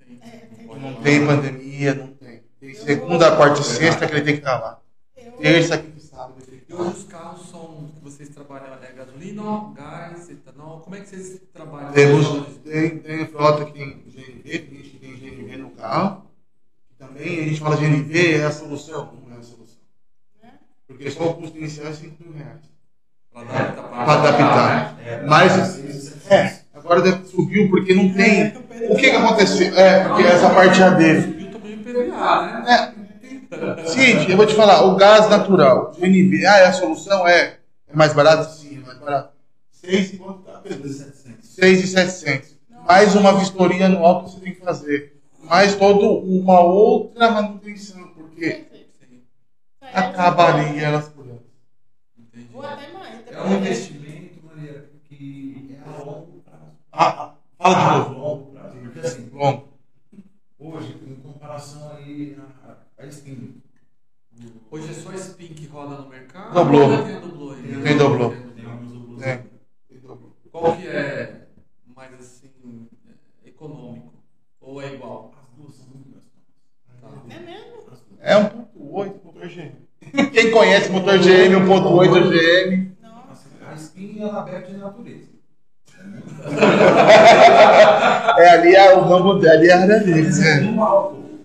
Sim. 0.06 0.18
É, 0.22 0.28
tem 0.56 0.66
Não 0.66 0.94
que- 0.94 1.02
tem 1.02 1.26
pandemia, 1.26 1.94
não 1.94 2.06
tem. 2.14 2.42
Tem 2.60 2.74
segunda, 2.74 3.34
quarta 3.36 3.60
e 3.60 3.64
sexta 3.64 4.06
que 4.06 4.12
ele 4.14 4.22
tem 4.24 4.34
que 4.34 4.40
estar 4.40 4.58
lá. 4.60 4.80
Terça, 5.40 5.78
quinta 5.78 5.98
e 5.98 6.00
sábado 6.00 6.34
ele 6.38 6.46
tem 6.46 6.58
que 6.60 6.64
E 6.70 6.72
estar 6.72 6.76
lá. 6.82 6.88
hoje 6.90 6.98
os 6.98 7.04
carros 7.04 7.48
são 7.50 7.90
que 7.94 8.00
vocês 8.04 8.28
trabalham 8.28 8.74
é 8.80 8.92
gasolina, 8.92 9.72
gás, 9.74 10.30
etanol. 10.30 10.80
Como 10.80 10.94
é 10.96 11.00
que 11.00 11.08
vocês 11.08 11.40
trabalham? 11.52 11.92
Temos, 11.92 12.56
tem, 12.58 12.98
tem 12.98 13.26
frota 13.26 13.64
que 13.64 13.72
tem 13.72 13.90
GNV, 14.06 14.42
tem 14.58 14.76
gente 14.76 14.90
que 14.90 14.98
tem 14.98 15.16
GNV 15.16 15.56
no 15.56 15.70
carro. 15.70 16.26
Também 16.98 17.40
a 17.40 17.44
gente 17.48 17.58
fala 17.60 17.76
GNV 17.76 18.34
é 18.36 18.44
a 18.44 18.52
solução, 18.52 19.14
não 19.26 19.34
é 19.34 19.38
a 19.38 19.42
solução. 19.42 19.78
né? 20.42 20.52
Porque 20.86 21.10
só 21.10 21.28
o 21.30 21.34
custo 21.34 21.56
inicial 21.58 21.88
é 21.88 21.92
5 21.94 22.22
mil 22.22 22.32
reais. 22.34 22.60
Para 23.32 23.42
adaptar. 23.42 23.88
Para 23.88 24.12
adaptar. 24.12 24.99
É, 25.10 25.20
Mas, 25.26 25.82
é, 26.30 26.60
agora 26.74 27.02
deve- 27.02 27.24
subiu 27.26 27.68
porque 27.70 27.94
não 27.94 28.12
tem. 28.14 28.42
É, 28.42 28.60
O 28.92 28.96
que, 28.96 29.10
que 29.10 29.16
aconteceu? 29.16 29.74
É, 29.76 30.04
porque 30.08 30.22
essa 30.22 30.50
parte 30.50 30.82
AD. 30.82 31.22
Subiu 31.22 31.50
também 31.50 31.74
o 31.74 31.82
PVA, 31.82 32.62
né? 32.64 32.94
É, 33.60 33.84
Cid, 33.84 34.30
eu 34.30 34.36
vou 34.36 34.46
te 34.46 34.54
falar, 34.54 34.82
o 34.84 34.96
gás 34.96 35.28
natural, 35.28 35.94
GNV, 35.98 36.46
ah, 36.46 36.58
é 36.58 36.66
a 36.66 36.72
solução? 36.72 37.26
É. 37.26 37.58
É 37.88 37.96
mais 37.96 38.12
barato? 38.12 38.50
Sim, 38.58 38.78
é 38.82 38.86
mais 38.86 38.98
barato. 38.98 39.32
6 39.70 40.12
e 40.12 40.18
quanto 40.18 40.42
tá, 40.44 40.58
Pedro? 40.62 40.90
6,700. 41.40 42.56
Mais 42.86 43.14
uma 43.14 43.38
vistoria 43.38 43.86
anual 43.86 44.24
que 44.24 44.30
você 44.30 44.40
tem 44.40 44.54
que 44.54 44.60
fazer. 44.60 45.16
Mais 45.42 45.74
toda 45.74 46.06
uma 46.06 46.60
outra 46.60 47.30
manutenção, 47.30 48.08
porque 48.14 48.66
acabaria 49.92 50.82
elas 50.82 51.08
por 51.08 51.24
ano. 51.26 51.42
entendi. 52.18 52.48
Ou 52.52 52.62
até 52.64 52.92
mais. 52.92 53.26
É 53.28 53.40
um 53.42 53.52
investimento, 53.58 54.42
Maria, 54.44 54.90
que 55.08 55.76
é 55.76 55.80
a 55.80 56.02
longo 56.04 56.42
prazo. 56.42 56.79
Ah, 56.92 57.34
fala 57.58 57.74
de 57.74 57.80
A 57.80 57.98
novo. 57.98 58.14
longo 58.20 58.52
prazo. 58.52 58.76
Porque 58.80 58.98
assim, 59.00 59.28
Bom, 59.30 59.68
hoje, 60.58 60.96
em 61.06 61.14
comparação 61.16 61.92
aí 61.92 62.36
a, 62.66 63.02
a 63.02 63.10
Steam, 63.10 63.60
Hoje 64.70 64.90
é 64.90 64.92
só 64.94 65.12
spin 65.12 65.48
que 65.48 65.66
roda 65.66 65.96
no 66.00 66.08
mercado? 66.08 66.54
Dobrou. 66.54 66.82
Ou 66.82 67.54
Tem 67.54 67.74
ainda? 67.74 67.84
Tem 67.84 68.54
tem 68.54 68.64
alguns 68.64 68.92
duplos. 68.92 69.22
É. 69.22 69.44
Qual 70.50 70.76
que 70.76 70.86
é 70.86 71.46
mais 71.94 72.14
assim 72.14 72.50
é, 73.44 73.48
econômico? 73.48 74.14
Ou 74.60 74.80
é 74.80 74.94
igual? 74.94 75.34
As 75.42 75.56
duas 75.56 75.74
são 75.74 75.86
muito 75.88 76.08
gastosas. 76.08 77.28
Tá. 77.28 77.34
É 77.34 77.38
mesmo? 77.40 77.82
É 78.20 78.34
1.8 78.36 79.24
motor 79.24 79.48
GM. 79.48 80.30
Quem 80.32 80.50
conhece 80.50 80.90
motor 80.90 81.18
GM, 81.18 81.56
1.8 81.66 82.30
GM. 82.30 82.96
Não. 83.02 83.24
A 83.68 83.74
Spin 83.74 84.20
ela 84.20 84.42
bebe 84.42 84.68
de 84.68 84.76
natureza. 84.76 85.29
É 88.38 88.48
ali 88.50 88.74
é 88.74 88.94
o 88.94 89.00
ramo 89.02 89.32
ali 89.32 89.68
é 89.68 89.72
a 89.72 89.80
área 89.82 90.00
deles. 90.00 90.40
É. 90.40 90.60
No 90.60 90.82
álcool, 90.82 91.40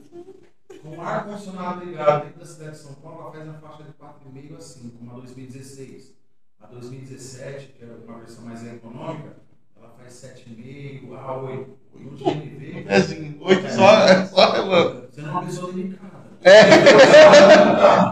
com 0.81 1.01
ar 1.01 1.25
condicionado 1.25 1.85
ligado 1.85 2.23
dentro 2.23 2.39
da 2.39 2.45
cidade 2.45 2.71
de 2.71 2.77
São 2.77 2.93
Paulo, 2.93 3.21
ela 3.21 3.31
faz 3.31 3.45
na 3.45 3.53
faixa 3.53 3.83
de 3.83 3.91
4,5 3.91 4.57
a 4.57 4.61
5, 4.61 4.97
como 4.97 5.11
a 5.11 5.15
2016. 5.15 6.15
A 6.61 6.67
2017, 6.67 7.73
que 7.77 7.83
era 7.83 7.93
uma 8.07 8.17
versão 8.19 8.45
mais 8.45 8.65
econômica, 8.65 9.33
ela 9.77 9.93
faz 9.97 10.13
7,5 10.13 11.17
a 11.17 11.37
8. 11.37 11.85
No 11.95 12.11
GNV, 12.11 12.83
Pezinho, 12.87 13.37
8 13.41 13.71
só, 13.71 14.05
é 14.05 14.25
só 14.25 14.51
relando. 14.51 15.07
você 15.09 15.21
não 15.21 15.29
é 15.29 15.31
uma 15.31 15.45
pessoa 15.45 15.71
delicada. 15.71 16.25
É. 16.43 16.61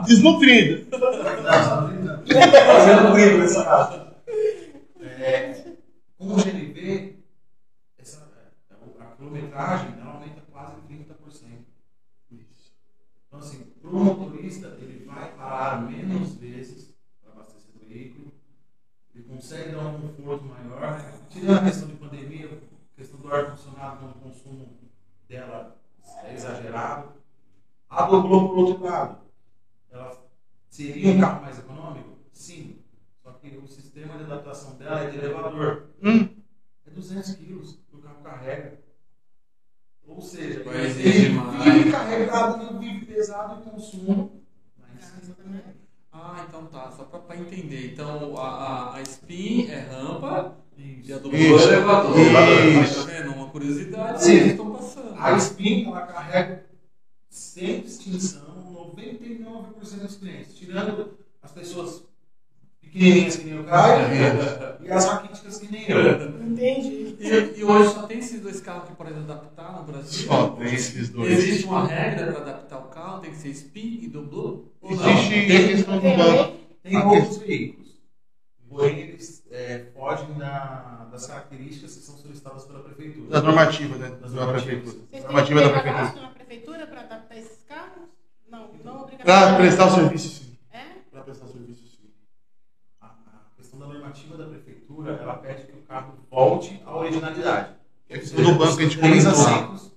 Desnutrido. 0.08 0.88
Fazendo 2.66 3.12
comigo 3.12 3.38
nessa 3.38 3.64
casa. 3.64 4.14
É, 5.20 5.63
com 6.24 6.36
o 6.36 6.38
GNV, 6.38 7.18
essa, 7.98 8.32
a 9.00 9.06
quilometragem 9.18 10.00
ela 10.00 10.12
aumenta 10.14 10.42
quase 10.52 10.82
30%. 10.88 11.66
Então, 13.28 13.40
assim, 13.40 13.64
para 13.82 13.90
o 13.90 14.04
motorista, 14.04 14.68
ele 14.80 15.06
vai 15.06 15.36
parar 15.36 15.82
menos 15.82 16.36
vezes 16.36 16.94
para 17.22 17.34
abastecer 17.34 17.72
o 17.76 17.80
veículo, 17.80 18.32
ele 19.14 19.26
consegue 19.26 19.72
dar 19.74 19.88
um 19.90 20.02
conforto 20.02 20.46
maior, 20.46 20.98
tirando 21.30 21.58
a 21.58 21.64
questão 21.66 21.90
de 21.90 21.96
pandemia, 21.96 22.48
a 22.48 22.96
questão 22.96 23.20
do 23.20 23.34
ar-condicionado, 23.34 23.98
quando 24.00 24.16
o 24.16 24.20
consumo 24.20 24.78
dela 25.28 25.78
é 26.24 26.34
exagerado. 26.34 27.14
A 27.90 28.04
Doblô, 28.06 28.50
por 28.50 28.58
outro 28.60 28.84
lado, 28.84 29.18
ela 29.92 30.26
seria 30.70 31.12
um 31.12 31.20
carro 31.20 31.42
mais 31.42 31.60
econômico? 31.60 32.18
Sim. 32.32 32.73
Sistema 34.04 34.18
de 34.18 34.24
adaptação 34.34 34.76
dela 34.76 35.00
é 35.00 35.10
de 35.10 35.18
elevador. 35.18 35.88
Hum. 36.04 36.28
É 36.86 36.90
200 36.90 37.36
quilos 37.36 37.80
que 37.90 37.96
o 37.96 38.00
carro 38.02 38.22
carrega. 38.22 38.80
Ou 40.06 40.22
seja, 40.22 40.62
Vai 40.66 40.76
ele 40.76 40.88
exigir 40.88 41.32
mais. 41.32 41.64
vive 41.64 41.90
carregado, 41.90 42.64
ele 42.64 42.80
vive 42.80 43.06
pesado 43.06 43.62
e 43.62 43.70
consumo. 43.70 44.44
Mas 44.78 45.14
Ah, 46.12 46.46
então 46.50 46.66
tá, 46.66 46.92
só 46.92 47.06
pra, 47.06 47.20
pra 47.20 47.38
entender. 47.38 47.94
Então 47.94 48.38
a, 48.38 48.48
a, 48.48 48.96
a 48.98 49.02
spin 49.04 49.68
é 49.70 49.80
rampa 49.80 50.58
e 50.78 51.14
a 51.14 51.18
dobrou 51.20 51.40
Isso. 51.42 51.70
é 51.70 51.74
elevador. 51.74 52.18
Isso. 52.84 53.06
Tá 53.08 53.12
vendo? 53.14 53.32
Uma 53.34 53.50
curiosidade 53.52 54.22
Sim. 54.22 54.40
que 54.40 54.46
estão 54.50 54.72
passando. 54.74 55.16
a 55.18 55.38
Spin 55.38 55.86
ela 55.88 56.02
carrega 56.08 56.66
sem 57.30 57.80
distinção 57.82 58.44
99% 58.98 60.00
dos 60.02 60.18
clientes, 60.18 60.56
tirando 60.58 61.18
as 61.42 61.52
pessoas 61.54 62.04
pequenininhas 62.94 63.36
que 63.38 63.44
nem 63.46 63.60
o 63.60 63.64
Caio 63.64 64.08
e 64.84 64.92
as 64.92 65.06
raquíticas 65.06 65.58
que 65.60 65.72
nem 65.72 65.90
eu. 65.90 66.44
Entendi. 66.44 67.16
E, 67.20 67.60
e 67.60 67.64
hoje 67.64 67.94
só 67.94 68.04
tem 68.08 68.20
esses 68.20 68.42
dois 68.42 68.62
carros 68.62 68.90
que 68.90 68.96
podem 68.96 69.16
adaptar 69.16 69.74
no 69.78 69.84
Brasil? 69.84 70.28
Só 70.28 70.50
tem 70.50 70.74
esses 70.74 71.10
dois. 71.10 71.32
Existe 71.32 71.66
uma 71.66 71.88
regra 71.88 72.32
para 72.32 72.42
adaptar 72.42 72.80
o 72.80 72.84
carro? 72.90 73.22
Tem 73.22 73.32
que 73.32 73.38
ser 73.38 73.50
spin 73.50 74.00
e 74.04 74.08
não? 74.08 74.66
Existe 74.84 75.52
a 75.56 75.68
questão 75.68 75.96
do 75.96 76.02
Tem 76.02 76.18
banco. 76.18 76.58
Tem 76.84 76.98
outros 76.98 77.38
veículos, 77.38 77.88
porém 78.70 79.00
eles 79.00 79.44
é, 79.50 79.86
fogem 79.94 80.34
da- 80.38 81.08
das 81.12 81.28
características 81.28 81.96
que 81.96 82.02
são 82.04 82.18
solicitadas 82.18 82.66
pela 82.66 82.80
prefeitura. 82.82 83.30
Da 83.30 83.42
normativa, 83.42 83.98
né? 83.98 84.10
Das 84.22 84.34
Da 84.34 84.46
normativas. 84.46 84.74
prefeitura. 84.94 84.94
Vocês 85.10 85.10
têm 85.12 85.22
Normativa 85.24 85.60
que 85.62 85.66
da 85.68 85.74
ter 85.74 85.74
prefeitura. 85.82 85.94
cadastro 85.96 86.22
na 86.22 86.30
prefeitura 86.30 86.88
para 86.88 87.02
adaptar 87.02 87.38
esses 87.38 87.64
carros? 87.64 88.04
Não, 88.50 88.60
não 88.60 88.68
Para 88.84 89.02
obrigatoriamente. 89.04 89.62
prestar 89.62 89.86
o 89.86 89.92
serviço, 89.96 90.28
sim. 90.44 90.58
É? 90.74 90.84
Para 91.12 91.22
prestar 91.24 91.46
o 91.46 91.48
serviço, 91.50 91.84
sim. 91.88 92.10
A, 93.00 93.06
a 93.08 93.56
questão 93.56 93.80
da 93.80 93.88
normativa 93.88 94.38
da 94.38 94.46
prefeitura, 94.48 95.12
ela 95.14 95.36
pede 95.38 95.64
que 95.68 95.72
o 95.74 95.82
carro 95.84 96.14
volte 96.34 96.82
à 96.84 96.98
originalidade. 96.98 97.76
É 98.10 98.18
que 98.18 98.42
no 98.42 98.58
banco 98.58 98.80
a 98.80 98.84
gente 98.84 98.98
três 98.98 99.26
assentos 99.26 99.92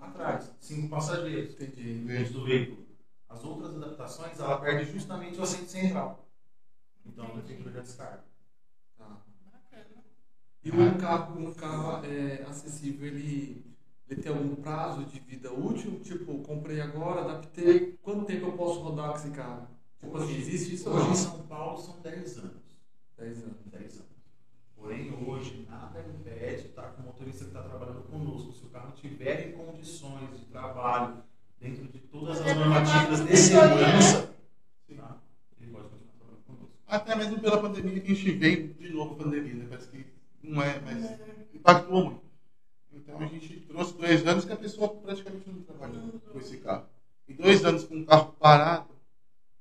atrás, 0.00 0.52
cinco 0.60 0.88
passageiros 0.88 1.54
Entendi. 1.54 2.04
dentro 2.04 2.32
do 2.34 2.44
veículo. 2.44 2.86
As 3.28 3.44
outras 3.44 3.76
adaptações, 3.76 4.38
ela 4.40 4.58
perde 4.58 4.90
justamente 4.90 5.38
o 5.38 5.42
assento 5.42 5.70
central. 5.70 6.26
Então 7.04 7.26
a 7.26 7.30
prefeitura 7.30 7.70
já 7.70 7.80
descarga. 7.80 8.24
Tá. 8.98 9.18
E 10.64 10.70
um 10.70 10.98
carro, 10.98 11.38
um 11.38 11.54
carro 11.54 12.04
é, 12.04 12.44
acessível, 12.48 13.06
ele, 13.06 13.64
ele 14.08 14.20
tem 14.20 14.32
algum 14.32 14.56
prazo 14.56 15.04
de 15.04 15.20
vida 15.20 15.52
útil? 15.52 16.00
Tipo, 16.00 16.38
comprei 16.40 16.80
agora, 16.80 17.20
adaptei, 17.20 17.96
quanto 18.02 18.24
tempo 18.24 18.46
eu 18.46 18.52
posso 18.52 18.80
rodar 18.80 19.10
com 19.10 19.18
esse 19.18 19.30
carro? 19.30 19.68
Tipo 20.00 20.16
assim, 20.18 20.36
existe 20.36 20.74
isso 20.74 20.90
Hoje 20.90 21.04
em 21.04 21.08
não? 21.08 21.14
São 21.14 21.46
Paulo 21.46 21.78
são 21.78 22.00
10 22.00 22.38
anos. 22.38 22.62
10 23.16 23.42
anos. 23.44 23.56
10 23.66 23.94
anos. 23.98 24.15
Porém, 24.86 25.12
hoje, 25.26 25.66
nada 25.68 26.00
impede, 26.00 26.68
tá? 26.68 26.82
Com 26.82 27.02
o 27.02 27.06
motorista 27.06 27.42
que 27.42 27.50
está 27.50 27.60
trabalhando 27.60 28.02
conosco, 28.04 28.52
se 28.52 28.64
o 28.66 28.68
carro 28.68 28.92
tiver 28.92 29.48
em 29.48 29.52
condições 29.52 30.38
de 30.38 30.44
trabalho, 30.44 31.24
dentro 31.58 31.88
de 31.88 31.98
todas 31.98 32.40
as 32.40 32.56
normativas 32.56 33.26
de 33.26 33.36
segurança, 33.36 34.32
tá? 34.96 35.18
ele 35.60 35.72
pode 35.72 35.88
continuar 35.88 36.12
trabalhando 36.16 36.44
conosco. 36.46 36.70
Até 36.86 37.16
mesmo 37.16 37.40
pela 37.40 37.60
pandemia 37.60 38.00
que 38.00 38.12
a 38.12 38.14
gente 38.14 38.30
veio 38.30 38.74
de 38.74 38.90
novo 38.90 39.14
a 39.14 39.24
pandemia, 39.24 39.54
né? 39.54 39.66
Parece 39.68 39.88
que 39.88 40.06
não 40.40 40.62
é, 40.62 40.78
mas 40.78 41.18
impactou 41.52 42.04
muito. 42.04 42.22
Então 42.92 43.18
a 43.18 43.26
gente 43.26 43.58
trouxe 43.62 43.92
dois 43.94 44.24
anos 44.24 44.44
que 44.44 44.52
a 44.52 44.56
pessoa 44.56 44.88
praticamente 44.88 45.50
não 45.50 45.62
trabalhou 45.62 46.12
com 46.32 46.38
esse 46.38 46.58
carro. 46.58 46.86
E 47.26 47.34
dois 47.34 47.64
anos 47.64 47.82
com 47.82 47.98
o 47.98 48.06
carro 48.06 48.36
parado, 48.38 48.94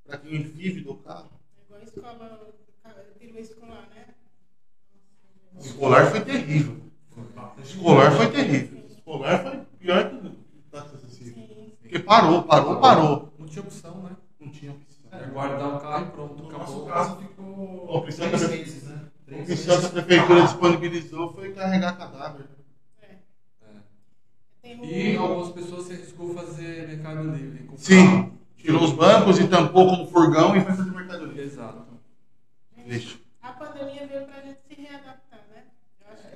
para 0.04 0.20
quem 0.20 0.44
vive 0.44 0.82
do 0.82 0.94
carro, 0.98 1.32
É 1.58 1.64
igual 1.64 1.82
a 1.82 1.84
escola, 1.84 2.56
perua 3.18 3.40
escolar, 3.40 3.90
né? 3.90 3.95
Escolar 5.66 6.06
foi 6.12 6.22
terrível. 6.22 6.78
Escolar 7.64 8.12
foi 8.12 8.28
terrível. 8.32 8.86
Escolar 8.90 9.44
foi 9.44 9.60
pior 9.80 10.10
que 10.10 10.16
da 10.72 12.04
parou, 12.04 12.44
parou, 12.44 12.80
parou. 12.80 13.34
Não 13.40 13.46
tinha 13.48 13.62
opção, 13.64 14.04
né? 14.04 14.12
Não 14.40 14.50
tinha 14.50 14.72
opção. 14.72 14.96
É 15.12 15.26
guardar 15.28 15.76
o 15.76 15.80
carro 15.80 16.06
e 16.08 16.10
pronto, 16.12 16.44
No 16.44 16.50
acabou. 16.50 16.66
nosso 16.68 16.86
caso 16.88 17.18
ficou 17.18 18.02
três 18.04 18.50
meses, 18.50 18.84
né? 18.84 19.02
O 19.06 19.26
Três 19.26 19.44
que 19.44 19.50
meses. 19.70 19.86
a 19.86 19.90
prefeitura 19.90 20.42
disponibilizou 20.44 21.34
foi 21.34 21.52
carregar 21.54 21.98
cadáver. 21.98 22.46
É. 23.02 23.16
O- 24.76 24.86
E 24.86 25.16
algumas 25.18 25.52
pessoas 25.52 25.86
se 25.86 25.94
arriscou 25.94 26.32
a 26.32 26.44
fazer 26.44 26.88
mercado 26.88 27.24
livre. 27.32 27.64
com 27.64 27.78
Sim. 27.78 28.06
carro. 28.06 28.32
Tirou 28.58 28.84
os 28.84 28.92
bancos 28.92 29.40
e 29.40 29.48
tampou 29.48 29.86
como 29.88 30.08
furgão 30.08 30.56
e 30.56 30.62
foi 30.62 30.74
fazer 30.74 30.92
mercadoria. 30.92 31.42
Exato. 31.44 31.86
Deixa. 32.86 33.18
A 33.42 33.52
pandemia 33.54 34.08
veio 34.08 34.26
pra 34.26 34.42
gente 34.42 34.60
se 34.68 34.82
readaptar, 34.82 35.46
né? 35.54 35.64
Eu 36.02 36.14
acho 36.14 36.24
que 36.30 36.36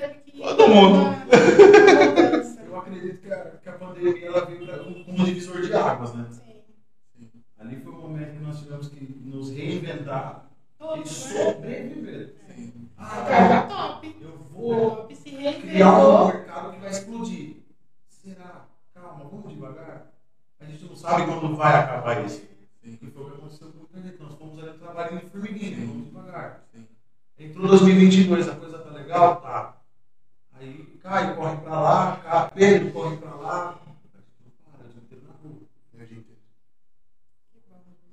todo 0.00 0.68
mundo. 0.68 1.16
Todo. 1.30 2.66
Eu 2.66 2.78
acredito 2.78 3.20
que 3.20 3.32
a, 3.32 3.38
que 3.62 3.68
a 3.68 3.72
pandemia 3.72 4.26
ela 4.26 4.44
veio 4.44 5.04
como 5.04 5.20
um 5.20 5.24
divisor 5.24 5.60
de 5.62 5.72
águas, 5.74 6.14
né? 6.14 6.26
Sim. 6.30 7.32
Ali 7.58 7.76
foi 7.80 7.92
o 7.92 7.96
momento 7.96 8.32
que 8.36 8.44
nós 8.44 8.58
tivemos 8.60 8.88
que 8.88 9.04
nos 9.24 9.50
reinventar 9.50 10.48
e 10.74 10.78
Todos, 10.78 11.32
né? 11.32 11.52
sobreviver. 11.54 12.34
Sim. 12.54 12.88
Ah, 12.98 13.24
Cara, 13.28 13.62
top. 13.62 14.16
eu 14.20 14.28
O 14.30 14.38
vou 14.38 14.90
top 14.96 15.16
se 15.16 15.30
criar 15.30 15.98
um 15.98 16.26
mercado 16.28 16.72
que 16.72 16.80
vai 16.80 16.90
explodir. 16.90 17.56
Será? 18.08 18.66
Calma, 18.94 19.24
vamos 19.24 19.52
devagar. 19.52 20.12
A 20.60 20.64
gente 20.64 20.84
não 20.84 20.96
sabe 20.96 21.24
quando 21.26 21.56
vai 21.56 21.74
acabar 21.76 22.24
isso. 22.24 22.40
Sim. 22.82 22.98
E 23.02 23.10
foi 23.10 23.22
o 23.24 23.30
que 23.30 23.36
aconteceu 23.38 23.68
com 23.68 23.78
muita 23.78 24.00
gente. 24.00 24.22
Nós 24.22 24.34
fomos 24.38 24.58
ali 24.62 24.78
trabalhando 24.78 25.20
de 25.24 25.30
formiguinha, 25.30 25.86
vamos 25.86 26.06
devagar. 26.06 26.64
Sim. 26.72 26.86
Entrou 27.38 27.68
2022, 27.68 28.48
a 28.48 28.54
coisa 28.56 28.78
tá 28.78 28.90
legal? 28.90 29.40
Tá. 29.40 29.75
Aí 30.58 30.98
Caio 31.02 31.36
corre 31.36 31.56
pra 31.58 31.80
lá, 31.80 32.16
Ca- 32.22 32.50
Pedro 32.54 32.90
corre 32.92 33.16
pra 33.18 33.34
lá. 33.34 33.78
Não 34.42 34.50
para, 34.72 34.86
o 34.86 34.88
dia 34.88 35.02
inteiro 35.02 35.24
na 35.26 35.34
rua. 35.34 35.60
É 35.98 36.02
o 36.02 36.06
dia 36.06 36.18
inteiro. 36.18 36.40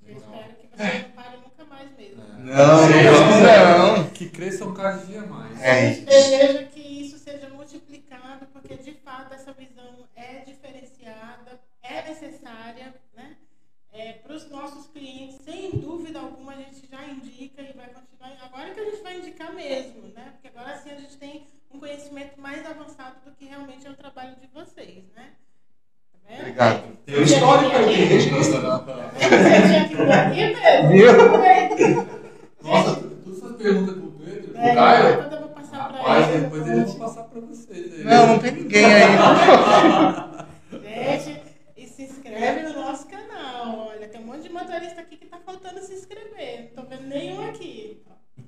Eu 0.05 0.17
espero 0.17 0.55
que 0.55 0.67
vocês 0.67 1.03
não 1.03 1.11
parem 1.11 1.39
nunca 1.41 1.65
mais 1.65 1.97
mesmo. 1.97 2.23
Não, 2.39 3.97
não. 3.97 4.09
Que 4.09 4.29
cresçam 4.29 4.73
cada 4.73 4.97
dia 5.05 5.21
mais. 5.25 5.61
É 5.61 5.71
A 5.71 5.93
gente 5.93 6.05
deseja 6.05 6.63
que 6.65 6.79
isso 6.79 7.17
seja 7.17 7.49
multiplicado, 7.49 8.45
porque 8.47 8.75
de 8.75 8.91
fato 8.93 9.33
essa 9.33 9.53
visão 9.53 10.05
é 10.15 10.39
diferenciada, 10.39 11.59
é 11.81 12.09
necessária, 12.09 12.93
né? 13.15 13.37
para 14.23 14.33
os 14.35 14.49
nossos 14.49 14.87
clientes, 14.87 15.37
sem 15.45 15.69
dúvida 15.69 16.19
alguma, 16.19 16.53
a 16.53 16.55
gente 16.55 16.87
já 16.89 17.05
indica 17.07 17.61
e 17.61 17.73
vai 17.73 17.87
continuar. 17.89 18.35
Agora 18.43 18.73
que 18.73 18.79
a 18.79 18.85
gente 18.85 19.03
vai 19.03 19.19
indicar 19.19 19.53
mesmo, 19.53 20.07
né? 20.07 20.31
Porque 20.33 20.47
agora 20.47 20.77
sim 20.79 20.89
a 20.89 20.95
gente 20.95 21.15
tem 21.17 21.45
um 21.73 21.79
conhecimento 21.79 22.39
mais 22.39 22.65
avançado 22.65 23.15
do 23.25 23.31
que 23.31 23.45
realmente 23.45 23.85
é 23.87 23.89
o 23.89 23.95
trabalho 23.95 24.35
de 24.39 24.47
vocês, 24.53 25.03
né? 25.15 25.31
Tá 26.11 26.19
vendo? 26.27 26.39
Obrigado. 26.41 26.97
Tem 27.05 27.19
um 27.19 27.23
histórico 27.23 27.75
aqui, 27.75 27.93
registra. 27.93 28.59
Você 28.59 29.61
tinha 29.67 29.87
que 29.89 29.95
aqui 30.11 30.55
mesmo. 30.55 30.89
Viu? 30.89 32.23
Nossa, 32.63 32.95
todas 33.01 33.37
essas 33.37 33.55
perguntas 33.57 33.95
pro 33.95 34.11
Pedro, 34.11 34.51
pro 34.51 34.61
É, 34.61 34.75
Caio, 34.75 35.07
depois 35.17 35.31
eu 35.33 35.39
vou 35.39 35.49
passar 35.49 35.87
para 35.89 35.97
rapaz, 35.97 36.29
ele. 36.29 36.39
depois 36.43 36.67
eles 36.67 36.89
vão 36.89 36.99
passar 36.99 37.23
pra 37.23 37.39
vocês. 37.41 37.93
aí. 37.93 38.03
Não, 38.05 38.27
não 38.27 38.39
tem 38.39 38.51
ninguém 38.51 38.85
aí. 38.85 39.03
Gente, 41.23 41.41
e 41.75 41.87
se 41.87 42.03
inscreve 42.03 42.61
no 42.69 42.73
nosso 42.81 43.07
canal. 43.07 43.87
Olha, 43.89 44.07
tem 44.07 44.21
um 44.21 44.25
monte 44.25 44.43
de 44.43 44.49
motorista 44.49 45.01
aqui 45.01 45.17
que 45.17 45.25
tá 45.25 45.39
faltando 45.45 45.81
se 45.81 45.93
inscrever. 45.93 46.71
Não 46.75 46.83
tô 46.83 46.89
vendo 46.89 47.07
nenhum 47.07 47.49
aqui. 47.49 48.01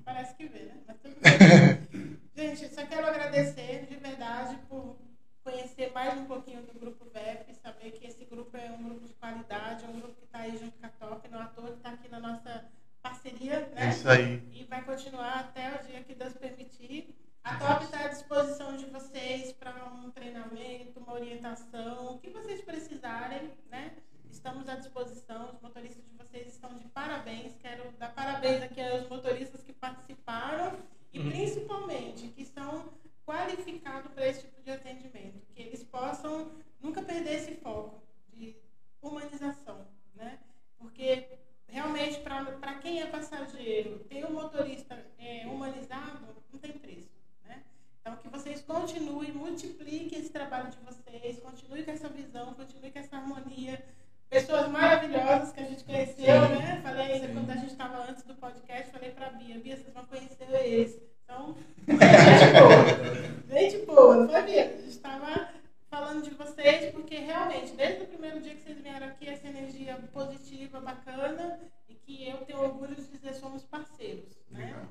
Parece 0.05 0.33
que 0.35 0.45
vê, 0.47 0.59
né? 0.59 0.73
Mas 0.87 0.97
tudo 0.97 1.15
bem. 1.21 2.15
Gente, 2.35 2.67
só 2.73 2.85
quero 2.85 3.07
agradecer 3.07 3.85
de 3.87 3.95
verdade 3.95 4.57
por 4.67 4.97
conhecer 5.43 5.91
mais 5.93 6.17
um 6.19 6.25
pouquinho 6.25 6.61
do 6.63 6.77
Grupo 6.77 7.05
VEP, 7.13 7.53
saber 7.55 7.91
que 7.91 8.05
esse 8.07 8.25
grupo 8.25 8.57
é 8.57 8.71
um 8.71 8.83
grupo 8.83 9.05
de 9.07 9.13
qualidade, 9.13 9.85
é 9.85 9.87
um 9.87 9.99
grupo 9.99 10.15
que 10.15 10.25
está 10.25 10.39
aí 10.39 10.57
junto 10.57 10.77
com 10.77 10.85
a 10.85 10.89
Top, 10.89 11.27
não 11.29 11.39
à 11.41 11.45
toa 11.45 11.67
que 11.71 11.77
está 11.77 11.89
aqui 11.91 12.09
na 12.09 12.19
nossa 12.19 12.65
parceria, 13.01 13.69
É 13.75 13.85
né? 13.85 13.89
isso 13.89 14.09
aí. 14.09 14.43
e 14.53 14.63
vai 14.65 14.83
continuar 14.83 15.39
até 15.39 15.75
o 15.75 15.83
dia 15.87 16.03
que 16.03 16.13
Deus 16.15 16.33
permitir. 16.33 17.15
A 17.43 17.57
Top 17.57 17.85
está 17.85 18.05
à 18.05 18.07
disposição 18.09 18.75
de 18.75 18.85
vocês 18.87 19.53
para 19.53 19.85
um 19.85 20.09
treinamento, 20.11 20.99
uma 20.99 21.13
orientação, 21.13 22.15
o 22.15 22.19
que 22.19 22.29
vocês 22.31 22.61
precisarem, 22.61 23.51
né? 23.69 23.93
Estamos 24.31 24.67
à 24.67 24.75
disposição, 24.75 25.51
os 25.53 25.61
motoristas 25.61 26.03
de 26.03 26.17
vocês 26.17 26.47
estão 26.47 26.75
de 26.77 26.85
parabéns. 26.87 27.55
Quero 27.61 27.89
dar 27.93 28.13
parabéns 28.13 28.61
aqui 28.63 28.81
aos 28.81 29.07
motoristas 29.07 29.61
que 29.63 29.71
participaram 29.71 30.73
e 31.15 31.29
principalmente 31.31 32.27
que 32.27 32.43
são 32.43 32.89
qualificados 33.25 34.11
para 34.11 34.27
esse 34.27 34.41
tipo 34.41 34.61
de 34.61 34.71
atendimento, 34.71 35.41
que 35.55 35.61
eles 35.61 35.81
possam 35.81 36.51
nunca 36.81 37.01
perder 37.01 37.35
esse 37.35 37.55
foco 37.55 38.03
de 38.33 38.53
humanização, 39.01 39.87
né? 40.13 40.39
Porque 40.77 41.25
realmente 41.69 42.19
para 42.19 42.75
quem 42.75 43.01
é 43.01 43.05
passageiro, 43.05 43.99
ter 44.09 44.25
um 44.25 44.33
motorista 44.33 45.05
é, 45.17 45.47
humanizado 45.47 46.35
não 46.51 46.59
tem 46.59 46.73
preço, 46.73 47.09
né? 47.45 47.63
Então 48.01 48.17
que 48.17 48.27
vocês 48.27 48.61
continuem, 48.61 49.31
multipliquem 49.31 50.19
esse 50.19 50.29
trabalho 50.29 50.69
de 50.69 50.77
vocês, 50.79 51.39
continuem 51.39 51.85
com 51.85 51.91
essa 51.91 52.09
visão, 52.09 52.53
continuem 52.55 52.91
com 52.91 52.99
essa 52.99 53.15
harmonia. 53.15 53.83
Pessoas 54.29 54.67
maravilhosas 54.69 55.51
que 55.51 55.59
a 55.59 55.65
gente 55.65 55.83
conheceu, 55.83 56.41
né? 56.49 56.81
Falei 56.83 57.13
ainda 57.13 57.27
quando 57.29 57.49
a 57.51 57.55
gente 57.55 57.71
estava 57.71 58.09
antes 58.09 58.23
do 58.23 58.35
podcast, 58.35 58.91
falei 58.91 59.11
para 59.11 59.29
Bia, 59.31 59.59
Bia, 59.59 59.77
vocês 59.77 59.93
vão 59.93 60.05
conhecer 60.05 60.49
eles. 60.49 60.99
Então, 61.23 61.55
gente 61.87 62.59
boa. 62.59 63.35
Gente 63.47 63.85
boa, 63.85 64.15
não 64.17 64.29
foi, 64.29 64.41
Bia? 64.43 64.65
A 64.65 64.81
gente 64.81 64.89
estava 64.89 65.49
falando 65.89 66.23
de 66.23 66.31
vocês, 66.31 66.91
porque 66.91 67.15
realmente, 67.15 67.73
desde 67.73 68.03
o 68.03 68.07
primeiro 68.07 68.41
dia 68.41 68.53
que 68.53 68.61
vocês 68.61 68.79
vieram 68.79 69.07
aqui, 69.07 69.29
essa 69.29 69.47
energia 69.47 69.97
positiva, 70.11 70.79
bacana, 70.81 71.59
e 71.87 71.95
que 71.95 72.27
eu 72.27 72.37
tenho 72.39 72.59
orgulho 72.59 72.95
de 72.95 73.07
dizer 73.07 73.33
somos 73.35 73.63
parceiros. 73.63 74.37
Né? 74.51 74.85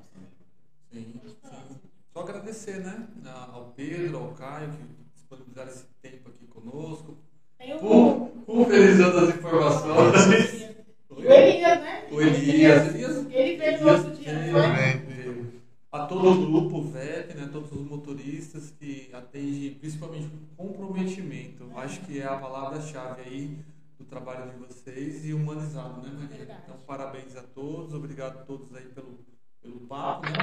Sim, 0.91 1.21
sim. 1.43 1.79
Só 2.11 2.21
agradecer, 2.21 2.79
né? 2.79 3.07
Ao 3.51 3.71
Pedro, 3.71 4.17
ao 4.17 4.33
Caio, 4.33 4.71
que 4.71 5.03
disponibilizaram 5.13 5.69
esse 5.69 5.85
tempo 6.01 6.29
aqui 6.29 6.47
conosco. 6.47 7.17
Tem 7.57 7.73
o, 7.73 7.79
Pul- 7.79 8.25
Pulverizando 8.45 9.17
as 9.19 9.35
informações. 9.35 10.69
o 11.09 11.21
Elias, 11.21 11.79
né? 11.81 12.03
O 12.11 12.21
Elias. 12.21 12.87
Elias 12.95 13.25
Ele 13.29 13.57
veio 13.57 13.81
no 13.83 13.89
outro 13.91 14.11
dia, 14.11 14.33
foi? 14.51 15.13
veio. 15.13 15.53
A 15.91 16.05
todo 16.05 16.29
o 16.29 16.45
grupo 16.51 16.81
VEP, 16.81 17.33
né, 17.35 17.49
todos 17.51 17.71
os 17.71 17.87
motoristas 17.87 18.69
que 18.77 19.09
atendem 19.13 19.75
principalmente 19.75 20.27
com 20.57 20.67
comprometimento. 20.67 21.65
Acho 21.75 22.01
que 22.01 22.19
é 22.21 22.25
a 22.25 22.35
palavra-chave 22.35 23.21
aí 23.25 23.57
do 23.97 24.03
trabalho 24.03 24.51
de 24.51 24.57
vocês 24.57 25.25
e 25.25 25.33
humanizado, 25.33 26.01
né, 26.01 26.09
Maria? 26.13 26.37
Verdade. 26.37 26.59
Então, 26.65 26.75
parabéns 26.85 27.35
a 27.37 27.41
todos, 27.41 27.93
obrigado 27.93 28.39
a 28.39 28.43
todos 28.43 28.75
aí 28.75 28.83
pelo, 28.93 29.17
pelo 29.61 29.79
papo, 29.87 30.27
né? 30.27 30.33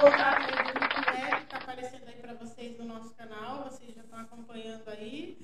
pela- 0.00 0.79
Web 1.20 1.42
está 1.42 1.58
aparecendo 1.58 2.08
aí 2.08 2.14
para 2.14 2.32
vocês 2.34 2.78
no 2.78 2.86
nosso 2.86 3.14
canal, 3.14 3.64
vocês 3.64 3.94
já 3.94 4.00
estão 4.00 4.20
acompanhando 4.20 4.88
aí. 4.88 5.36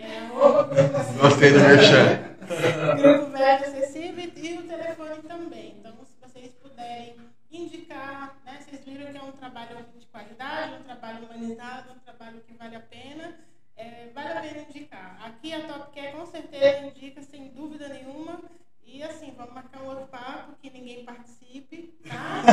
É. 0.00 1.18
Gostei 1.20 1.52
do 1.52 1.58
merchan. 1.58 2.36
Grupo 2.96 3.36
Verde 3.36 3.64
Acessível 3.64 4.32
e 4.36 4.58
o 4.58 4.62
telefone 4.62 5.22
também. 5.22 5.76
Então, 5.78 5.92
se 6.04 6.16
vocês 6.20 6.52
puderem 6.54 7.16
indicar, 7.50 8.36
né, 8.44 8.60
vocês 8.60 8.84
viram 8.84 9.10
que 9.10 9.18
é 9.18 9.22
um 9.22 9.32
trabalho 9.32 9.84
de 9.98 10.06
qualidade, 10.06 10.74
um 10.74 10.84
trabalho 10.84 11.24
humanizado, 11.24 11.92
um 11.92 11.98
trabalho 11.98 12.40
que 12.46 12.54
vale 12.54 12.76
a 12.76 12.80
pena, 12.80 13.34
é, 13.76 14.08
vale 14.14 14.28
a 14.28 14.40
pena 14.40 14.60
indicar. 14.68 15.18
Aqui 15.24 15.52
a 15.52 15.66
Top 15.66 15.92
Care 15.92 16.12
com 16.12 16.26
certeza 16.26 16.86
indica, 16.86 17.20
sem 17.22 17.48
dúvida 17.48 17.88
nenhuma. 17.88 18.40
E 18.84 19.02
assim, 19.02 19.34
vamos 19.36 19.52
marcar 19.52 19.82
um 19.82 19.86
outro 19.86 20.06
papo, 20.06 20.54
que 20.62 20.70
ninguém 20.70 21.04
participe, 21.04 21.92
tá? 22.08 22.44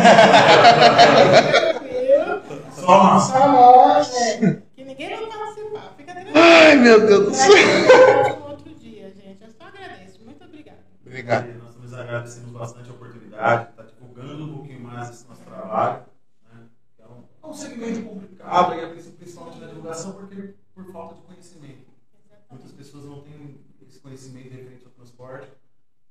Só 2.71 3.03
massa. 3.03 3.33
Só 3.33 3.47
nós, 3.51 4.13
é. 4.15 4.61
Que 4.75 4.83
ninguém 4.83 5.09
vai 5.09 5.27
participar, 5.27 5.93
fica 5.97 6.13
tranquilo. 6.13 6.37
Ai, 6.37 6.75
meu 6.75 7.05
Deus 7.07 7.25
do 7.29 7.33
céu. 7.33 7.51
Um 8.39 8.49
outro 8.49 8.73
dia, 8.75 9.11
gente. 9.11 9.43
Eu 9.43 9.49
só 9.51 9.63
agradeço. 9.67 10.19
Muito 10.23 10.43
obrigada. 10.43 10.79
Obrigado. 11.05 11.49
E 11.49 11.53
Nós 11.53 11.75
também 11.75 11.99
agradecemos 11.99 12.51
bastante 12.51 12.89
a 12.89 12.93
oportunidade 12.93 13.65
de 13.65 13.69
estar 13.71 13.83
divulgando 13.83 14.43
um 14.45 14.53
pouquinho 14.57 14.79
mais 14.81 15.09
esse 15.09 15.27
nosso 15.27 15.41
trabalho. 15.43 16.03
né? 16.51 16.61
É 16.99 17.05
um, 17.05 17.23
é 17.43 17.47
um 17.47 17.53
segmento 17.53 18.01
complicado, 18.07 18.73
aí, 18.73 19.03
principalmente 19.17 19.59
na 19.59 19.67
divulgação, 19.67 20.13
porque 20.13 20.53
por 20.73 20.85
falta 20.91 21.15
de 21.15 21.21
conhecimento. 21.21 21.93
Muitas 22.49 22.71
pessoas 22.71 23.05
não 23.05 23.21
têm 23.21 23.59
esse 23.87 23.99
conhecimento 23.99 24.51
referente 24.51 24.85
ao 24.85 24.91
transporte. 24.91 25.47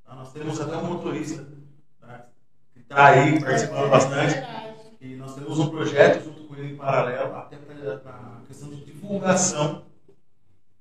Tá? 0.04 0.14
Nós 0.14 0.32
temos 0.32 0.60
até 0.60 0.76
um 0.76 0.86
motorista 0.86 1.46
tá? 2.00 2.26
que 2.72 2.80
está 2.80 3.06
aí 3.06 3.40
participando 3.40 3.90
bastante. 3.90 4.34
E 5.02 5.16
nós 5.16 5.34
temos 5.34 5.58
um 5.58 5.68
projeto 5.68 6.22
junto 6.22 6.44
com 6.44 6.54
ele 6.54 6.74
em 6.74 6.76
paralelo, 6.76 7.34
até 7.34 7.56
para 7.56 7.96
a 7.96 8.46
questão 8.46 8.70
de 8.70 8.84
divulgação 8.84 9.84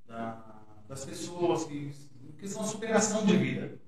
da- 0.08 0.62
das 0.88 1.04
pessoas, 1.04 1.66
que, 1.66 1.92
questão 2.38 2.62
de 2.62 2.70
superação 2.70 3.26
de 3.26 3.36
vida. 3.36 3.80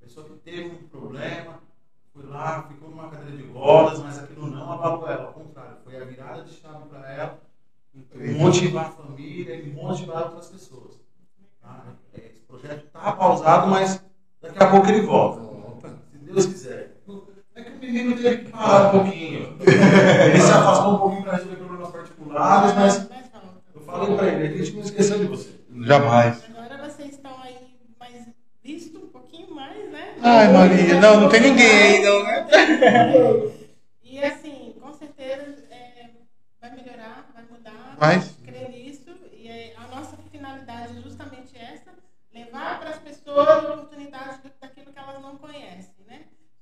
Pessoa 0.00 0.26
que 0.28 0.34
teve 0.38 0.70
um 0.70 0.88
problema, 0.88 1.60
foi 2.12 2.26
lá, 2.26 2.64
ficou 2.64 2.90
numa 2.90 3.08
cadeira 3.08 3.36
de 3.36 3.46
rodas, 3.46 4.00
mas 4.00 4.18
aquilo 4.18 4.48
não 4.48 4.72
abalou 4.72 5.08
ela, 5.08 5.26
ao 5.26 5.34
contrário, 5.34 5.76
foi 5.84 5.96
a 6.02 6.04
virada 6.04 6.42
de 6.42 6.52
chave 6.52 6.88
para 6.88 7.12
ela 7.12 7.40
motivar 8.36 8.86
a 8.86 8.90
família 8.90 9.54
e 9.54 9.72
motivar 9.72 10.24
outras 10.24 10.48
pessoas. 10.48 11.00
Tá? 11.62 11.94
Esse 12.12 12.40
projeto 12.42 12.86
está 12.86 13.12
pausado, 13.12 13.68
mas 13.68 14.02
daqui 14.42 14.60
a 14.60 14.68
pouco 14.68 14.88
ele 14.88 15.02
volta. 15.02 15.42
Se 16.10 16.18
Deus 16.18 16.46
quiser. 16.46 16.93
É 17.56 17.62
que 17.62 17.70
o 17.70 17.78
menino 17.78 18.16
teve 18.16 18.44
que 18.44 18.50
parar 18.50 18.88
um 18.88 18.90
pouquinho. 19.02 19.56
Ele 19.60 20.40
se 20.40 20.50
afastou 20.50 20.94
um 20.94 20.98
pouquinho 20.98 21.22
para 21.22 21.32
resolver 21.36 21.56
problemas 21.56 21.88
particulares, 21.90 22.74
mas 22.74 23.08
eu 23.74 23.80
falei 23.82 24.16
para 24.16 24.26
ele, 24.28 24.54
a 24.54 24.56
gente 24.64 24.76
não 24.76 24.82
esqueceu 24.82 25.18
de 25.18 25.24
você. 25.26 25.50
Jamais. 25.82 26.42
Agora 26.56 26.78
vocês 26.90 27.10
estão 27.14 27.40
aí 27.42 27.56
mais 27.98 28.26
visto 28.62 28.98
um 28.98 29.08
pouquinho 29.08 29.54
mais, 29.54 29.90
né? 29.92 30.14
Ai, 30.22 30.52
Maria. 30.52 31.00
Não, 31.00 31.20
não 31.20 31.28
tem 31.28 31.40
ninguém 31.42 31.66
aí, 31.70 32.02
não, 32.02 32.24
né? 32.24 32.46
E 34.02 34.22
assim, 34.24 34.74
com 34.80 34.92
certeza 34.92 35.64
é, 35.70 36.06
vai 36.60 36.70
melhorar, 36.74 37.28
vai 37.34 37.44
mudar. 37.50 37.96
Mas- 38.00 38.34
Creio 38.44 38.68
nisso. 38.70 39.10
E 39.32 39.48
é, 39.48 39.74
a 39.76 39.94
nossa 39.94 40.16
finalidade 40.30 40.98
é 40.98 41.02
justamente 41.02 41.56
essa: 41.56 41.90
levar 42.32 42.80
para 42.80 42.90
as 42.90 42.98
pessoas 42.98 43.48
a 43.48 43.58
oportunidade 43.58 44.38
do- 44.42 44.50
daquilo 44.60 44.92
que 44.92 44.98
elas 44.98 45.20
não 45.22 45.36
conhecem? 45.36 45.93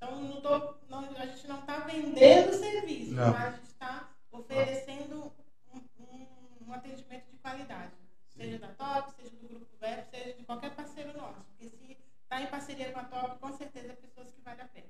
Então, 0.03 0.21
não 0.21 0.41
tô, 0.41 0.75
não- 0.89 1.09
a 1.17 1.27
gente 1.27 1.47
não 1.47 1.61
está 1.61 1.79
vendendo 1.79 2.53
serviço, 2.53 3.13
Não. 3.15 3.31
mas 3.33 3.41
a 3.47 3.51
gente 3.53 3.65
está 3.67 4.09
oferecendo 4.33 5.33
um, 5.73 5.79
um- 6.03 6.67
um 6.69 6.73
atendimento 6.73 7.31
de 7.31 7.37
qualidade. 7.39 7.93
Seja 8.29 8.59
da 8.59 8.67
TOP, 8.69 9.13
seja 9.13 9.31
do 9.37 9.47
Grupo 9.49 9.67
Web, 9.81 10.03
seja 10.11 10.33
de 10.35 10.45
qualquer 10.45 10.71
parceiro 10.75 11.17
nosso. 11.17 11.45
Porque 11.45 11.69
se 11.69 11.97
está 12.25 12.41
em 12.43 12.47
parceria 12.47 12.91
com 12.91 12.99
a 12.99 13.05
TOP, 13.05 13.39
com 13.39 13.53
certeza 13.53 13.93
é 13.93 13.95
pessoas 13.95 14.33
que 14.33 14.41
vale 14.41 14.61
a 14.63 14.65
pena. 14.65 14.87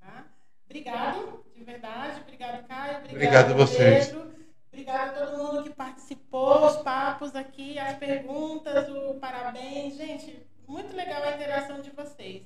Tá? 0.00 0.24
Obrigado, 0.64 1.44
de 1.54 1.62
verdade. 1.64 2.20
Obrigado, 2.22 2.66
Caio. 2.66 2.98
Obrigado, 2.98 3.12
Obrigado 3.14 3.50
a 3.52 3.54
vocês. 3.54 4.06
Pedro. 4.08 4.34
Obrigado 4.72 5.22
a 5.22 5.26
todo 5.26 5.38
mundo 5.38 5.62
que 5.64 5.70
participou, 5.70 6.66
os 6.66 6.76
papos 6.78 7.34
aqui, 7.36 7.78
as 7.78 7.96
perguntas, 7.98 8.88
o 8.88 9.14
parabéns. 9.20 9.94
Gente, 9.96 10.46
muito 10.66 10.94
legal 10.96 11.22
a 11.22 11.32
interação 11.32 11.80
de 11.80 11.90
vocês. 11.90 12.42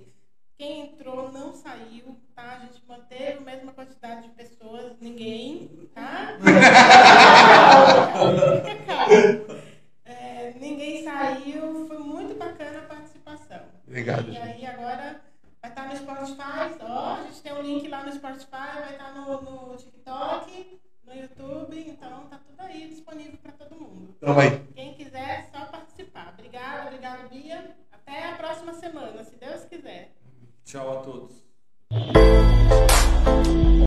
Quem 0.59 0.83
entrou 0.83 1.33
não 1.33 1.53
saiu, 1.55 2.16
tá? 2.35 2.57
A 2.57 2.59
gente 2.61 2.83
manteve 2.87 3.39
a 3.39 3.41
mesma 3.41 3.73
quantidade 3.73 4.23
de 4.23 4.29
pessoas, 4.31 4.97
ninguém, 5.01 5.89
tá? 5.95 6.39
É, 10.05 10.53
ninguém 10.59 11.05
saiu, 11.05 11.87
foi 11.87 11.99
muito 11.99 12.35
bacana 12.39 12.81
a 12.81 12.83
participação. 12.83 13.61
Obrigado. 13.87 14.31
E 14.31 14.37
aí 14.37 14.66
agora 14.66 15.20
vai 15.61 15.70
estar 15.70 15.89
no 15.89 15.97
Spotify, 15.97 16.77
ó, 16.81 17.15
a 17.15 17.23
gente 17.23 17.43
tem 17.43 17.53
um 17.53 17.62
link 17.62 17.89
lá 17.89 18.05
no 18.05 18.12
Spotify, 18.12 18.47
vai 18.51 18.93
estar 18.93 19.12
no, 19.15 19.43
no 19.43 19.77
TikTok, 19.77 20.81
no 21.05 21.15
YouTube, 21.15 21.79
então 21.89 22.27
tá 22.27 22.39
tudo 22.39 22.61
aí 22.61 22.89
disponível 22.89 23.39
para 23.43 23.53
todo 23.53 23.74
mundo. 23.81 24.15
Então 24.16 24.35
vai. 24.35 24.61
Quem 24.74 24.95
quiser, 24.95 25.49
só 25.53 25.66
participar. 25.66 26.35
Obrigada, 26.35 26.89
obrigada 26.89 27.29
Bia. 27.29 27.77
Até 27.91 28.31
a 28.31 28.37
próxima 28.37 28.73
semana, 28.74 29.23
se 29.24 29.37
Deus 29.37 29.65
quiser. 29.65 30.12
Tchau 30.64 30.90
a 30.90 31.02
todos. 31.02 31.43